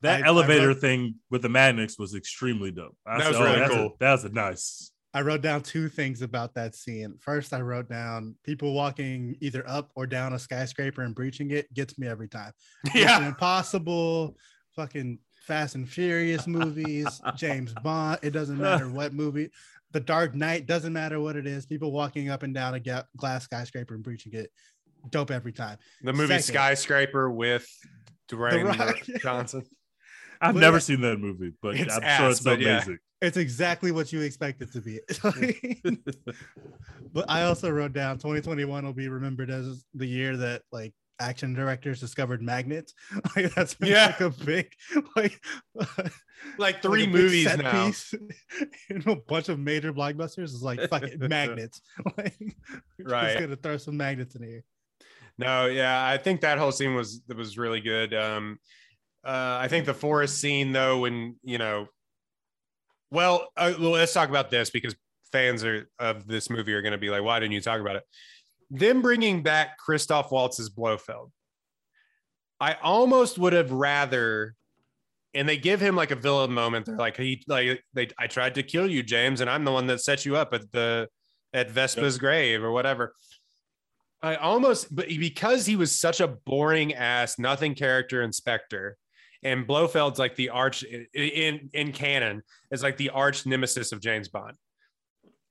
That 0.00 0.22
I- 0.22 0.24
I 0.24 0.28
elevator 0.28 0.68
wrote- 0.68 0.80
thing 0.80 1.16
with 1.30 1.42
the 1.42 1.48
magnets 1.48 1.98
was 1.98 2.14
extremely 2.14 2.70
dope. 2.70 2.96
I 3.06 3.18
That 3.18 3.28
was 3.28 3.36
said, 3.36 3.42
really 3.44 3.56
oh, 3.56 3.58
that's 3.60 3.72
a- 3.72 3.76
cool. 3.76 3.96
that 4.00 4.12
was 4.12 4.24
a 4.24 4.28
nice. 4.30 4.92
I 5.14 5.22
wrote 5.22 5.40
down 5.40 5.62
two 5.62 5.88
things 5.88 6.20
about 6.22 6.54
that 6.54 6.74
scene. 6.74 7.16
First, 7.20 7.54
I 7.54 7.60
wrote 7.62 7.88
down 7.88 8.36
people 8.44 8.74
walking 8.74 9.36
either 9.40 9.66
up 9.68 9.90
or 9.96 10.06
down 10.06 10.34
a 10.34 10.38
skyscraper 10.38 11.02
and 11.02 11.14
breaching 11.14 11.50
it 11.50 11.72
gets 11.72 11.98
me 11.98 12.06
every 12.06 12.28
time. 12.28 12.52
Yeah. 12.94 13.26
Impossible, 13.26 14.36
fucking 14.76 15.18
Fast 15.46 15.76
and 15.76 15.88
Furious 15.88 16.46
movies, 16.46 17.20
James 17.36 17.72
Bond. 17.82 18.18
It 18.22 18.30
doesn't 18.30 18.58
matter 18.58 18.88
what 18.88 19.14
movie. 19.14 19.50
The 19.92 20.00
Dark 20.00 20.34
Knight 20.34 20.66
doesn't 20.66 20.92
matter 20.92 21.18
what 21.20 21.36
it 21.36 21.46
is. 21.46 21.64
People 21.64 21.90
walking 21.90 22.28
up 22.28 22.42
and 22.42 22.52
down 22.52 22.74
a 22.74 22.80
ga- 22.80 23.04
glass 23.16 23.44
skyscraper 23.44 23.94
and 23.94 24.02
breaching 24.04 24.34
it, 24.34 24.52
dope 25.08 25.30
every 25.30 25.52
time. 25.52 25.78
The 26.02 26.12
movie 26.12 26.38
Second. 26.38 26.42
skyscraper 26.42 27.30
with 27.30 27.66
Dwayne. 28.28 29.20
Johnson. 29.22 29.64
I've 30.40 30.54
But 30.54 30.60
never 30.60 30.76
yeah. 30.76 30.80
seen 30.80 31.00
that 31.02 31.18
movie, 31.18 31.52
but 31.62 31.76
It's 31.76 31.94
I'm 31.96 32.02
ass, 32.02 32.18
sure 32.20 32.30
it's 32.30 32.40
but 32.40 32.60
yeah. 32.60 32.76
amazing. 32.76 32.98
It's 33.20 33.36
exactly 33.36 33.90
what 33.90 34.12
you 34.12 34.20
expect 34.20 34.62
it 34.62 34.72
to 34.72 34.80
be. 34.80 35.00
but 37.12 37.24
I 37.28 37.42
also 37.44 37.70
wrote 37.70 37.92
down 37.92 38.16
2021 38.18 38.84
will 38.84 38.92
be 38.92 39.08
remembered 39.08 39.50
as 39.50 39.84
the 39.94 40.06
year 40.06 40.36
that 40.36 40.62
like 40.70 40.94
action 41.20 41.52
directors 41.52 41.98
discovered 42.00 42.40
magnets. 42.42 42.94
Like 43.36 43.52
that's 43.54 43.74
been 43.74 43.88
Yeah. 43.90 44.06
like 44.06 44.20
a 44.20 44.30
big 44.30 44.70
like 45.16 45.40
Like 46.58 46.80
three 46.82 47.02
like 47.02 47.10
movies 47.10 47.56
now. 47.56 47.86
piece 47.86 48.14
in 48.90 49.02
a 49.08 49.16
bunch 49.16 49.48
of 49.48 49.58
major 49.58 49.92
blockbusters 49.92 50.44
is 50.54 50.62
like 50.62 50.88
fucking 50.88 51.18
magnets. 51.28 51.80
Like 52.16 52.38
Right. 53.00 53.32
just 53.32 53.40
gonna 53.40 53.56
throw 53.56 53.76
some 53.78 53.96
magnets 53.96 54.36
in 54.36 54.44
here. 54.44 54.62
No, 55.38 55.66
yeah, 55.66 56.04
I 56.06 56.18
think 56.18 56.40
that 56.42 56.58
whole 56.58 56.72
scene 56.72 56.94
was 56.94 57.20
that 57.28 57.36
was 57.36 57.56
really 57.58 57.80
good. 57.80 58.12
Um, 58.14 58.58
uh, 59.24 59.58
I 59.60 59.68
think 59.68 59.86
the 59.86 59.94
forest 59.94 60.38
scene, 60.38 60.72
though, 60.72 61.00
when 61.00 61.36
you 61.42 61.58
know, 61.58 61.88
well, 63.10 63.48
uh, 63.56 63.74
let's 63.78 64.12
talk 64.12 64.28
about 64.28 64.50
this 64.50 64.70
because 64.70 64.94
fans 65.32 65.64
are 65.64 65.88
of 65.98 66.26
this 66.26 66.50
movie 66.50 66.72
are 66.72 66.82
going 66.82 66.92
to 66.92 66.98
be 66.98 67.10
like, 67.10 67.22
why 67.22 67.38
didn't 67.40 67.52
you 67.52 67.60
talk 67.60 67.80
about 67.80 67.96
it? 67.96 68.04
Them 68.70 69.02
bringing 69.02 69.42
back 69.42 69.78
Christoph 69.78 70.30
Waltz's 70.30 70.68
Blofeld, 70.68 71.32
I 72.60 72.74
almost 72.82 73.38
would 73.38 73.52
have 73.52 73.72
rather. 73.72 74.54
And 75.34 75.46
they 75.48 75.58
give 75.58 75.80
him 75.80 75.94
like 75.94 76.10
a 76.10 76.16
villain 76.16 76.52
moment. 76.52 76.86
They're 76.86 76.96
like, 76.96 77.16
he 77.16 77.44
like 77.46 77.82
they 77.92 78.08
I 78.18 78.26
tried 78.26 78.54
to 78.54 78.62
kill 78.62 78.90
you, 78.90 79.02
James, 79.02 79.40
and 79.40 79.50
I'm 79.50 79.64
the 79.64 79.72
one 79.72 79.86
that 79.88 80.00
set 80.00 80.24
you 80.24 80.36
up 80.36 80.54
at 80.54 80.72
the 80.72 81.08
at 81.52 81.70
Vesper's 81.70 82.18
grave 82.18 82.62
or 82.62 82.72
whatever. 82.72 83.14
I 84.22 84.36
almost, 84.36 84.94
but 84.94 85.08
because 85.08 85.66
he 85.66 85.76
was 85.76 85.94
such 85.94 86.20
a 86.20 86.28
boring 86.28 86.94
ass, 86.94 87.38
nothing 87.38 87.74
character 87.74 88.22
in 88.22 88.32
Spectre, 88.32 88.96
and 89.42 89.66
Blofeld's 89.66 90.18
like 90.18 90.36
the 90.36 90.50
arch 90.50 90.82
in 90.82 91.70
in 91.72 91.92
canon 91.92 92.42
is 92.70 92.82
like 92.82 92.96
the 92.96 93.10
arch 93.10 93.46
nemesis 93.46 93.92
of 93.92 94.00
James 94.00 94.28
Bond, 94.28 94.56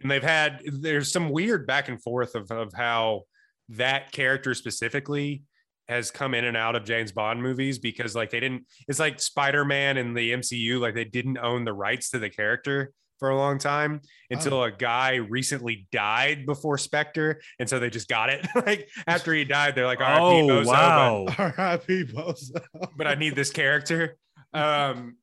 and 0.01 0.11
they've 0.11 0.23
had 0.23 0.61
there's 0.65 1.11
some 1.11 1.29
weird 1.29 1.65
back 1.65 1.89
and 1.89 2.01
forth 2.01 2.35
of 2.35 2.51
of 2.51 2.73
how 2.73 3.23
that 3.69 4.11
character 4.11 4.53
specifically 4.53 5.43
has 5.87 6.11
come 6.11 6.33
in 6.33 6.43
and 6.43 6.57
out 6.57 6.75
of 6.75 6.83
James 6.83 7.13
Bond 7.13 7.41
movies 7.41 7.79
because 7.79 8.15
like 8.15 8.29
they 8.29 8.39
didn't. 8.39 8.65
It's 8.87 8.99
like 8.99 9.19
Spider 9.19 9.63
Man 9.63 9.97
in 9.97 10.13
the 10.13 10.33
MCU, 10.33 10.79
like 10.79 10.95
they 10.95 11.05
didn't 11.05 11.37
own 11.37 11.63
the 11.63 11.73
rights 11.73 12.09
to 12.11 12.19
the 12.19 12.29
character 12.29 12.91
for 13.19 13.29
a 13.29 13.37
long 13.37 13.57
time 13.57 14.01
until 14.29 14.63
a 14.63 14.71
guy 14.71 15.15
recently 15.15 15.87
died 15.91 16.45
before 16.45 16.77
Spectre, 16.77 17.41
and 17.59 17.69
so 17.69 17.79
they 17.79 17.89
just 17.89 18.07
got 18.07 18.29
it. 18.29 18.47
like 18.65 18.89
after 19.07 19.33
he 19.33 19.45
died, 19.45 19.75
they're 19.75 19.85
like, 19.85 20.01
"R.I.P. 20.01 20.21
Oh 20.21 20.47
Bozo," 20.47 20.65
wow! 20.65 21.25
R.I.P. 21.37 22.05
Bozo. 22.05 22.61
but, 22.97 23.07
I 23.07 23.15
need 23.15 23.35
this 23.35 23.51
character." 23.51 24.17
Um, 24.53 25.17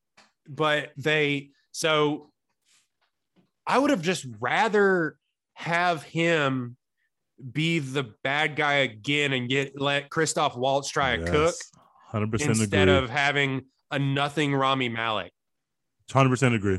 but 0.49 0.93
they 0.97 1.51
so 1.73 2.31
I 3.67 3.79
would 3.79 3.91
have 3.91 4.03
just 4.03 4.27
rather 4.41 5.17
have 5.55 6.03
him 6.03 6.77
be 7.53 7.79
the 7.79 8.15
bad 8.23 8.57
guy 8.57 8.75
again 8.75 9.33
and 9.33 9.49
get 9.49 9.81
let 9.81 10.11
Christoph 10.11 10.57
Waltz 10.57 10.89
try 10.89 11.13
a 11.13 11.25
cook 11.25 11.55
Hundred 12.15 12.31
percent 12.31 12.51
instead 12.51 12.89
agree. 12.89 13.05
of 13.05 13.11
having 13.11 13.63
a 13.91 13.99
nothing 13.99 14.55
Rami 14.55 14.89
Malek. 14.89 15.33
Hundred 16.13 16.31
percent 16.31 16.55
agree. 16.55 16.79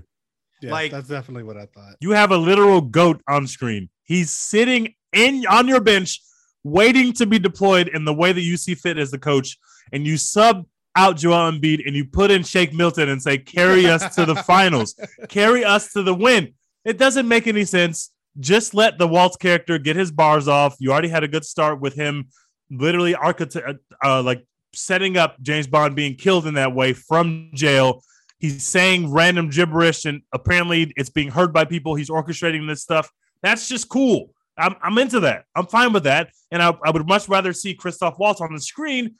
Yeah, 0.66 0.72
Like- 0.72 0.91
that's 0.91 1.07
definitely 1.07 1.43
what 1.43 1.57
I 1.57 1.66
thought. 1.68 1.95
You 1.99 2.11
have 2.11 2.32
a 2.32 2.38
literal 2.38 2.82
goat 2.82 3.22
on 3.28 3.47
screen. 3.47 3.89
He's 4.03 4.32
sitting 4.32 4.93
in 5.13 5.45
on 5.47 5.68
your 5.68 5.80
bench, 5.82 6.22
waiting 6.63 7.13
to 7.13 7.26
be 7.26 7.39
deployed 7.39 7.88
in 7.89 8.05
the 8.05 8.13
way 8.13 8.32
that 8.32 8.41
you 8.41 8.57
see 8.57 8.76
fit 8.76 8.97
as 8.97 9.11
the 9.11 9.20
coach, 9.20 9.57
and 9.91 10.05
you 10.05 10.18
sub 10.18 10.66
out 10.95 11.18
Joel 11.18 11.51
Embiid 11.51 11.86
and 11.86 11.95
you 11.95 12.05
put 12.05 12.32
in 12.32 12.43
Shake 12.43 12.74
Milton 12.74 13.09
and 13.09 13.22
say, 13.22 13.38
"Carry 13.38 13.86
us 13.88 14.16
to 14.16 14.26
the 14.26 14.36
finals, 14.47 14.95
carry 15.30 15.63
us 15.63 15.91
to 15.93 16.03
the 16.03 16.13
win." 16.13 16.53
It 16.84 16.97
doesn't 16.97 17.28
make 17.28 17.47
any 17.47 17.66
sense. 17.66 18.11
Just 18.39 18.74
let 18.74 18.97
the 18.97 19.07
Waltz 19.07 19.38
character 19.38 19.78
get 19.78 19.95
his 19.95 20.11
bars 20.11 20.47
off. 20.47 20.76
You 20.80 20.91
already 20.91 21.07
had 21.09 21.24
a 21.24 21.28
good 21.28 21.45
start 21.45 21.80
with 21.82 21.95
him, 21.95 22.28
literally 22.70 23.16
architect, 23.16 23.80
uh, 24.03 24.22
like 24.22 24.45
setting 24.74 25.18
up 25.18 25.41
James 25.41 25.68
Bond 25.68 25.95
being 25.95 26.16
killed 26.16 26.45
in 26.45 26.53
that 26.55 26.74
way 26.74 26.93
from 26.93 27.51
jail. 27.53 28.03
He's 28.39 28.65
saying 28.67 29.11
random 29.11 29.49
gibberish, 29.49 30.05
and 30.05 30.21
apparently 30.33 30.91
it's 30.97 31.09
being 31.09 31.29
heard 31.29 31.53
by 31.53 31.65
people. 31.65 31.95
He's 31.95 32.09
orchestrating 32.09 32.67
this 32.67 32.81
stuff. 32.81 33.09
That's 33.41 33.67
just 33.69 33.89
cool. 33.89 34.31
I'm, 34.57 34.75
I'm 34.81 34.97
into 34.97 35.19
that. 35.21 35.45
I'm 35.55 35.67
fine 35.67 35.93
with 35.93 36.03
that. 36.03 36.29
And 36.51 36.61
I, 36.61 36.73
I 36.86 36.91
would 36.91 37.07
much 37.07 37.27
rather 37.29 37.53
see 37.53 37.73
Christoph 37.73 38.17
Waltz 38.19 38.41
on 38.41 38.53
the 38.53 38.59
screen 38.61 39.15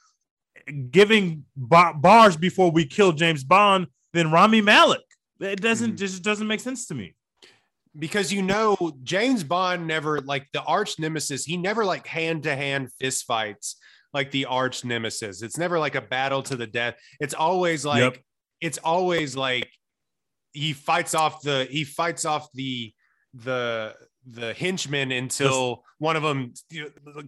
giving 0.90 1.46
ba- 1.56 1.94
bars 1.96 2.38
before 2.38 2.72
we 2.72 2.86
kill 2.86 3.12
James 3.12 3.44
Bond 3.44 3.88
than 4.14 4.32
Rami 4.32 4.62
Malek. 4.62 5.02
It 5.40 5.62
doesn't 5.62 5.94
Mhm. 5.94 5.98
just 5.98 6.24
doesn't 6.24 6.48
make 6.48 6.60
sense 6.62 6.86
to 6.88 6.96
me. 6.96 7.16
because 7.98 8.30
you 8.34 8.42
know 8.42 8.76
James 9.04 9.42
Bond 9.42 9.88
never 9.88 10.20
like 10.20 10.48
the 10.52 10.62
arch 10.64 11.00
nemesis. 11.00 11.46
He 11.46 11.56
never 11.56 11.86
like 11.86 12.06
hand 12.08 12.44
to 12.44 12.54
hand 12.54 12.92
fist 13.00 13.24
fights 13.26 13.78
like 14.14 14.32
the 14.32 14.46
arch 14.46 14.84
nemesis. 14.84 15.42
It's 15.42 15.58
never 15.58 15.80
like 15.80 15.96
a 15.96 16.02
battle 16.02 16.44
to 16.44 16.58
the 16.58 16.68
death. 16.68 16.96
It's 17.22 17.34
always 17.34 17.86
like 17.86 18.02
Yep. 18.16 18.18
It's 18.62 18.78
always 18.80 19.36
like 19.36 19.70
he 20.54 20.74
fights 20.74 21.14
off 21.14 21.42
the 21.42 21.68
he 21.70 21.84
fights 21.84 22.26
off 22.26 22.48
the 22.54 22.94
the 23.34 23.94
the 24.30 24.54
henchmen 24.54 25.12
until 25.12 25.84
one 26.00 26.16
of 26.16 26.24
them 26.24 26.54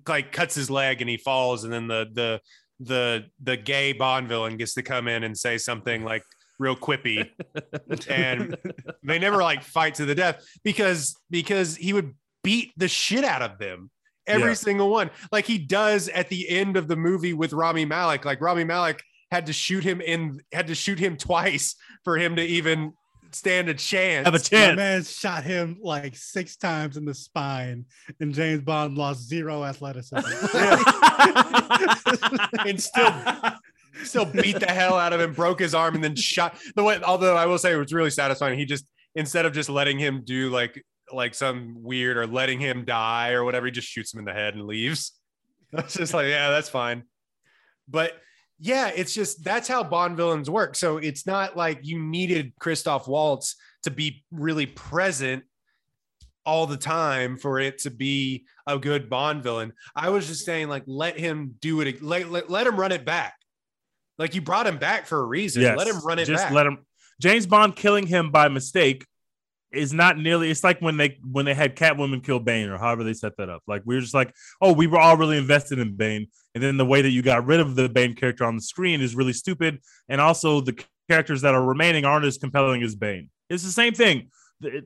like 0.08 0.32
cuts 0.32 0.56
his 0.56 0.70
leg 0.70 1.02
and 1.02 1.10
he 1.10 1.18
falls 1.18 1.64
and 1.64 1.72
then 1.72 1.88
the 1.88 2.08
the 2.14 2.42
the 2.80 3.26
the 3.44 3.58
gay 3.58 3.92
Bond 3.94 4.28
villain 4.28 4.58
gets 4.58 4.74
to 4.76 4.84
come 4.84 5.08
in 5.08 5.24
and 5.24 5.38
say 5.38 5.58
something 5.58 6.04
like 6.04 6.24
real 6.60 6.76
quippy, 6.76 7.30
and 8.10 8.58
they 9.04 9.20
never 9.20 9.38
like 9.44 9.64
fight 9.64 9.96
to 9.96 10.06
the 10.06 10.16
death 10.16 10.44
because 10.64 11.16
because 11.30 11.76
he 11.76 11.94
would 11.94 12.16
beat 12.44 12.72
the 12.78 12.88
shit 12.88 13.24
out 13.24 13.42
of 13.42 13.60
them. 13.60 13.92
Every 14.26 14.50
Yeah. 14.50 14.56
single 14.56 14.90
one, 14.90 15.10
like 15.32 15.46
he 15.46 15.58
does 15.58 16.10
at 16.10 16.30
the 16.30 16.50
end 16.50 16.76
of 16.78 16.88
the 16.88 16.96
movie 16.96 17.34
with 17.34 17.54
Rami 17.54 17.86
Malek. 17.86 18.26
Like 18.26 18.42
Rami 18.42 18.64
Malek 18.64 19.02
had 19.32 19.48
to 19.48 19.54
shoot 19.54 19.84
him 19.84 20.02
in, 20.02 20.42
had 20.52 20.68
to 20.68 20.76
shoot 20.76 21.00
him 21.00 21.18
twice 21.18 21.76
for 22.04 22.18
him 22.18 22.36
to 22.38 22.44
even 22.44 22.94
stand 23.32 23.70
a 23.70 23.74
chance. 23.74 24.26
Have 24.26 24.34
a 24.34 24.38
My 24.38 24.42
chance. 24.44 24.78
man 24.78 25.04
shot 25.04 25.44
him 25.44 25.78
like 25.82 26.16
six 26.16 26.56
times 26.56 26.98
in 26.98 27.06
the 27.06 27.14
spine, 27.14 27.86
and 28.20 28.34
James 28.34 28.62
Bond 28.62 28.98
lost 28.98 29.28
zero 29.28 29.64
athleticism. 29.64 30.18
and 32.66 32.82
still 32.82 33.14
still 34.04 34.26
beat 34.26 34.60
the 34.60 34.68
hell 34.72 34.96
out 34.96 35.14
of 35.14 35.20
him, 35.20 35.34
broke 35.34 35.60
his 35.60 35.74
arm, 35.76 35.96
and 35.96 36.04
then 36.04 36.16
shot 36.16 36.58
the 36.76 36.84
way. 36.84 37.00
Although 37.04 37.36
I 37.36 37.46
will 37.46 37.58
say 37.58 37.74
it 37.74 37.78
was 37.78 37.94
really 37.94 38.12
satisfying. 38.12 38.58
He 38.58 38.66
just 38.66 38.86
instead 39.16 39.46
of 39.46 39.54
just 39.54 39.70
letting 39.70 40.00
him 40.00 40.22
do 40.24 40.50
like 40.50 40.84
like 41.12 41.34
some 41.34 41.76
weird 41.82 42.18
or 42.18 42.28
letting 42.28 42.60
him 42.60 42.86
die 42.86 43.32
or 43.32 43.44
whatever, 43.44 43.66
he 43.66 43.72
just 43.72 43.88
shoots 43.88 44.14
him 44.14 44.20
in 44.20 44.26
the 44.26 44.34
head 44.34 44.56
and 44.56 44.66
leaves. 44.66 45.14
That's 45.72 45.96
just 45.96 46.14
like, 46.14 46.28
yeah, 46.28 46.50
that's 46.50 46.70
fine. 46.70 47.04
But 47.90 48.14
yeah, 48.60 48.92
it's 48.96 49.14
just 49.14 49.44
that's 49.44 49.68
how 49.68 49.84
Bond 49.84 50.18
villains 50.18 50.50
work. 50.50 50.76
So 50.76 50.98
it's 50.98 51.26
not 51.26 51.56
like 51.56 51.80
you 51.84 52.00
needed 52.00 52.54
Christoph 52.60 53.08
Waltz 53.08 53.56
to 53.84 53.92
be 53.92 54.24
really 54.32 54.66
present 54.66 55.44
all 56.46 56.66
the 56.66 56.78
time 56.78 57.38
for 57.38 57.60
it 57.60 57.80
to 57.80 57.92
be 57.92 58.46
a 58.66 58.80
good 58.80 59.10
Bond 59.10 59.44
villain. 59.44 59.74
I 59.96 60.10
was 60.10 60.28
just 60.28 60.46
saying, 60.46 60.70
like, 60.70 60.84
let 60.88 61.20
him 61.20 61.56
do 61.60 61.82
it. 61.82 62.02
Let, 62.02 62.32
let, 62.32 62.50
let 62.50 62.66
him 62.66 62.80
run 62.80 62.92
it 62.92 63.06
back. 63.06 63.36
Like 64.18 64.34
you 64.34 64.42
brought 64.42 64.66
him 64.66 64.78
back 64.78 65.06
for 65.06 65.20
a 65.20 65.26
reason. 65.26 65.62
Yes. 65.62 65.78
Let 65.78 65.88
him 65.88 66.00
run 66.04 66.20
it 66.20 66.26
Just 66.26 66.46
back. 66.46 66.52
let 66.54 66.66
him. 66.66 66.86
James 67.22 67.46
Bond 67.46 67.76
killing 67.76 68.08
him 68.08 68.32
by 68.32 68.48
mistake 68.48 69.06
is 69.72 69.94
not 69.94 70.18
nearly. 70.18 70.50
It's 70.50 70.64
like 70.64 70.80
when 70.82 70.98
they 70.98 71.20
when 71.30 71.46
they 71.46 71.54
had 71.54 71.76
Catwoman 71.76 72.24
kill 72.24 72.40
Bane 72.40 72.70
or 72.70 72.78
however 72.78 73.04
they 73.04 73.14
set 73.14 73.38
that 73.38 73.50
up. 73.50 73.64
Like 73.68 73.82
we 73.86 73.96
were 73.96 74.02
just 74.02 74.14
like, 74.14 74.34
oh, 74.62 74.74
we 74.74 74.88
were 74.88 75.00
all 75.00 75.18
really 75.18 75.38
invested 75.38 75.80
in 75.80 75.96
Bane, 75.96 76.28
and 76.56 76.64
then 76.64 76.78
the 76.78 76.86
way 76.86 77.02
that 77.02 77.10
you 77.10 77.22
got 77.22 77.46
rid 77.46 77.60
of 77.60 77.76
the 77.76 77.90
Bane 77.90 78.16
character 78.16 78.46
on 78.46 78.56
the 78.56 78.62
screen 78.62 79.02
is 79.02 79.16
really 79.16 79.34
stupid, 79.34 79.80
and 80.10 80.22
also 80.22 80.62
the 80.62 80.82
characters 81.10 81.42
that 81.42 81.54
are 81.56 81.64
remaining 81.64 82.06
aren't 82.06 82.26
as 82.26 82.38
compelling 82.38 82.84
as 82.84 82.96
Bane. 82.96 83.30
It's 83.50 83.64
the 83.64 83.72
same 83.72 83.94
thing. 83.94 84.30
The, 84.60 84.84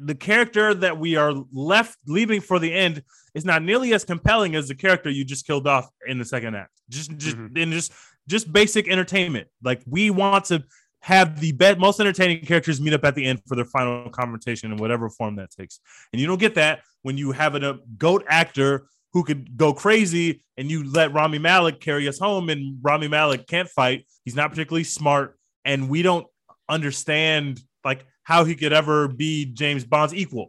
the 0.00 0.14
character 0.14 0.72
that 0.74 0.96
we 0.98 1.16
are 1.16 1.34
left 1.52 1.98
leaving 2.06 2.40
for 2.40 2.60
the 2.60 2.72
end 2.72 3.02
is 3.34 3.44
not 3.44 3.62
nearly 3.64 3.92
as 3.92 4.04
compelling 4.04 4.54
as 4.54 4.68
the 4.68 4.76
character 4.76 5.10
you 5.10 5.24
just 5.24 5.44
killed 5.44 5.66
off 5.66 5.88
in 6.06 6.18
the 6.18 6.24
second 6.24 6.54
act. 6.54 6.70
Just, 6.88 7.16
just, 7.16 7.36
Mhm. 7.36 7.60
and 7.62 7.72
just, 7.72 7.92
just 8.28 8.52
basic 8.52 8.86
entertainment. 8.88 9.48
Like 9.60 9.82
we 9.86 10.10
want 10.10 10.44
to 10.46 10.62
have 11.00 11.40
the 11.40 11.52
best, 11.52 11.78
most 11.78 12.00
entertaining 12.00 12.44
characters 12.44 12.80
meet 12.80 12.92
up 12.92 13.04
at 13.04 13.14
the 13.14 13.24
end 13.24 13.40
for 13.46 13.54
their 13.54 13.64
final 13.64 14.10
confrontation 14.10 14.72
in 14.72 14.78
whatever 14.78 15.08
form 15.08 15.36
that 15.36 15.50
takes. 15.50 15.80
And 16.12 16.20
you 16.20 16.26
don't 16.26 16.40
get 16.40 16.54
that 16.56 16.80
when 17.02 17.16
you 17.16 17.32
have 17.32 17.54
a 17.54 17.78
goat 17.96 18.24
actor 18.28 18.88
who 19.12 19.24
could 19.24 19.56
go 19.56 19.72
crazy 19.72 20.42
and 20.56 20.70
you 20.70 20.90
let 20.90 21.14
Rami 21.14 21.38
Malek 21.38 21.80
carry 21.80 22.08
us 22.08 22.18
home 22.18 22.50
and 22.50 22.78
Rami 22.82 23.08
Malek 23.08 23.46
can't 23.46 23.68
fight. 23.68 24.06
He's 24.24 24.36
not 24.36 24.50
particularly 24.50 24.84
smart 24.84 25.38
and 25.64 25.88
we 25.88 26.02
don't 26.02 26.26
understand 26.68 27.62
like 27.84 28.04
how 28.22 28.44
he 28.44 28.54
could 28.54 28.72
ever 28.72 29.08
be 29.08 29.46
James 29.46 29.84
Bond's 29.84 30.14
equal. 30.14 30.48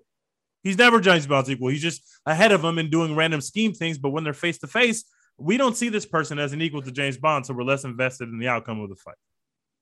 He's 0.63 0.77
never 0.77 0.99
James 0.99 1.25
Bond's 1.25 1.49
equal. 1.49 1.69
He's 1.69 1.81
just 1.81 2.03
ahead 2.25 2.51
of 2.51 2.63
him 2.63 2.77
and 2.77 2.91
doing 2.91 3.15
random 3.15 3.39
scheme 3.39 3.73
things. 3.73 3.97
But 3.97 4.09
when 4.09 4.25
they're 4.25 4.33
face 4.33 4.57
to 4.59 4.67
face, 4.67 5.05
we 5.37 5.55
don't 5.55 5.77
see 5.77 5.87
this 5.87 6.05
person 6.05 6.37
as 6.37 6.51
an 6.51 6.61
equal 6.61 6.81
to 6.81 6.91
James 6.91 7.17
Bond, 7.17 7.45
so 7.45 7.53
we're 7.53 7.63
less 7.63 7.85
invested 7.85 8.27
in 8.27 8.39
the 8.39 8.49
outcome 8.49 8.81
of 8.81 8.89
the 8.89 8.95
fight. 8.95 9.15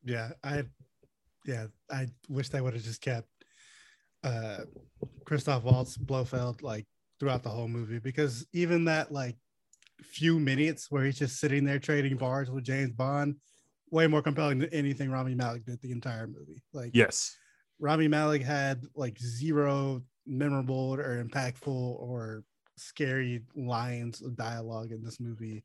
Yeah, 0.04 0.32
I 0.44 0.64
yeah, 1.46 1.68
I 1.90 2.08
wish 2.30 2.50
they 2.50 2.62
would 2.62 2.74
have 2.74 2.84
just 2.84 3.02
kept 3.02 3.28
uh 4.24 4.60
Christoph 5.26 5.64
Waltz 5.64 5.98
Blofeld 5.98 6.62
like 6.62 6.86
throughout 7.20 7.44
the 7.44 7.50
whole 7.50 7.68
movie 7.68 8.00
because 8.00 8.46
even 8.54 8.86
that 8.86 9.12
like 9.12 9.36
few 10.04 10.40
minutes 10.40 10.92
where 10.92 11.06
he's 11.06 11.18
just 11.18 11.40
sitting 11.40 11.66
there 11.66 11.80
trading 11.80 12.18
bars 12.18 12.52
with 12.52 12.64
James 12.64 12.92
Bond, 12.92 13.36
way 13.92 14.08
more 14.08 14.22
compelling 14.22 14.60
than 14.60 14.70
anything 14.70 15.10
Rami 15.10 15.36
Malek 15.36 15.66
did 15.66 15.82
the 15.82 15.92
entire 15.92 16.28
movie. 16.28 16.62
Like 16.74 16.92
Yes. 16.94 17.36
Rami 17.80 18.08
Malek 18.08 18.44
had 18.44 18.84
like 18.96 19.18
zero 19.20 20.04
memorable 20.26 20.96
or 20.96 21.24
impactful 21.24 21.68
or 21.68 22.44
scary 22.76 23.44
lines 23.56 24.22
of 24.22 24.36
dialogue 24.36 24.92
in 24.92 25.04
this 25.04 25.20
movie. 25.20 25.64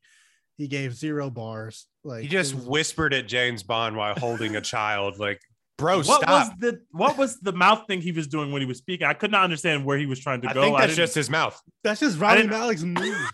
He 0.57 0.67
gave 0.67 0.93
zero 0.93 1.29
bars. 1.29 1.87
Like 2.03 2.23
he 2.23 2.27
just 2.27 2.53
was- 2.53 2.65
whispered 2.65 3.13
at 3.13 3.27
James 3.27 3.63
Bond 3.63 3.95
while 3.95 4.13
holding 4.15 4.55
a 4.55 4.61
child. 4.75 5.17
Like, 5.19 5.41
bro, 5.77 5.97
what 5.97 6.21
stop. 6.21 6.27
was 6.29 6.49
the 6.59 6.81
what 6.91 7.17
was 7.17 7.39
the 7.39 7.53
mouth 7.53 7.85
thing 7.87 8.01
he 8.01 8.11
was 8.11 8.27
doing 8.27 8.51
when 8.51 8.61
he 8.61 8.67
was 8.67 8.77
speaking? 8.77 9.07
I 9.07 9.13
could 9.13 9.31
not 9.31 9.43
understand 9.43 9.83
where 9.85 9.97
he 9.97 10.05
was 10.05 10.19
trying 10.19 10.41
to 10.41 10.49
I 10.49 10.53
go. 10.53 10.61
think 10.61 10.77
that's 10.77 10.87
didn't- 10.91 10.97
just 10.97 11.15
his 11.15 11.29
mouth. 11.29 11.59
That's 11.83 11.99
just 11.99 12.19
Rami 12.19 12.43
didn't- 12.43 12.93
move. 12.99 13.29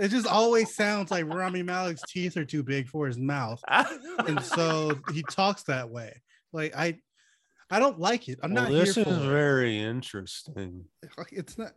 It 0.00 0.08
just 0.08 0.26
always 0.26 0.74
sounds 0.74 1.10
like 1.10 1.26
Rami 1.26 1.62
Malek's 1.62 2.02
teeth 2.08 2.36
are 2.36 2.44
too 2.46 2.62
big 2.62 2.88
for 2.88 3.06
his 3.06 3.18
mouth, 3.18 3.62
and 3.68 4.42
so 4.42 4.98
he 5.12 5.22
talks 5.30 5.62
that 5.64 5.90
way. 5.90 6.20
Like 6.52 6.74
I, 6.74 6.98
I 7.70 7.78
don't 7.78 8.00
like 8.00 8.28
it. 8.28 8.40
I'm 8.42 8.52
not 8.54 8.70
here 8.70 8.86
for 8.86 9.00
it. 9.00 9.06
very 9.06 9.78
interesting. 9.78 10.86
It's 11.30 11.56
not. 11.58 11.72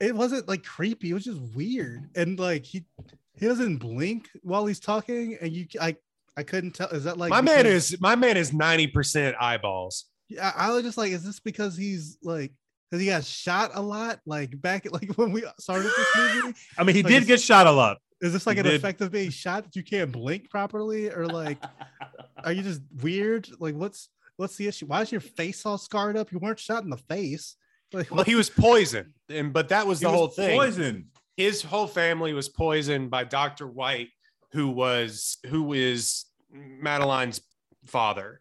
It 0.00 0.16
wasn't 0.16 0.48
like 0.48 0.64
creepy. 0.64 1.10
It 1.10 1.14
was 1.14 1.24
just 1.24 1.40
weird, 1.54 2.10
and 2.16 2.40
like 2.40 2.64
he, 2.64 2.86
he 3.34 3.46
doesn't 3.46 3.78
blink 3.78 4.28
while 4.42 4.66
he's 4.66 4.80
talking, 4.80 5.36
and 5.40 5.52
you, 5.52 5.66
I, 5.80 5.96
I 6.36 6.42
couldn't 6.42 6.72
tell. 6.72 6.88
Is 6.88 7.04
that 7.04 7.16
like 7.18 7.30
my 7.30 7.40
man 7.40 7.66
is 7.66 7.96
my 8.00 8.14
man 8.16 8.36
is 8.36 8.52
ninety 8.52 8.86
percent 8.86 9.36
eyeballs. 9.40 10.06
Yeah, 10.28 10.52
I 10.56 10.70
was 10.72 10.82
just 10.82 10.96
like, 10.98 11.12
is 11.12 11.24
this 11.24 11.40
because 11.40 11.76
he's 11.76 12.18
like, 12.22 12.52
because 12.90 13.00
he 13.02 13.08
got 13.08 13.24
shot 13.24 13.72
a 13.74 13.80
lot, 13.82 14.20
like 14.26 14.58
back 14.60 14.86
like 14.92 15.10
when 15.16 15.32
we 15.32 15.44
started 15.58 15.84
this 15.96 16.08
movie? 16.44 16.54
I 16.78 16.84
mean, 16.84 16.96
he 16.96 17.02
Like 17.02 17.12
did 17.12 17.26
get 17.26 17.40
shot 17.40 17.66
a 17.66 17.72
lot. 17.72 17.98
Is 18.20 18.32
this 18.32 18.46
like 18.46 18.56
He 18.56 18.60
an 18.60 18.66
did. 18.66 18.74
effect 18.74 19.00
of 19.00 19.10
being 19.10 19.30
shot 19.30 19.64
that 19.64 19.74
you 19.74 19.82
can't 19.82 20.12
blink 20.12 20.48
properly, 20.48 21.10
or 21.10 21.26
like, 21.26 21.58
are 22.44 22.52
you 22.52 22.62
just 22.62 22.80
weird? 23.00 23.48
Like, 23.58 23.74
what's 23.74 24.08
what's 24.36 24.56
the 24.56 24.68
issue? 24.68 24.86
Why 24.86 25.02
is 25.02 25.10
your 25.12 25.20
face 25.20 25.66
all 25.66 25.76
scarred 25.78 26.16
up? 26.16 26.32
You 26.32 26.38
weren't 26.38 26.58
shot 26.60 26.84
in 26.84 26.90
the 26.90 26.96
face. 26.96 27.56
Like, 27.92 28.10
Well, 28.10 28.24
he 28.24 28.34
was 28.36 28.48
poisoned, 28.48 29.12
and 29.28 29.52
but 29.52 29.68
that 29.70 29.86
was 29.86 29.98
He 29.98 30.04
the 30.06 30.10
was 30.10 30.18
whole 30.18 30.28
thing. 30.28 30.56
Poisoned. 30.58 31.04
His 31.36 31.62
whole 31.62 31.86
family 31.86 32.32
was 32.32 32.48
poisoned 32.48 33.10
by 33.10 33.24
Doctor 33.24 33.66
White, 33.66 34.08
who 34.52 34.68
was 34.68 35.38
who 35.46 35.72
is 35.72 36.24
Madeline's 36.52 37.40
father. 37.86 38.40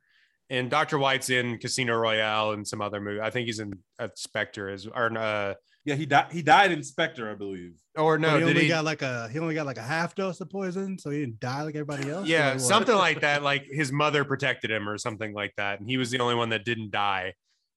And 0.50 0.70
Doctor 0.70 0.98
White's 1.00 1.30
in 1.30 1.58
Casino 1.60 1.96
Royale 1.96 2.52
and 2.52 2.68
some 2.68 2.82
other 2.82 3.00
movie. 3.00 3.22
I 3.22 3.30
think 3.30 3.46
he's 3.46 3.60
in 3.60 3.72
uh, 4.00 4.10
Spectre 4.16 4.70
as 4.70 4.86
or 4.86 5.18
uh 5.18 5.54
Yeah, 5.86 5.96
he 5.96 6.06
died. 6.06 6.26
He 6.32 6.42
died 6.42 6.74
in 6.74 6.84
Spectre, 6.84 7.32
I 7.32 7.36
believe. 7.36 7.76
or 7.96 8.18
no, 8.20 8.32
no, 8.32 8.34
he 8.34 8.40
did 8.42 8.50
only 8.50 8.62
he? 8.64 8.68
got 8.68 8.84
like 8.84 9.02
a 9.02 9.30
he 9.32 9.40
only 9.40 9.56
got 9.56 9.66
like 9.66 9.78
a 9.78 9.82
half 9.82 10.14
dose 10.14 10.42
of 10.42 10.50
poison, 10.50 11.00
so 11.00 11.10
he 11.10 11.22
didn't 11.22 11.40
die 11.40 11.62
like 11.64 11.76
everybody 11.76 12.10
else. 12.10 12.28
yeah, 12.28 12.58
something 12.58 12.96
like 12.96 13.22
that. 13.28 13.44
Like 13.44 13.66
his 13.72 13.94
mother 13.94 14.26
protected 14.26 14.70
him 14.70 14.90
or 14.90 14.98
something 14.98 15.34
like 15.34 15.54
that, 15.56 15.80
and 15.80 15.90
he 15.90 15.96
was 15.96 16.12
the 16.12 16.20
only 16.20 16.36
one 16.36 16.50
that 16.50 16.66
didn't 16.66 16.92
die. 16.92 17.34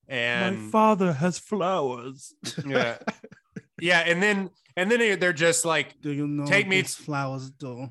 And 0.08 0.64
My 0.64 0.70
father 0.72 1.12
has 1.12 1.38
flowers. 1.38 2.34
yeah, 2.66 2.98
yeah, 3.80 4.00
and 4.00 4.22
then 4.22 4.50
and 4.76 4.90
then 4.90 5.18
they're 5.20 5.32
just 5.32 5.64
like 5.64 6.00
Do 6.00 6.10
you 6.12 6.26
know 6.26 6.46
Take 6.46 6.68
me 6.68 6.80
these 6.80 6.94
flowers 6.94 7.50
do? 7.50 7.88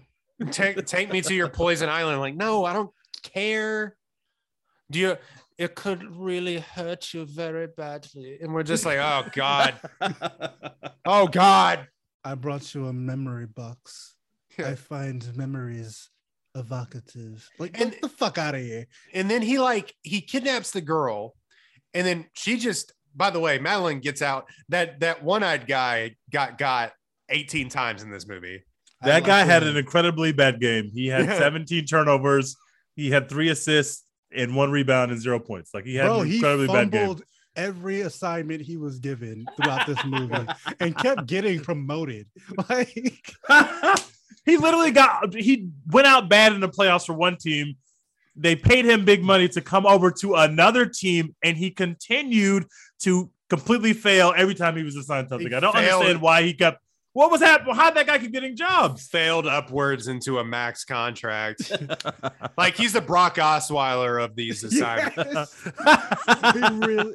take 0.51 0.85
take 0.85 1.11
me 1.11 1.21
to 1.21 1.33
your 1.33 1.47
poison 1.61 1.89
island. 1.89 2.19
Like, 2.19 2.35
no, 2.35 2.65
I 2.65 2.73
don't 2.73 2.91
care. 3.21 3.95
Do 4.91 4.99
you? 4.99 5.17
It 5.57 5.75
could 5.75 6.03
really 6.15 6.57
hurt 6.59 7.13
you 7.13 7.25
very 7.25 7.67
badly, 7.67 8.39
and 8.41 8.53
we're 8.53 8.63
just 8.63 8.85
like, 8.85 8.97
oh 8.97 9.25
god, 9.31 9.75
oh 11.05 11.27
god. 11.27 11.87
I 12.25 12.35
brought 12.35 12.73
you 12.73 12.87
a 12.87 12.93
memory 12.93 13.45
box. 13.45 14.15
Yeah. 14.57 14.69
I 14.69 14.75
find 14.75 15.35
memories 15.35 16.09
evocative. 16.55 17.47
Like, 17.59 17.79
And- 17.79 17.91
get 17.91 18.01
the 18.01 18.09
fuck 18.09 18.37
out 18.37 18.55
of 18.55 18.61
here. 18.61 18.87
And 19.13 19.29
then 19.29 19.41
he 19.41 19.59
like 19.59 19.93
he 20.01 20.21
kidnaps 20.21 20.71
the 20.71 20.81
girl, 20.81 21.35
and 21.93 22.05
then 22.05 22.25
she 22.33 22.57
just. 22.57 22.93
By 23.15 23.29
the 23.29 23.39
way, 23.39 23.59
Madeline 23.59 23.99
gets 23.99 24.21
out. 24.21 24.47
That 24.69 24.99
that 25.01 25.23
one 25.23 25.43
eyed 25.43 25.67
guy 25.67 26.15
got 26.31 26.57
got 26.57 26.93
eighteen 27.29 27.69
times 27.69 28.03
in 28.03 28.11
this 28.11 28.27
movie. 28.27 28.63
I 29.01 29.07
That 29.07 29.13
like 29.15 29.25
guy 29.25 29.43
had 29.43 29.63
an 29.63 29.75
incredibly 29.77 30.31
bad 30.31 30.59
game. 30.61 30.89
He 30.93 31.07
had 31.07 31.25
Yeah. 31.25 31.37
17 31.37 31.85
turnovers. 31.85 32.55
He 32.95 33.09
had 33.11 33.27
three 33.29 33.49
assists 33.49 34.05
and 34.35 34.55
one 34.55 34.71
rebound 34.71 35.11
and 35.11 35.19
zero 35.21 35.39
points. 35.39 35.71
Like 35.73 35.85
he 35.85 35.95
had 35.95 36.05
Bro, 36.05 36.21
an 36.21 36.27
he 36.27 36.35
incredibly 36.35 36.67
bad 36.67 36.91
game. 36.91 37.15
every 37.55 38.01
assignment 38.01 38.61
he 38.61 38.77
was 38.77 38.99
given 38.99 39.45
throughout 39.57 39.85
this 39.87 40.03
movie 40.05 40.47
and 40.79 40.95
kept 40.97 41.25
getting 41.27 41.59
promoted. 41.59 42.27
Like, 42.69 43.21
he 44.45 44.57
literally 44.57 44.91
got 44.91 45.33
he 45.33 45.69
went 45.91 46.07
out 46.07 46.29
bad 46.29 46.53
in 46.53 46.61
the 46.61 46.69
playoffs 46.69 47.05
for 47.05 47.13
one 47.13 47.37
team. 47.37 47.75
They 48.35 48.55
paid 48.55 48.85
him 48.85 49.05
big 49.05 49.21
money 49.23 49.47
to 49.49 49.61
come 49.61 49.85
over 49.85 50.09
to 50.21 50.35
another 50.35 50.85
team, 50.85 51.35
and 51.43 51.55
he 51.55 51.69
continued 51.71 52.65
to 53.01 53.29
completely 53.49 53.93
fail 53.93 54.33
every 54.35 54.55
time 54.55 54.75
he 54.75 54.83
was 54.83 54.95
assigned 54.95 55.29
something. 55.29 55.53
I 55.53 55.59
don't 55.59 55.73
failed. 55.73 56.01
understand 56.01 56.21
why 56.21 56.41
he 56.43 56.53
kept 56.53 56.81
What 57.11 57.29
was 57.29 57.41
that? 57.41 57.61
How'd 57.61 57.93
that 57.95 58.07
guy 58.07 58.17
keep 58.17 58.31
getting 58.31 58.55
jobs? 58.55 59.07
failed 59.07 59.45
upwards 59.45 60.07
into 60.07 60.39
a 60.39 60.43
max 60.43 60.83
contract. 60.83 61.71
like 62.57 62.75
he's 62.75 62.93
the 62.93 63.01
Brock 63.01 63.35
Osweiler 63.35 64.23
of 64.23 64.35
these 64.35 64.63
assignments. 64.67 65.15
Yes. 65.85 66.55
Really- 66.55 67.13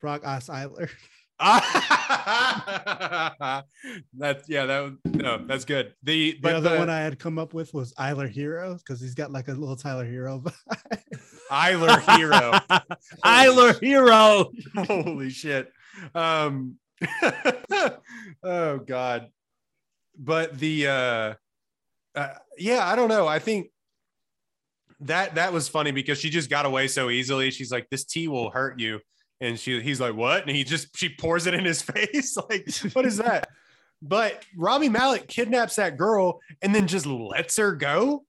Brock 0.00 0.22
Osweiler. 0.24 0.90
that's 1.40 1.68
yeah, 4.48 4.66
that 4.66 4.98
no, 5.04 5.38
that's 5.46 5.64
good. 5.64 5.94
The 6.02 6.36
The 6.42 6.56
other 6.56 6.70
the 6.70 6.78
one 6.78 6.90
I 6.90 7.00
had 7.00 7.20
come 7.20 7.38
up 7.38 7.54
with 7.54 7.72
was 7.72 7.94
Eiler 7.94 8.28
Hero 8.28 8.74
because 8.74 9.00
he's 9.00 9.14
got 9.14 9.30
like 9.30 9.46
a 9.46 9.52
little 9.52 9.76
Tyler 9.76 10.04
Herro. 10.04 10.42
Eiler 11.50 12.00
hero. 12.16 12.52
Eiler 13.24 13.80
Hero. 13.80 14.50
Holy 14.86 15.30
shit. 15.30 15.72
Um 16.12 16.76
oh 18.42 18.78
god. 18.78 19.28
But 20.18 20.58
the 20.58 20.88
uh, 20.88 21.34
uh 22.16 22.34
yeah, 22.58 22.84
I 22.84 22.96
don't 22.96 23.08
know. 23.08 23.28
I 23.28 23.38
think 23.38 23.70
that 25.00 25.36
that 25.36 25.52
was 25.52 25.68
funny 25.68 25.92
because 25.92 26.18
she 26.18 26.30
just 26.30 26.50
got 26.50 26.66
away 26.66 26.88
so 26.88 27.10
easily. 27.10 27.50
She's 27.50 27.70
like, 27.70 27.88
this 27.90 28.04
tea 28.04 28.26
will 28.26 28.50
hurt 28.50 28.80
you. 28.80 29.00
And 29.40 29.58
she 29.58 29.80
he's 29.80 30.00
like, 30.00 30.14
what? 30.14 30.46
And 30.46 30.56
he 30.56 30.64
just 30.64 30.96
she 30.96 31.08
pours 31.08 31.46
it 31.46 31.54
in 31.54 31.64
his 31.64 31.82
face. 31.90 32.36
like, 32.36 32.68
what 32.92 33.06
is 33.06 33.18
that? 33.18 33.48
But 34.02 34.44
Robbie 34.56 34.88
Malek 34.88 35.26
kidnaps 35.28 35.76
that 35.76 35.96
girl 35.96 36.40
and 36.62 36.74
then 36.74 36.86
just 36.86 37.06
lets 37.06 37.56
her 37.56 37.74
go. 37.74 38.24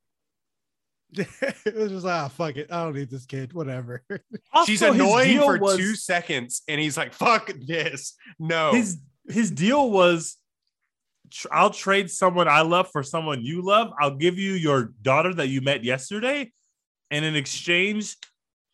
it 1.13 1.75
was 1.75 1.91
just 1.91 2.05
ah 2.05 2.27
fuck 2.27 2.55
it. 2.55 2.71
I 2.71 2.83
don't 2.83 2.93
need 2.95 3.09
this 3.09 3.25
kid. 3.25 3.53
Whatever. 3.53 4.03
She's 4.65 4.81
Also, 4.83 4.93
his 4.93 5.01
annoying 5.01 5.39
for 5.39 5.57
was- 5.57 5.77
two 5.77 5.95
seconds, 5.95 6.61
and 6.67 6.79
he's 6.79 6.97
like, 6.97 7.13
"Fuck 7.13 7.51
this, 7.65 8.13
no." 8.37 8.73
His 8.73 8.99
his 9.27 9.49
deal 9.49 9.89
was, 9.89 10.37
I'll 11.51 11.71
trade 11.71 12.11
someone 12.11 12.47
I 12.47 12.61
love 12.61 12.91
for 12.91 13.01
someone 13.01 13.43
you 13.43 13.63
love. 13.63 13.91
I'll 13.99 14.15
give 14.15 14.37
you 14.37 14.53
your 14.53 14.93
daughter 15.01 15.33
that 15.33 15.47
you 15.47 15.61
met 15.61 15.83
yesterday, 15.83 16.51
and 17.09 17.25
in 17.25 17.35
exchange, 17.35 18.15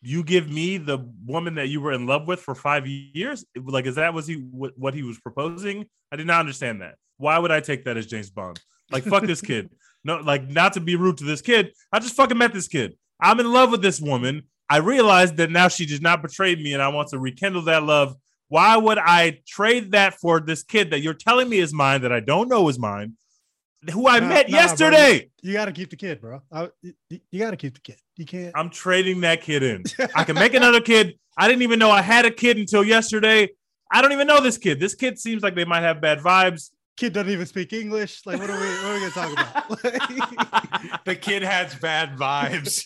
you 0.01 0.23
give 0.23 0.49
me 0.49 0.77
the 0.77 0.99
woman 1.25 1.55
that 1.55 1.69
you 1.69 1.81
were 1.81 1.91
in 1.91 2.05
love 2.05 2.27
with 2.27 2.39
for 2.39 2.55
five 2.55 2.85
years. 2.87 3.45
Like, 3.55 3.85
is 3.85 3.95
that 3.95 4.13
was 4.13 4.27
he 4.27 4.35
what, 4.35 4.93
he 4.93 5.03
was 5.03 5.19
proposing? 5.19 5.85
I 6.11 6.15
did 6.15 6.27
not 6.27 6.39
understand 6.39 6.81
that. 6.81 6.95
Why 7.17 7.39
would 7.39 7.51
I 7.51 7.59
take 7.59 7.85
that 7.85 7.97
as 7.97 8.05
James 8.05 8.29
Bond? 8.29 8.61
Like, 8.91 9.03
fuck 9.03 9.23
this 9.23 9.41
kid. 9.41 9.69
No, 10.03 10.17
like 10.17 10.47
not 10.47 10.73
to 10.73 10.79
be 10.79 10.95
rude 10.95 11.17
to 11.17 11.23
this 11.23 11.41
kid. 11.41 11.73
I 11.91 11.99
just 11.99 12.15
fucking 12.15 12.37
met 12.37 12.53
this 12.53 12.67
kid. 12.67 12.95
I'm 13.19 13.39
in 13.39 13.51
love 13.51 13.71
with 13.71 13.81
this 13.81 13.99
woman. 13.99 14.43
I 14.69 14.77
realized 14.77 15.37
that 15.37 15.49
now 15.49 15.67
she 15.67 15.85
did 15.85 16.01
not 16.01 16.21
betray 16.21 16.55
me, 16.55 16.73
and 16.73 16.81
I 16.81 16.89
want 16.89 17.09
to 17.09 17.19
rekindle 17.19 17.63
that 17.63 17.83
love. 17.83 18.15
Why 18.47 18.77
would 18.77 18.99
I 18.99 19.39
trade 19.47 19.91
that 19.93 20.15
for 20.15 20.39
this 20.39 20.61
kid 20.61 20.91
that 20.91 21.01
you're 21.01 21.13
telling 21.15 21.49
me 21.49 21.57
is 21.57 21.73
mine 21.73 22.01
that 22.01 22.11
I 22.11 22.19
don't 22.19 22.47
know 22.47 22.69
is 22.69 22.77
mine, 22.77 23.13
who 23.91 24.07
I 24.07 24.19
Nah, 24.19 24.27
met 24.29 24.49
nah, 24.49 24.57
bro. 24.57 24.59
yesterday? 24.59 25.29
You 25.41 25.53
got 25.53 25.65
to 25.65 25.71
keep 25.71 25.89
the 25.89 25.95
kid, 25.95 26.21
bro. 26.21 26.41
I, 26.51 26.69
you, 26.81 26.93
you 27.31 27.39
got 27.39 27.51
to 27.51 27.57
keep 27.57 27.75
the 27.75 27.81
kid. 27.81 27.97
You 28.17 28.25
can't. 28.25 28.51
I'm 28.55 28.69
trading 28.69 29.21
that 29.21 29.41
kid 29.41 29.63
in. 29.63 29.83
I 30.15 30.23
can 30.23 30.35
make 30.35 30.53
another 30.61 30.81
kid. 30.81 31.17
I 31.37 31.47
didn't 31.47 31.63
even 31.63 31.79
know 31.79 31.91
I 31.91 32.01
had 32.01 32.25
a 32.25 32.31
kid 32.31 32.57
until 32.57 32.83
yesterday. 32.83 33.49
I 33.91 34.01
don't 34.01 34.11
even 34.13 34.27
know 34.27 34.41
this 34.41 34.57
kid. 34.57 34.79
This 34.79 34.95
kid 34.95 35.19
seems 35.19 35.43
like 35.43 35.55
they 35.55 35.65
might 35.65 35.81
have 35.81 36.01
bad 36.01 36.19
vibes. 36.19 36.71
kid 36.97 37.13
doesn't 37.13 37.31
even 37.31 37.45
speak 37.45 37.73
English. 37.73 38.25
Like, 38.25 38.39
what 38.39 38.49
are 38.49 38.59
we? 38.59 38.67
What 38.67 38.85
are 38.85 38.93
we 38.93 38.99
gonna 38.99 39.11
talk 39.11 39.31
about? 39.33 41.03
the 41.05 41.15
kid 41.15 41.43
has 41.43 41.75
bad 41.75 42.17
vibes. 42.17 42.85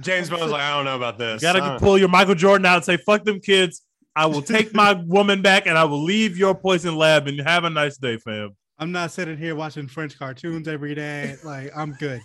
James 0.00 0.28
Bond's 0.30 0.50
like, 0.50 0.62
I 0.62 0.74
don't 0.74 0.86
know 0.86 0.96
about 0.96 1.18
this. 1.18 1.42
You 1.42 1.52
gotta 1.52 1.78
pull 1.78 1.98
your 1.98 2.08
Michael 2.08 2.34
Jordan 2.34 2.66
out 2.66 2.76
and 2.76 2.84
say, 2.84 2.96
"Fuck 2.96 3.24
them 3.24 3.40
kids." 3.40 3.82
I 4.16 4.26
will 4.26 4.42
take 4.42 4.72
my 4.72 4.92
woman 4.92 5.42
back 5.42 5.66
and 5.66 5.76
I 5.76 5.84
will 5.84 6.02
leave 6.02 6.38
your 6.38 6.54
poison 6.54 6.94
lab 6.96 7.26
and 7.26 7.40
have 7.40 7.64
a 7.64 7.70
nice 7.70 7.96
day, 7.96 8.16
fam. 8.16 8.56
I'm 8.78 8.90
not 8.92 9.12
sitting 9.12 9.36
here 9.38 9.54
watching 9.54 9.86
French 9.86 10.18
cartoons 10.18 10.66
every 10.68 10.94
day. 10.94 11.36
Like, 11.44 11.70
I'm 11.76 11.92
good. 11.92 12.20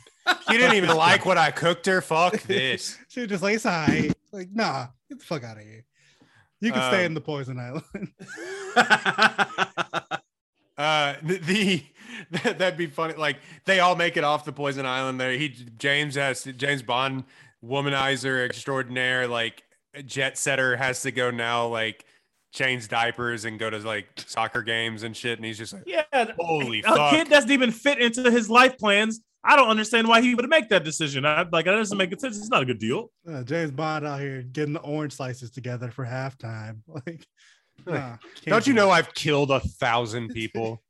you 0.49 0.57
didn't 0.57 0.75
even 0.77 0.95
like 0.95 1.25
what 1.25 1.37
I 1.37 1.51
cooked 1.51 1.85
her. 1.85 2.01
Fuck 2.01 2.41
this. 2.43 2.97
She 3.07 3.21
was 3.21 3.29
just 3.29 3.43
like, 3.43 3.55
it's 3.55 3.65
all 3.65 3.87
right. 3.87 4.11
Like, 4.31 4.49
nah, 4.53 4.87
get 5.09 5.19
the 5.19 5.25
fuck 5.25 5.43
out 5.43 5.57
of 5.57 5.63
here. 5.63 5.85
You 6.61 6.71
can 6.71 6.81
stay 6.91 6.99
Um, 7.01 7.05
in 7.07 7.13
the 7.13 7.21
poison 7.21 7.59
island. 7.59 8.11
Uh, 10.77 11.15
the, 11.21 11.37
the 11.39 11.83
that'd 12.53 12.77
be 12.77 12.87
funny. 12.87 13.13
Like 13.15 13.39
they 13.65 13.81
all 13.81 13.97
make 13.97 14.15
it 14.15 14.23
off 14.23 14.45
the 14.45 14.53
poison 14.53 14.85
island. 14.85 15.19
There, 15.19 15.33
he 15.33 15.49
James 15.49 16.15
has 16.15 16.45
James 16.55 16.81
Bond, 16.81 17.25
womanizer 17.61 18.45
extraordinaire, 18.45 19.27
like 19.27 19.63
jet 20.05 20.37
setter 20.37 20.77
has 20.77 21.01
to 21.01 21.11
go 21.11 21.31
now. 21.31 21.67
Like 21.67 22.05
change 22.51 22.87
diapers 22.87 23.45
and 23.45 23.59
go 23.59 23.69
to 23.69 23.77
like 23.79 24.07
soccer 24.17 24.61
games 24.61 25.03
and 25.03 25.15
shit. 25.15 25.37
And 25.37 25.45
he's 25.45 25.57
just 25.57 25.73
like, 25.73 25.83
Yeah, 25.85 26.03
holy 26.39 26.79
a 26.79 26.83
fuck. 26.83 27.11
kid 27.11 27.29
doesn't 27.29 27.51
even 27.51 27.71
fit 27.71 27.99
into 27.99 28.29
his 28.31 28.49
life 28.49 28.77
plans. 28.77 29.21
I 29.43 29.55
don't 29.55 29.69
understand 29.69 30.07
why 30.07 30.21
he 30.21 30.35
would 30.35 30.49
make 30.49 30.67
that 30.69 30.83
decision. 30.83 31.25
I, 31.25 31.43
like 31.51 31.65
that 31.65 31.71
doesn't 31.71 31.97
make 31.97 32.09
sense. 32.19 32.37
It's 32.37 32.49
not 32.49 32.63
a 32.63 32.65
good 32.65 32.79
deal. 32.79 33.09
Uh, 33.29 33.43
James 33.43 33.71
Bond 33.71 34.05
out 34.05 34.19
here 34.19 34.41
getting 34.41 34.73
the 34.73 34.81
orange 34.81 35.13
slices 35.13 35.51
together 35.51 35.91
for 35.91 36.05
halftime. 36.05 36.79
Like, 36.87 37.25
nah, 37.85 38.17
Don't 38.45 38.67
you 38.67 38.73
know. 38.73 38.89
I've 38.89 39.13
killed 39.13 39.51
a 39.51 39.61
thousand 39.61 40.29
people? 40.33 40.83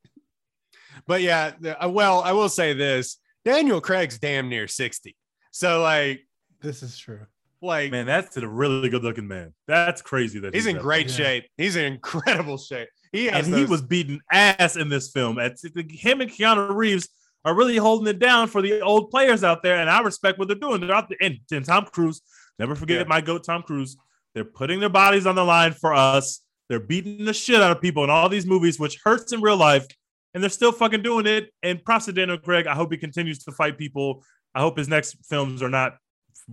but 1.06 1.22
yeah, 1.22 1.52
uh, 1.80 1.88
well, 1.88 2.22
I 2.22 2.31
will 2.31 2.49
say 2.49 2.73
this: 2.73 3.18
Daniel 3.45 3.80
Craig's 3.81 4.18
damn 4.18 4.49
near 4.49 4.68
sixty. 4.68 5.15
So 5.52 5.84
like, 5.84 6.22
this 6.61 6.81
is 6.81 6.98
true? 6.98 7.27
Like 7.61 7.91
Man, 7.91 8.06
that's 8.06 8.38
a 8.38 8.48
really 8.48 8.90
good 8.90 9.03
looking 9.03 9.27
man. 9.27 9.53
That's 9.68 10.02
crazy 10.02 10.40
that 10.40 10.53
he's 10.56 10.65
in 10.65 10.76
that 10.76 10.81
great 10.81 11.07
Yeah. 11.07 11.14
shape. 11.15 11.45
He's 11.57 11.76
in 11.76 11.86
incredible 11.94 12.57
shape. 12.57 12.90
He 13.11 13.26
has 13.26 13.48
and 13.48 13.56
he 13.56 13.65
was 13.65 13.81
beating 13.81 14.19
ass 14.31 14.76
in 14.76 14.90
this 14.90 15.11
film. 15.11 15.40
At 15.40 15.57
him 15.90 16.22
and 16.22 16.30
Keanu 16.31 16.76
Reeves 16.76 17.10
are 17.45 17.56
really 17.56 17.77
holding 17.77 18.07
it 18.07 18.19
down 18.19 18.48
for 18.48 18.61
the 18.61 18.81
old 18.81 19.10
players 19.10 19.44
out 19.44 19.64
there, 19.64 19.77
and 19.77 19.90
I 19.90 20.02
respect 20.02 20.38
what 20.40 20.48
they're 20.48 20.57
doing. 20.57 20.81
They're 20.81 20.95
out 20.95 21.10
there, 21.10 21.18
and, 21.22 21.38
and 21.52 21.65
Tom 21.65 21.86
Cruise. 21.86 22.22
Never 22.60 22.76
forget 22.76 22.99
Yeah. 22.99 23.07
my 23.07 23.22
goat, 23.22 23.44
Tom 23.45 23.64
Cruise. 23.64 23.95
They're 24.36 24.44
putting 24.45 24.80
their 24.80 24.90
bodies 24.90 25.26
on 25.26 25.36
the 25.36 25.45
line 25.45 25.72
for 25.73 25.94
us. 25.94 26.41
They're 26.68 26.80
beating 26.80 27.26
the 27.26 27.34
shit 27.34 27.61
out 27.61 27.72
of 27.72 27.81
people 27.81 28.03
in 28.03 28.10
all 28.10 28.30
these 28.30 28.45
movies, 28.45 28.77
which 28.80 28.99
hurts 29.03 29.31
in 29.31 29.41
real 29.41 29.57
life, 29.57 29.86
and 30.34 30.44
they're 30.44 30.49
still 30.52 30.72
fucking 30.72 31.02
doing 31.02 31.26
it. 31.26 31.49
And 31.64 31.84
props 31.84 32.06
to 32.06 32.14
Daniel 32.14 32.38
Craig. 32.38 32.68
I 32.68 32.76
hope 32.76 32.91
he 32.91 32.98
continues 32.98 33.40
to 33.45 33.52
fight 33.53 33.77
people. 33.77 34.23
I 34.53 34.60
hope 34.60 34.77
his 34.77 34.88
next 34.90 35.18
films 35.27 35.64
are 35.64 35.69
not 35.69 35.95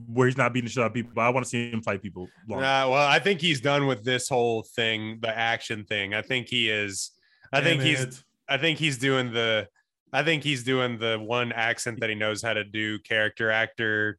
where 0.06 0.26
he's 0.26 0.36
not 0.36 0.52
beating 0.52 0.66
the 0.66 0.70
shit 0.72 0.82
out 0.82 0.88
of 0.88 0.94
people. 0.94 1.12
I 1.20 1.28
want 1.30 1.44
to 1.44 1.50
see 1.50 1.70
him 1.70 1.82
fight 1.82 2.02
people. 2.02 2.28
Long. 2.48 2.60
Nah, 2.60 2.90
well, 2.90 3.06
I 3.06 3.18
think 3.18 3.40
he's 3.40 3.60
done 3.60 3.86
with 3.86 4.04
this 4.04 4.28
whole 4.28 4.62
thing, 4.62 5.18
the 5.20 5.36
action 5.36 5.84
thing. 5.84 6.14
I 6.14 6.22
think 6.22 6.48
he 6.48 6.70
is. 6.70 7.10
I 7.52 7.60
think 7.60 7.80
Damn 7.80 7.86
he's. 7.86 8.24
I 8.48 8.58
think 8.58 8.78
he's 8.78 8.98
doing 8.98 9.32
the. 9.32 9.68
I 10.12 10.22
think 10.22 10.44
he's 10.44 10.64
doing 10.64 10.98
the 10.98 11.18
one 11.18 11.52
accent 11.52 12.00
that 12.00 12.08
he 12.08 12.14
knows 12.14 12.42
how 12.42 12.54
to 12.54 12.64
do, 12.64 12.98
character 13.00 13.50
actor, 13.50 14.18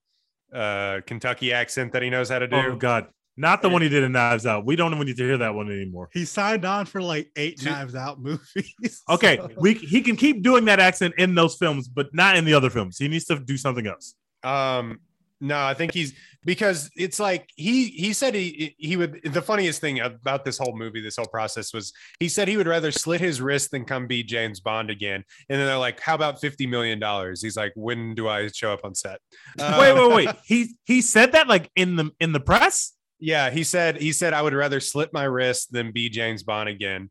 uh, 0.54 1.02
Kentucky 1.06 1.54
accent 1.54 1.94
that 1.94 2.02
he 2.02 2.10
knows 2.10 2.30
how 2.30 2.40
to 2.40 2.48
do. 2.48 2.56
Oh 2.56 2.76
God, 2.76 3.08
not 3.36 3.62
the 3.62 3.70
one 3.70 3.82
he 3.82 3.90
did 3.90 4.04
in 4.04 4.12
Knives 4.12 4.46
Out. 4.46 4.66
We 4.66 4.76
don't 4.76 4.94
even 4.94 5.06
need 5.06 5.18
to 5.18 5.24
hear 5.24 5.38
that 5.38 5.54
one 5.54 5.72
anymore. 5.72 6.10
He 6.12 6.26
signed 6.26 6.66
on 6.66 6.86
for 6.86 7.02
like 7.02 7.32
eight 7.36 7.58
Dude. 7.58 7.68
Knives 7.68 7.96
Out 7.96 8.20
movies. 8.22 9.04
Okay, 9.10 9.38
so- 9.38 9.50
we 9.58 9.76
he 9.76 10.02
can 10.02 10.16
keep 10.16 10.42
doing 10.42 10.66
that 10.66 10.80
accent 10.80 11.14
in 11.18 11.36
those 11.36 11.56
films, 11.56 11.88
but 11.88 12.14
not 12.14 12.36
in 12.36 12.46
the 12.46 12.54
other 12.54 12.70
films. 12.70 12.98
He 12.98 13.08
needs 13.08 13.26
to 13.26 13.40
do 13.40 13.58
something 13.58 13.88
else. 13.88 14.16
Um, 14.44 15.00
no, 15.40 15.64
I 15.64 15.74
think 15.74 15.94
he's 15.94 16.14
because 16.44 16.90
it's 16.96 17.20
like 17.20 17.50
he 17.56 17.86
he 17.90 18.14
said 18.14 18.34
he 18.34 18.76
he 18.78 18.98
would. 18.98 19.22
The 19.24 19.42
funniest 19.42 19.82
thing 19.82 20.00
about 20.00 20.46
this 20.46 20.58
whole 20.58 20.76
movie, 20.76 21.02
this 21.02 21.18
whole 21.18 21.28
process 21.28 21.74
was 21.74 21.94
he 22.20 22.28
said 22.28 22.48
he 22.48 22.58
would 22.58 22.68
rather 22.68 22.92
slit 22.92 23.22
his 23.22 23.40
wrist 23.40 23.72
than 23.72 23.86
come 23.86 24.08
be 24.08 24.24
James 24.24 24.60
Bond 24.60 24.90
again. 24.90 25.24
And 25.50 25.60
then 25.60 25.68
they're 25.68 25.78
like, 25.78 26.00
"How 26.00 26.16
about 26.16 26.42
fifty 26.42 26.66
million 26.66 27.00
dollars?" 27.00 27.42
He's 27.42 27.58
like, 27.58 27.74
"When 27.76 28.16
do 28.16 28.28
I 28.28 28.48
show 28.48 28.74
up 28.74 28.82
on 28.84 28.96
set?" 28.96 29.20
Uh, 29.60 29.78
wait, 29.80 29.94
wait, 29.94 30.16
wait. 30.16 30.36
He 30.44 30.76
he 30.86 31.02
said 31.02 31.34
that 31.34 31.48
like 31.48 31.70
in 31.76 31.96
the 31.96 32.12
in 32.20 32.32
the 32.32 32.40
press. 32.40 32.94
Yeah, 33.20 33.50
he 33.50 33.64
said 33.64 33.98
he 33.98 34.12
said 34.12 34.34
I 34.34 34.42
would 34.42 34.54
rather 34.54 34.80
slit 34.80 35.12
my 35.14 35.24
wrist 35.24 35.72
than 35.72 35.92
be 35.92 36.10
James 36.10 36.44
Bond 36.44 36.70
again. 36.70 37.10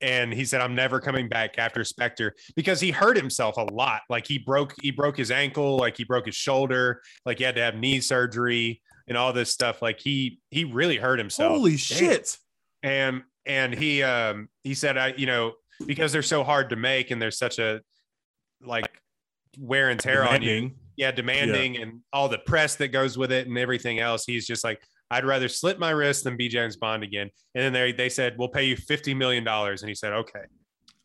And 0.00 0.32
he 0.32 0.44
said 0.44 0.60
I'm 0.60 0.74
never 0.74 1.00
coming 1.00 1.28
back 1.28 1.58
after 1.58 1.82
Spectre 1.84 2.34
because 2.54 2.80
he 2.80 2.90
hurt 2.90 3.16
himself 3.16 3.56
a 3.56 3.62
lot. 3.72 4.02
Like 4.10 4.26
he 4.26 4.38
broke 4.38 4.74
he 4.82 4.90
broke 4.90 5.16
his 5.16 5.30
ankle, 5.30 5.78
like 5.78 5.96
he 5.96 6.04
broke 6.04 6.26
his 6.26 6.34
shoulder, 6.34 7.00
like 7.24 7.38
he 7.38 7.44
had 7.44 7.54
to 7.56 7.62
have 7.62 7.74
knee 7.76 8.00
surgery 8.00 8.82
and 9.08 9.16
all 9.16 9.32
this 9.32 9.50
stuff. 9.50 9.80
Like 9.80 10.00
he 10.00 10.40
he 10.50 10.64
really 10.64 10.96
hurt 10.96 11.18
himself. 11.18 11.52
Holy 11.52 11.76
shit! 11.76 12.36
And 12.82 13.22
and 13.46 13.74
he 13.74 14.02
um 14.02 14.48
he 14.64 14.74
said 14.74 14.98
I 14.98 15.14
you 15.16 15.26
know 15.26 15.54
because 15.86 16.12
they're 16.12 16.22
so 16.22 16.44
hard 16.44 16.70
to 16.70 16.76
make 16.76 17.10
and 17.10 17.20
there's 17.20 17.38
such 17.38 17.58
a 17.58 17.80
like 18.62 18.90
wear 19.58 19.88
and 19.90 20.00
tear 20.00 20.24
on 20.24 20.42
you 20.42 20.48
Demanding. 20.48 20.74
yeah, 20.96 21.10
demanding 21.12 21.76
and 21.76 22.00
all 22.12 22.28
the 22.28 22.38
press 22.38 22.76
that 22.76 22.88
goes 22.88 23.16
with 23.18 23.32
it 23.32 23.46
and 23.46 23.58
everything 23.58 23.98
else. 23.98 24.24
He's 24.26 24.46
just 24.46 24.64
like, 24.64 24.80
I'd 25.10 25.24
rather 25.24 25.48
slit 25.48 25.78
my 25.78 25.90
wrist 25.90 26.24
than 26.24 26.36
be 26.36 26.48
James 26.48 26.76
Bond 26.76 27.02
again. 27.04 27.30
And 27.54 27.62
then 27.64 27.72
they 27.72 27.92
they 27.92 28.08
said, 28.08 28.34
we'll 28.38 28.48
pay 28.48 28.64
you 28.64 28.76
fifty 28.76 29.14
million 29.14 29.44
dollars, 29.44 29.82
and 29.82 29.88
he 29.88 29.94
said, 29.94 30.12
okay. 30.12 30.42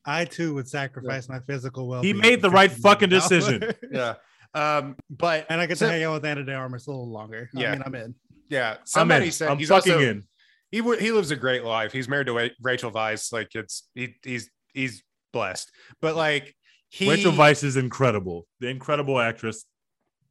I 0.06 0.26
too 0.26 0.56
would 0.56 0.68
sacrifice 0.68 1.30
my 1.30 1.40
physical 1.42 1.88
well. 1.88 2.02
He 2.02 2.14
made 2.14 2.42
the 2.42 2.50
right 2.50 2.72
fucking 2.72 3.10
decision. 3.10 3.64
Yeah. 3.92 4.16
Um, 4.54 4.96
but 5.10 5.46
and 5.50 5.62
I 5.62 5.66
get 5.68 5.78
So- 5.78 5.86
to 5.86 5.92
hang 5.92 6.04
out 6.04 6.14
with 6.14 6.26
Ana 6.26 6.44
de 6.44 6.54
Armas 6.54 6.88
a 6.88 6.90
little 6.92 7.10
longer. 7.12 7.50
I 7.56 7.60
Yeah. 7.62 7.72
mean, 7.74 7.84
I'm 7.86 7.96
in. 7.96 8.16
yeah, 8.50 8.72
I'm 8.72 8.86
somebody 8.86 9.26
in. 9.28 9.32
said 9.32 9.50
I'm 9.50 9.58
he's 9.60 9.70
fucking 9.70 9.94
also 9.94 10.04
in. 10.06 10.24
he 10.72 10.80
w- 10.80 11.00
he 11.00 11.12
lives 11.12 11.30
a 11.32 11.36
great 11.36 11.64
life. 11.64 11.92
He's 11.94 12.10
married 12.10 12.28
to 12.28 12.50
Rachel 12.62 12.92
Weisz. 12.92 13.32
Like 13.32 13.54
it's 13.56 13.88
he, 13.94 14.16
he's 14.24 14.50
he's 14.74 15.04
blessed. 15.32 15.72
But 16.02 16.16
like 16.16 16.54
he 16.90 17.08
Rachel 17.10 17.32
Weisz 17.32 17.64
is 17.64 17.78
incredible. 17.78 18.46
The 18.60 18.68
incredible 18.70 19.20
actress. 19.20 19.64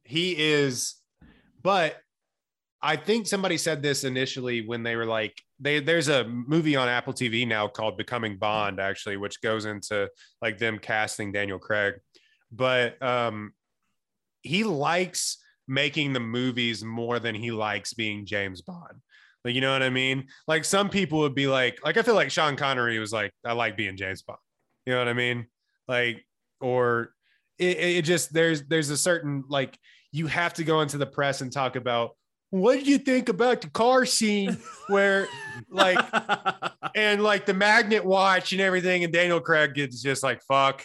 he 0.03 0.35
is 0.37 0.95
but 1.63 1.95
i 2.81 2.95
think 2.95 3.27
somebody 3.27 3.57
said 3.57 3.81
this 3.81 4.03
initially 4.03 4.65
when 4.65 4.83
they 4.83 4.95
were 4.95 5.05
like 5.05 5.39
they 5.59 5.79
there's 5.79 6.07
a 6.07 6.23
movie 6.25 6.75
on 6.75 6.87
apple 6.89 7.13
tv 7.13 7.47
now 7.47 7.67
called 7.67 7.97
becoming 7.97 8.37
bond 8.37 8.79
actually 8.79 9.17
which 9.17 9.41
goes 9.41 9.65
into 9.65 10.09
like 10.41 10.57
them 10.57 10.79
casting 10.79 11.31
daniel 11.31 11.59
craig. 11.59 11.95
But 12.51 13.01
um 13.01 13.53
he 14.41 14.63
likes 14.63 15.37
making 15.67 16.13
the 16.13 16.19
movies 16.19 16.83
more 16.83 17.19
than 17.19 17.35
he 17.35 17.51
likes 17.51 17.93
being 17.93 18.25
james 18.25 18.61
bond. 18.61 18.99
Like 19.45 19.55
you 19.55 19.61
know 19.61 19.71
what 19.71 19.83
i 19.83 19.89
mean? 19.89 20.27
Like 20.47 20.65
some 20.65 20.89
people 20.89 21.19
would 21.19 21.35
be 21.35 21.47
like 21.47 21.79
like 21.85 21.97
i 21.97 22.01
feel 22.01 22.15
like 22.15 22.31
sean 22.31 22.55
connery 22.55 22.99
was 22.99 23.13
like 23.13 23.31
i 23.45 23.53
like 23.53 23.77
being 23.77 23.95
james 23.97 24.21
bond. 24.23 24.39
You 24.85 24.93
know 24.93 24.99
what 24.99 25.07
i 25.07 25.13
mean? 25.13 25.47
Like 25.87 26.25
or 26.59 27.13
it, 27.57 27.77
it 27.77 28.01
just 28.05 28.33
there's 28.33 28.63
there's 28.67 28.89
a 28.89 28.97
certain 28.97 29.43
like 29.47 29.77
you 30.11 30.27
have 30.27 30.53
to 30.55 30.63
go 30.63 30.81
into 30.81 30.97
the 30.97 31.05
press 31.05 31.41
and 31.41 31.51
talk 31.51 31.75
about 31.75 32.11
what 32.51 32.75
did 32.75 32.87
you 32.87 32.97
think 32.97 33.27
about 33.29 33.61
the 33.61 33.69
car 33.69 34.05
scene 34.05 34.57
where 34.87 35.27
like 35.69 35.97
and 36.95 37.23
like 37.23 37.45
the 37.45 37.53
magnet 37.53 38.05
watch 38.05 38.51
and 38.51 38.61
everything 38.61 39.03
and 39.03 39.11
daniel 39.13 39.39
craig 39.39 39.73
gets 39.73 40.01
just 40.01 40.21
like 40.21 40.41
fuck 40.43 40.83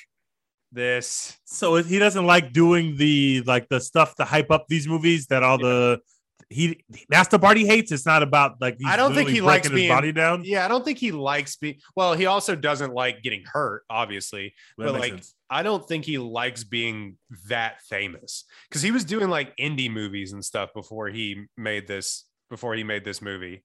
this 0.72 1.36
so 1.44 1.76
he 1.76 1.98
doesn't 1.98 2.26
like 2.26 2.52
doing 2.52 2.96
the 2.96 3.42
like 3.46 3.68
the 3.68 3.80
stuff 3.80 4.14
to 4.14 4.24
hype 4.24 4.50
up 4.50 4.66
these 4.68 4.86
movies 4.86 5.26
that 5.26 5.42
all 5.42 5.58
the 5.58 6.00
he 6.48 6.84
that's 7.08 7.28
the 7.28 7.40
part 7.40 7.56
he 7.56 7.66
hates. 7.66 7.90
It's 7.90 8.06
not 8.06 8.22
about 8.22 8.60
like 8.60 8.78
I 8.86 8.96
don't 8.96 9.14
think 9.14 9.28
he 9.30 9.40
likes 9.40 9.68
being- 9.68 9.88
body 9.88 10.12
down. 10.12 10.44
yeah 10.44 10.64
i 10.64 10.68
don't 10.68 10.84
think 10.84 10.96
he 10.98 11.10
likes 11.10 11.56
being 11.56 11.80
well 11.96 12.14
he 12.14 12.26
also 12.26 12.54
doesn't 12.54 12.92
like 12.94 13.22
getting 13.22 13.42
hurt 13.44 13.82
obviously 13.90 14.54
That 14.78 14.84
but 14.84 14.94
like 15.00 15.12
sense. 15.14 15.34
I 15.48 15.62
don't 15.62 15.86
think 15.86 16.04
he 16.04 16.18
likes 16.18 16.64
being 16.64 17.18
that 17.48 17.80
famous 17.82 18.44
because 18.68 18.82
he 18.82 18.90
was 18.90 19.04
doing 19.04 19.28
like 19.30 19.56
indie 19.56 19.90
movies 19.90 20.32
and 20.32 20.44
stuff 20.44 20.70
before 20.74 21.08
he 21.08 21.44
made 21.56 21.86
this 21.86 22.24
before 22.50 22.74
he 22.74 22.82
made 22.84 23.04
this 23.04 23.22
movie. 23.22 23.64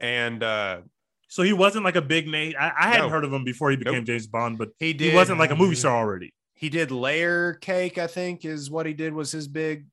And 0.00 0.42
uh 0.42 0.80
So 1.28 1.42
he 1.42 1.52
wasn't 1.54 1.84
like 1.84 1.96
a 1.96 2.02
big 2.02 2.28
name. 2.28 2.54
I, 2.58 2.70
I 2.78 2.86
hadn't 2.88 3.06
No. 3.06 3.10
heard 3.10 3.24
of 3.24 3.32
him 3.32 3.44
before 3.44 3.70
he 3.70 3.76
became 3.76 3.94
Nope. 3.94 4.04
James 4.04 4.26
Bond, 4.26 4.58
but 4.58 4.68
he 4.78 4.92
did 4.92 5.10
he 5.10 5.14
wasn't 5.14 5.38
like 5.38 5.50
a 5.50 5.56
movie 5.56 5.74
star 5.74 5.96
already. 5.96 6.32
he 6.54 6.68
did 6.68 6.90
layer 6.90 7.54
cake, 7.54 7.96
I 7.98 8.06
think 8.06 8.44
is 8.44 8.70
what 8.70 8.84
he 8.86 8.92
did 8.92 9.12
was 9.14 9.32
his 9.32 9.48
big 9.48 9.86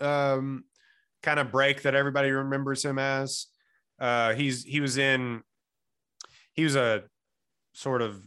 um 0.00 0.64
kind 1.22 1.38
of 1.38 1.52
break 1.52 1.82
that 1.82 1.94
everybody 1.94 2.30
remembers 2.30 2.82
him 2.84 2.98
as. 2.98 3.46
Uh 3.98 4.32
he's 4.34 4.64
he 4.64 4.80
was 4.80 4.96
in 4.96 5.42
he 6.54 6.64
was 6.64 6.74
a 6.74 7.04
sort 7.74 8.00
of 8.02 8.20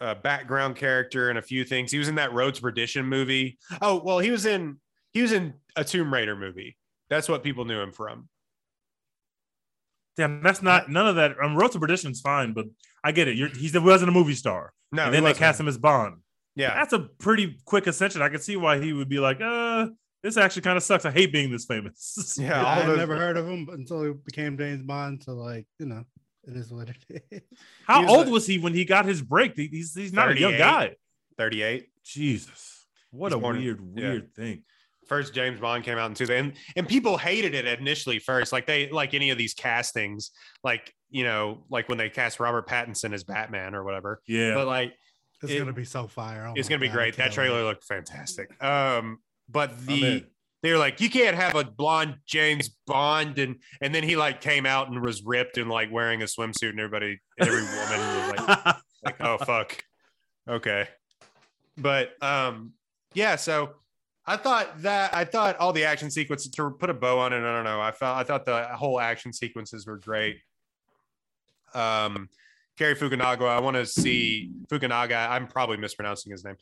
uh, 0.00 0.14
background 0.14 0.76
character 0.76 1.30
in 1.30 1.36
a 1.36 1.42
few 1.42 1.64
things. 1.64 1.92
He 1.92 1.98
was 1.98 2.08
in 2.08 2.14
that 2.16 2.32
Road 2.32 2.54
to 2.54 2.62
Perdition 2.62 3.06
movie. 3.06 3.58
Oh, 3.82 4.00
well, 4.02 4.18
he 4.18 4.30
was 4.30 4.46
in 4.46 4.78
he 5.12 5.22
was 5.22 5.32
in 5.32 5.54
a 5.76 5.84
Tomb 5.84 6.12
Raider 6.12 6.36
movie. 6.36 6.76
That's 7.08 7.28
what 7.28 7.42
people 7.42 7.64
knew 7.64 7.80
him 7.80 7.92
from. 7.92 8.28
Damn, 10.16 10.42
that's 10.42 10.62
not 10.62 10.90
none 10.90 11.06
of 11.06 11.16
that. 11.16 11.32
Um, 11.42 11.56
Road 11.56 11.72
to 11.72 11.80
Perdition's 11.80 12.20
fine, 12.20 12.52
but 12.52 12.66
I 13.02 13.12
get 13.12 13.28
it. 13.28 13.36
You're, 13.36 13.48
he's, 13.48 13.72
he 13.72 13.78
wasn't 13.78 14.10
a 14.10 14.12
movie 14.12 14.34
star, 14.34 14.72
No, 14.92 15.04
and 15.04 15.14
then 15.14 15.24
they 15.24 15.34
cast 15.34 15.58
him 15.58 15.68
as 15.68 15.78
Bond. 15.78 16.16
Yeah, 16.56 16.74
That's 16.74 16.92
a 16.92 17.08
pretty 17.18 17.58
quick 17.64 17.86
ascension. 17.86 18.22
I 18.22 18.28
can 18.28 18.40
see 18.40 18.56
why 18.56 18.80
he 18.80 18.92
would 18.92 19.08
be 19.08 19.18
like, 19.18 19.40
uh, 19.40 19.86
this 20.22 20.36
actually 20.36 20.62
kind 20.62 20.76
of 20.76 20.82
sucks. 20.82 21.04
I 21.06 21.10
hate 21.10 21.32
being 21.32 21.50
this 21.50 21.64
famous. 21.64 22.36
yeah. 22.38 22.60
All 22.60 22.82
I 22.82 22.86
those, 22.86 22.98
never 22.98 23.16
heard 23.16 23.36
of 23.36 23.48
him 23.48 23.68
until 23.72 24.04
he 24.04 24.12
became 24.12 24.58
James 24.58 24.82
Bond. 24.82 25.22
So 25.22 25.32
like, 25.32 25.66
you 25.78 25.86
know, 25.86 26.04
it 26.50 26.56
is 26.56 26.72
what 26.72 26.88
it 26.90 27.22
is. 27.30 27.40
How 27.86 28.06
old 28.06 28.26
like- 28.26 28.32
was 28.32 28.46
he 28.46 28.58
when 28.58 28.74
he 28.74 28.84
got 28.84 29.04
his 29.06 29.22
break? 29.22 29.54
He's 29.56 29.94
he's 29.94 30.12
not 30.12 30.30
a 30.32 30.38
young 30.38 30.56
guy. 30.56 30.96
thirty-eight. 31.38 31.88
Jesus, 32.04 32.86
what 33.10 33.32
He's 33.32 33.36
a 33.36 33.40
born 33.40 33.56
in- 33.56 33.62
weird, 33.62 33.80
yeah. 33.94 34.08
weird 34.10 34.34
thing. 34.34 34.62
First 35.06 35.34
James 35.34 35.58
Bond 35.60 35.82
came 35.84 35.98
out 35.98 36.08
in 36.10 36.14
two, 36.14 36.32
and 36.32 36.52
and 36.76 36.86
people 36.88 37.16
hated 37.16 37.54
it 37.54 37.66
initially. 37.80 38.18
First, 38.20 38.52
like 38.52 38.66
they 38.66 38.88
like 38.90 39.12
any 39.14 39.30
of 39.30 39.38
these 39.38 39.54
castings, 39.54 40.30
like 40.62 40.94
you 41.10 41.24
know, 41.24 41.64
like 41.68 41.88
when 41.88 41.98
they 41.98 42.08
cast 42.08 42.38
Robert 42.38 42.68
Pattinson 42.68 43.12
as 43.12 43.24
Batman 43.24 43.74
or 43.74 43.82
whatever. 43.82 44.20
Yeah, 44.28 44.54
But 44.54 44.66
like 44.68 44.94
It's 45.42 45.50
It- 45.52 45.58
gonna 45.58 45.72
be 45.72 45.84
so 45.84 46.06
fire. 46.06 46.46
Oh 46.46 46.52
it's 46.56 46.68
gonna 46.68 46.78
be 46.78 46.86
God, 46.88 46.94
great. 46.94 47.16
That 47.16 47.32
trailer 47.32 47.64
looked 47.64 47.84
fantastic. 47.84 48.62
Um, 48.62 49.18
but 49.48 49.70
I'm 49.70 49.86
the 49.86 50.06
in. 50.06 50.26
They 50.62 50.72
were 50.72 50.78
like, 50.78 51.00
you 51.00 51.08
can't 51.08 51.36
have 51.36 51.54
a 51.54 51.64
blonde 51.64 52.16
James 52.26 52.68
Bond, 52.86 53.38
and 53.38 53.56
and 53.80 53.94
then 53.94 54.02
he 54.02 54.16
like 54.16 54.40
came 54.40 54.66
out 54.66 54.88
and 54.88 55.00
was 55.00 55.22
ripped 55.22 55.56
and 55.56 55.70
like 55.70 55.90
wearing 55.90 56.22
a 56.22 56.26
swimsuit, 56.26 56.70
and 56.70 56.80
everybody, 56.80 57.18
every 57.38 57.62
woman 57.62 57.98
was 57.98 58.48
like, 58.48 58.76
like, 59.04 59.20
oh 59.20 59.38
fuck, 59.38 59.82
okay. 60.48 60.88
But 61.78 62.10
um, 62.22 62.72
yeah. 63.14 63.36
So 63.36 63.76
I 64.26 64.36
thought 64.36 64.82
that 64.82 65.14
I 65.14 65.24
thought 65.24 65.56
all 65.56 65.72
the 65.72 65.84
action 65.84 66.10
sequences 66.10 66.50
to 66.52 66.70
put 66.70 66.90
a 66.90 66.94
bow 66.94 67.18
on 67.18 67.32
it. 67.32 67.38
I 67.38 67.40
don't 67.40 67.64
know. 67.64 67.80
I 67.80 67.90
felt 67.90 68.18
I 68.18 68.24
thought 68.24 68.44
the 68.44 68.64
whole 68.76 69.00
action 69.00 69.32
sequences 69.32 69.86
were 69.86 69.98
great. 69.98 70.40
Um, 71.74 72.28
Cary 72.76 72.94
Fukunaga, 72.94 73.46
I 73.48 73.60
want 73.60 73.76
to 73.76 73.86
see 73.86 74.50
Fukunaga. 74.68 75.28
I'm 75.30 75.46
probably 75.46 75.76
mispronouncing 75.76 76.32
his 76.32 76.44
name. 76.44 76.56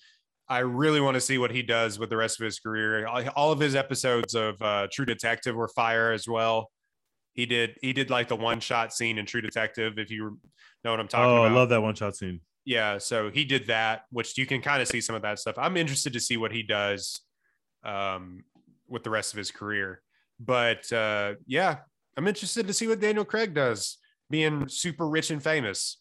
I 0.49 0.61
really 0.61 1.01
want 1.01 1.15
to 1.15 1.21
see 1.21 1.39
what 1.39 1.51
he 1.51 1.63
does 1.63 1.99
with 1.99 2.11
the 2.11 2.17
rest 2.17 2.41
of 2.41 2.45
his 2.45 2.59
career. 2.59 3.07
All 3.07 3.53
of 3.53 3.61
his 3.61 3.75
episodes 3.75 4.35
of 4.35 4.61
uh, 4.63 4.89
True 4.91 5.05
Detective 5.05 5.55
were 5.55 5.69
fire 5.69 6.13
as 6.13 6.27
well. 6.27 6.71
He 7.35 7.47
did 7.47 7.77
he 7.83 7.93
did 7.93 8.11
like 8.11 8.29
the 8.29 8.37
one 8.37 8.61
shot 8.61 8.93
scene 8.93 9.19
in 9.19 9.27
True 9.27 9.41
Detective. 9.43 9.99
If 9.99 10.11
you 10.11 10.39
know 10.85 10.91
what 10.91 11.01
I'm 11.01 11.09
talking 11.09 11.31
oh, 11.31 11.45
about, 11.45 11.53
I 11.53 11.55
love 11.55 11.69
that 11.69 11.83
one 11.83 11.95
shot 11.95 12.17
scene. 12.17 12.41
yeah 12.69 12.99
so 12.99 13.31
he 13.31 13.47
did 13.47 13.67
that 13.67 14.03
which 14.11 14.37
you 14.37 14.45
can 14.45 14.61
kind 14.61 14.83
of 14.83 14.89
see 14.89 15.01
some 15.01 15.17
of 15.17 15.23
that 15.23 15.39
stuff 15.39 15.57
i'm 15.59 15.77
interested 15.77 16.13
to 16.13 16.21
see 16.21 16.37
what 16.37 16.53
he 16.53 16.63
does 16.63 17.23
um, 17.83 18.45
with 18.87 19.03
the 19.03 19.11
rest 19.11 19.33
of 19.33 19.39
his 19.39 19.51
career 19.51 20.03
but 20.39 20.91
uh, 20.93 21.33
yeah 21.47 21.79
i'm 22.17 22.29
interested 22.29 22.67
to 22.67 22.75
see 22.75 22.87
what 22.87 23.01
daniel 23.01 23.25
craig 23.25 23.55
does 23.55 23.97
being 24.29 24.69
super 24.69 25.09
rich 25.09 25.31
and 25.31 25.43
famous 25.43 25.97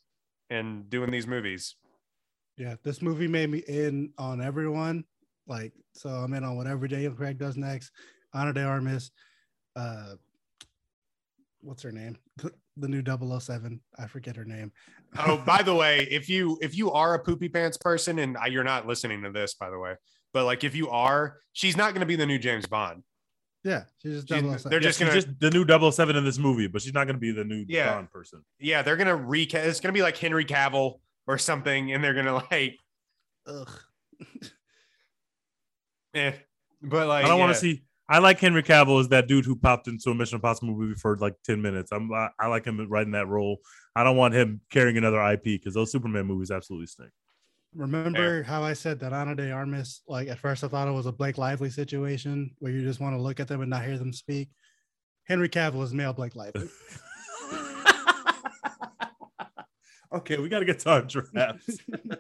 and 0.49 0.89
doing 0.89 1.09
these 1.09 1.25
movies 1.25 1.75
Yeah, 2.57 2.75
this 2.83 3.01
movie 3.01 3.27
made 3.27 3.49
me 3.49 3.59
in 3.67 4.11
on 4.17 4.41
everyone. 4.41 5.03
Like, 5.47 5.73
so 5.93 6.09
I'm 6.09 6.33
in 6.33 6.43
on 6.43 6.57
whatever 6.57 6.87
Daniel 6.87 7.13
Craig 7.13 7.37
does 7.37 7.55
next. 7.57 7.91
Ana 8.33 8.51
de 8.53 8.63
Armas, 8.63 9.11
uh, 9.75 10.13
what's 11.61 11.83
her 11.83 11.91
name? 11.91 12.17
The 12.77 12.87
new 12.87 13.03
007. 13.39 13.79
I 13.97 14.07
forget 14.07 14.35
her 14.35 14.45
name. 14.45 14.71
oh 15.19 15.37
by 15.37 15.61
the 15.63 15.73
way 15.83 16.05
if 16.11 16.27
you 16.29 16.57
if 16.61 16.77
you 16.77 16.91
are 16.91 17.13
a 17.13 17.19
poopy 17.19 17.47
pants 17.47 17.77
person 17.77 18.19
and 18.19 18.37
I- 18.37 18.47
you're 18.47 18.63
not 18.65 18.85
listening 18.85 19.23
to 19.23 19.31
this 19.31 19.53
by 19.53 19.69
the 19.69 19.79
way 19.79 19.93
but 20.33 20.43
like 20.43 20.65
if 20.65 20.75
you 20.75 20.89
are 20.89 21.37
she's 21.53 21.77
not 21.77 21.91
going 21.93 22.01
to 22.01 22.05
be 22.05 22.17
the 22.17 22.25
new 22.25 22.37
james 22.37 22.65
bond 22.65 23.03
yeah, 23.63 23.83
she's 24.03 24.15
just 24.23 24.27
She's- 24.27 24.41
007. 24.43 24.69
they're 24.69 24.79
Yeah, 24.81 24.83
just 24.83 24.99
she's 24.99 25.07
gonna 25.07 25.21
just 25.21 25.39
the 25.39 25.49
new 25.49 25.91
007 25.91 26.15
in 26.17 26.25
this 26.25 26.37
movie, 26.37 26.67
but 26.67 26.81
she's 26.81 26.93
not 26.93 27.05
going 27.05 27.15
to 27.15 27.19
be 27.21 27.31
the 27.31 27.43
new 27.45 27.63
Yeah. 27.69 27.93
Bond 27.95 28.11
person. 28.11 28.43
yeah 28.59 28.81
they're 28.81 28.97
going 28.97 29.07
to 29.07 29.15
recast 29.15 29.65
it's 29.65 29.79
going 29.79 29.93
to 29.93 29.97
be 29.97 30.03
like 30.03 30.17
henry 30.17 30.43
cavill 30.43 30.99
or 31.27 31.37
something 31.37 31.91
and 31.91 32.03
they're 32.03 32.13
going 32.13 32.25
to 32.25 32.43
like 32.51 32.77
Ugh. 33.47 33.71
Eh. 36.13 36.31
But 36.81 37.07
like, 37.07 37.25
I 37.25 37.27
don't 37.27 37.39
want 37.39 37.53
to 37.53 37.59
see. 37.59 37.83
I 38.09 38.19
like 38.19 38.39
Henry 38.39 38.63
Cavill 38.63 38.99
as 39.01 39.09
that 39.09 39.27
dude 39.27 39.45
who 39.45 39.55
popped 39.55 39.87
into 39.87 40.09
a 40.09 40.15
Mission 40.15 40.37
Impossible 40.37 40.73
movie 40.73 40.95
for 40.95 41.17
like 41.17 41.35
ten 41.43 41.61
minutes. 41.61 41.91
I'm 41.91 42.11
I, 42.13 42.29
I 42.39 42.47
like 42.47 42.65
him 42.65 42.87
right 42.89 43.05
in 43.05 43.11
that 43.11 43.27
role. 43.27 43.57
I 43.95 44.03
don't 44.03 44.15
want 44.15 44.33
him 44.33 44.61
carrying 44.71 44.97
another 44.97 45.21
IP 45.31 45.43
because 45.43 45.73
those 45.73 45.91
Superman 45.91 46.25
movies 46.25 46.49
absolutely 46.49 46.87
stink. 46.87 47.11
Remember 47.75 48.43
how 48.43 48.63
I 48.63 48.73
said 48.73 48.99
that 49.01 49.13
Ana 49.13 49.35
de 49.35 49.51
Armas, 49.51 50.01
like 50.07 50.29
at 50.29 50.39
first 50.39 50.63
I 50.63 50.67
thought 50.67 50.87
it 50.87 50.91
was 50.91 51.05
a 51.05 51.11
Blake 51.11 51.37
Lively 51.37 51.69
situation 51.69 52.51
where 52.59 52.71
you 52.71 52.81
just 52.81 52.99
want 52.99 53.15
to 53.15 53.21
look 53.21 53.39
at 53.39 53.47
them 53.47 53.61
and 53.61 53.69
not 53.69 53.83
hear 53.83 53.97
them 53.97 54.13
speak. 54.13 54.49
Henry 55.25 55.49
Cavill 55.49 55.83
is 55.83 55.93
male 55.93 56.13
Blake 56.13 56.35
Lively. 56.35 56.69
okay, 60.11 60.37
we 60.37 60.49
got 60.49 60.59
to 60.59 60.65
get 60.65 60.79
to 60.79 60.89
our 60.89 61.01
drafts. 61.01 61.77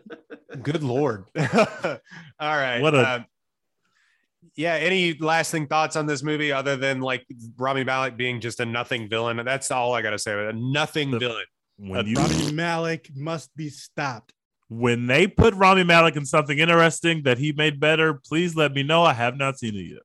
Good 0.63 0.83
lord. 0.83 1.25
All 1.37 1.97
right. 2.39 2.79
What 2.81 2.95
a- 2.95 3.09
um, 3.15 3.25
yeah. 4.55 4.73
Any 4.75 5.13
lasting 5.19 5.67
thoughts 5.67 5.95
on 5.95 6.05
this 6.05 6.23
movie 6.23 6.51
other 6.51 6.75
than 6.75 6.99
like 7.01 7.25
Rami 7.57 7.83
Malek 7.83 8.17
being 8.17 8.39
just 8.41 8.59
a 8.59 8.65
nothing 8.65 9.07
villain? 9.09 9.39
That's 9.45 9.69
all 9.71 9.93
I 9.93 10.01
got 10.01 10.11
to 10.11 10.19
say. 10.19 10.33
A 10.47 10.53
nothing 10.53 11.11
The- 11.11 11.19
villain. 11.19 11.45
when 11.77 12.07
you 12.07 12.15
Rami 12.15 12.51
Malik 12.53 13.09
must 13.15 13.55
be 13.55 13.69
stopped. 13.69 14.33
when 14.69 15.05
they 15.05 15.27
put 15.27 15.53
Rami 15.53 15.83
Malek 15.83 16.15
in 16.15 16.25
something 16.25 16.57
interesting 16.57 17.23
that 17.23 17.37
he 17.37 17.51
made 17.51 17.79
better, 17.79 18.15
please 18.15 18.55
let 18.55 18.73
me 18.73 18.83
know. 18.83 19.03
I 19.03 19.13
have 19.13 19.37
not 19.37 19.59
seen 19.59 19.75
it 19.75 19.81
yet. 19.91 20.01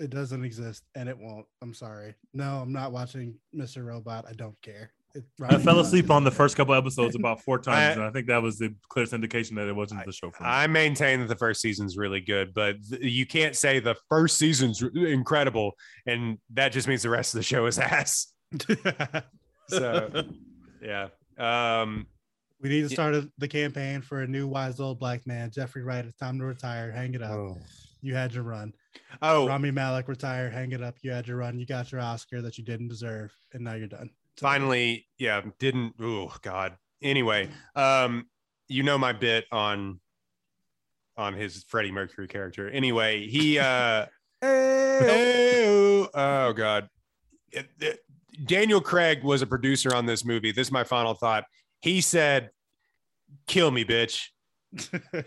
It 0.00 0.10
doesn't 0.10 0.44
exist 0.44 0.84
and 0.94 1.08
it 1.08 1.18
won't. 1.18 1.46
I'm 1.60 1.74
sorry. 1.74 2.14
No, 2.32 2.60
I'm 2.62 2.72
not 2.72 2.92
watching 2.92 3.34
Mr. 3.54 3.84
Robot. 3.84 4.24
I 4.28 4.32
don't 4.32 4.60
care. 4.62 4.92
It, 5.14 5.24
I 5.42 5.58
fell 5.58 5.80
asleep 5.80 6.10
on 6.10 6.22
the 6.22 6.30
first 6.30 6.56
couple 6.56 6.74
episodes 6.82 7.16
about 7.16 7.40
four 7.42 7.58
times, 7.58 7.78
I- 7.78 7.92
and 7.92 8.02
I 8.02 8.10
think 8.10 8.26
that 8.28 8.42
was 8.42 8.58
the 8.58 8.74
clearest 8.88 9.12
indication 9.14 9.56
that 9.56 9.66
it 9.66 9.74
wasn't 9.74 10.04
the 10.04 10.12
show 10.12 10.30
for 10.30 10.42
me. 10.42 10.48
I 10.48 10.66
maintain 10.66 11.20
that 11.20 11.28
the 11.28 11.36
first 11.36 11.60
season's 11.60 11.96
really 11.96 12.20
good, 12.20 12.52
but 12.54 12.76
th- 12.88 13.02
you 13.02 13.24
can't 13.26 13.56
say 13.56 13.80
the 13.80 13.96
first 14.08 14.36
season's 14.38 14.82
r- 14.82 14.90
incredible, 14.94 15.72
and 16.06 16.38
that 16.54 16.72
just 16.72 16.86
means 16.88 17.02
the 17.02 17.10
rest 17.10 17.34
of 17.34 17.38
the 17.38 17.44
show 17.44 17.66
is 17.66 17.78
ass. 17.78 18.32
So 19.68 20.24
yeah. 20.82 21.08
Um 21.38 22.06
We 22.62 22.68
need 22.70 22.82
to 22.82 22.88
start 22.88 23.14
a, 23.14 23.30
the 23.38 23.48
campaign 23.48 24.00
for 24.00 24.22
a 24.22 24.26
new 24.26 24.46
wise 24.46 24.80
old 24.80 24.98
black 24.98 25.26
man. 25.26 25.50
Jeffrey 25.50 25.82
Wright, 25.82 26.04
it's 26.04 26.16
time 26.16 26.38
to 26.38 26.44
retire. 26.44 26.90
Hang 26.90 27.14
it 27.14 27.22
up. 27.22 27.58
You 28.00 28.14
had 28.14 28.32
your 28.32 28.44
run. 28.44 28.72
Oh, 29.22 29.46
Rami 29.46 29.70
Malek, 29.72 30.08
retire. 30.08 30.48
Hang 30.50 30.72
it 30.72 30.82
up. 30.82 30.96
You 31.02 31.10
had 31.10 31.26
your 31.26 31.36
run. 31.38 31.58
You 31.58 31.66
got 31.66 31.90
your 31.92 32.00
Oscar 32.00 32.40
that 32.42 32.56
you 32.56 32.64
didn't 32.64 32.88
deserve, 32.88 33.32
and 33.52 33.62
now 33.64 33.74
you're 33.74 33.88
done. 33.88 34.10
Finally, 34.38 35.06
yeah, 35.18 35.42
didn't. 35.58 35.94
Oh 36.00 36.34
God. 36.42 36.76
Anyway, 37.02 37.48
um, 37.76 38.26
you 38.68 38.82
know 38.82 38.98
my 38.98 39.12
bit 39.12 39.44
on 39.52 40.00
on 41.16 41.34
his 41.34 41.64
Freddie 41.68 41.92
Mercury 41.92 42.28
character. 42.28 42.68
Anyway, 42.70 43.26
he 43.26 43.58
uh 43.58 44.06
Hey-oh. 44.40 46.08
oh 46.14 46.52
god 46.52 46.88
It- 47.52 47.68
it- 47.80 48.00
daniel 48.44 48.80
craig 48.80 49.24
was 49.24 49.42
a 49.42 49.46
producer 49.46 49.92
on 49.96 50.06
this 50.06 50.24
movie 50.24 50.52
this 50.52 50.68
is 50.68 50.72
my 50.72 50.84
final 50.84 51.12
thought 51.14 51.42
he 51.80 52.00
said 52.00 52.50
kill 53.48 53.72
me 53.72 53.84
bitch 53.84 54.26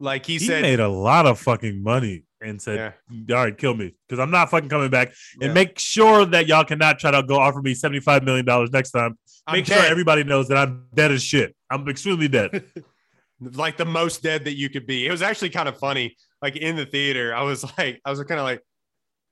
like 0.00 0.24
he, 0.24 0.34
He, 0.34 0.46
said 0.46 0.62
made 0.62 0.80
a 0.80 0.88
lot 0.88 1.26
of 1.26 1.38
fucking 1.38 1.82
money 1.82 2.24
and 2.44 2.60
said, 2.60 2.94
yeah 3.10 3.36
"All 3.36 3.44
right, 3.44 3.56
kill 3.56 3.74
me 3.74 3.94
because 4.08 4.20
I'm 4.20 4.30
not 4.30 4.50
fucking 4.50 4.68
coming 4.68 4.90
back." 4.90 5.12
Yeah. 5.38 5.46
And 5.46 5.54
make 5.54 5.78
sure 5.78 6.24
that 6.26 6.46
y'all 6.46 6.64
cannot 6.64 6.98
try 6.98 7.10
to 7.10 7.22
go 7.22 7.36
offer 7.36 7.60
me 7.62 7.74
75 7.74 8.22
million 8.24 8.44
dollars 8.44 8.70
next 8.72 8.90
time. 8.90 9.18
I'm 9.46 9.56
Make 9.58 9.66
sure 9.66 9.78
everybody 9.84 10.24
knows 10.24 10.48
that 10.48 10.56
I'm 10.58 10.86
dead 10.94 11.10
as 11.12 11.22
shit. 11.22 11.54
I'm 11.70 11.88
extremely 11.88 12.28
dead. 12.28 12.64
like 13.40 13.76
the 13.76 13.84
most 13.84 14.22
dead 14.22 14.44
that 14.44 14.54
you 14.54 14.70
could 14.70 14.86
be 14.86 15.06
it 15.06 15.10
was 15.10 15.20
actually 15.20 15.50
kind 15.50 15.68
of 15.68 15.76
funny 15.76 16.16
like 16.40 16.56
in 16.56 16.76
the 16.76 16.86
theater 16.86 17.34
i 17.34 17.42
was 17.42 17.64
like 17.78 18.00
i 18.04 18.08
was 18.08 18.22
kind 18.22 18.38
of 18.38 18.44
like 18.44 18.62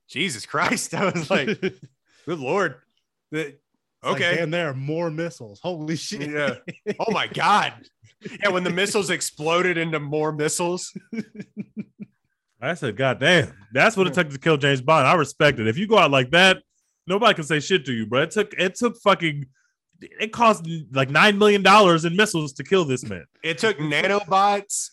jesus 0.09 0.44
christ 0.44 0.93
i 1.02 1.05
was 1.09 1.30
like 1.30 1.47
good 2.26 2.39
lord 2.39 2.74
The- 3.30 3.56
Like, 4.02 4.14
okay 4.16 4.40
and 4.43 4.52
there 4.52 4.68
are 4.68 4.74
more 4.74 5.09
missiles. 5.10 5.60
Holy 5.62 5.94
shit. 5.97 6.28
Yeah. 6.28 6.56
Oh 6.98 7.12
my 7.12 7.28
god. 7.28 7.72
Yeah, 8.43 8.48
when 8.51 8.64
the 8.64 8.70
missiles 8.70 9.10
exploded 9.10 9.78
into 9.78 10.01
more 10.01 10.32
missiles. 10.32 10.93
I 12.62 12.74
said, 12.74 12.97
"God 12.97 13.18
damn, 13.18 13.52
that's 13.72 13.97
what 13.97 14.06
it 14.06 14.14
took 14.14 14.30
to 14.30 14.39
kill 14.39 14.56
James 14.56 14.80
Bond." 14.80 15.06
I 15.06 15.14
respect 15.14 15.59
it. 15.59 15.66
If 15.66 15.76
you 15.76 15.86
go 15.89 15.98
out 15.98 16.10
like 16.10 16.30
that, 16.30 16.62
nobody 17.06 17.34
can 17.34 17.44
say 17.44 17.59
shit 17.60 17.84
to 17.86 17.93
you, 17.93 18.06
bro. 18.06 18.22
It 18.22 18.30
took 18.30 18.55
it 18.55 18.76
took 18.76 18.97
fucking 19.02 19.47
it 20.01 20.32
cost 20.32 20.66
like 20.93 21.10
nine 21.10 21.39
million 21.39 21.62
dollars 21.62 22.05
in 22.05 22.14
missiles 22.16 22.52
to 22.55 22.64
kill 22.64 22.84
this 22.84 23.05
man. 23.05 23.24
It 23.43 23.59
took 23.59 23.78
nanobots 23.78 24.90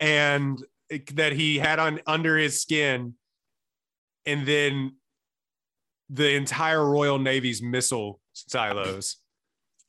and 0.00 0.58
it- 0.90 1.14
that 1.16 1.32
he 1.32 1.58
had 1.58 1.78
on 1.78 2.00
under 2.06 2.36
his 2.38 2.60
skin, 2.60 3.14
and 4.24 4.46
then 4.46 4.96
the 6.08 6.32
entire 6.34 6.84
Royal 6.88 7.18
Navy's 7.18 7.60
missile 7.62 8.20
silos. 8.32 9.16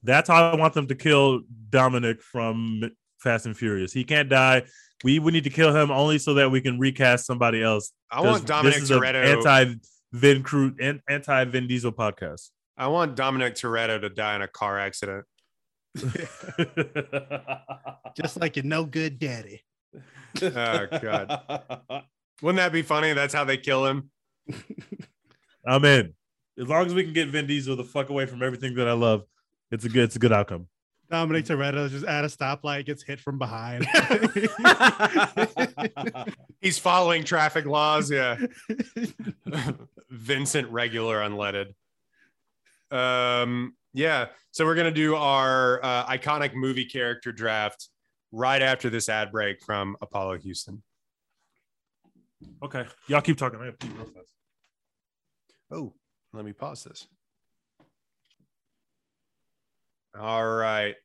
That's 0.04 0.30
how 0.30 0.52
I 0.52 0.56
want 0.56 0.74
them 0.74 0.88
to 0.88 0.96
kill 0.96 1.42
Dominic 1.70 2.22
from 2.22 2.84
Fast 3.20 3.46
and 3.46 3.56
Furious. 3.58 3.94
He 3.94 4.04
can't 4.04 4.30
die. 4.30 4.64
We 5.04 5.20
we 5.20 5.32
need 5.32 5.44
to 5.44 5.50
kill 5.50 5.76
him 5.76 5.92
only 5.92 6.18
so 6.18 6.34
that 6.36 6.50
we 6.50 6.62
can 6.62 6.80
recast 6.80 7.26
somebody 7.26 7.62
else. 7.62 7.92
I 8.10 8.22
want 8.22 8.46
Dominic 8.46 8.80
Toretto. 8.80 9.38
anti 9.38 9.76
Vin 10.12 10.44
Crew 10.44 10.76
anti 11.08 11.46
Vin 11.46 11.68
Diesel 11.68 11.92
podcast. 11.92 12.50
I 12.78 12.88
want 12.88 13.16
Dominic 13.16 13.56
Toretto 13.56 14.02
to 14.02 14.10
die 14.10 14.36
in 14.36 14.42
a 14.42 14.48
car 14.48 14.80
accident. 14.80 15.26
Just 18.16 18.40
like 18.40 18.56
your 18.56 18.66
no 18.66 18.86
good 18.86 19.20
daddy. 19.20 19.64
Oh 20.42 20.88
god. 21.02 22.04
Wouldn't 22.42 22.58
that 22.58 22.72
be 22.72 22.82
funny? 22.84 23.14
That's 23.14 23.34
how 23.34 23.44
they 23.44 23.58
kill 23.58 23.86
him. 23.86 24.12
I'm 25.66 25.84
in. 25.86 26.14
As 26.60 26.68
long 26.68 26.86
as 26.86 26.94
we 26.94 27.04
can 27.04 27.14
get 27.14 27.30
Vin 27.30 27.48
Diesel 27.48 27.76
the 27.76 27.84
fuck 27.84 28.10
away 28.10 28.26
from 28.26 28.42
everything 28.42 28.76
that 28.76 28.88
I 28.88 28.94
love, 28.94 29.24
it's 29.72 29.86
a 29.86 29.90
good 29.90 30.04
it's 30.06 30.16
a 30.16 30.20
good 30.20 30.34
outcome. 30.34 30.68
Dominic 31.10 31.46
Toretto 31.46 31.90
just 31.90 32.06
at 32.06 32.26
a 32.26 32.28
stoplight 32.28 32.86
gets 32.86 33.04
hit 33.04 33.20
from 33.20 33.38
behind. 33.38 33.88
He's 36.62 36.78
following 36.78 37.24
traffic 37.24 37.66
laws. 37.66 38.12
Yeah. 38.12 38.38
Vincent 40.10 40.70
regular 40.70 41.20
unleaded. 41.20 41.74
Um, 42.92 43.76
yeah. 43.94 44.28
So 44.52 44.66
we're 44.66 44.76
gonna 44.76 44.92
do 44.92 45.16
our 45.16 45.84
uh, 45.84 46.06
iconic 46.08 46.54
movie 46.54 46.86
character 46.86 47.32
draft 47.32 47.90
right 48.32 48.62
after 48.62 48.90
this 48.90 49.08
ad 49.08 49.32
break 49.32 49.64
from 49.64 49.96
Apollo 50.02 50.40
Houston. 50.40 50.84
Okay, 52.62 52.86
y'all 53.08 53.22
keep 53.22 53.38
talking. 53.38 53.60
I 53.60 53.66
have 53.66 53.80
to 53.80 53.88
pee 53.88 53.94
real 53.94 54.06
fast. 54.06 54.34
Oh, 55.72 55.94
let 56.34 56.46
me 56.46 56.54
pause 56.54 56.84
this. 56.84 57.08
All 60.20 60.46
right. 60.46 60.96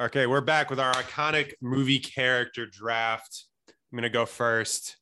Okay, 0.00 0.26
we're 0.26 0.40
back 0.40 0.70
with 0.70 0.80
our 0.80 0.92
iconic 0.94 1.52
movie 1.60 1.98
character 1.98 2.66
draft. 2.66 3.44
I'm 3.68 3.96
going 3.96 4.02
to 4.02 4.08
go 4.10 4.26
first. 4.26 4.96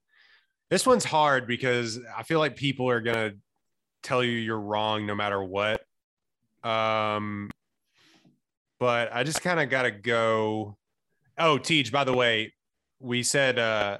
This 0.70 0.86
one's 0.86 1.04
hard 1.04 1.46
because 1.46 1.98
I 2.16 2.24
feel 2.24 2.40
like 2.40 2.56
people 2.56 2.90
are 2.90 3.00
going 3.00 3.16
to 3.16 3.36
tell 4.02 4.22
you 4.22 4.32
you're 4.32 4.60
wrong 4.60 5.06
no 5.06 5.14
matter 5.14 5.42
what. 5.42 5.80
Um 6.64 7.50
but 8.80 9.12
I 9.12 9.22
just 9.24 9.42
kind 9.42 9.58
of 9.60 9.70
got 9.70 9.82
to 9.82 9.90
go 9.90 10.76
Oh, 11.36 11.56
Teach, 11.58 11.92
by 11.92 12.02
the 12.04 12.12
way, 12.12 12.52
we 13.00 13.22
said 13.22 13.58
uh 13.60 13.98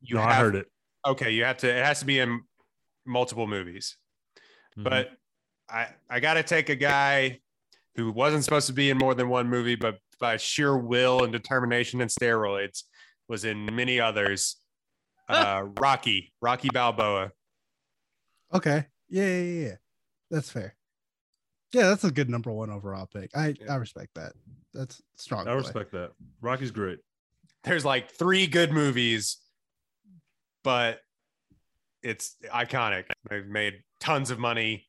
you 0.00 0.16
no, 0.16 0.22
have 0.22 0.30
I 0.30 0.34
heard 0.34 0.54
it. 0.56 0.66
okay, 1.06 1.30
you 1.30 1.44
have 1.44 1.58
to 1.58 1.68
it 1.70 1.84
has 1.84 2.00
to 2.00 2.04
be 2.04 2.18
in 2.18 2.42
multiple 3.06 3.46
movies. 3.46 3.96
Mhm. 4.76 4.84
But 4.84 5.10
I 5.68 5.88
I 6.10 6.18
got 6.20 6.34
to 6.34 6.42
take 6.42 6.68
a 6.68 6.76
guy 6.76 7.40
who 7.96 8.10
wasn't 8.12 8.44
supposed 8.44 8.66
to 8.66 8.72
be 8.72 8.90
in 8.90 8.98
more 8.98 9.14
than 9.14 9.28
one 9.28 9.48
movie, 9.48 9.76
but 9.76 9.98
by 10.20 10.36
sheer 10.36 10.76
will 10.76 11.24
and 11.24 11.32
determination 11.32 12.00
and 12.00 12.10
steroids 12.10 12.84
was 13.28 13.44
in 13.44 13.66
many 13.74 14.00
others. 14.00 14.56
Uh, 15.26 15.64
Rocky, 15.80 16.34
Rocky 16.42 16.68
Balboa. 16.68 17.30
okay. 18.52 18.84
Yeah, 19.08 19.24
yeah, 19.26 19.40
yeah, 19.40 19.66
yeah. 19.68 19.74
That's 20.30 20.50
fair. 20.50 20.74
Yeah, 21.72 21.88
that's 21.88 22.04
a 22.04 22.10
good 22.10 22.28
number 22.28 22.52
one 22.52 22.68
overall 22.68 23.06
pick. 23.06 23.30
I 23.34 23.54
I 23.66 23.76
respect 23.76 24.10
that. 24.16 24.34
That's 24.74 25.00
strong. 25.16 25.42
I 25.48 25.52
play. 25.52 25.54
respect 25.54 25.92
that. 25.92 26.10
Rocky's 26.42 26.72
great. 26.72 26.98
There's 27.62 27.86
like 27.86 28.10
three 28.10 28.46
good 28.46 28.70
movies, 28.70 29.38
but 30.62 31.00
it's 32.02 32.36
iconic. 32.52 33.04
They've 33.30 33.46
made 33.46 33.82
tons 34.00 34.30
of 34.30 34.38
money, 34.38 34.84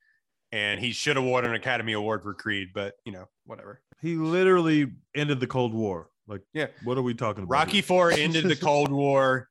and 0.56 0.80
he 0.80 0.94
should 0.94 1.18
have 1.18 1.26
won 1.26 1.44
an 1.44 1.54
Academy 1.54 1.92
Award 1.92 2.24
for 2.24 2.34
Creed, 2.34 2.70
but 2.74 2.96
you 3.04 3.12
know, 3.12 3.26
whatever. 3.46 3.82
He 4.02 4.16
literally 4.16 4.90
ended 5.14 5.42
the 5.42 5.48
Cold 5.48 5.74
War. 5.74 6.10
Like, 6.28 6.42
Yeah. 6.54 6.68
what 6.86 6.98
are 6.98 7.02
we 7.02 7.14
talking 7.14 7.44
about? 7.44 7.52
Rocky 7.52 7.74
here? 7.74 7.84
Four 7.84 8.12
ended 8.12 8.46
the 8.46 8.56
Cold 8.70 8.90
War. 8.92 9.50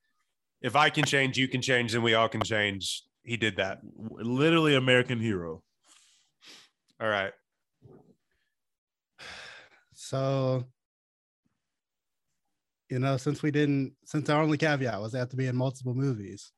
If 0.63 0.77
I 0.77 0.89
can 0.89 1.05
change, 1.05 1.37
you 1.37 1.47
can 1.47 1.61
change, 1.61 1.93
then 1.93 2.03
we 2.03 2.15
all 2.15 2.29
can 2.31 2.41
change. 2.41 3.03
He 3.23 3.37
did 3.37 3.57
that. 3.57 3.81
literally 4.11 4.75
American 4.77 5.21
hero. 5.21 5.63
All 7.01 7.09
right. 7.09 7.33
So, 9.93 10.65
you 12.89 12.99
know, 12.99 13.17
since 13.19 13.43
we 13.43 13.51
didn't, 13.51 13.93
since 14.07 14.29
our 14.31 14.43
only 14.43 14.57
caveat 14.59 15.01
was 15.01 15.13
they 15.13 15.19
have 15.19 15.29
to 15.31 15.37
be 15.37 15.47
in 15.49 15.57
multiple 15.57 15.95
movies, 15.95 16.51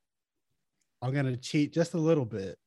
I'm 1.03 1.13
gonna 1.13 1.37
cheat 1.37 1.73
just 1.73 1.95
a 1.95 1.99
little 1.99 2.25
bit, 2.25 2.59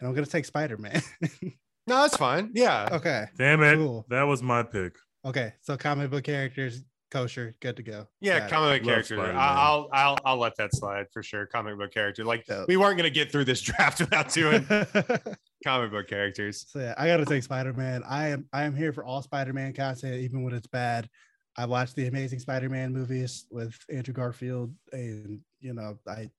and 0.00 0.08
I'm 0.08 0.14
gonna 0.14 0.26
take 0.26 0.44
Spider 0.46 0.76
Man. 0.76 1.00
No, 1.86 2.02
that's 2.02 2.16
fine. 2.16 2.50
Yeah. 2.54 2.88
okay, 2.92 3.24
Damn 3.36 3.62
it. 3.64 3.74
Cool. 3.76 4.06
That 4.10 4.22
was 4.22 4.42
my 4.44 4.62
pick. 4.62 4.96
okay. 5.24 5.54
So 5.62 5.76
comic 5.76 6.10
book 6.10 6.22
characters, 6.22 6.84
kosher, 7.10 7.56
good 7.60 7.76
to 7.78 7.82
go. 7.82 8.06
Yeah, 8.20 8.38
Got 8.40 8.46
it. 8.46 8.50
comic 8.52 8.82
book 8.82 8.86
Love 8.96 9.08
character. 9.08 9.32
I- 9.36 9.56
I'll 9.66 9.88
I'll 9.92 10.18
I'll 10.24 10.36
let 10.36 10.54
that 10.58 10.72
slide 10.74 11.06
for 11.12 11.22
sure. 11.24 11.46
Comic 11.46 11.78
book 11.78 11.92
character. 11.92 12.22
Like 12.24 12.46
Dope. 12.46 12.68
we 12.68 12.76
weren't 12.76 12.96
gonna 12.96 13.10
get 13.10 13.32
through 13.32 13.44
this 13.46 13.60
draft 13.68 13.98
without 13.98 14.30
doing 14.32 14.64
comic 15.64 15.90
book 15.90 16.06
characters. 16.08 16.66
So 16.68 16.78
yeah, 16.80 16.94
I 16.96 17.06
gotta 17.08 17.24
take 17.24 17.42
Spider 17.42 17.72
Man. 17.72 18.02
I 18.08 18.28
am 18.28 18.46
I 18.52 18.64
am 18.64 18.76
here 18.76 18.92
for 18.92 19.04
all 19.04 19.22
Spider 19.22 19.52
Man 19.52 19.72
content, 19.72 20.16
even 20.16 20.42
when 20.44 20.54
it's 20.54 20.68
bad. 20.68 21.08
I 21.56 21.64
watched 21.66 21.96
the 21.96 22.06
Amazing 22.06 22.38
Spider 22.38 22.68
Man 22.68 22.92
movies 22.92 23.46
with 23.50 23.76
Andrew 23.90 24.14
Garfield, 24.14 24.72
and 24.92 25.40
you 25.60 25.72
know 25.74 25.98
I 26.06 26.30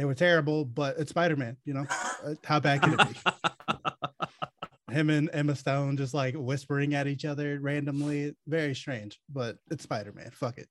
they 0.00 0.06
were 0.06 0.14
terrible, 0.14 0.64
but 0.64 0.96
it's 0.98 1.10
Spider 1.10 1.36
Man. 1.36 1.58
You 1.66 1.74
know 1.74 1.86
Uh, 2.24 2.34
how 2.42 2.58
bad 2.58 2.80
can 2.80 2.98
it 2.98 3.06
be? 3.06 4.94
Him 4.94 5.10
and 5.10 5.28
Emma 5.34 5.54
Stone 5.54 5.98
just 5.98 6.14
like 6.14 6.34
whispering 6.34 6.94
at 6.94 7.06
each 7.06 7.26
other 7.26 7.60
randomly, 7.60 8.34
very 8.46 8.74
strange. 8.74 9.20
But 9.28 9.58
it's 9.70 9.84
Spider 9.84 10.14
Man. 10.14 10.30
Fuck 10.32 10.56
it. 10.56 10.68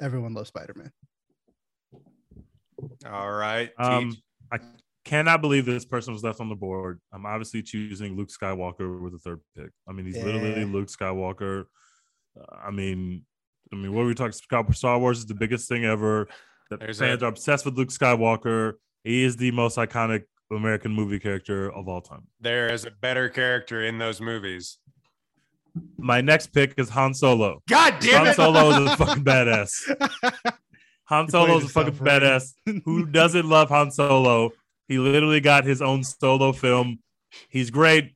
Everyone 0.00 0.34
loves 0.34 0.48
Spider 0.48 0.74
Man. 0.76 0.90
All 3.08 3.30
right. 3.30 3.70
Um, 3.78 4.16
I 4.52 4.58
cannot 5.04 5.40
believe 5.40 5.64
this 5.64 5.84
person 5.84 6.12
was 6.12 6.24
left 6.24 6.40
on 6.40 6.48
the 6.48 6.56
board. 6.56 7.00
I'm 7.12 7.24
obviously 7.24 7.62
choosing 7.62 8.16
Luke 8.16 8.30
Skywalker 8.30 9.00
with 9.00 9.12
the 9.12 9.20
third 9.20 9.38
pick. 9.56 9.70
I 9.88 9.92
mean, 9.92 10.06
he's 10.06 10.16
literally 10.16 10.64
Luke 10.64 10.88
Skywalker. 10.88 11.66
Uh, 12.36 12.56
I 12.66 12.72
mean, 12.72 13.24
I 13.72 13.76
mean, 13.76 13.92
what 13.94 14.02
are 14.02 14.06
we 14.06 14.14
talking? 14.14 14.32
Star- 14.32 14.72
Star 14.72 14.98
Wars 14.98 15.18
is 15.18 15.26
the 15.26 15.34
biggest 15.36 15.68
thing 15.68 15.84
ever. 15.84 16.26
The 16.78 16.86
There's 16.86 16.98
fans 16.98 17.22
a- 17.22 17.26
are 17.26 17.28
obsessed 17.28 17.64
with 17.64 17.76
Luke 17.76 17.90
Skywalker. 17.90 18.74
He 19.04 19.24
is 19.24 19.36
the 19.36 19.50
most 19.50 19.76
iconic 19.76 20.24
American 20.50 20.92
movie 20.92 21.18
character 21.18 21.70
of 21.72 21.88
all 21.88 22.00
time. 22.00 22.26
there 22.40 22.72
is 22.72 22.84
a 22.84 22.90
better 22.90 23.28
character 23.28 23.84
in 23.84 23.98
those 23.98 24.20
movies. 24.20 24.78
My 25.96 26.20
next 26.20 26.48
pick 26.48 26.74
is 26.76 26.90
Han 26.90 27.14
Solo. 27.14 27.62
God 27.68 27.94
damn 28.00 28.18
Han 28.18 28.26
it! 28.26 28.26
Han 28.26 28.34
Solo 28.34 28.68
is 28.84 28.92
a 28.92 28.96
fucking 29.04 29.24
badass. 29.24 29.72
Han 31.04 31.28
Solo 31.28 31.56
is 31.58 31.64
a 31.64 31.68
fucking 31.68 31.98
right? 31.98 32.22
badass. 32.22 32.52
Who 32.84 33.06
doesn't 33.06 33.48
love 33.48 33.68
Han 33.70 33.90
Solo? 33.90 34.50
He 34.88 34.98
literally 34.98 35.40
got 35.40 35.64
his 35.64 35.80
own 35.80 36.04
solo 36.04 36.52
film. 36.52 36.98
He's 37.48 37.70
great. 37.70 38.14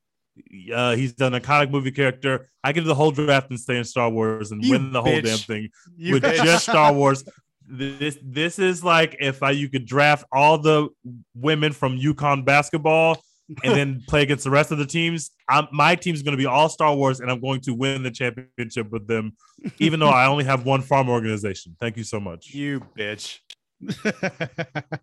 Uh, 0.74 0.94
he's 0.94 1.12
an 1.20 1.32
iconic 1.32 1.70
movie 1.70 1.90
character. 1.92 2.50
I 2.62 2.72
give 2.72 2.84
the 2.84 2.94
whole 2.94 3.10
draft 3.10 3.48
and 3.50 3.58
stay 3.58 3.78
in 3.78 3.84
Star 3.84 4.10
Wars 4.10 4.52
and 4.52 4.62
You 4.62 4.72
win 4.72 4.92
the 4.92 5.00
whole 5.02 5.20
damn 5.22 5.38
thing 5.38 5.70
You 5.96 6.14
with 6.14 6.22
bitch. 6.24 6.44
just 6.44 6.64
Star 6.64 6.92
Wars. 6.92 7.24
This 7.68 8.18
this 8.22 8.58
is 8.58 8.84
like 8.84 9.16
if 9.20 9.42
I 9.42 9.50
you 9.50 9.68
could 9.68 9.86
draft 9.86 10.24
all 10.32 10.58
the 10.58 10.88
women 11.34 11.72
from 11.72 11.98
UConn 11.98 12.44
basketball 12.44 13.20
and 13.64 13.74
then 13.74 14.02
play 14.08 14.22
against 14.22 14.44
the 14.44 14.50
rest 14.50 14.72
of 14.72 14.78
the 14.78 14.86
teams. 14.86 15.30
I'm, 15.48 15.68
my 15.72 15.94
team's 15.94 16.22
going 16.22 16.32
to 16.32 16.38
be 16.38 16.46
all 16.46 16.68
Star 16.68 16.94
Wars, 16.94 17.20
and 17.20 17.30
I'm 17.30 17.40
going 17.40 17.60
to 17.62 17.74
win 17.74 18.02
the 18.02 18.10
championship 18.10 18.90
with 18.90 19.06
them, 19.06 19.36
even 19.78 20.00
though 20.00 20.08
I 20.08 20.26
only 20.26 20.44
have 20.44 20.64
one 20.64 20.82
farm 20.82 21.08
organization. 21.08 21.76
Thank 21.80 21.96
you 21.96 22.04
so 22.04 22.20
much. 22.20 22.54
you 22.54 22.80
bitch. 22.96 23.40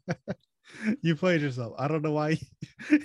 you 1.02 1.16
played 1.16 1.42
yourself. 1.42 1.74
I 1.78 1.88
don't 1.88 2.02
know 2.02 2.12
why. 2.12 2.40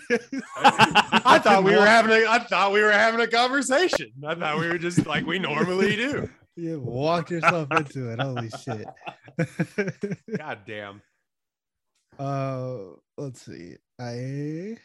I 0.56 1.40
thought 1.43 1.64
we 1.64 1.72
were 1.72 1.86
having 1.86 2.10
a 2.10 2.26
I 2.26 2.39
thought 2.40 2.72
we 2.72 2.82
were 2.82 2.93
having 2.93 3.20
a 3.20 3.26
conversation. 3.26 4.10
I 4.26 4.35
thought 4.35 4.59
we 4.59 4.68
were 4.68 4.78
just 4.78 5.06
like 5.06 5.26
we 5.26 5.39
normally 5.39 5.97
do. 5.97 6.28
You 6.59 6.80
walked 6.80 7.30
yourself 7.30 7.68
into 7.70 8.10
it. 8.10 8.20
Holy 8.20 8.51
shit. 8.51 8.89
God 10.39 10.59
damn. 10.66 11.01
uh, 12.18 12.78
let's 13.16 13.43
see. 13.43 13.76
I 14.01 14.76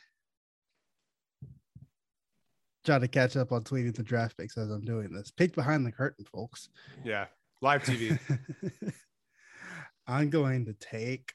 trying 2.85 3.01
to 3.01 3.07
catch 3.07 3.35
up 3.37 3.51
on 3.51 3.63
tweeting 3.63 3.95
the 3.95 4.03
draft 4.03 4.37
picks 4.37 4.55
as 4.55 4.69
I'm 4.69 4.81
doing 4.81 5.11
this. 5.11 5.31
Peek 5.31 5.55
behind 5.55 5.83
the 5.83 5.91
curtain, 5.91 6.25
folks. 6.25 6.69
Yeah. 7.03 7.25
Live 7.63 7.83
TV. 7.83 8.19
I'm 10.07 10.29
going 10.29 10.65
to 10.65 10.73
take. 10.73 11.33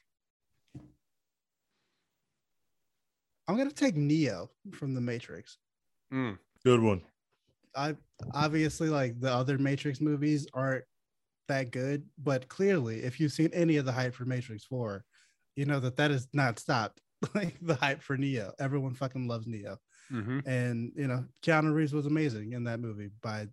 I'm 3.49 3.57
going 3.57 3.67
to 3.67 3.75
take 3.75 3.97
Neo 3.97 4.51
from 4.71 4.93
the 4.93 5.01
Matrix. 5.01 5.57
Mm. 6.13 6.37
Good 6.63 6.81
one. 6.81 7.01
I 7.75 7.95
obviously 8.33 8.89
like 8.89 9.19
the 9.19 9.31
other 9.31 9.57
Matrix 9.57 10.01
movies 10.01 10.47
aren't 10.53 10.83
that 11.47 11.71
good, 11.71 12.03
but 12.17 12.47
clearly, 12.47 12.99
if 13.03 13.19
you've 13.19 13.31
seen 13.31 13.49
any 13.53 13.77
of 13.77 13.85
the 13.85 13.91
hype 13.91 14.13
for 14.13 14.25
Matrix 14.25 14.65
4, 14.65 15.03
you 15.55 15.65
know 15.65 15.79
that 15.79 15.97
that 15.97 16.11
is 16.11 16.27
not 16.33 16.59
stopped. 16.59 17.01
Like 17.35 17.57
the 17.61 17.75
hype 17.75 18.01
for 18.01 18.15
Neo, 18.15 18.53
everyone 18.59 18.93
fucking 18.93 19.27
loves 19.27 19.45
Neo, 19.45 19.77
hmm 20.09 20.39
and 20.45 20.93
you 20.95 21.05
know 21.05 21.25
Keanu 21.43 21.73
Reeves 21.73 21.91
was 21.91 22.05
amazing 22.05 22.53
in 22.53 22.63
that 22.63 22.79
movie 22.79 23.09
by 23.21 23.45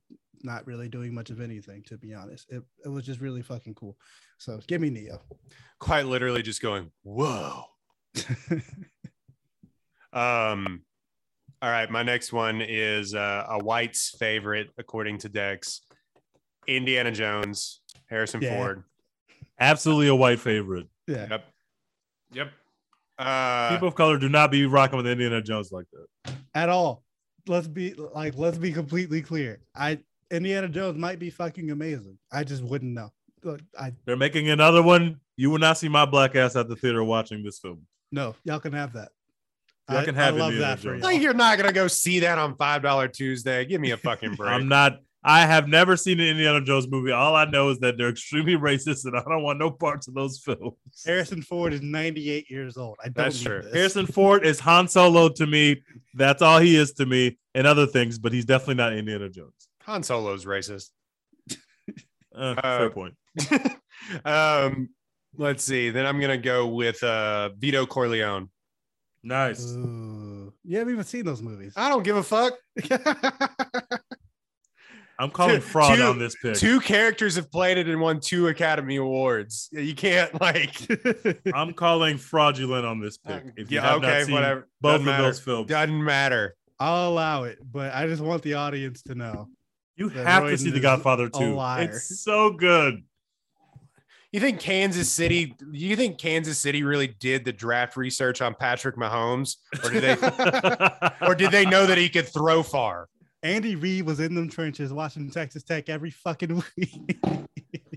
not 0.44 0.64
really 0.68 0.88
doing 0.88 1.12
much 1.12 1.30
of 1.30 1.40
anything. 1.40 1.82
To 1.88 1.98
be 1.98 2.14
honest, 2.14 2.46
it, 2.48 2.62
it 2.84 2.88
was 2.88 3.04
just 3.04 3.20
really 3.20 3.42
fucking 3.42 3.74
cool. 3.74 3.96
So 4.38 4.60
give 4.68 4.80
me 4.80 4.90
Neo. 4.90 5.20
Quite 5.80 6.06
literally 6.06 6.42
just 6.42 6.62
going, 6.62 6.92
whoa. 7.02 7.64
Um, 10.12 10.82
all 11.62 11.70
right, 11.70 11.90
my 11.90 12.02
next 12.02 12.32
one 12.32 12.60
is 12.60 13.14
uh, 13.14 13.46
a 13.48 13.58
White's 13.64 14.10
favorite, 14.18 14.68
according 14.78 15.18
to 15.18 15.28
Dex. 15.28 15.80
Indiana 16.66 17.12
Jones, 17.12 17.80
Harrison 18.10 18.42
Yeah. 18.42 18.56
Ford. 18.56 18.82
Absolutely 19.60 20.08
a 20.08 20.14
white 20.14 20.40
favorite. 20.40 20.88
yeah, 21.06 21.26
Yep. 21.30 21.44
Yep. 22.32 22.50
Uh, 23.18 23.70
People 23.70 23.88
of 23.88 23.94
color 23.94 24.18
do 24.18 24.28
not 24.28 24.50
be 24.50 24.66
rocking 24.66 24.96
with 24.98 25.06
Indiana 25.06 25.40
Jones 25.40 25.70
like 25.72 25.86
that. 25.92 26.34
at 26.54 26.68
all. 26.68 27.02
Let's 27.46 27.68
be 27.68 27.94
like, 27.94 28.36
let's 28.36 28.58
be 28.58 28.72
completely 28.72 29.22
clear. 29.22 29.60
I 29.74 30.00
Indiana 30.30 30.68
Jones 30.68 30.98
might 30.98 31.18
be 31.20 31.30
fucking 31.30 31.70
amazing. 31.70 32.18
I 32.32 32.42
just 32.42 32.62
wouldn't 32.64 32.92
know. 32.92 33.10
Look, 33.44 33.60
I 33.78 33.92
They're 34.04 34.16
making 34.16 34.50
another 34.50 34.82
one. 34.82 35.20
You 35.36 35.50
will 35.50 35.58
not 35.60 35.78
see 35.78 35.88
my 35.88 36.04
black 36.04 36.34
ass 36.34 36.56
at 36.56 36.68
the 36.68 36.74
theater 36.76 37.04
watching 37.04 37.44
this 37.44 37.60
film. 37.60 37.86
no, 38.10 38.34
y'all 38.44 38.58
can 38.58 38.72
have 38.72 38.92
that. 38.94 39.10
Y'all 39.88 39.98
I, 39.98 40.04
can 40.04 40.14
have 40.16 40.34
I 40.34 40.38
love 40.38 40.52
Indiana 40.52 40.74
that 40.74 40.78
for 40.80 40.84
Jones. 40.90 40.98
you. 40.98 41.04
like 41.04 41.20
you're 41.22 41.34
not 41.34 41.58
gonna 41.58 41.72
go 41.72 41.86
see 41.88 42.20
that 42.20 42.38
on 42.38 42.56
five 42.56 42.82
dollar 42.82 43.08
Tuesday. 43.08 43.64
Give 43.64 43.80
me 43.80 43.92
a 43.92 43.96
fucking 43.96 44.34
break. 44.36 44.50
I'm 44.50 44.68
not. 44.68 44.98
I 45.28 45.40
have 45.40 45.66
never 45.66 45.96
seen 45.96 46.20
an 46.20 46.26
Indiana 46.28 46.60
Jones 46.60 46.86
movie. 46.88 47.10
All 47.10 47.34
I 47.34 47.46
know 47.46 47.70
is 47.70 47.80
that 47.80 47.98
they're 47.98 48.10
extremely 48.10 48.54
racist, 48.54 49.06
and 49.06 49.16
I 49.16 49.22
don't 49.22 49.42
want 49.42 49.58
no 49.58 49.72
parts 49.72 50.06
of 50.06 50.14
those 50.14 50.38
films. 50.38 50.74
Harrison 51.04 51.42
Ford 51.42 51.72
is 51.72 51.82
98 51.82 52.48
years 52.48 52.76
old. 52.76 52.96
I 53.00 53.06
don't 53.06 53.14
That's 53.16 53.38
need 53.40 53.46
true. 53.46 53.62
this. 53.62 53.74
Harrison 53.74 54.06
Ford 54.06 54.46
is 54.46 54.60
Han 54.60 54.86
Solo 54.86 55.28
to 55.30 55.46
me. 55.46 55.82
That's 56.14 56.42
all 56.42 56.60
he 56.60 56.76
is 56.76 56.92
to 56.94 57.06
me, 57.06 57.38
and 57.56 57.66
other 57.66 57.86
things, 57.86 58.20
but 58.20 58.32
he's 58.32 58.44
definitely 58.44 58.76
not 58.76 58.92
Indiana 58.92 59.28
Jones. 59.28 59.52
Han 59.82 60.02
Solo's 60.04 60.44
racist. 60.44 60.90
Uh, 62.38 62.54
Uh, 62.62 62.78
fair 62.78 62.90
point. 62.90 63.14
um, 64.24 64.90
let's 65.36 65.64
see. 65.64 65.90
Then 65.90 66.06
I'm 66.06 66.20
gonna 66.20 66.36
go 66.38 66.66
with 66.68 67.02
uh, 67.02 67.50
Vito 67.56 67.86
Corleone. 67.86 68.50
Nice. 69.26 69.72
Ooh. 69.74 70.52
You 70.64 70.78
haven't 70.78 70.92
even 70.94 71.04
seen 71.04 71.24
those 71.24 71.42
movies. 71.42 71.72
I 71.76 71.88
don't 71.88 72.04
give 72.04 72.16
a 72.16 72.22
fuck. 72.22 72.54
I'm 75.18 75.30
calling 75.30 75.56
two- 75.56 75.60
fraud 75.62 75.96
two- 75.96 76.04
on 76.04 76.18
this 76.18 76.36
pick. 76.40 76.54
Two 76.56 76.78
characters 76.78 77.36
have 77.36 77.50
played 77.50 77.78
it 77.78 77.88
and 77.88 78.00
won 78.00 78.20
two 78.20 78.48
Academy 78.48 78.96
Awards. 78.96 79.68
You 79.72 79.94
can't 79.94 80.38
like. 80.40 80.76
I'm 81.54 81.72
calling 81.72 82.18
fraudulent 82.18 82.84
on 82.86 83.00
this 83.00 83.16
pick. 83.18 83.44
If 83.56 83.70
you 83.70 83.76
yeah, 83.78 83.88
have 83.88 83.98
okay, 84.04 84.18
not 84.18 84.26
seen 84.26 84.34
whatever. 84.34 84.68
both 84.80 84.92
Doesn't 84.92 85.08
of 85.08 85.12
matter. 85.12 85.22
those 85.24 85.40
films, 85.40 85.68
Doesn't 85.68 86.04
matter. 86.04 86.54
I'll 86.78 87.08
allow 87.08 87.44
it, 87.44 87.58
but 87.72 87.94
I 87.94 88.06
just 88.06 88.22
want 88.22 88.42
the 88.42 88.54
audience 88.54 89.02
to 89.04 89.14
know. 89.14 89.48
you 89.96 90.10
that 90.10 90.26
have 90.26 90.44
to 90.44 90.58
see 90.58 90.70
The 90.70 90.80
Godfather 90.80 91.26
a 91.26 91.30
2. 91.30 91.56
It's 91.84 92.22
so 92.22 92.50
good. 92.52 93.02
You 94.36 94.40
think 94.40 94.60
Kansas 94.60 95.10
City? 95.10 95.54
You 95.72 95.96
think 95.96 96.18
Kansas 96.18 96.58
City 96.58 96.82
really 96.82 97.06
did 97.06 97.46
the 97.46 97.54
draft 97.54 97.96
research 97.96 98.42
on 98.42 98.54
Patrick 98.54 98.94
Mahomes, 98.96 99.56
or 99.82 99.88
did 99.88 100.02
they, 100.02 101.26
or 101.26 101.34
did 101.34 101.50
they 101.52 101.64
know 101.64 101.86
that 101.86 101.96
he 101.96 102.10
could 102.10 102.28
throw 102.28 102.62
far? 102.62 103.08
Andy 103.42 103.76
Reid 103.76 104.04
was 104.04 104.20
in 104.20 104.34
them 104.34 104.50
trenches 104.50 104.92
watching 104.92 105.30
Texas 105.30 105.62
Tech 105.62 105.88
every 105.88 106.10
fucking 106.10 106.62
week. 106.76 107.18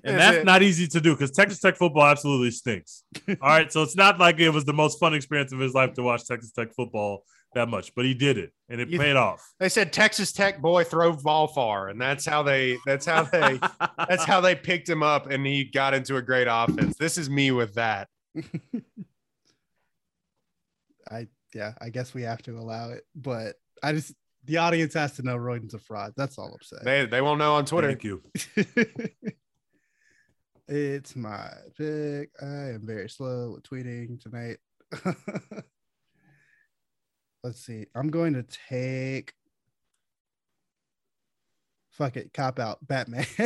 And 0.05 0.17
that's 0.17 0.37
it- 0.37 0.45
not 0.45 0.63
easy 0.63 0.87
to 0.87 1.01
do 1.01 1.13
because 1.13 1.31
Texas 1.31 1.59
Tech 1.59 1.75
football 1.75 2.05
absolutely 2.05 2.51
stinks. 2.51 3.03
All 3.27 3.35
right. 3.41 3.69
So 3.69 3.83
it's 3.83 3.97
not 3.97 4.17
like 4.17 4.39
it 4.39 4.49
was 4.51 4.63
the 4.63 4.71
most 4.71 4.97
fun 4.97 5.13
experience 5.13 5.51
of 5.51 5.59
his 5.59 5.73
life 5.73 5.91
to 5.95 6.03
watch 6.03 6.25
Texas 6.25 6.53
Tech 6.53 6.73
football 6.73 7.25
that 7.53 7.67
much, 7.69 7.93
but 7.95 8.05
he 8.05 8.13
did 8.13 8.37
it 8.37 8.53
and 8.69 8.79
it 8.79 8.89
You- 8.89 8.99
paid 8.99 9.15
off. 9.15 9.53
They 9.59 9.69
said 9.69 9.91
Texas 9.91 10.31
Tech 10.31 10.61
boy 10.61 10.83
throw 10.83 11.13
ball 11.13 11.47
far, 11.47 11.89
and 11.89 11.99
that's 11.99 12.25
how 12.25 12.43
they. 12.43 12.77
That's 12.85 13.05
how 13.05 13.23
they. 13.23 13.59
that's 13.97 14.23
how 14.23 14.41
they 14.41 14.55
picked 14.55 14.87
him 14.87 15.03
up, 15.03 15.29
and 15.29 15.45
he 15.45 15.65
got 15.65 15.93
into 15.93 16.15
a 16.15 16.21
great 16.21 16.47
offense. 16.49 16.97
This 16.97 17.17
is 17.17 17.29
me 17.29 17.51
with 17.51 17.73
that. 17.75 18.07
I 21.11 21.27
yeah, 21.53 21.73
I 21.81 21.89
guess 21.89 22.13
we 22.13 22.21
have 22.23 22.41
to 22.43 22.57
allow 22.57 22.91
it, 22.91 23.03
but 23.15 23.55
I 23.81 23.93
just 23.93 24.13
the 24.45 24.57
audience 24.57 24.93
has 24.93 25.13
to 25.13 25.23
know 25.23 25.35
Royden's 25.35 25.73
a 25.73 25.79
fraud. 25.79 26.13
That's 26.15 26.37
all 26.37 26.47
I'm 26.53 26.61
saying. 26.61 26.83
They 26.83 27.05
they 27.05 27.21
won't 27.21 27.39
know 27.39 27.55
on 27.55 27.65
Twitter. 27.65 27.87
Thank 27.87 28.03
you. 28.03 28.21
it's 30.67 31.15
my 31.15 31.49
pick. 31.77 32.29
I 32.41 32.69
am 32.73 32.81
very 32.85 33.09
slow 33.09 33.51
with 33.55 33.63
tweeting 33.63 34.21
tonight. 34.21 34.57
Let's 37.43 37.61
see. 37.65 37.85
I'm 37.95 38.09
going 38.09 38.33
to 38.33 38.43
take. 38.69 39.33
Fuck 41.91 42.17
it, 42.17 42.33
cop 42.33 42.59
out, 42.59 42.85
Batman. 42.87 43.25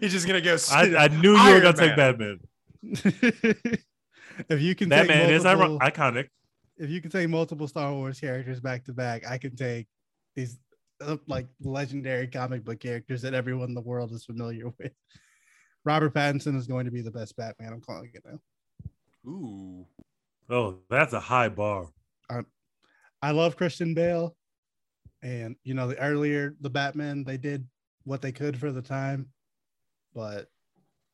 He's 0.00 0.12
just 0.12 0.26
gonna 0.26 0.42
go. 0.42 0.56
I, 0.70 0.94
I 0.96 1.08
knew 1.08 1.34
you 1.34 1.54
were 1.54 1.60
going 1.60 1.74
to 1.74 1.80
take 1.80 1.96
Batman. 1.96 2.40
if 2.82 4.60
you 4.60 4.74
can 4.74 4.90
That 4.90 5.06
take 5.06 5.08
man 5.08 5.30
is 5.32 5.44
multiple, 5.44 5.78
iconic. 5.78 6.28
if 6.76 6.90
you 6.90 7.00
can 7.00 7.10
take 7.10 7.28
multiple 7.30 7.66
Star 7.68 7.92
Wars 7.92 8.20
characters 8.20 8.60
back 8.60 8.84
to 8.84 8.92
back, 8.92 9.26
I 9.26 9.38
can 9.38 9.56
take 9.56 9.86
these 10.36 10.58
uh, 11.00 11.16
like 11.26 11.46
legendary 11.62 12.26
comic 12.26 12.64
book 12.64 12.80
characters 12.80 13.22
that 13.22 13.32
everyone 13.34 13.68
in 13.68 13.74
the 13.74 13.80
world 13.80 14.12
is 14.12 14.24
familiar 14.26 14.66
with. 14.78 14.92
Robert 15.84 16.12
Pattinson 16.14 16.54
is 16.56 16.66
going 16.66 16.84
to 16.84 16.90
be 16.92 17.00
the 17.00 17.10
best 17.10 17.36
Batman. 17.36 17.72
I'm 17.72 17.80
calling 17.80 18.10
it 18.12 18.22
now. 18.26 18.38
Ooh. 19.30 19.86
Oh, 20.50 20.78
that's 20.90 21.12
a 21.14 21.20
high 21.20 21.48
bar. 21.48 21.88
I 23.22 23.30
love 23.30 23.56
Christian 23.56 23.94
Bale, 23.94 24.36
and 25.22 25.56
you 25.62 25.74
know 25.74 25.88
the 25.88 25.98
earlier 25.98 26.56
the 26.60 26.70
Batman 26.70 27.24
they 27.24 27.36
did 27.36 27.66
what 28.04 28.20
they 28.20 28.32
could 28.32 28.58
for 28.58 28.72
the 28.72 28.82
time, 28.82 29.28
but 30.14 30.48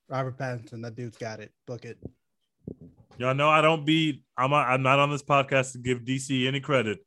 Robert 0.09 0.39
Pattinson, 0.39 0.83
that 0.83 0.97
dude's 0.97 1.19
got 1.19 1.41
it. 1.41 1.53
Book 1.67 1.85
it. 1.85 1.99
Y'all 3.19 3.35
know 3.35 3.49
I 3.49 3.61
don't 3.61 3.85
be. 3.85 4.23
I'm. 4.37 4.55
I'm 4.55 4.83
not 4.83 4.99
on 4.99 5.11
this 5.11 5.23
podcast 5.23 5.73
to 5.73 5.79
give 5.79 6.01
DC 6.01 6.47
any 6.47 6.61
credit. 6.61 7.01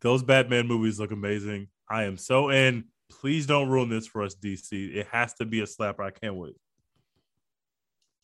Those 0.00 0.22
Batman 0.22 0.66
movies 0.66 1.00
look 1.00 1.12
amazing. 1.12 1.68
I 1.88 2.04
am 2.04 2.16
so 2.16 2.50
in. 2.50 2.84
Please 3.10 3.46
don't 3.46 3.68
ruin 3.68 3.88
this 3.88 4.06
for 4.06 4.22
us, 4.22 4.34
DC. 4.34 4.94
It 4.94 5.06
has 5.10 5.34
to 5.34 5.44
be 5.44 5.60
a 5.60 5.64
slapper. 5.64 6.00
I 6.00 6.10
can't 6.10 6.36
wait. 6.36 6.56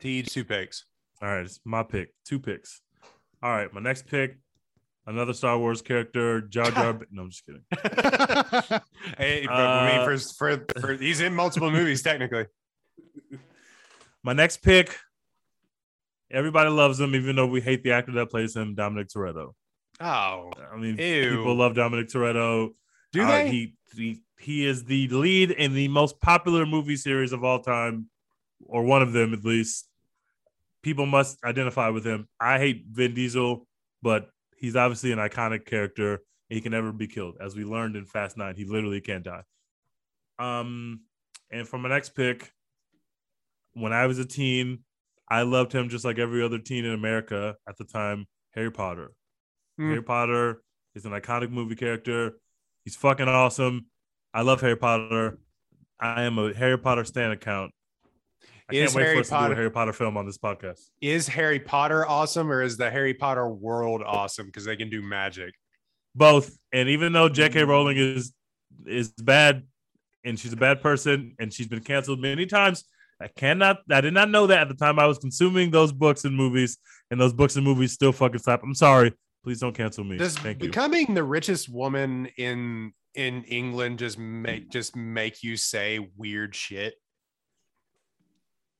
T 0.01 0.23
two 0.23 0.45
picks. 0.45 0.85
All 1.21 1.29
right, 1.29 1.45
it's 1.45 1.61
my 1.65 1.83
pick. 1.83 2.15
Two 2.25 2.39
picks. 2.39 2.81
All 3.43 3.51
right, 3.51 3.73
my 3.73 3.81
next 3.81 4.07
pick. 4.07 4.39
Another 5.07 5.33
Star 5.33 5.59
Wars 5.59 5.83
character, 5.83 6.41
Jar 6.43 6.71
Jar. 6.71 7.01
No, 7.11 7.23
I'm 7.23 7.31
just 7.31 7.45
kidding. 7.47 7.63
Hey, 9.19 9.47
I 9.47 9.53
Uh, 9.53 10.07
mean, 10.09 10.19
for, 10.19 10.57
for, 10.67 10.81
for 10.81 10.93
he's 10.95 11.21
in 11.21 11.35
multiple 11.35 11.71
movies 11.79 12.03
technically. 12.03 12.47
My 14.23 14.33
next 14.33 14.59
pick. 14.63 14.97
Everybody 16.31 16.71
loves 16.71 16.99
him, 16.99 17.15
even 17.15 17.37
though 17.37 17.47
we 17.47 17.61
hate 17.61 17.83
the 17.83 17.93
actor 17.93 18.13
that 18.13 18.31
plays 18.31 18.57
him, 18.57 18.75
Dominic 18.75 19.09
Toretto. 19.09 19.53
Oh, 20.01 20.51
I 20.73 20.77
mean, 20.79 20.97
Ew. 20.99 21.37
people 21.37 21.55
love 21.55 21.75
Dominic 21.75 22.09
Toretto. 22.09 22.71
do 23.13 23.23
Uh, 23.23 23.29
they? 23.29 23.51
he, 23.51 23.75
he 23.95 24.23
he 24.39 24.67
is 24.67 24.85
the 24.85 25.07
lead 25.09 25.51
in 25.51 25.75
the 25.75 25.89
most 25.89 26.21
popular 26.21 26.65
movie 26.65 26.97
series 26.97 27.33
of 27.33 27.45
all 27.45 27.61
time, 27.61 28.09
or 28.65 28.83
one 28.83 29.03
of 29.03 29.13
them 29.13 29.35
at 29.35 29.45
least. 29.45 29.89
People 30.83 31.07
must 31.07 31.39
identify 31.45 31.91
with 31.91 32.05
him. 32.05 32.27
I 32.41 32.59
hate 32.59 32.87
Vin 32.91 33.15
Diesel, 33.15 33.69
but 34.03 34.31
he's 34.63 34.77
obviously 34.77 35.13
an 35.13 35.19
iconic 35.19 35.67
character. 35.67 36.23
And 36.49 36.57
he 36.57 36.61
can 36.63 36.73
never 36.73 36.93
be 36.93 37.07
killed, 37.07 37.37
as 37.41 37.55
we 37.55 37.65
learned 37.65 37.97
in 37.97 38.07
Fast 38.07 38.39
Nine. 38.39 38.55
He 38.57 38.65
literally 38.65 39.01
can't 39.01 39.25
die. 39.25 39.43
Um, 40.39 41.03
and 41.51 41.69
for 41.69 41.79
my 41.79 41.91
next 41.91 42.11
pick, 42.11 42.51
when 43.75 43.93
I 43.93 44.07
was 44.07 44.19
a 44.19 44.25
teen, 44.25 44.81
I 45.29 45.43
loved 45.43 45.73
him 45.73 45.89
just 45.89 46.05
like 46.05 46.19
every 46.19 46.43
other 46.43 46.59
teen 46.59 46.85
in 46.85 46.93
America 46.93 47.57
at 47.69 47.77
the 47.77 47.85
time. 47.85 48.27
Harry 48.55 48.71
Potter. 48.71 49.13
Hmm. 49.79 49.89
Harry 49.89 50.03
Potter 50.03 50.63
is 50.95 51.05
an 51.05 51.13
iconic 51.13 51.51
movie 51.51 51.75
character. 51.75 52.35
He's 52.85 52.97
fucking 52.97 53.29
awesome. 53.29 53.87
I 54.35 54.43
love 54.43 54.61
Harry 54.61 54.77
Potter. 54.77 55.39
I 55.99 56.23
am 56.23 56.39
a 56.39 56.53
Harry 56.53 56.79
Potter 56.79 57.05
stan 57.05 57.31
account. 57.31 57.73
I 58.73 58.77
Is 58.77 58.93
can't 58.93 58.95
wait 58.97 59.03
Harry 59.05 59.17
for 59.17 59.21
us 59.21 59.29
to 59.29 59.33
do 59.35 59.37
Potter- 59.39 59.53
a 59.53 59.57
Harry 59.57 59.71
Potter 59.71 59.93
film 59.93 60.17
on 60.17 60.27
this 60.27 60.39
podcast. 60.39 60.81
is 61.01 61.29
Harry 61.29 61.61
Potter 61.61 62.07
awesome 62.09 62.51
or 62.51 62.63
is 62.63 62.77
the 62.77 62.91
Harry 62.91 63.15
Potter 63.15 63.49
world 63.49 64.03
awesome 64.05 64.47
because 64.47 64.65
they 64.65 64.77
can 64.77 64.89
do 64.91 65.03
magic? 65.03 65.55
Both. 66.15 66.57
And 66.73 66.89
even 66.89 67.13
though. 67.13 67.29
J.K. 67.29 67.65
Rowling 67.65 67.97
is 67.97 68.33
is 68.87 69.13
bad 69.13 69.65
and 70.25 70.39
she's 70.39 70.53
a 70.53 70.57
bad 70.57 70.81
person 70.83 71.35
and 71.39 71.53
she's 71.53 71.69
been 71.69 71.83
canceled 71.83 72.21
many 72.21 72.47
times, 72.47 72.85
I 73.21 73.29
cannot 73.29 73.79
I 73.91 74.01
did 74.01 74.15
not 74.15 74.31
know 74.31 74.47
that 74.49 74.61
at 74.63 74.69
the 74.69 74.75
time 74.75 74.99
I 74.99 75.07
was 75.07 75.19
consuming 75.19 75.71
those 75.71 75.93
books 75.93 76.25
and 76.25 76.37
movies, 76.37 76.79
and 77.11 77.21
those 77.21 77.33
books 77.33 77.57
and 77.57 77.65
movies 77.65 77.93
still 77.93 78.13
fucking 78.13 78.39
stop. 78.41 78.63
I'm 78.63 78.75
sorry. 78.75 79.13
Please 79.45 79.61
don't 79.61 79.75
cancel 79.75 80.05
me. 80.05 80.17
Does 80.19 80.37
Thank 80.39 80.63
you. 80.63 80.69
becoming 80.69 81.15
the 81.15 81.25
richest 81.25 81.69
woman 81.69 82.27
in 82.37 82.93
in 83.15 83.43
England 83.45 83.99
just 83.99 84.19
make 84.19 84.71
just 84.71 84.97
make 84.97 85.43
you 85.43 85.57
say 85.57 85.99
weird 86.17 86.55
shit? 86.55 86.95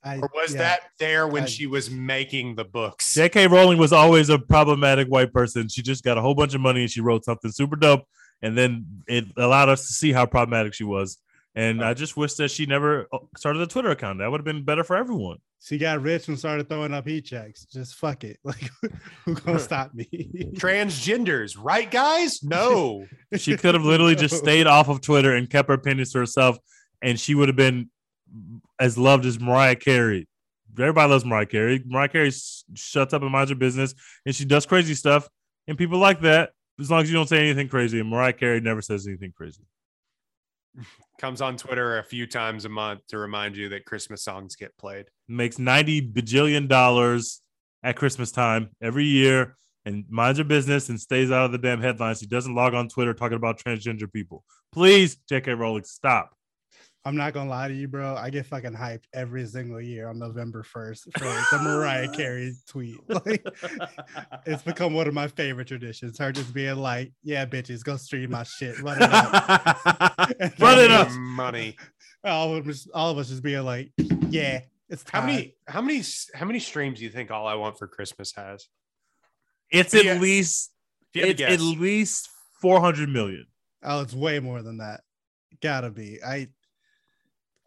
I, 0.05 0.17
Or 0.19 0.31
was 0.35 0.53
yeah. 0.53 0.59
that 0.59 0.81
there 0.99 1.29
when 1.29 1.45
I- 1.45 1.47
she 1.47 1.67
was 1.67 1.91
making 1.91 2.57
the 2.57 2.65
books? 2.65 3.15
J.K. 3.15 3.47
Rowling 3.47 3.79
was 3.79 3.93
always 3.93 4.29
a 4.31 4.39
problematic 4.39 5.09
white 5.09 5.33
person. 5.33 5.69
She 5.69 5.83
just 5.83 6.03
got 6.05 6.19
a 6.19 6.21
whole 6.21 6.35
bunch 6.35 6.55
of 6.55 6.61
money 6.61 6.83
and 6.83 6.91
she 6.91 7.01
wrote 7.01 7.25
something 7.25 7.51
super 7.53 7.77
dope, 7.77 8.05
and 8.43 8.57
then 8.59 8.87
it 9.07 9.27
allowed 9.37 9.69
us 9.69 9.87
to 9.87 9.93
see 9.93 10.13
how 10.13 10.27
problematic 10.27 10.75
she 10.75 10.85
was. 10.85 11.19
And 11.55 11.85
I 11.85 11.93
just 11.93 12.17
wish 12.17 12.33
that 12.35 12.51
she 12.51 12.65
never 12.65 13.07
uh, 13.13 13.19
started 13.37 13.61
a 13.61 13.67
Twitter 13.67 13.91
account. 13.91 14.21
That 14.21 14.31
would 14.31 14.41
have 14.41 14.45
been 14.47 14.65
better 14.65 14.83
for 14.83 14.97
everyone. 14.97 15.37
She 15.61 15.77
got 15.77 16.01
rich 16.01 16.27
and 16.29 16.39
started 16.39 16.67
throwing 16.69 16.95
up 16.95 17.07
heat 17.07 17.27
checks. 17.27 17.67
Just 17.67 17.95
fuck 17.97 18.25
it. 18.25 18.39
Like, 18.45 18.71
who 19.27 19.35
gonna 19.35 19.59
stop 19.59 19.93
me? 19.95 20.07
Transgenders, 20.57 21.57
right, 21.61 21.91
guys? 21.91 22.43
No. 22.43 23.07
She 23.37 23.57
could 23.59 23.75
have 23.75 23.85
literally 23.85 24.17
just 24.17 24.37
stayed 24.39 24.67
off 24.67 24.89
of 24.89 25.03
Twitter 25.03 25.37
and 25.37 25.49
kept 25.49 25.69
her 25.69 25.75
opinions 25.75 26.13
to 26.13 26.19
herself, 26.21 26.57
and 27.03 27.21
she 27.21 27.35
would 27.35 27.49
have 27.49 27.57
been 27.57 27.91
as 28.79 28.97
loved 28.99 29.27
as 29.27 29.39
Mariah 29.39 29.77
Carey. 29.77 30.29
Everybody 30.79 31.11
loves 31.11 31.25
Mariah 31.25 31.47
Carey. 31.47 31.83
Mariah 31.87 32.09
Carey 32.09 32.29
s- 32.29 32.65
shuts 32.75 33.13
up 33.13 33.23
and 33.23 33.31
minds 33.31 33.51
her 33.51 33.57
business, 33.57 33.95
and 34.25 34.35
she 34.35 34.45
does 34.45 34.65
crazy 34.67 34.95
stuff, 34.95 35.29
and 35.69 35.77
people 35.77 35.99
like 35.99 36.21
that 36.23 36.51
as 36.81 36.91
long 36.91 37.03
as 37.03 37.11
you 37.11 37.15
don't 37.15 37.29
say 37.29 37.39
anything 37.39 37.69
crazy. 37.69 38.01
And 38.01 38.09
Mariah 38.09 38.33
Carey 38.33 38.61
never 38.61 38.81
says 38.81 39.07
anything 39.07 39.33
crazy. 39.37 39.63
Comes 41.21 41.41
on 41.41 41.57
Twitter 41.57 41.99
a 41.99 42.03
few 42.03 42.27
times 42.27 42.65
a 42.65 42.69
month 42.69 43.07
to 43.09 43.19
remind 43.19 43.57
you 43.57 43.69
that 43.69 43.85
Christmas 43.85 44.25
songs 44.25 44.57
get 44.57 44.77
played. 44.79 45.07
Makes 45.29 45.59
ninety 45.59 46.01
bajillion 46.01 46.69
dollars 46.69 47.43
at 47.85 47.97
Christmas 47.97 48.33
time 48.33 48.71
every 48.81 49.05
year, 49.05 49.57
and 49.85 50.05
minds 50.09 50.39
her 50.39 50.45
business 50.45 50.89
and 50.89 51.01
stays 51.01 51.31
out 51.31 51.45
of 51.45 51.53
the 51.53 51.59
damn 51.59 51.81
headlines. 51.81 52.21
She 52.21 52.27
doesn't 52.27 52.55
log 52.55 52.75
on 52.75 52.89
Twitter 52.89 53.15
talking 53.15 53.37
about 53.37 53.59
transgender 53.59 54.11
people. 54.11 54.45
Please, 54.73 55.17
J.K. 55.29 55.53
Rowling, 55.53 55.85
stop. 55.85 56.35
I'm 57.05 57.17
not 57.17 57.33
gonna 57.35 57.51
lie 57.51 57.67
to 57.67 57.75
you, 57.75 57.89
bro. 57.89 58.15
I 58.15 58.31
get 58.31 58.47
fucking 58.47 58.75
hyped 58.75 59.05
every 59.13 59.45
single 59.47 59.81
year 59.81 60.09
on 60.09 60.19
November 60.21 60.63
1st 60.63 61.19
for 61.19 61.57
the 61.57 61.63
Mariah 61.63 62.09
Carey 62.17 62.55
tweet. 62.69 62.97
Like, 63.09 63.45
it's 64.47 64.63
become 64.63 64.95
one 64.95 65.09
of 65.09 65.15
my 65.15 65.27
favorite 65.27 65.67
traditions. 65.67 66.19
Her 66.19 66.31
just 66.31 66.55
being 66.55 66.77
like, 66.77 67.13
"Yeah, 67.25 67.45
bitches, 67.47 67.83
go 67.83 67.97
stream 67.97 68.31
my 68.31 68.45
shit, 68.45 68.79
run 68.81 68.99
it 69.03 69.11
up." 69.13 69.49
Run 70.61 70.79
it 70.79 70.91
up. 70.93 71.11
Money. 71.13 71.77
all 72.25 72.55
of 72.55 72.69
us, 72.69 72.87
all 72.95 73.11
of 73.11 73.19
us 73.19 73.29
just 73.31 73.43
being 73.43 73.65
like, 73.65 73.91
"Yeah, 74.29 74.61
it's 74.89 75.05
How 75.11 75.25
many 75.27 75.57
how 75.67 75.81
many 75.83 76.03
how 76.35 76.47
many 76.47 76.61
streams 76.61 76.99
do 77.01 77.05
you 77.05 77.11
think 77.11 77.31
All 77.33 77.47
I 77.49 77.55
Want 77.55 77.79
for 77.79 77.89
Christmas 77.89 78.33
has? 78.37 78.69
It's 79.71 79.93
Yeah. 79.93 80.13
at 80.13 80.21
least 80.21 80.71
If 81.15 81.21
you 81.21 81.27
had 81.27 81.41
it's 81.41 81.53
at 81.53 81.61
least 81.81 82.29
four 82.61 82.81
hundred 82.81 83.09
million. 83.09 83.47
Oh, 83.83 84.03
it's 84.03 84.15
way 84.15 84.39
more 84.39 84.63
than 84.63 84.79
that. 84.79 85.01
Gotta 85.61 85.91
be. 85.91 86.19
I, 86.25 86.49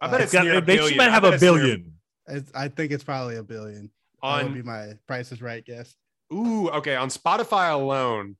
I 0.05 0.11
bet 0.11 0.19
Uh, 0.21 0.23
it's 0.23 0.31
Got- 0.33 0.43
near 0.45 0.57
a 0.57 0.61
they 0.61 0.75
billion. 0.77 0.87
should 0.89 0.97
might 0.97 1.11
have 1.11 1.23
a 1.23 1.33
it's 1.33 1.41
near- 1.41 1.53
billion. 1.53 1.93
it's, 2.27 2.51
I 2.55 2.67
think 2.69 2.91
it's 2.91 3.03
probably 3.03 3.35
a 3.37 3.43
billion. 3.43 3.89
That 4.23 4.43
would 4.43 4.53
be 4.53 4.61
my 4.63 4.93
Price 5.07 5.31
is 5.31 5.41
Right 5.41 5.63
guess. 5.63 5.95
ooh 6.33 6.69
okay 6.69 6.95
on 6.95 7.09
Spotify 7.09 7.71
alone, 7.73 8.37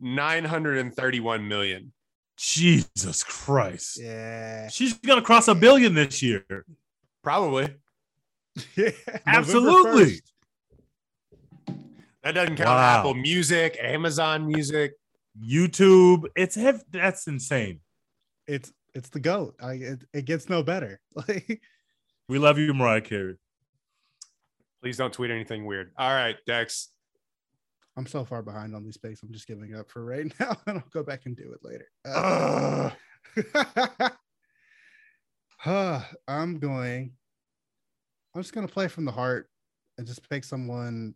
nine 0.00 0.44
hundred 0.44 0.78
and 0.78 0.94
thirty 0.94 1.20
one 1.20 1.46
million. 1.48 1.92
Jesus 2.36 3.22
Christ. 3.24 3.98
Yeah. 4.00 4.68
She's 4.68 4.92
gonna 4.94 5.22
cross 5.22 5.48
a 5.48 5.54
billion 5.54 5.94
this 5.94 6.22
year. 6.22 6.44
Probably 7.22 7.74
yeah. 8.76 8.90
Absolutely. 9.26 10.20
that 12.22 12.32
doesn't 12.32 12.56
count 12.56 12.68
Wow. 12.68 12.98
Apple 13.00 13.14
Music, 13.14 13.76
Amazon 13.80 14.46
Music. 14.46 14.92
YouTube. 15.40 16.24
It's 16.36 16.56
hev- 16.56 16.84
that's 16.90 17.26
insane. 17.28 17.80
It's 18.46 18.72
it's 18.98 19.08
the 19.08 19.20
goat. 19.20 19.54
I, 19.62 19.74
it, 19.74 20.04
it 20.12 20.24
gets 20.24 20.48
no 20.48 20.62
better. 20.62 21.00
Like 21.14 21.62
We 22.28 22.38
love 22.38 22.58
you, 22.58 22.74
Mariah 22.74 23.00
Carey. 23.00 23.36
Please 24.82 24.96
don't 24.96 25.12
tweet 25.12 25.30
anything 25.30 25.64
weird. 25.64 25.92
All 25.96 26.12
right, 26.12 26.36
Dex. 26.46 26.88
I'm 27.96 28.06
so 28.06 28.24
far 28.24 28.42
behind 28.42 28.74
on 28.74 28.84
these 28.84 28.96
picks. 28.96 29.22
I'm 29.22 29.32
just 29.32 29.46
giving 29.48 29.74
up 29.74 29.90
for 29.90 30.04
right 30.04 30.26
now, 30.40 30.56
and 30.66 30.78
I'll 30.78 30.84
go 30.92 31.02
back 31.02 31.26
and 31.26 31.36
do 31.36 31.52
it 31.52 31.60
later. 31.62 31.88
Ugh. 32.04 32.92
Uh, 35.64 35.70
uh, 35.70 36.02
I'm 36.28 36.60
going. 36.60 37.12
I'm 38.34 38.42
just 38.42 38.54
gonna 38.54 38.68
play 38.68 38.86
from 38.86 39.04
the 39.04 39.10
heart 39.10 39.50
and 39.96 40.06
just 40.06 40.28
pick 40.30 40.44
someone 40.44 41.14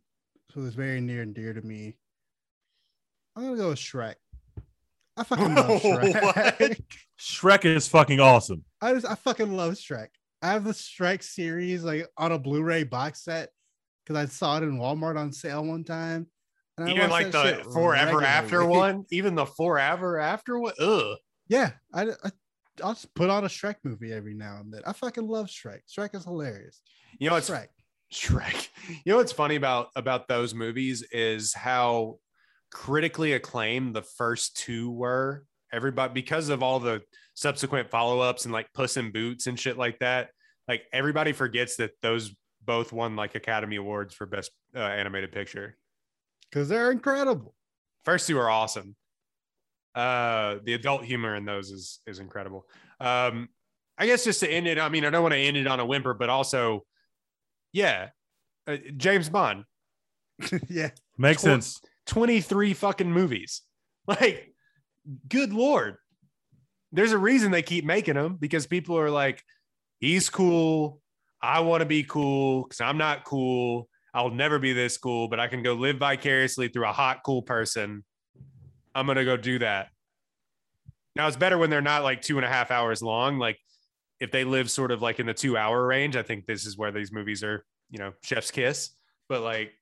who 0.52 0.66
is 0.66 0.74
very 0.74 1.00
near 1.00 1.22
and 1.22 1.32
dear 1.32 1.52
to 1.52 1.62
me. 1.62 1.94
I'm 3.36 3.44
gonna 3.44 3.56
go 3.56 3.68
with 3.68 3.78
Shrek. 3.78 4.16
I 5.16 5.24
fucking 5.24 5.55
love 5.55 5.66
Shrek. 5.82 6.22
What? 6.22 6.78
Shrek 7.20 7.64
is 7.64 7.89
fucking 7.89 8.20
awesome. 8.20 8.64
I 8.80 8.93
just 8.94 9.06
I 9.06 9.14
fucking 9.14 9.55
love 9.56 9.74
Shrek. 9.74 10.09
I 10.40 10.48
have 10.52 10.64
the 10.64 10.72
Shrek 10.72 11.22
series 11.22 11.84
like 11.84 12.06
on 12.16 12.32
a 12.32 12.39
Blu-ray 12.39 12.84
box 12.84 13.22
set 13.24 13.51
because 14.05 14.20
I 14.20 14.26
saw 14.26 14.56
it 14.59 14.62
in 14.64 14.78
Walmart 14.78 15.18
on 15.18 15.32
sale 15.32 15.64
one 15.64 15.84
time. 15.84 16.26
and 16.78 16.89
I 16.89 16.93
Even 16.93 17.10
like 17.10 17.30
the 17.30 17.43
shit 17.43 17.66
forever 17.66 18.24
after 18.24 18.64
one, 18.66 19.05
even 19.10 19.34
the 19.34 19.47
forever 19.47 20.18
after 20.18 20.59
one. 20.59 20.72
Ugh. 20.80 21.16
Yeah, 21.48 21.72
I, 21.93 22.02
I 22.24 22.30
I'll 22.82 22.94
just 22.94 23.14
put 23.14 23.28
on 23.30 23.44
a 23.44 23.48
Shrek 23.48 23.76
movie 23.84 24.12
every 24.12 24.34
now 24.34 24.59
and 24.60 24.72
then. 24.72 24.80
I 24.86 24.93
fucking 24.94 25.28
love 25.28 25.47
Shrek. 25.47 25.80
Shrek 25.94 26.14
is 26.14 26.24
hilarious. 26.24 26.80
You 27.18 27.28
know, 27.30 27.36
it's 27.36 27.51
Shrek. 27.51 27.66
Shrek. 28.12 28.68
You 29.05 29.12
know 29.12 29.16
what's 29.18 29.32
funny 29.32 29.56
about 29.56 29.89
about 29.94 30.26
those 30.28 30.55
movies 30.55 31.05
is 31.12 31.52
how 31.55 32.18
critically 32.72 33.34
acclaimed 33.34 33.94
the 33.94 34.02
first 34.02 34.56
two 34.56 34.90
were. 34.90 35.44
Everybody 35.72 36.12
because 36.12 36.48
of 36.48 36.62
all 36.62 36.80
the 36.80 37.02
subsequent 37.34 37.90
follow-ups 37.90 38.44
and 38.44 38.52
like 38.52 38.72
Puss 38.74 38.96
in 38.96 39.10
Boots 39.10 39.46
and 39.46 39.58
shit 39.58 39.78
like 39.78 39.98
that. 40.00 40.30
Like 40.68 40.82
everybody 40.92 41.32
forgets 41.32 41.76
that 41.76 41.92
those 42.02 42.34
both 42.64 42.92
won 42.92 43.16
like 43.16 43.34
Academy 43.34 43.76
Awards 43.76 44.14
for 44.14 44.26
best 44.26 44.50
uh, 44.76 44.80
animated 44.80 45.32
picture. 45.32 45.76
Because 46.50 46.68
they're 46.68 46.90
incredible. 46.90 47.54
First 48.04 48.26
two 48.26 48.38
are 48.38 48.50
awesome. 48.50 48.96
Uh, 49.94 50.56
the 50.64 50.74
adult 50.74 51.04
humor 51.04 51.36
in 51.36 51.44
those 51.44 51.70
is 51.70 52.00
is 52.06 52.18
incredible. 52.18 52.66
Um, 53.00 53.48
I 53.98 54.06
guess 54.06 54.24
just 54.24 54.40
to 54.40 54.50
end 54.50 54.66
it, 54.66 54.78
I 54.78 54.88
mean, 54.88 55.04
I 55.04 55.10
don't 55.10 55.22
want 55.22 55.32
to 55.32 55.38
end 55.38 55.56
it 55.56 55.66
on 55.66 55.80
a 55.80 55.86
whimper, 55.86 56.14
but 56.14 56.30
also, 56.30 56.84
yeah, 57.72 58.08
uh, 58.66 58.76
James 58.96 59.28
Bond, 59.28 59.64
yeah. 60.68 60.90
Makes 61.18 61.42
Tw- 61.42 61.44
sense. 61.44 61.80
23 62.06 62.74
fucking 62.74 63.12
movies. 63.12 63.62
Like, 64.04 64.52
good 65.28 65.52
lord. 65.52 65.94
There's 66.90 67.12
a 67.12 67.18
reason 67.18 67.52
they 67.52 67.62
keep 67.62 67.84
making 67.84 68.14
them 68.14 68.34
because 68.34 68.66
people 68.66 68.98
are 68.98 69.10
like, 69.10 69.40
he's 70.00 70.28
cool. 70.28 71.00
I 71.40 71.60
want 71.60 71.82
to 71.82 71.86
be 71.86 72.02
cool 72.02 72.64
because 72.64 72.80
I'm 72.80 72.98
not 72.98 73.22
cool. 73.24 73.88
I'll 74.12 74.30
never 74.30 74.58
be 74.58 74.72
this 74.72 74.98
cool, 74.98 75.28
but 75.28 75.38
I 75.38 75.46
can 75.46 75.62
go 75.62 75.74
live 75.74 75.98
vicariously 75.98 76.66
through 76.66 76.88
a 76.88 76.92
hot, 76.92 77.20
cool 77.24 77.42
person. 77.42 78.02
I'm 78.94 79.06
gonna 79.06 79.24
go 79.24 79.36
do 79.36 79.58
that. 79.60 79.88
Now 81.16 81.28
it's 81.28 81.36
better 81.36 81.58
when 81.58 81.70
they're 81.70 81.80
not 81.80 82.02
like 82.02 82.22
two 82.22 82.38
and 82.38 82.44
a 82.44 82.48
half 82.48 82.70
hours 82.70 83.02
long. 83.02 83.38
Like 83.38 83.58
if 84.20 84.30
they 84.30 84.44
live 84.44 84.70
sort 84.70 84.90
of 84.90 85.02
like 85.02 85.18
in 85.18 85.26
the 85.26 85.34
two 85.34 85.56
hour 85.56 85.86
range, 85.86 86.16
I 86.16 86.22
think 86.22 86.46
this 86.46 86.66
is 86.66 86.76
where 86.76 86.92
these 86.92 87.12
movies 87.12 87.42
are, 87.42 87.64
you 87.90 87.98
know, 87.98 88.12
chef's 88.22 88.50
kiss. 88.50 88.90
But 89.28 89.42
like, 89.42 89.72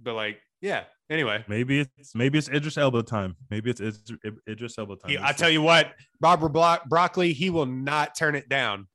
but 0.00 0.14
like, 0.14 0.40
yeah. 0.60 0.84
Anyway, 1.08 1.44
Maybe 1.48 1.80
it's 1.80 2.14
maybe 2.14 2.38
it's 2.38 2.48
Idris 2.48 2.78
Elba 2.78 3.02
time. 3.02 3.34
Maybe 3.50 3.68
it's 3.70 3.80
Idris, 3.80 4.12
Idris 4.48 4.78
Elba 4.78 4.94
time. 4.96 5.10
he, 5.10 5.18
I 5.20 5.32
tell 5.32 5.50
you 5.50 5.60
what, 5.60 5.92
Barbara 6.20 6.48
Blo- 6.48 6.78
Broccoli, 6.88 7.32
he 7.32 7.50
will 7.50 7.66
not 7.66 8.14
turn 8.16 8.36
it 8.36 8.48
down. 8.48 8.86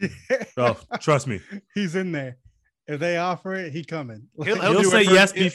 oh, 0.56 0.78
trust 1.00 1.26
me. 1.26 1.40
He's 1.74 1.94
in 1.94 2.12
there. 2.12 2.38
If 2.86 3.00
they 3.00 3.18
offer 3.18 3.54
it, 3.54 3.72
he 3.72 3.84
coming. 3.84 4.28
He'll- 4.42 4.60
He'll, 4.60 4.72
do 4.72 4.78
it 4.80 4.84
say 4.86 5.04
for- 5.04 5.12
yes. 5.12 5.32
he'll- 5.32 5.50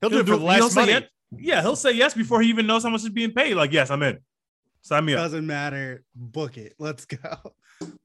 He'll 0.00 0.10
do 0.10 0.20
it 0.20 0.26
for 0.26 0.32
he'll 0.34 0.40
less 0.40 0.74
money. 0.74 0.92
yes- 0.92 1.02
Yeah, 1.36 1.60
he'll 1.62 1.76
say 1.76 1.92
yes 1.92 2.14
before 2.14 2.40
he 2.42 2.48
even 2.48 2.66
knows 2.66 2.82
how 2.82 2.90
much 2.90 3.02
is 3.02 3.08
being 3.10 3.32
paid. 3.32 3.54
Like, 3.54 3.72
yes, 3.72 3.90
I'm 3.90 4.02
in. 4.02 4.18
Sign 4.82 5.04
me 5.04 5.14
up. 5.14 5.20
Doesn't 5.20 5.46
matter. 5.46 6.04
Book 6.14 6.56
it. 6.58 6.74
Let's 6.78 7.04
go. 7.04 7.18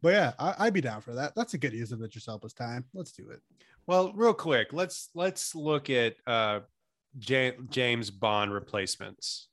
But 0.01 0.09
yeah, 0.13 0.33
I, 0.39 0.55
I'd 0.59 0.73
be 0.73 0.81
down 0.81 0.99
for 1.01 1.13
that. 1.13 1.33
That's 1.35 1.53
a 1.53 1.57
good 1.57 1.73
use 1.73 1.91
of 1.91 2.01
Idris 2.01 2.27
Elba's 2.27 2.53
time. 2.53 2.85
Let's 2.93 3.11
do 3.11 3.29
it. 3.29 3.39
Well, 3.85 4.11
real 4.13 4.33
quick, 4.33 4.73
let's 4.73 5.09
let's 5.13 5.53
look 5.53 5.89
at 5.91 6.15
uh, 6.25 6.61
Ja- 7.17 7.51
James 7.69 8.11
Bond 8.11 8.53
replacements 8.53 9.47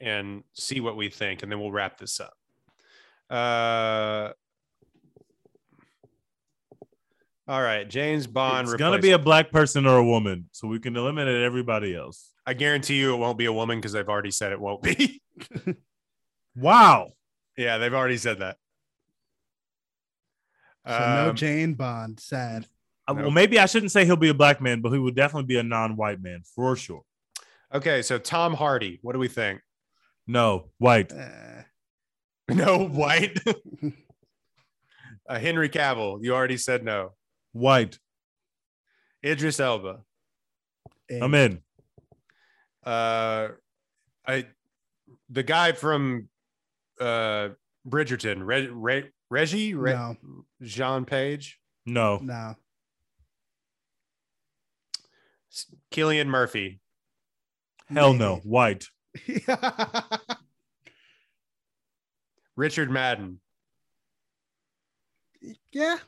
and 0.00 0.42
see 0.54 0.80
what 0.80 0.96
we 0.96 1.08
think, 1.08 1.42
and 1.42 1.50
then 1.52 1.60
we'll 1.60 1.72
wrap 1.72 1.98
this 1.98 2.20
up. 2.20 2.32
Uh, 3.30 4.32
all 7.46 7.62
right, 7.62 7.88
James 7.88 8.26
Bond. 8.26 8.68
It's 8.68 8.76
gonna 8.76 8.98
be 8.98 9.10
a 9.12 9.18
black 9.18 9.50
person 9.50 9.86
or 9.86 9.98
a 9.98 10.04
woman, 10.04 10.48
so 10.52 10.66
we 10.68 10.78
can 10.80 10.96
eliminate 10.96 11.42
everybody 11.42 11.94
else. 11.94 12.32
I 12.46 12.54
guarantee 12.54 12.98
you, 12.98 13.14
it 13.14 13.18
won't 13.18 13.38
be 13.38 13.46
a 13.46 13.52
woman 13.52 13.78
because 13.78 13.92
they've 13.92 14.08
already 14.08 14.30
said 14.30 14.52
it 14.52 14.60
won't 14.60 14.82
be. 14.82 15.22
Wow. 16.56 17.14
yeah, 17.58 17.78
they've 17.78 17.92
already 17.92 18.16
said 18.16 18.38
that. 18.38 18.58
So 20.86 20.92
no 20.98 21.30
Um, 21.30 21.34
Jane 21.36 21.74
Bond. 21.74 22.20
Sad. 22.20 22.66
Uh, 23.06 23.12
No. 23.14 23.22
Well, 23.22 23.30
maybe 23.30 23.58
I 23.58 23.66
shouldn't 23.66 23.92
say 23.92 24.04
he'll 24.04 24.16
be 24.16 24.28
a 24.30 24.34
black 24.34 24.60
man, 24.60 24.80
but 24.80 24.90
he 24.92 24.98
will 24.98 25.12
definitely 25.12 25.46
be 25.46 25.58
a 25.58 25.62
non-white 25.62 26.20
man 26.22 26.42
for 26.54 26.74
sure. 26.76 27.02
okay, 27.72 28.02
so 28.02 28.18
Tom 28.18 28.54
Hardy. 28.54 28.98
What 29.02 29.12
do 29.12 29.18
we 29.18 29.28
think? 29.28 29.60
No, 30.26 30.70
white. 30.78 31.12
Eh, 31.12 31.62
No, 32.48 32.86
white. 32.86 33.38
uh, 35.28 35.38
Henry 35.38 35.68
Cavill. 35.68 36.18
You 36.22 36.34
already 36.34 36.56
said 36.56 36.84
no. 36.84 37.12
White. 37.52 37.98
Idris 39.24 39.58
Elba. 39.60 40.00
I'm 41.10 41.34
in. 41.34 41.60
uh 42.84 43.48
i 44.26 44.46
the 45.30 45.42
guy 45.42 45.72
from 45.72 46.28
uh 47.00 47.48
bridgerton 47.88 48.44
Re- 48.44 48.68
Re- 48.68 49.10
reggie 49.30 49.74
Re- 49.74 49.92
No, 49.92 50.16
jean 50.62 51.04
page 51.04 51.58
No. 51.86 52.18
no. 52.22 52.54
Killian 55.90 56.28
murphy 56.28 56.80
Hell 57.92 58.14
no. 58.14 58.36
White. 58.36 58.86
richard 62.56 62.90
madden 62.90 63.40
yeah. 65.72 65.98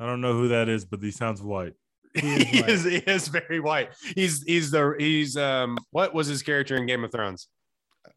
I 0.00 0.06
don't 0.06 0.20
know 0.20 0.32
who 0.32 0.48
that 0.48 0.68
is, 0.68 0.84
but 0.84 1.00
he 1.00 1.12
sounds 1.12 1.40
white. 1.40 1.74
He 2.14 2.42
is 2.42 2.44
he 2.50 2.58
is, 2.58 2.84
he 2.84 2.96
is 2.96 3.28
very 3.28 3.60
white 3.60 3.90
he's 4.14 4.42
he's 4.42 4.70
the 4.70 4.94
he's 4.98 5.36
um 5.36 5.78
what 5.92 6.12
was 6.12 6.26
his 6.26 6.42
character 6.42 6.76
in 6.76 6.86
game 6.86 7.04
of 7.04 7.12
thrones 7.12 7.48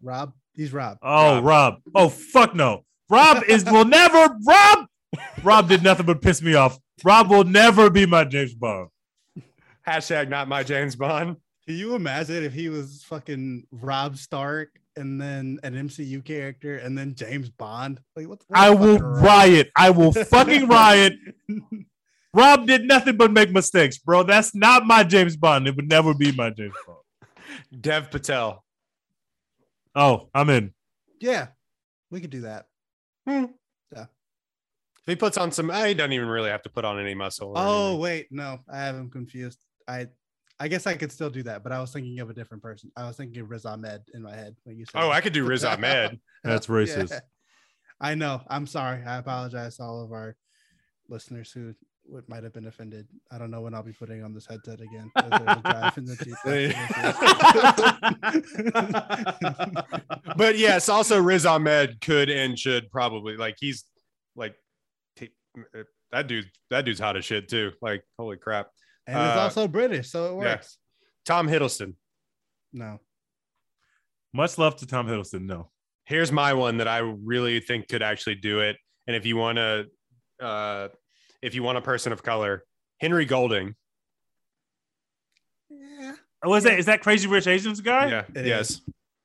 Rob. 0.02 0.34
He's 0.54 0.72
Rob. 0.74 0.98
Oh, 1.02 1.36
Rob. 1.36 1.44
Rob. 1.44 1.76
Oh, 1.96 2.10
fuck 2.10 2.56
no. 2.56 2.86
Rob 3.10 3.44
is 3.48 3.66
will 3.66 3.86
never. 3.86 4.36
Rob. 4.48 4.86
Rob 5.44 5.70
did 5.70 5.84
nothing 5.84 6.06
but 6.06 6.22
piss 6.22 6.42
me 6.42 6.56
off. 6.56 6.78
Rob 7.04 7.30
will 7.30 7.44
never 7.44 7.90
be 7.90 8.06
my 8.06 8.24
James 8.24 8.54
Bond. 8.54 8.90
Hashtag 9.88 10.30
not 10.30 10.48
my 10.48 10.64
james 10.64 10.96
bond 10.96 11.38
Can 11.68 11.76
you 11.78 11.96
imagine 11.96 12.44
if 12.44 12.54
he 12.54 12.70
was 12.70 13.04
fucking 13.08 13.68
Robb 13.72 14.18
Stark 14.18 14.70
and 14.96 15.20
then 15.22 15.60
an 15.64 15.74
MCU 15.74 16.24
character 16.24 16.78
and 16.78 16.98
then 16.98 17.16
James 17.16 17.50
Bond? 17.50 18.00
Like 18.16 18.28
what? 18.30 18.42
what 18.48 18.60
I 18.60 18.70
will 18.70 18.98
fucking 18.98 19.04
riot. 19.24 19.72
I 19.76 19.90
will 19.90 20.12
fucking 20.32 20.68
riot. 20.68 21.14
Rob 22.34 22.68
did 22.68 22.84
nothing 22.86 23.18
but 23.18 23.32
make 23.32 23.52
mistakes, 23.52 23.98
bro. 23.98 24.24
That's 24.24 24.54
not 24.56 24.86
my 24.86 25.04
James 25.04 25.36
Bond. 25.38 25.68
It 25.68 25.76
would 25.76 25.90
never 25.90 26.14
be 26.14 26.32
my 26.32 26.50
James 26.50 26.74
Bond. 26.86 27.00
dev 27.82 28.12
patel 28.12 28.64
Oh, 29.96 30.30
I'm 30.34 30.50
in. 30.50 30.74
Yeah, 31.22 31.48
we 32.12 32.20
could 32.22 32.30
do 32.30 32.42
that. 32.42 32.66
Hmm. 33.28 33.46
if 33.94 34.08
he 35.08 35.16
puts 35.16 35.38
on 35.38 35.52
some 35.52 35.70
he 35.70 35.94
doesn't 35.94 36.14
even 36.14 36.28
really 36.28 36.50
have 36.50 36.62
to 36.64 36.70
put 36.70 36.86
on 36.86 37.00
any 37.00 37.16
muscle 37.16 37.54
Oh 37.56 37.86
anything. 37.88 38.02
wait, 38.02 38.28
no, 38.32 38.60
I 38.72 38.78
have 38.80 38.96
him 38.96 39.10
confused. 39.10 39.60
I, 39.88 40.08
I 40.60 40.68
guess 40.68 40.88
I 40.88 40.96
could 40.96 41.12
still 41.12 41.30
do 41.30 41.44
that, 41.44 41.64
but 41.64 41.72
I 41.72 41.80
was 41.82 41.92
thinking 41.92 42.20
of 42.20 42.30
a 42.30 42.34
different 42.34 42.64
person. 42.64 42.92
I 42.96 43.06
was 43.08 43.18
thinking 43.18 43.42
of 43.42 43.50
Riz 43.50 43.66
Ahmed 43.66 44.02
in 44.14 44.22
my 44.22 44.34
head 44.36 44.56
when 44.64 44.78
you 44.78 44.86
said. 44.86 45.02
oh 45.02 45.08
that. 45.10 45.16
i 45.16 45.22
could 45.22 45.34
do 45.34 45.44
riz 45.46 45.64
ahmed 45.64 46.20
That's 46.44 46.68
Yeah. 46.68 46.74
racist. 46.76 47.20
I 48.00 48.16
know. 48.16 48.42
I'm 48.48 48.68
sorry. 48.68 49.04
I 49.04 49.18
apologize 49.18 49.78
to 49.78 49.84
all 49.84 50.02
of 50.04 50.12
our 50.12 50.36
listeners 51.10 51.52
who 51.52 51.74
would, 52.08 52.28
might 52.30 52.44
have 52.44 52.54
been 52.54 52.68
offended. 52.68 53.08
I 53.32 53.38
don't 53.38 53.50
know 53.52 53.62
when 53.62 53.74
I'll 53.74 53.84
be 53.84 53.94
putting 53.94 54.24
on 54.24 54.34
this 54.34 54.46
headset 54.46 54.80
again. 54.82 55.10
as 55.16 55.30
there's 55.30 55.58
a 55.58 55.62
drive 55.62 55.98
in 55.98 56.06
the 56.06 56.16
Jeep. 56.24 56.36
but 60.38 60.58
yes, 60.58 60.90
also 60.90 61.22
Riz 61.22 61.46
Ahmed 61.46 62.00
could 62.02 62.30
and 62.30 62.58
should 62.60 62.92
probably 62.92 63.38
like 63.38 63.56
he's 63.60 63.86
like 64.36 64.56
he- 65.16 65.32
uh, 65.58 65.84
that 66.12 66.28
dude. 66.28 66.50
That 66.70 66.86
dude's 66.86 67.00
hot 67.00 67.18
as 67.18 67.26
shit 67.26 67.48
too. 67.50 67.72
Like 67.82 68.04
holy 68.20 68.38
crap. 68.38 68.68
And 69.08 69.18
it's 69.18 69.38
Uh, 69.38 69.42
also 69.42 69.68
British, 69.68 70.10
so 70.10 70.26
it 70.26 70.44
yeah. 70.44 70.52
works. 70.56 70.78
Tom 71.26 71.48
Hiddleston. 71.48 71.96
No. 72.74 73.00
Much 74.34 74.58
love 74.58 74.76
to 74.78 74.86
Tom 74.86 75.08
Hiddleston. 75.08 75.42
No. 75.46 75.72
Here's 76.06 76.32
my 76.32 76.54
one 76.54 76.78
that 76.78 76.88
I 76.88 76.98
really 77.00 77.60
think 77.60 77.88
could 77.88 78.04
actually 78.04 78.36
do 78.36 78.60
it. 78.60 78.78
And 79.08 79.16
if 79.16 79.26
you 79.26 79.38
want 79.38 79.58
to, 79.58 79.86
uh, 80.40 80.90
if 81.42 81.56
you 81.56 81.64
want 81.64 81.78
a 81.78 81.82
person 81.82 82.12
of 82.12 82.22
color, 82.22 82.64
Henry 83.00 83.26
Golding. 83.26 83.76
Yeah. 85.70 86.16
Oh, 86.44 86.54
is 86.54 86.64
that 86.64 86.80
is 86.80 86.86
that 86.86 87.02
Crazy 87.02 87.28
Rich 87.28 87.48
Asians 87.48 87.82
guy? 87.82 88.10
Yeah. 88.10 88.24
It 88.36 88.46
yes. 88.46 88.70
is. 88.72 88.82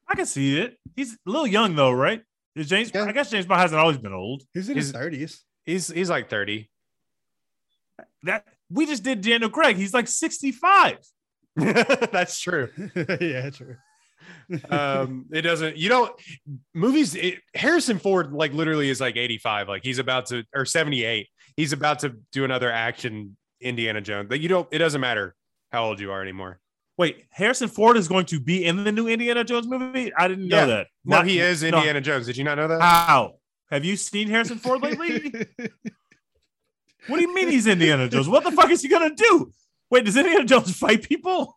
I 0.08 0.14
can 0.14 0.26
see 0.26 0.58
it. 0.58 0.76
He's 0.96 1.12
a 1.14 1.16
little 1.30 1.46
young 1.46 1.74
though, 1.76 1.92
right? 1.92 2.22
Is 2.56 2.68
James? 2.68 2.90
Yeah. 2.94 3.04
I 3.04 3.12
guess 3.12 3.30
James 3.30 3.46
Bond 3.46 3.60
hasn't 3.60 3.78
always 3.80 3.98
been 3.98 4.12
old. 4.12 4.42
He's 4.54 4.68
in 4.68 4.74
He's- 4.76 4.86
his 4.86 4.92
thirties. 4.92 5.44
He's 5.66 5.88
he's 5.88 6.08
like 6.10 6.30
30. 6.30 6.68
That 8.24 8.44
we 8.70 8.86
just 8.86 9.02
did 9.02 9.20
Daniel 9.20 9.50
Craig. 9.50 9.76
He's 9.76 9.92
like 9.94 10.08
65. 10.08 10.98
That's 11.56 12.38
true. 12.40 12.68
yeah, 13.20 13.50
true. 13.50 13.76
um 14.70 15.26
it 15.32 15.42
doesn't 15.42 15.76
you 15.76 15.88
don't 15.88 16.12
movies 16.74 17.14
it, 17.14 17.38
harrison 17.54 17.98
ford 17.98 18.32
like 18.32 18.52
literally 18.52 18.90
is 18.90 19.00
like 19.00 19.16
85 19.16 19.68
like 19.68 19.82
he's 19.84 19.98
about 19.98 20.26
to 20.26 20.44
or 20.54 20.64
78 20.64 21.28
he's 21.56 21.72
about 21.72 22.00
to 22.00 22.16
do 22.32 22.44
another 22.44 22.70
action 22.70 23.36
indiana 23.60 24.00
jones 24.00 24.30
like 24.30 24.40
you 24.42 24.48
don't 24.48 24.68
it 24.72 24.78
doesn't 24.78 25.00
matter 25.00 25.34
how 25.72 25.84
old 25.84 26.00
you 26.00 26.10
are 26.12 26.20
anymore 26.22 26.58
Wait, 26.98 27.24
Harrison 27.30 27.68
Ford 27.68 27.96
is 27.96 28.08
going 28.08 28.26
to 28.26 28.38
be 28.38 28.62
in 28.66 28.84
the 28.84 28.92
new 28.92 29.08
Indiana 29.08 29.42
Jones 29.42 29.66
movie? 29.66 30.12
I 30.14 30.28
didn't 30.28 30.48
know 30.48 30.56
Yeah. 30.58 30.66
that. 30.66 30.86
no 31.04 31.16
Not- 31.16 31.26
he 31.26 31.38
is 31.38 31.62
no. 31.62 31.68
indiana 31.68 32.00
jones 32.02 32.26
did 32.26 32.36
you 32.36 32.44
not 32.44 32.56
know 32.58 32.68
that 32.68 32.80
How? 32.82 33.36
Have 33.70 33.84
you 33.86 33.96
seen 33.96 34.28
Harrison 34.28 34.58
Ford 34.58 34.82
lately? 34.82 35.32
What 37.06 37.16
do 37.16 37.22
you 37.22 37.34
mean 37.34 37.48
he's 37.48 37.66
Indiana 37.66 38.08
Jones? 38.08 38.28
What 38.28 38.44
the 38.44 38.50
fuck 38.52 38.70
is 38.70 38.82
he 38.82 38.88
gonna 38.88 39.14
do? 39.14 39.52
Wait, 39.90 40.04
does 40.04 40.16
Indiana 40.16 40.44
Jones 40.44 40.76
fight 40.76 41.02
people? 41.02 41.56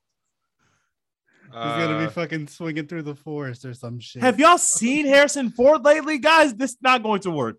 He's 1.46 1.52
gonna 1.54 1.98
Uh, 1.98 2.06
be 2.08 2.12
fucking 2.12 2.48
swinging 2.48 2.88
through 2.88 3.04
the 3.04 3.14
forest 3.16 3.64
or 3.64 3.74
some 3.76 4.00
shit. 4.00 4.22
Have 4.24 4.40
y'all 4.40 4.58
seen 4.58 5.06
Harrison 5.06 5.52
Ford 5.52 5.84
lately, 5.86 6.18
guys? 6.18 6.56
This 6.56 6.72
is 6.72 6.78
not 6.82 7.04
going 7.04 7.22
to 7.22 7.32
work. 7.32 7.58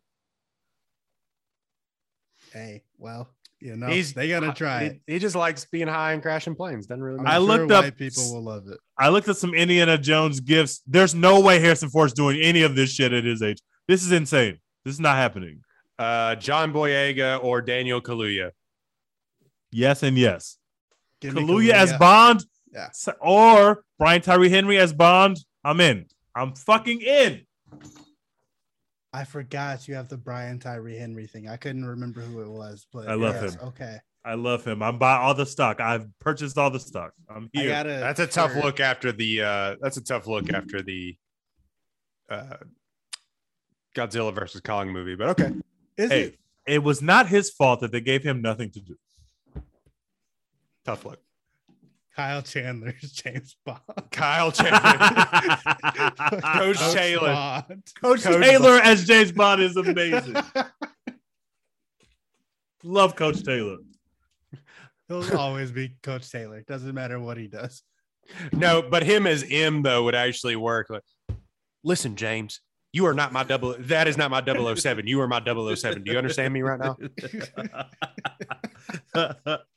Hey, 2.53 2.83
well, 2.99 3.29
you 3.61 3.77
know, 3.77 3.87
he's 3.89 4.13
they 4.15 4.29
gotta 4.29 4.53
try 4.53 4.81
he, 4.81 4.87
it. 4.87 5.01
he 5.07 5.19
just 5.19 5.35
likes 5.35 5.65
being 5.65 5.89
high 5.89 6.13
and 6.13 6.23
crashing 6.23 6.55
planes 6.55 6.87
doesn't 6.87 7.03
really 7.03 7.19
I'm 7.19 7.25
matter. 7.25 7.37
I 7.37 7.39
sure 7.39 7.47
looked 7.47 7.73
up- 7.73 7.85
white 7.85 7.97
people 7.97 8.33
will 8.35 8.43
love 8.43 8.69
it. 8.69 8.79
I 8.99 9.09
looked 9.09 9.29
at 9.29 9.37
some 9.37 9.55
Indiana 9.55 9.99
Jones 9.99 10.41
gifts. 10.41 10.83
There's 10.87 11.15
no 11.15 11.41
way 11.41 11.59
Harrison 11.59 11.89
Ford's 11.89 12.13
doing 12.13 12.41
any 12.41 12.63
of 12.63 12.77
this 12.77 12.93
shit 12.93 13.13
at 13.13 13.25
his 13.25 13.43
age. 13.43 13.59
This 13.89 14.05
is 14.05 14.13
insane. 14.13 14.59
This 14.85 14.95
is 14.95 15.01
not 15.01 15.17
happening. 15.17 15.63
Uh 15.99 16.35
john 16.37 16.73
boyega 16.73 17.43
or 17.43 17.61
daniel 17.63 18.01
kaluuya 18.01 18.51
Yes 19.77 20.05
and 20.05 20.17
yes. 20.17 20.59
Give 21.21 21.35
me 21.35 21.43
Kaluuya 21.43 21.73
as 21.73 21.93
Bond, 21.95 22.45
Yeah. 22.73 22.91
or 23.21 23.83
Brian 23.99 24.23
Tyree 24.23 24.49
Henry 24.49 24.79
as 24.79 24.93
Bond. 24.93 25.37
I'm 25.65 25.81
in. 25.81 26.07
I'm 26.33 26.55
fucking 26.55 27.01
in. 27.01 27.45
I 29.13 29.25
forgot 29.25 29.89
you 29.89 29.97
have 29.97 30.09
the 30.09 30.17
Brian 30.17 30.61
Tyree 30.61 30.97
Henry 30.97 31.27
thing. 31.27 31.49
I 31.49 31.57
couldn't 31.57 31.85
remember 31.85 32.21
who 32.21 32.43
it 32.43 32.51
was, 32.51 32.87
but 32.93 33.09
I 33.09 33.15
love 33.15 33.43
yes, 33.43 33.55
him. 33.55 33.61
Okay. 33.69 33.97
I 34.25 34.35
love 34.35 34.65
him. 34.65 34.81
I'm 34.81 34.97
buying 34.97 35.23
all 35.23 35.35
the 35.35 35.45
stock. 35.45 35.81
I've 35.81 36.07
purchased 36.21 36.57
all 36.57 36.71
the 36.71 36.79
stock. 36.79 37.13
I'm 37.29 37.51
here. 37.53 37.69
gotta. 37.71 37.89
That's 37.89 38.21
a 38.21 38.29
tough 38.29 38.53
for- 38.53 38.61
look 38.61 38.79
after 38.79 39.11
the. 39.11 39.43
uh 39.43 39.77
That's 39.81 39.97
a 39.97 40.05
tough 40.05 40.29
look 40.29 40.53
after 40.53 40.83
the. 40.83 41.17
uh 42.31 42.59
Godzilla 43.97 44.33
versus 44.33 44.61
Kong 44.61 44.91
movie, 44.93 45.17
but 45.17 45.31
okay. 45.31 45.53
Is 45.97 46.11
hey, 46.11 46.23
it? 46.23 46.39
it 46.67 46.83
was 46.83 47.01
not 47.01 47.29
his 47.29 47.51
fault 47.51 47.81
that 47.81 47.93
they 47.93 48.01
gave 48.01 48.23
him 48.23 48.43
nothing 48.43 48.71
to 48.71 48.81
do. 48.81 48.97
Tough 50.85 51.05
luck. 51.05 51.19
Kyle 52.15 52.43
Chandler's 52.43 53.13
James 53.13 53.57
Bond. 53.65 53.81
Kyle 54.11 54.53
Chandler. 54.53 54.81
Coach 56.43 56.79
Taylor. 56.93 57.33
Bond. 57.33 57.83
Coach, 58.01 58.23
Coach 58.23 58.43
Taylor 58.43 58.81
as 58.81 59.05
James 59.05 59.33
Bond 59.33 59.61
is 59.61 59.77
amazing. 59.77 60.35
Love 62.85 63.17
Coach 63.17 63.43
Taylor. 63.43 63.79
He'll 65.09 65.37
always 65.37 65.73
be 65.73 65.97
Coach 66.03 66.31
Taylor. 66.31 66.63
Doesn't 66.63 66.95
matter 66.95 67.19
what 67.19 67.37
he 67.37 67.49
does. 67.49 67.83
No, 68.53 68.83
but 68.83 69.03
him 69.03 69.27
as 69.27 69.45
M 69.49 69.83
though 69.83 70.05
would 70.05 70.15
actually 70.15 70.57
work. 70.57 70.91
Like, 70.91 71.03
listen, 71.83 72.17
James, 72.17 72.61
you 72.95 73.07
are 73.07 73.13
not 73.13 73.33
my 73.33 73.43
double. 73.43 73.75
That 73.81 74.07
is 74.07 74.17
not 74.17 74.31
my 74.31 74.41
007. 74.41 75.09
You 75.09 75.21
are 75.21 75.27
my 75.27 75.43
007. 75.45 76.05
Do 76.05 76.13
you 76.13 76.17
understand 76.17 76.55
me 76.55 76.63
right 76.63 76.79
now? 76.79 76.97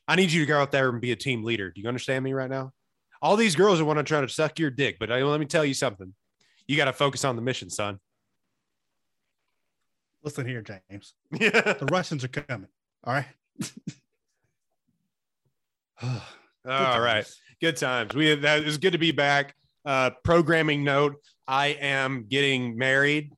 I 0.07 0.15
need 0.15 0.31
you 0.31 0.41
to 0.41 0.45
go 0.45 0.59
out 0.59 0.71
there 0.71 0.89
and 0.89 1.01
be 1.01 1.11
a 1.13 1.15
team 1.15 1.43
leader. 1.43 1.71
Do 1.71 1.81
you 1.81 1.87
understand 1.87 2.23
me 2.23 2.33
right 2.33 2.49
now? 2.49 2.73
All 3.19 3.35
these 3.35 3.55
girls 3.55 3.81
are 3.81 3.85
want 3.85 3.97
to 3.97 4.03
try 4.03 4.21
to 4.21 4.29
suck 4.29 4.59
your 4.59 4.69
dick, 4.69 4.97
but 4.99 5.11
uh, 5.11 5.15
let 5.15 5.39
me 5.39 5.47
tell 5.47 5.65
you 5.65 5.73
something. 5.73 6.13
You 6.67 6.77
got 6.77 6.85
to 6.85 6.93
focus 6.93 7.25
on 7.25 7.35
the 7.35 7.41
mission, 7.41 7.71
son. 7.71 7.99
Listen 10.21 10.47
here, 10.47 10.61
James. 10.61 11.15
Yeah. 11.31 11.73
The 11.79 11.87
Russians 11.91 12.23
are 12.23 12.27
coming. 12.27 12.69
All 13.03 13.15
right. 13.15 13.25
All 16.69 17.01
right. 17.01 17.25
Good 17.59 17.77
times. 17.77 18.13
We 18.13 18.35
that 18.35 18.61
is 18.61 18.77
good 18.77 18.91
to 18.91 18.99
be 18.99 19.11
back. 19.11 19.55
Uh, 19.83 20.11
programming 20.23 20.83
note: 20.83 21.15
I 21.47 21.67
am 21.67 22.25
getting 22.29 22.77
married. 22.77 23.31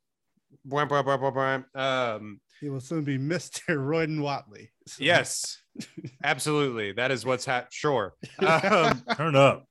Um, 1.76 2.40
He 2.60 2.70
will 2.70 2.80
soon 2.80 3.04
be 3.04 3.18
Mr. 3.34 3.78
Royden 3.78 4.22
Watley. 4.22 4.72
So- 4.88 5.04
yes, 5.04 5.58
absolutely. 6.24 6.92
That 6.94 7.12
is 7.12 7.26
what's 7.26 7.46
happening. 7.46 7.70
Sure. 7.72 8.14
Um, 8.42 9.04
Turn 9.16 9.36
up. 9.36 9.66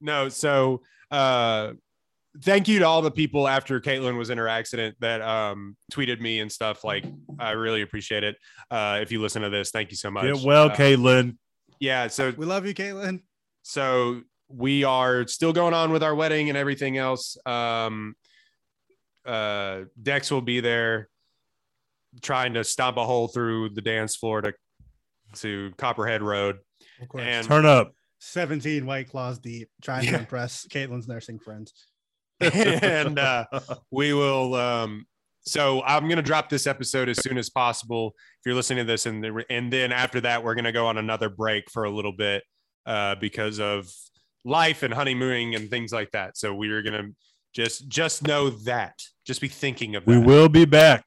no, 0.00 0.28
so 0.28 0.82
uh, 1.10 1.72
thank 2.42 2.68
you 2.68 2.78
to 2.80 2.84
all 2.86 3.02
the 3.02 3.10
people 3.10 3.48
after 3.48 3.80
Caitlin 3.80 4.16
was 4.16 4.30
in 4.30 4.38
her 4.38 4.48
accident 4.48 4.96
that 5.00 5.20
um, 5.22 5.76
tweeted 5.92 6.20
me 6.20 6.40
and 6.40 6.50
stuff. 6.52 6.84
Like, 6.84 7.04
I 7.38 7.52
really 7.52 7.82
appreciate 7.82 8.22
it. 8.24 8.36
Uh, 8.70 8.98
if 9.02 9.10
you 9.10 9.20
listen 9.20 9.42
to 9.42 9.50
this, 9.50 9.70
thank 9.70 9.90
you 9.90 9.96
so 9.96 10.10
much. 10.10 10.24
Get 10.32 10.44
well, 10.44 10.70
Uh, 10.70 10.76
Caitlin. 10.76 11.36
yeah. 11.80 12.06
So 12.08 12.32
we 12.36 12.46
love 12.46 12.66
you, 12.66 12.74
Caitlin. 12.74 13.22
so 13.62 14.22
we 14.52 14.84
are 14.84 15.26
still 15.26 15.52
going 15.52 15.74
on 15.74 15.92
with 15.92 16.02
our 16.02 16.14
wedding 16.14 16.48
and 16.48 16.58
everything 16.58 16.98
else 16.98 17.36
um 17.46 18.14
uh 19.26 19.80
dex 20.02 20.30
will 20.30 20.40
be 20.40 20.60
there 20.60 21.08
trying 22.22 22.54
to 22.54 22.64
stomp 22.64 22.96
a 22.96 23.04
hole 23.04 23.28
through 23.28 23.68
the 23.70 23.80
dance 23.80 24.16
floor 24.16 24.40
to 24.40 24.52
to 25.34 25.70
copperhead 25.78 26.22
road 26.22 26.56
Of 27.00 27.08
course. 27.08 27.22
and 27.24 27.46
Turn 27.46 27.64
up. 27.66 27.92
17 28.18 28.84
white 28.84 29.08
claws 29.08 29.38
deep, 29.38 29.70
trying 29.82 30.04
Yeah. 30.04 30.10
to 30.12 30.18
impress 30.18 30.66
Caitlin's 30.66 31.06
nursing 31.08 31.38
friends. 31.38 31.72
and 32.40 33.18
uh 33.18 33.44
we 33.90 34.12
will 34.14 34.54
um 34.54 35.04
so 35.42 35.82
i'm 35.82 36.04
going 36.04 36.16
to 36.16 36.22
drop 36.22 36.48
this 36.48 36.66
episode 36.66 37.08
as 37.10 37.18
soon 37.22 37.36
as 37.36 37.50
possible 37.50 38.14
if 38.38 38.46
you're 38.46 38.54
listening 38.54 38.78
to 38.86 38.90
this 38.90 39.04
and 39.04 39.22
the, 39.22 39.44
and 39.50 39.70
then 39.70 39.92
after 39.92 40.22
that 40.22 40.42
we're 40.42 40.54
going 40.54 40.64
to 40.64 40.72
go 40.72 40.86
on 40.86 40.96
another 40.96 41.28
break 41.28 41.70
for 41.70 41.84
a 41.84 41.90
little 41.90 42.12
bit 42.12 42.42
uh 42.86 43.14
because 43.16 43.60
of 43.60 43.86
life 44.44 44.82
and 44.82 44.92
honeymooning 44.92 45.54
and 45.54 45.70
things 45.70 45.92
like 45.92 46.10
that. 46.12 46.36
So 46.36 46.54
we're 46.54 46.82
going 46.82 46.94
to 47.02 47.14
just 47.52 47.88
just 47.88 48.26
know 48.26 48.50
that. 48.50 48.98
Just 49.26 49.40
be 49.40 49.48
thinking 49.48 49.96
of 49.96 50.04
that. 50.04 50.10
we 50.10 50.18
will 50.18 50.48
be 50.48 50.64
back. 50.64 51.06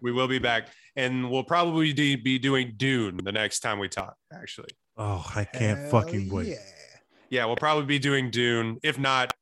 we 0.00 0.12
will 0.12 0.28
be 0.28 0.38
back. 0.38 0.68
And 0.96 1.30
we'll 1.30 1.44
probably 1.44 1.92
de- 1.92 2.16
be 2.16 2.38
doing 2.38 2.74
dune 2.76 3.16
the 3.22 3.32
next 3.32 3.60
time 3.60 3.78
we 3.78 3.88
talk 3.88 4.14
actually. 4.32 4.70
Oh, 4.96 5.24
I 5.34 5.44
can't 5.44 5.80
Hell 5.80 5.90
fucking 5.90 6.30
wait. 6.30 6.48
Yeah. 6.48 6.56
yeah 7.30 7.44
we'll 7.46 7.56
probably 7.56 7.84
be 7.86 7.98
doing 7.98 8.30
dune 8.30 8.78
if 8.82 8.98
not 8.98 9.32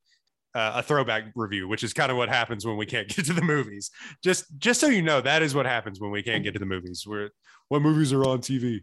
uh, 0.55 0.73
a 0.77 0.83
throwback 0.83 1.25
review 1.35 1.67
which 1.67 1.83
is 1.83 1.93
kind 1.95 2.11
of 2.11 2.19
what 2.19 2.29
happens 2.29 2.67
when 2.67 2.77
we 2.77 2.87
can't 2.87 3.09
get 3.09 3.25
to 3.27 3.33
the 3.33 3.43
movies. 3.43 3.91
Just 4.23 4.47
just 4.59 4.81
so 4.81 4.87
you 4.89 5.03
know 5.03 5.21
that 5.21 5.43
is 5.43 5.55
what 5.55 5.67
happens 5.67 6.01
when 6.01 6.11
we 6.11 6.23
can't 6.23 6.45
get 6.45 6.53
to 6.55 6.59
the 6.59 6.67
movies. 6.67 7.05
We're 7.07 7.31
what 7.69 7.83
movies 7.83 8.13
are 8.13 8.25
on 8.25 8.41
tv 8.41 8.81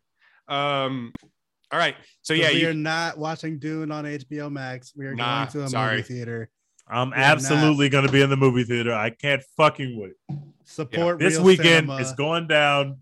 um 0.48 1.14
all 1.72 1.80
right 1.80 1.96
so 2.22 2.34
yeah 2.34 2.50
we 2.52 2.62
you, 2.62 2.70
are 2.70 2.74
not 2.74 3.18
watching 3.18 3.60
Dune 3.60 3.92
on 3.92 4.06
HBO 4.06 4.52
Max. 4.52 4.94
We 4.96 5.06
are 5.06 5.16
Nah, 5.16 5.46
going 5.46 5.52
to 5.52 5.64
a 5.64 5.70
sorry. 5.70 5.96
movie 5.98 6.08
theater. 6.14 6.50
I'm 6.88 7.10
We're 7.12 7.18
absolutely 7.18 7.90
going 7.90 8.08
to 8.08 8.12
be 8.12 8.22
in 8.22 8.30
the 8.32 8.38
movie 8.38 8.64
theater. 8.64 8.94
I 8.94 9.12
can't 9.12 9.44
fucking 9.56 10.00
wait. 10.00 10.40
Support 10.66 11.20
This 11.20 11.36
real 11.36 11.44
weekend, 11.44 11.68
cinema. 11.88 11.98
it's 11.98 12.14
going 12.14 12.48
down. 12.48 12.98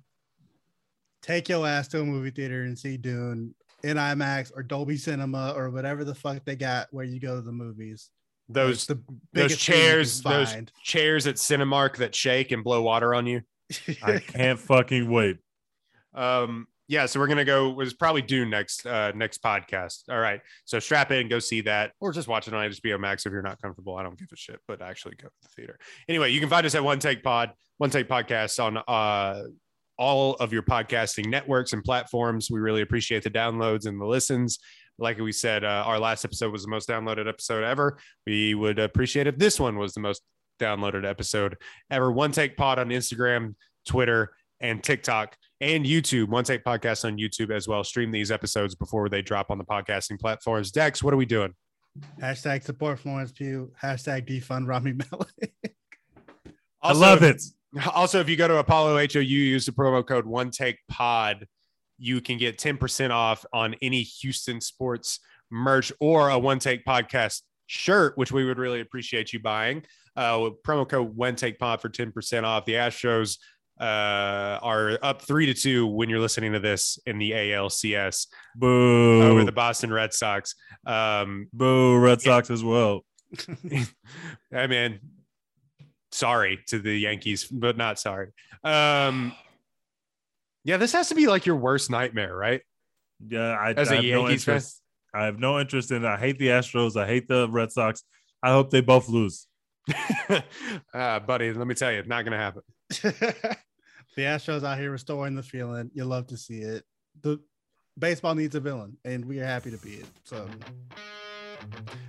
Take 1.22 1.50
your 1.50 1.66
ass 1.68 1.88
to 1.90 2.02
a 2.02 2.06
movie 2.06 2.30
theater 2.30 2.64
and 2.64 2.78
see 2.78 2.98
Dune 2.98 3.54
in 3.84 3.98
IMAX 3.98 4.52
or 4.56 4.64
Dolby 4.64 4.98
Cinema 4.98 5.54
or 5.56 5.70
whatever 5.70 6.04
the 6.04 6.16
fuck 6.16 6.44
they 6.46 6.56
got 6.56 6.88
where 6.92 7.06
you 7.06 7.20
go 7.20 7.36
to 7.36 7.42
the 7.42 7.52
movies. 7.52 8.10
those 8.50 8.90
Like, 8.90 8.98
the 8.98 9.04
those 9.34 9.44
biggest 9.50 9.66
thing 9.66 9.76
you 9.76 9.82
can 9.82 9.90
chairs 9.92 10.22
those 10.22 10.56
chairs 10.84 11.28
at 11.28 11.36
cinemark 11.36 11.98
that 11.98 12.16
shake 12.16 12.52
and 12.52 12.64
blow 12.64 12.82
water 12.82 13.14
on 13.14 13.26
you 13.28 13.42
I 14.04 14.20
can't 14.20 14.58
fucking 14.60 15.10
wait. 15.12 15.38
Um, 16.14 16.68
yeah, 16.88 17.06
so 17.06 17.20
we're 17.20 17.28
gonna 17.28 17.46
go. 17.46 17.70
Was 17.70 17.94
probably 17.94 18.22
Dune 18.22 18.50
next 18.50 18.86
uh, 18.86 19.12
next 19.14 19.44
podcast. 19.44 20.04
All 20.10 20.20
right, 20.20 20.40
so 20.64 20.80
strap 20.80 21.12
in, 21.12 21.28
go 21.28 21.40
see 21.40 21.62
that, 21.62 21.92
or 22.00 22.14
just 22.14 22.28
watch 22.28 22.48
it 22.48 22.54
on 22.54 22.70
HBO 22.70 23.00
Max 23.00 23.26
if 23.26 23.32
you're 23.34 23.42
not 23.42 23.62
comfortable. 23.62 23.98
I 23.98 24.04
don't 24.04 24.18
give 24.18 24.30
a 24.32 24.38
shit, 24.38 24.60
but 24.68 24.82
actually 24.82 25.16
go 25.16 25.28
to 25.28 25.34
the 25.42 25.50
theater. 25.50 25.78
Anyway, 26.08 26.32
you 26.32 26.40
can 26.40 26.50
find 26.50 26.66
us 26.66 26.76
at 26.76 26.84
One 26.84 27.00
Take 27.00 27.24
Pod, 27.24 27.52
One 27.78 27.90
Take 27.90 28.08
Podcast 28.08 28.64
on 28.64 28.78
uh, 28.88 29.44
all 29.98 30.36
of 30.36 30.54
your 30.54 30.64
podcasting 30.64 31.28
networks 31.28 31.74
and 31.74 31.84
platforms. 31.84 32.50
We 32.50 32.60
really 32.60 32.82
appreciate 32.82 33.24
the 33.24 33.32
downloads 33.32 33.86
and 33.86 34.00
the 34.00 34.06
listens. 34.06 34.60
Like 34.98 35.20
we 35.20 35.34
said, 35.34 35.66
uh, 35.66 35.84
our 35.86 36.00
last 36.00 36.24
episode 36.24 36.54
was 36.54 36.64
the 36.64 36.70
most 36.70 36.88
downloaded 36.88 37.28
episode 37.28 37.64
ever. 37.64 38.00
We 38.26 38.56
would 38.56 38.80
appreciate 38.80 39.28
if 39.28 39.38
this 39.38 39.60
one 39.60 39.78
was 39.78 39.94
the 39.94 40.00
most 40.00 40.22
downloaded 40.60 41.06
episode 41.06 41.58
ever. 41.92 42.12
One 42.12 42.32
Take 42.32 42.56
Pod 42.56 42.80
on 42.80 42.90
Instagram, 42.90 43.56
Twitter, 43.86 44.32
and 44.60 44.82
TikTok 44.82 45.36
and 45.62 45.86
YouTube. 45.86 46.30
One 46.30 46.44
Take 46.44 46.64
Podcast 46.64 47.06
on 47.06 47.18
YouTube 47.18 47.52
as 47.52 47.68
well. 47.68 47.84
Stream 47.84 48.12
these 48.12 48.32
episodes 48.32 48.76
before 48.76 49.10
they 49.10 49.22
drop 49.22 49.50
on 49.50 49.58
the 49.58 49.64
podcasting 49.64 50.20
platforms. 50.20 50.72
Dex, 50.72 51.02
what 51.02 51.14
are 51.14 51.18
we 51.18 51.26
doing? 51.26 51.54
Hashtag 52.22 52.64
support 52.64 53.00
Florence 53.00 53.32
Pugh. 53.32 53.72
Hashtag 53.82 54.28
defund 54.28 54.68
Rami 54.68 54.94
Malek. 54.94 55.54
I 56.82 56.94
love 56.94 57.24
it. 57.24 57.42
Also, 57.94 58.20
if 58.20 58.30
you 58.30 58.36
go 58.36 58.48
to 58.48 58.58
Apollo 58.58 59.06
HOU, 59.12 59.20
use 59.20 59.66
the 59.66 59.72
promo 59.72 60.06
code 60.06 60.26
One 60.26 60.52
Take 60.52 60.80
Pod, 60.88 61.48
you 61.98 62.22
can 62.22 62.38
get 62.38 62.58
10% 62.58 63.10
off 63.10 63.46
on 63.52 63.76
any 63.82 64.04
Houston 64.04 64.62
sports 64.62 65.20
merch 65.50 65.92
or 66.00 66.30
a 66.30 66.38
One 66.38 66.60
Take 66.60 66.86
Podcast 66.86 67.42
shirt, 67.66 68.18
which 68.18 68.32
we 68.32 68.46
would 68.46 68.58
really 68.58 68.82
appreciate 68.82 69.34
you 69.34 69.40
buying. 69.40 69.84
Uh, 70.16 70.50
promo 70.66 70.88
code 70.88 71.16
One 71.16 71.36
Take 71.36 71.60
Pod 71.60 71.82
for 71.82 71.90
10% 71.90 72.44
off. 72.44 72.66
The 72.66 72.74
Astros 72.74 73.38
uh, 73.80 74.60
are 74.62 74.98
up 75.02 75.22
three 75.22 75.46
to 75.48 75.54
two 75.54 75.88
when 75.88 76.10
you're 76.10 76.20
listening 76.20 76.54
to 76.54 76.60
this 76.60 76.98
in 77.06 77.18
the 77.20 77.32
ALCS 77.32 78.28
Boo. 78.56 79.22
over 79.24 79.44
the 79.44 79.52
Boston 79.52 79.92
Red 79.92 80.14
Sox. 80.14 80.56
Um, 80.86 81.48
Boo. 81.54 81.98
Red 81.98 82.22
Sox 82.22 82.50
as 82.50 82.64
well. 82.64 83.02
I 84.54 84.68
mean, 84.68 85.00
sorry 86.12 86.60
to 86.68 86.80
the 86.80 86.98
Yankees, 86.98 87.46
but 87.46 87.78
not 87.78 88.00
sorry. 88.00 88.30
Um, 88.64 89.34
yeah, 90.64 90.78
this 90.78 90.94
has 90.94 91.10
to 91.10 91.16
be 91.16 91.28
like 91.28 91.46
your 91.46 91.56
worst 91.56 91.90
nightmare, 91.90 92.36
right? 92.36 92.62
Yeah, 93.28 93.52
I, 93.52 93.72
As 93.72 93.90
I 93.90 93.94
a 93.94 93.96
have 93.98 94.06
no 94.06 94.10
Yankees 94.28 94.44
fan? 94.46 94.56
interest. 94.56 94.82
I 95.14 95.26
have 95.26 95.40
no 95.40 95.60
interest 95.60 95.92
in. 95.92 96.04
it. 96.04 96.08
I 96.08 96.18
hate 96.18 96.38
the 96.38 96.48
Astros. 96.48 96.96
I 97.02 97.08
hate 97.08 97.28
the 97.28 97.48
Red 97.50 97.72
Sox. 97.72 98.04
I 98.44 98.50
hope 98.52 98.70
they 98.70 98.82
both 98.82 99.10
lose. 99.10 99.48
uh, 100.94 101.20
buddy, 101.22 101.54
let 101.54 101.66
me 101.66 101.74
tell 101.74 101.92
you, 101.92 102.00
it's 102.00 102.08
not 102.08 102.24
going 102.26 102.34
to 102.34 102.38
happen. 102.38 103.58
the 104.18 104.24
Astros 104.24 104.64
out 104.64 104.80
here 104.80 104.92
restoring 104.92 105.36
the 105.36 105.44
feeling. 105.44 105.92
You 105.94 106.04
love 106.04 106.26
to 106.28 106.38
see 106.38 106.60
it. 106.62 106.84
The 107.22 107.40
baseball 107.98 108.34
needs 108.34 108.56
a 108.56 108.60
villain, 108.60 108.98
and 109.06 109.24
we 109.24 109.40
are 109.40 109.46
happy 109.46 109.70
to 109.72 109.78
be 109.78 109.92
it. 109.92 110.08
So 110.24 110.50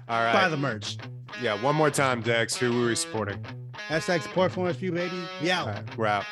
All 0.09 0.25
right. 0.25 0.33
buy 0.33 0.49
the 0.49 0.57
merch. 0.57 0.97
yeah, 1.43 1.63
one 1.63 1.77
more 1.77 1.91
time, 1.91 2.23
Dex. 2.23 2.57
Who 2.57 2.83
are 2.85 2.87
we 2.89 2.95
supporting? 2.95 3.45
Hashtag 3.89 4.23
support 4.23 4.53
Florence 4.53 4.79
Pugh, 4.79 4.91
baby. 4.91 5.17
Yeah, 5.43 5.67
right, 5.69 5.97
we're 5.99 6.07
out. 6.07 6.25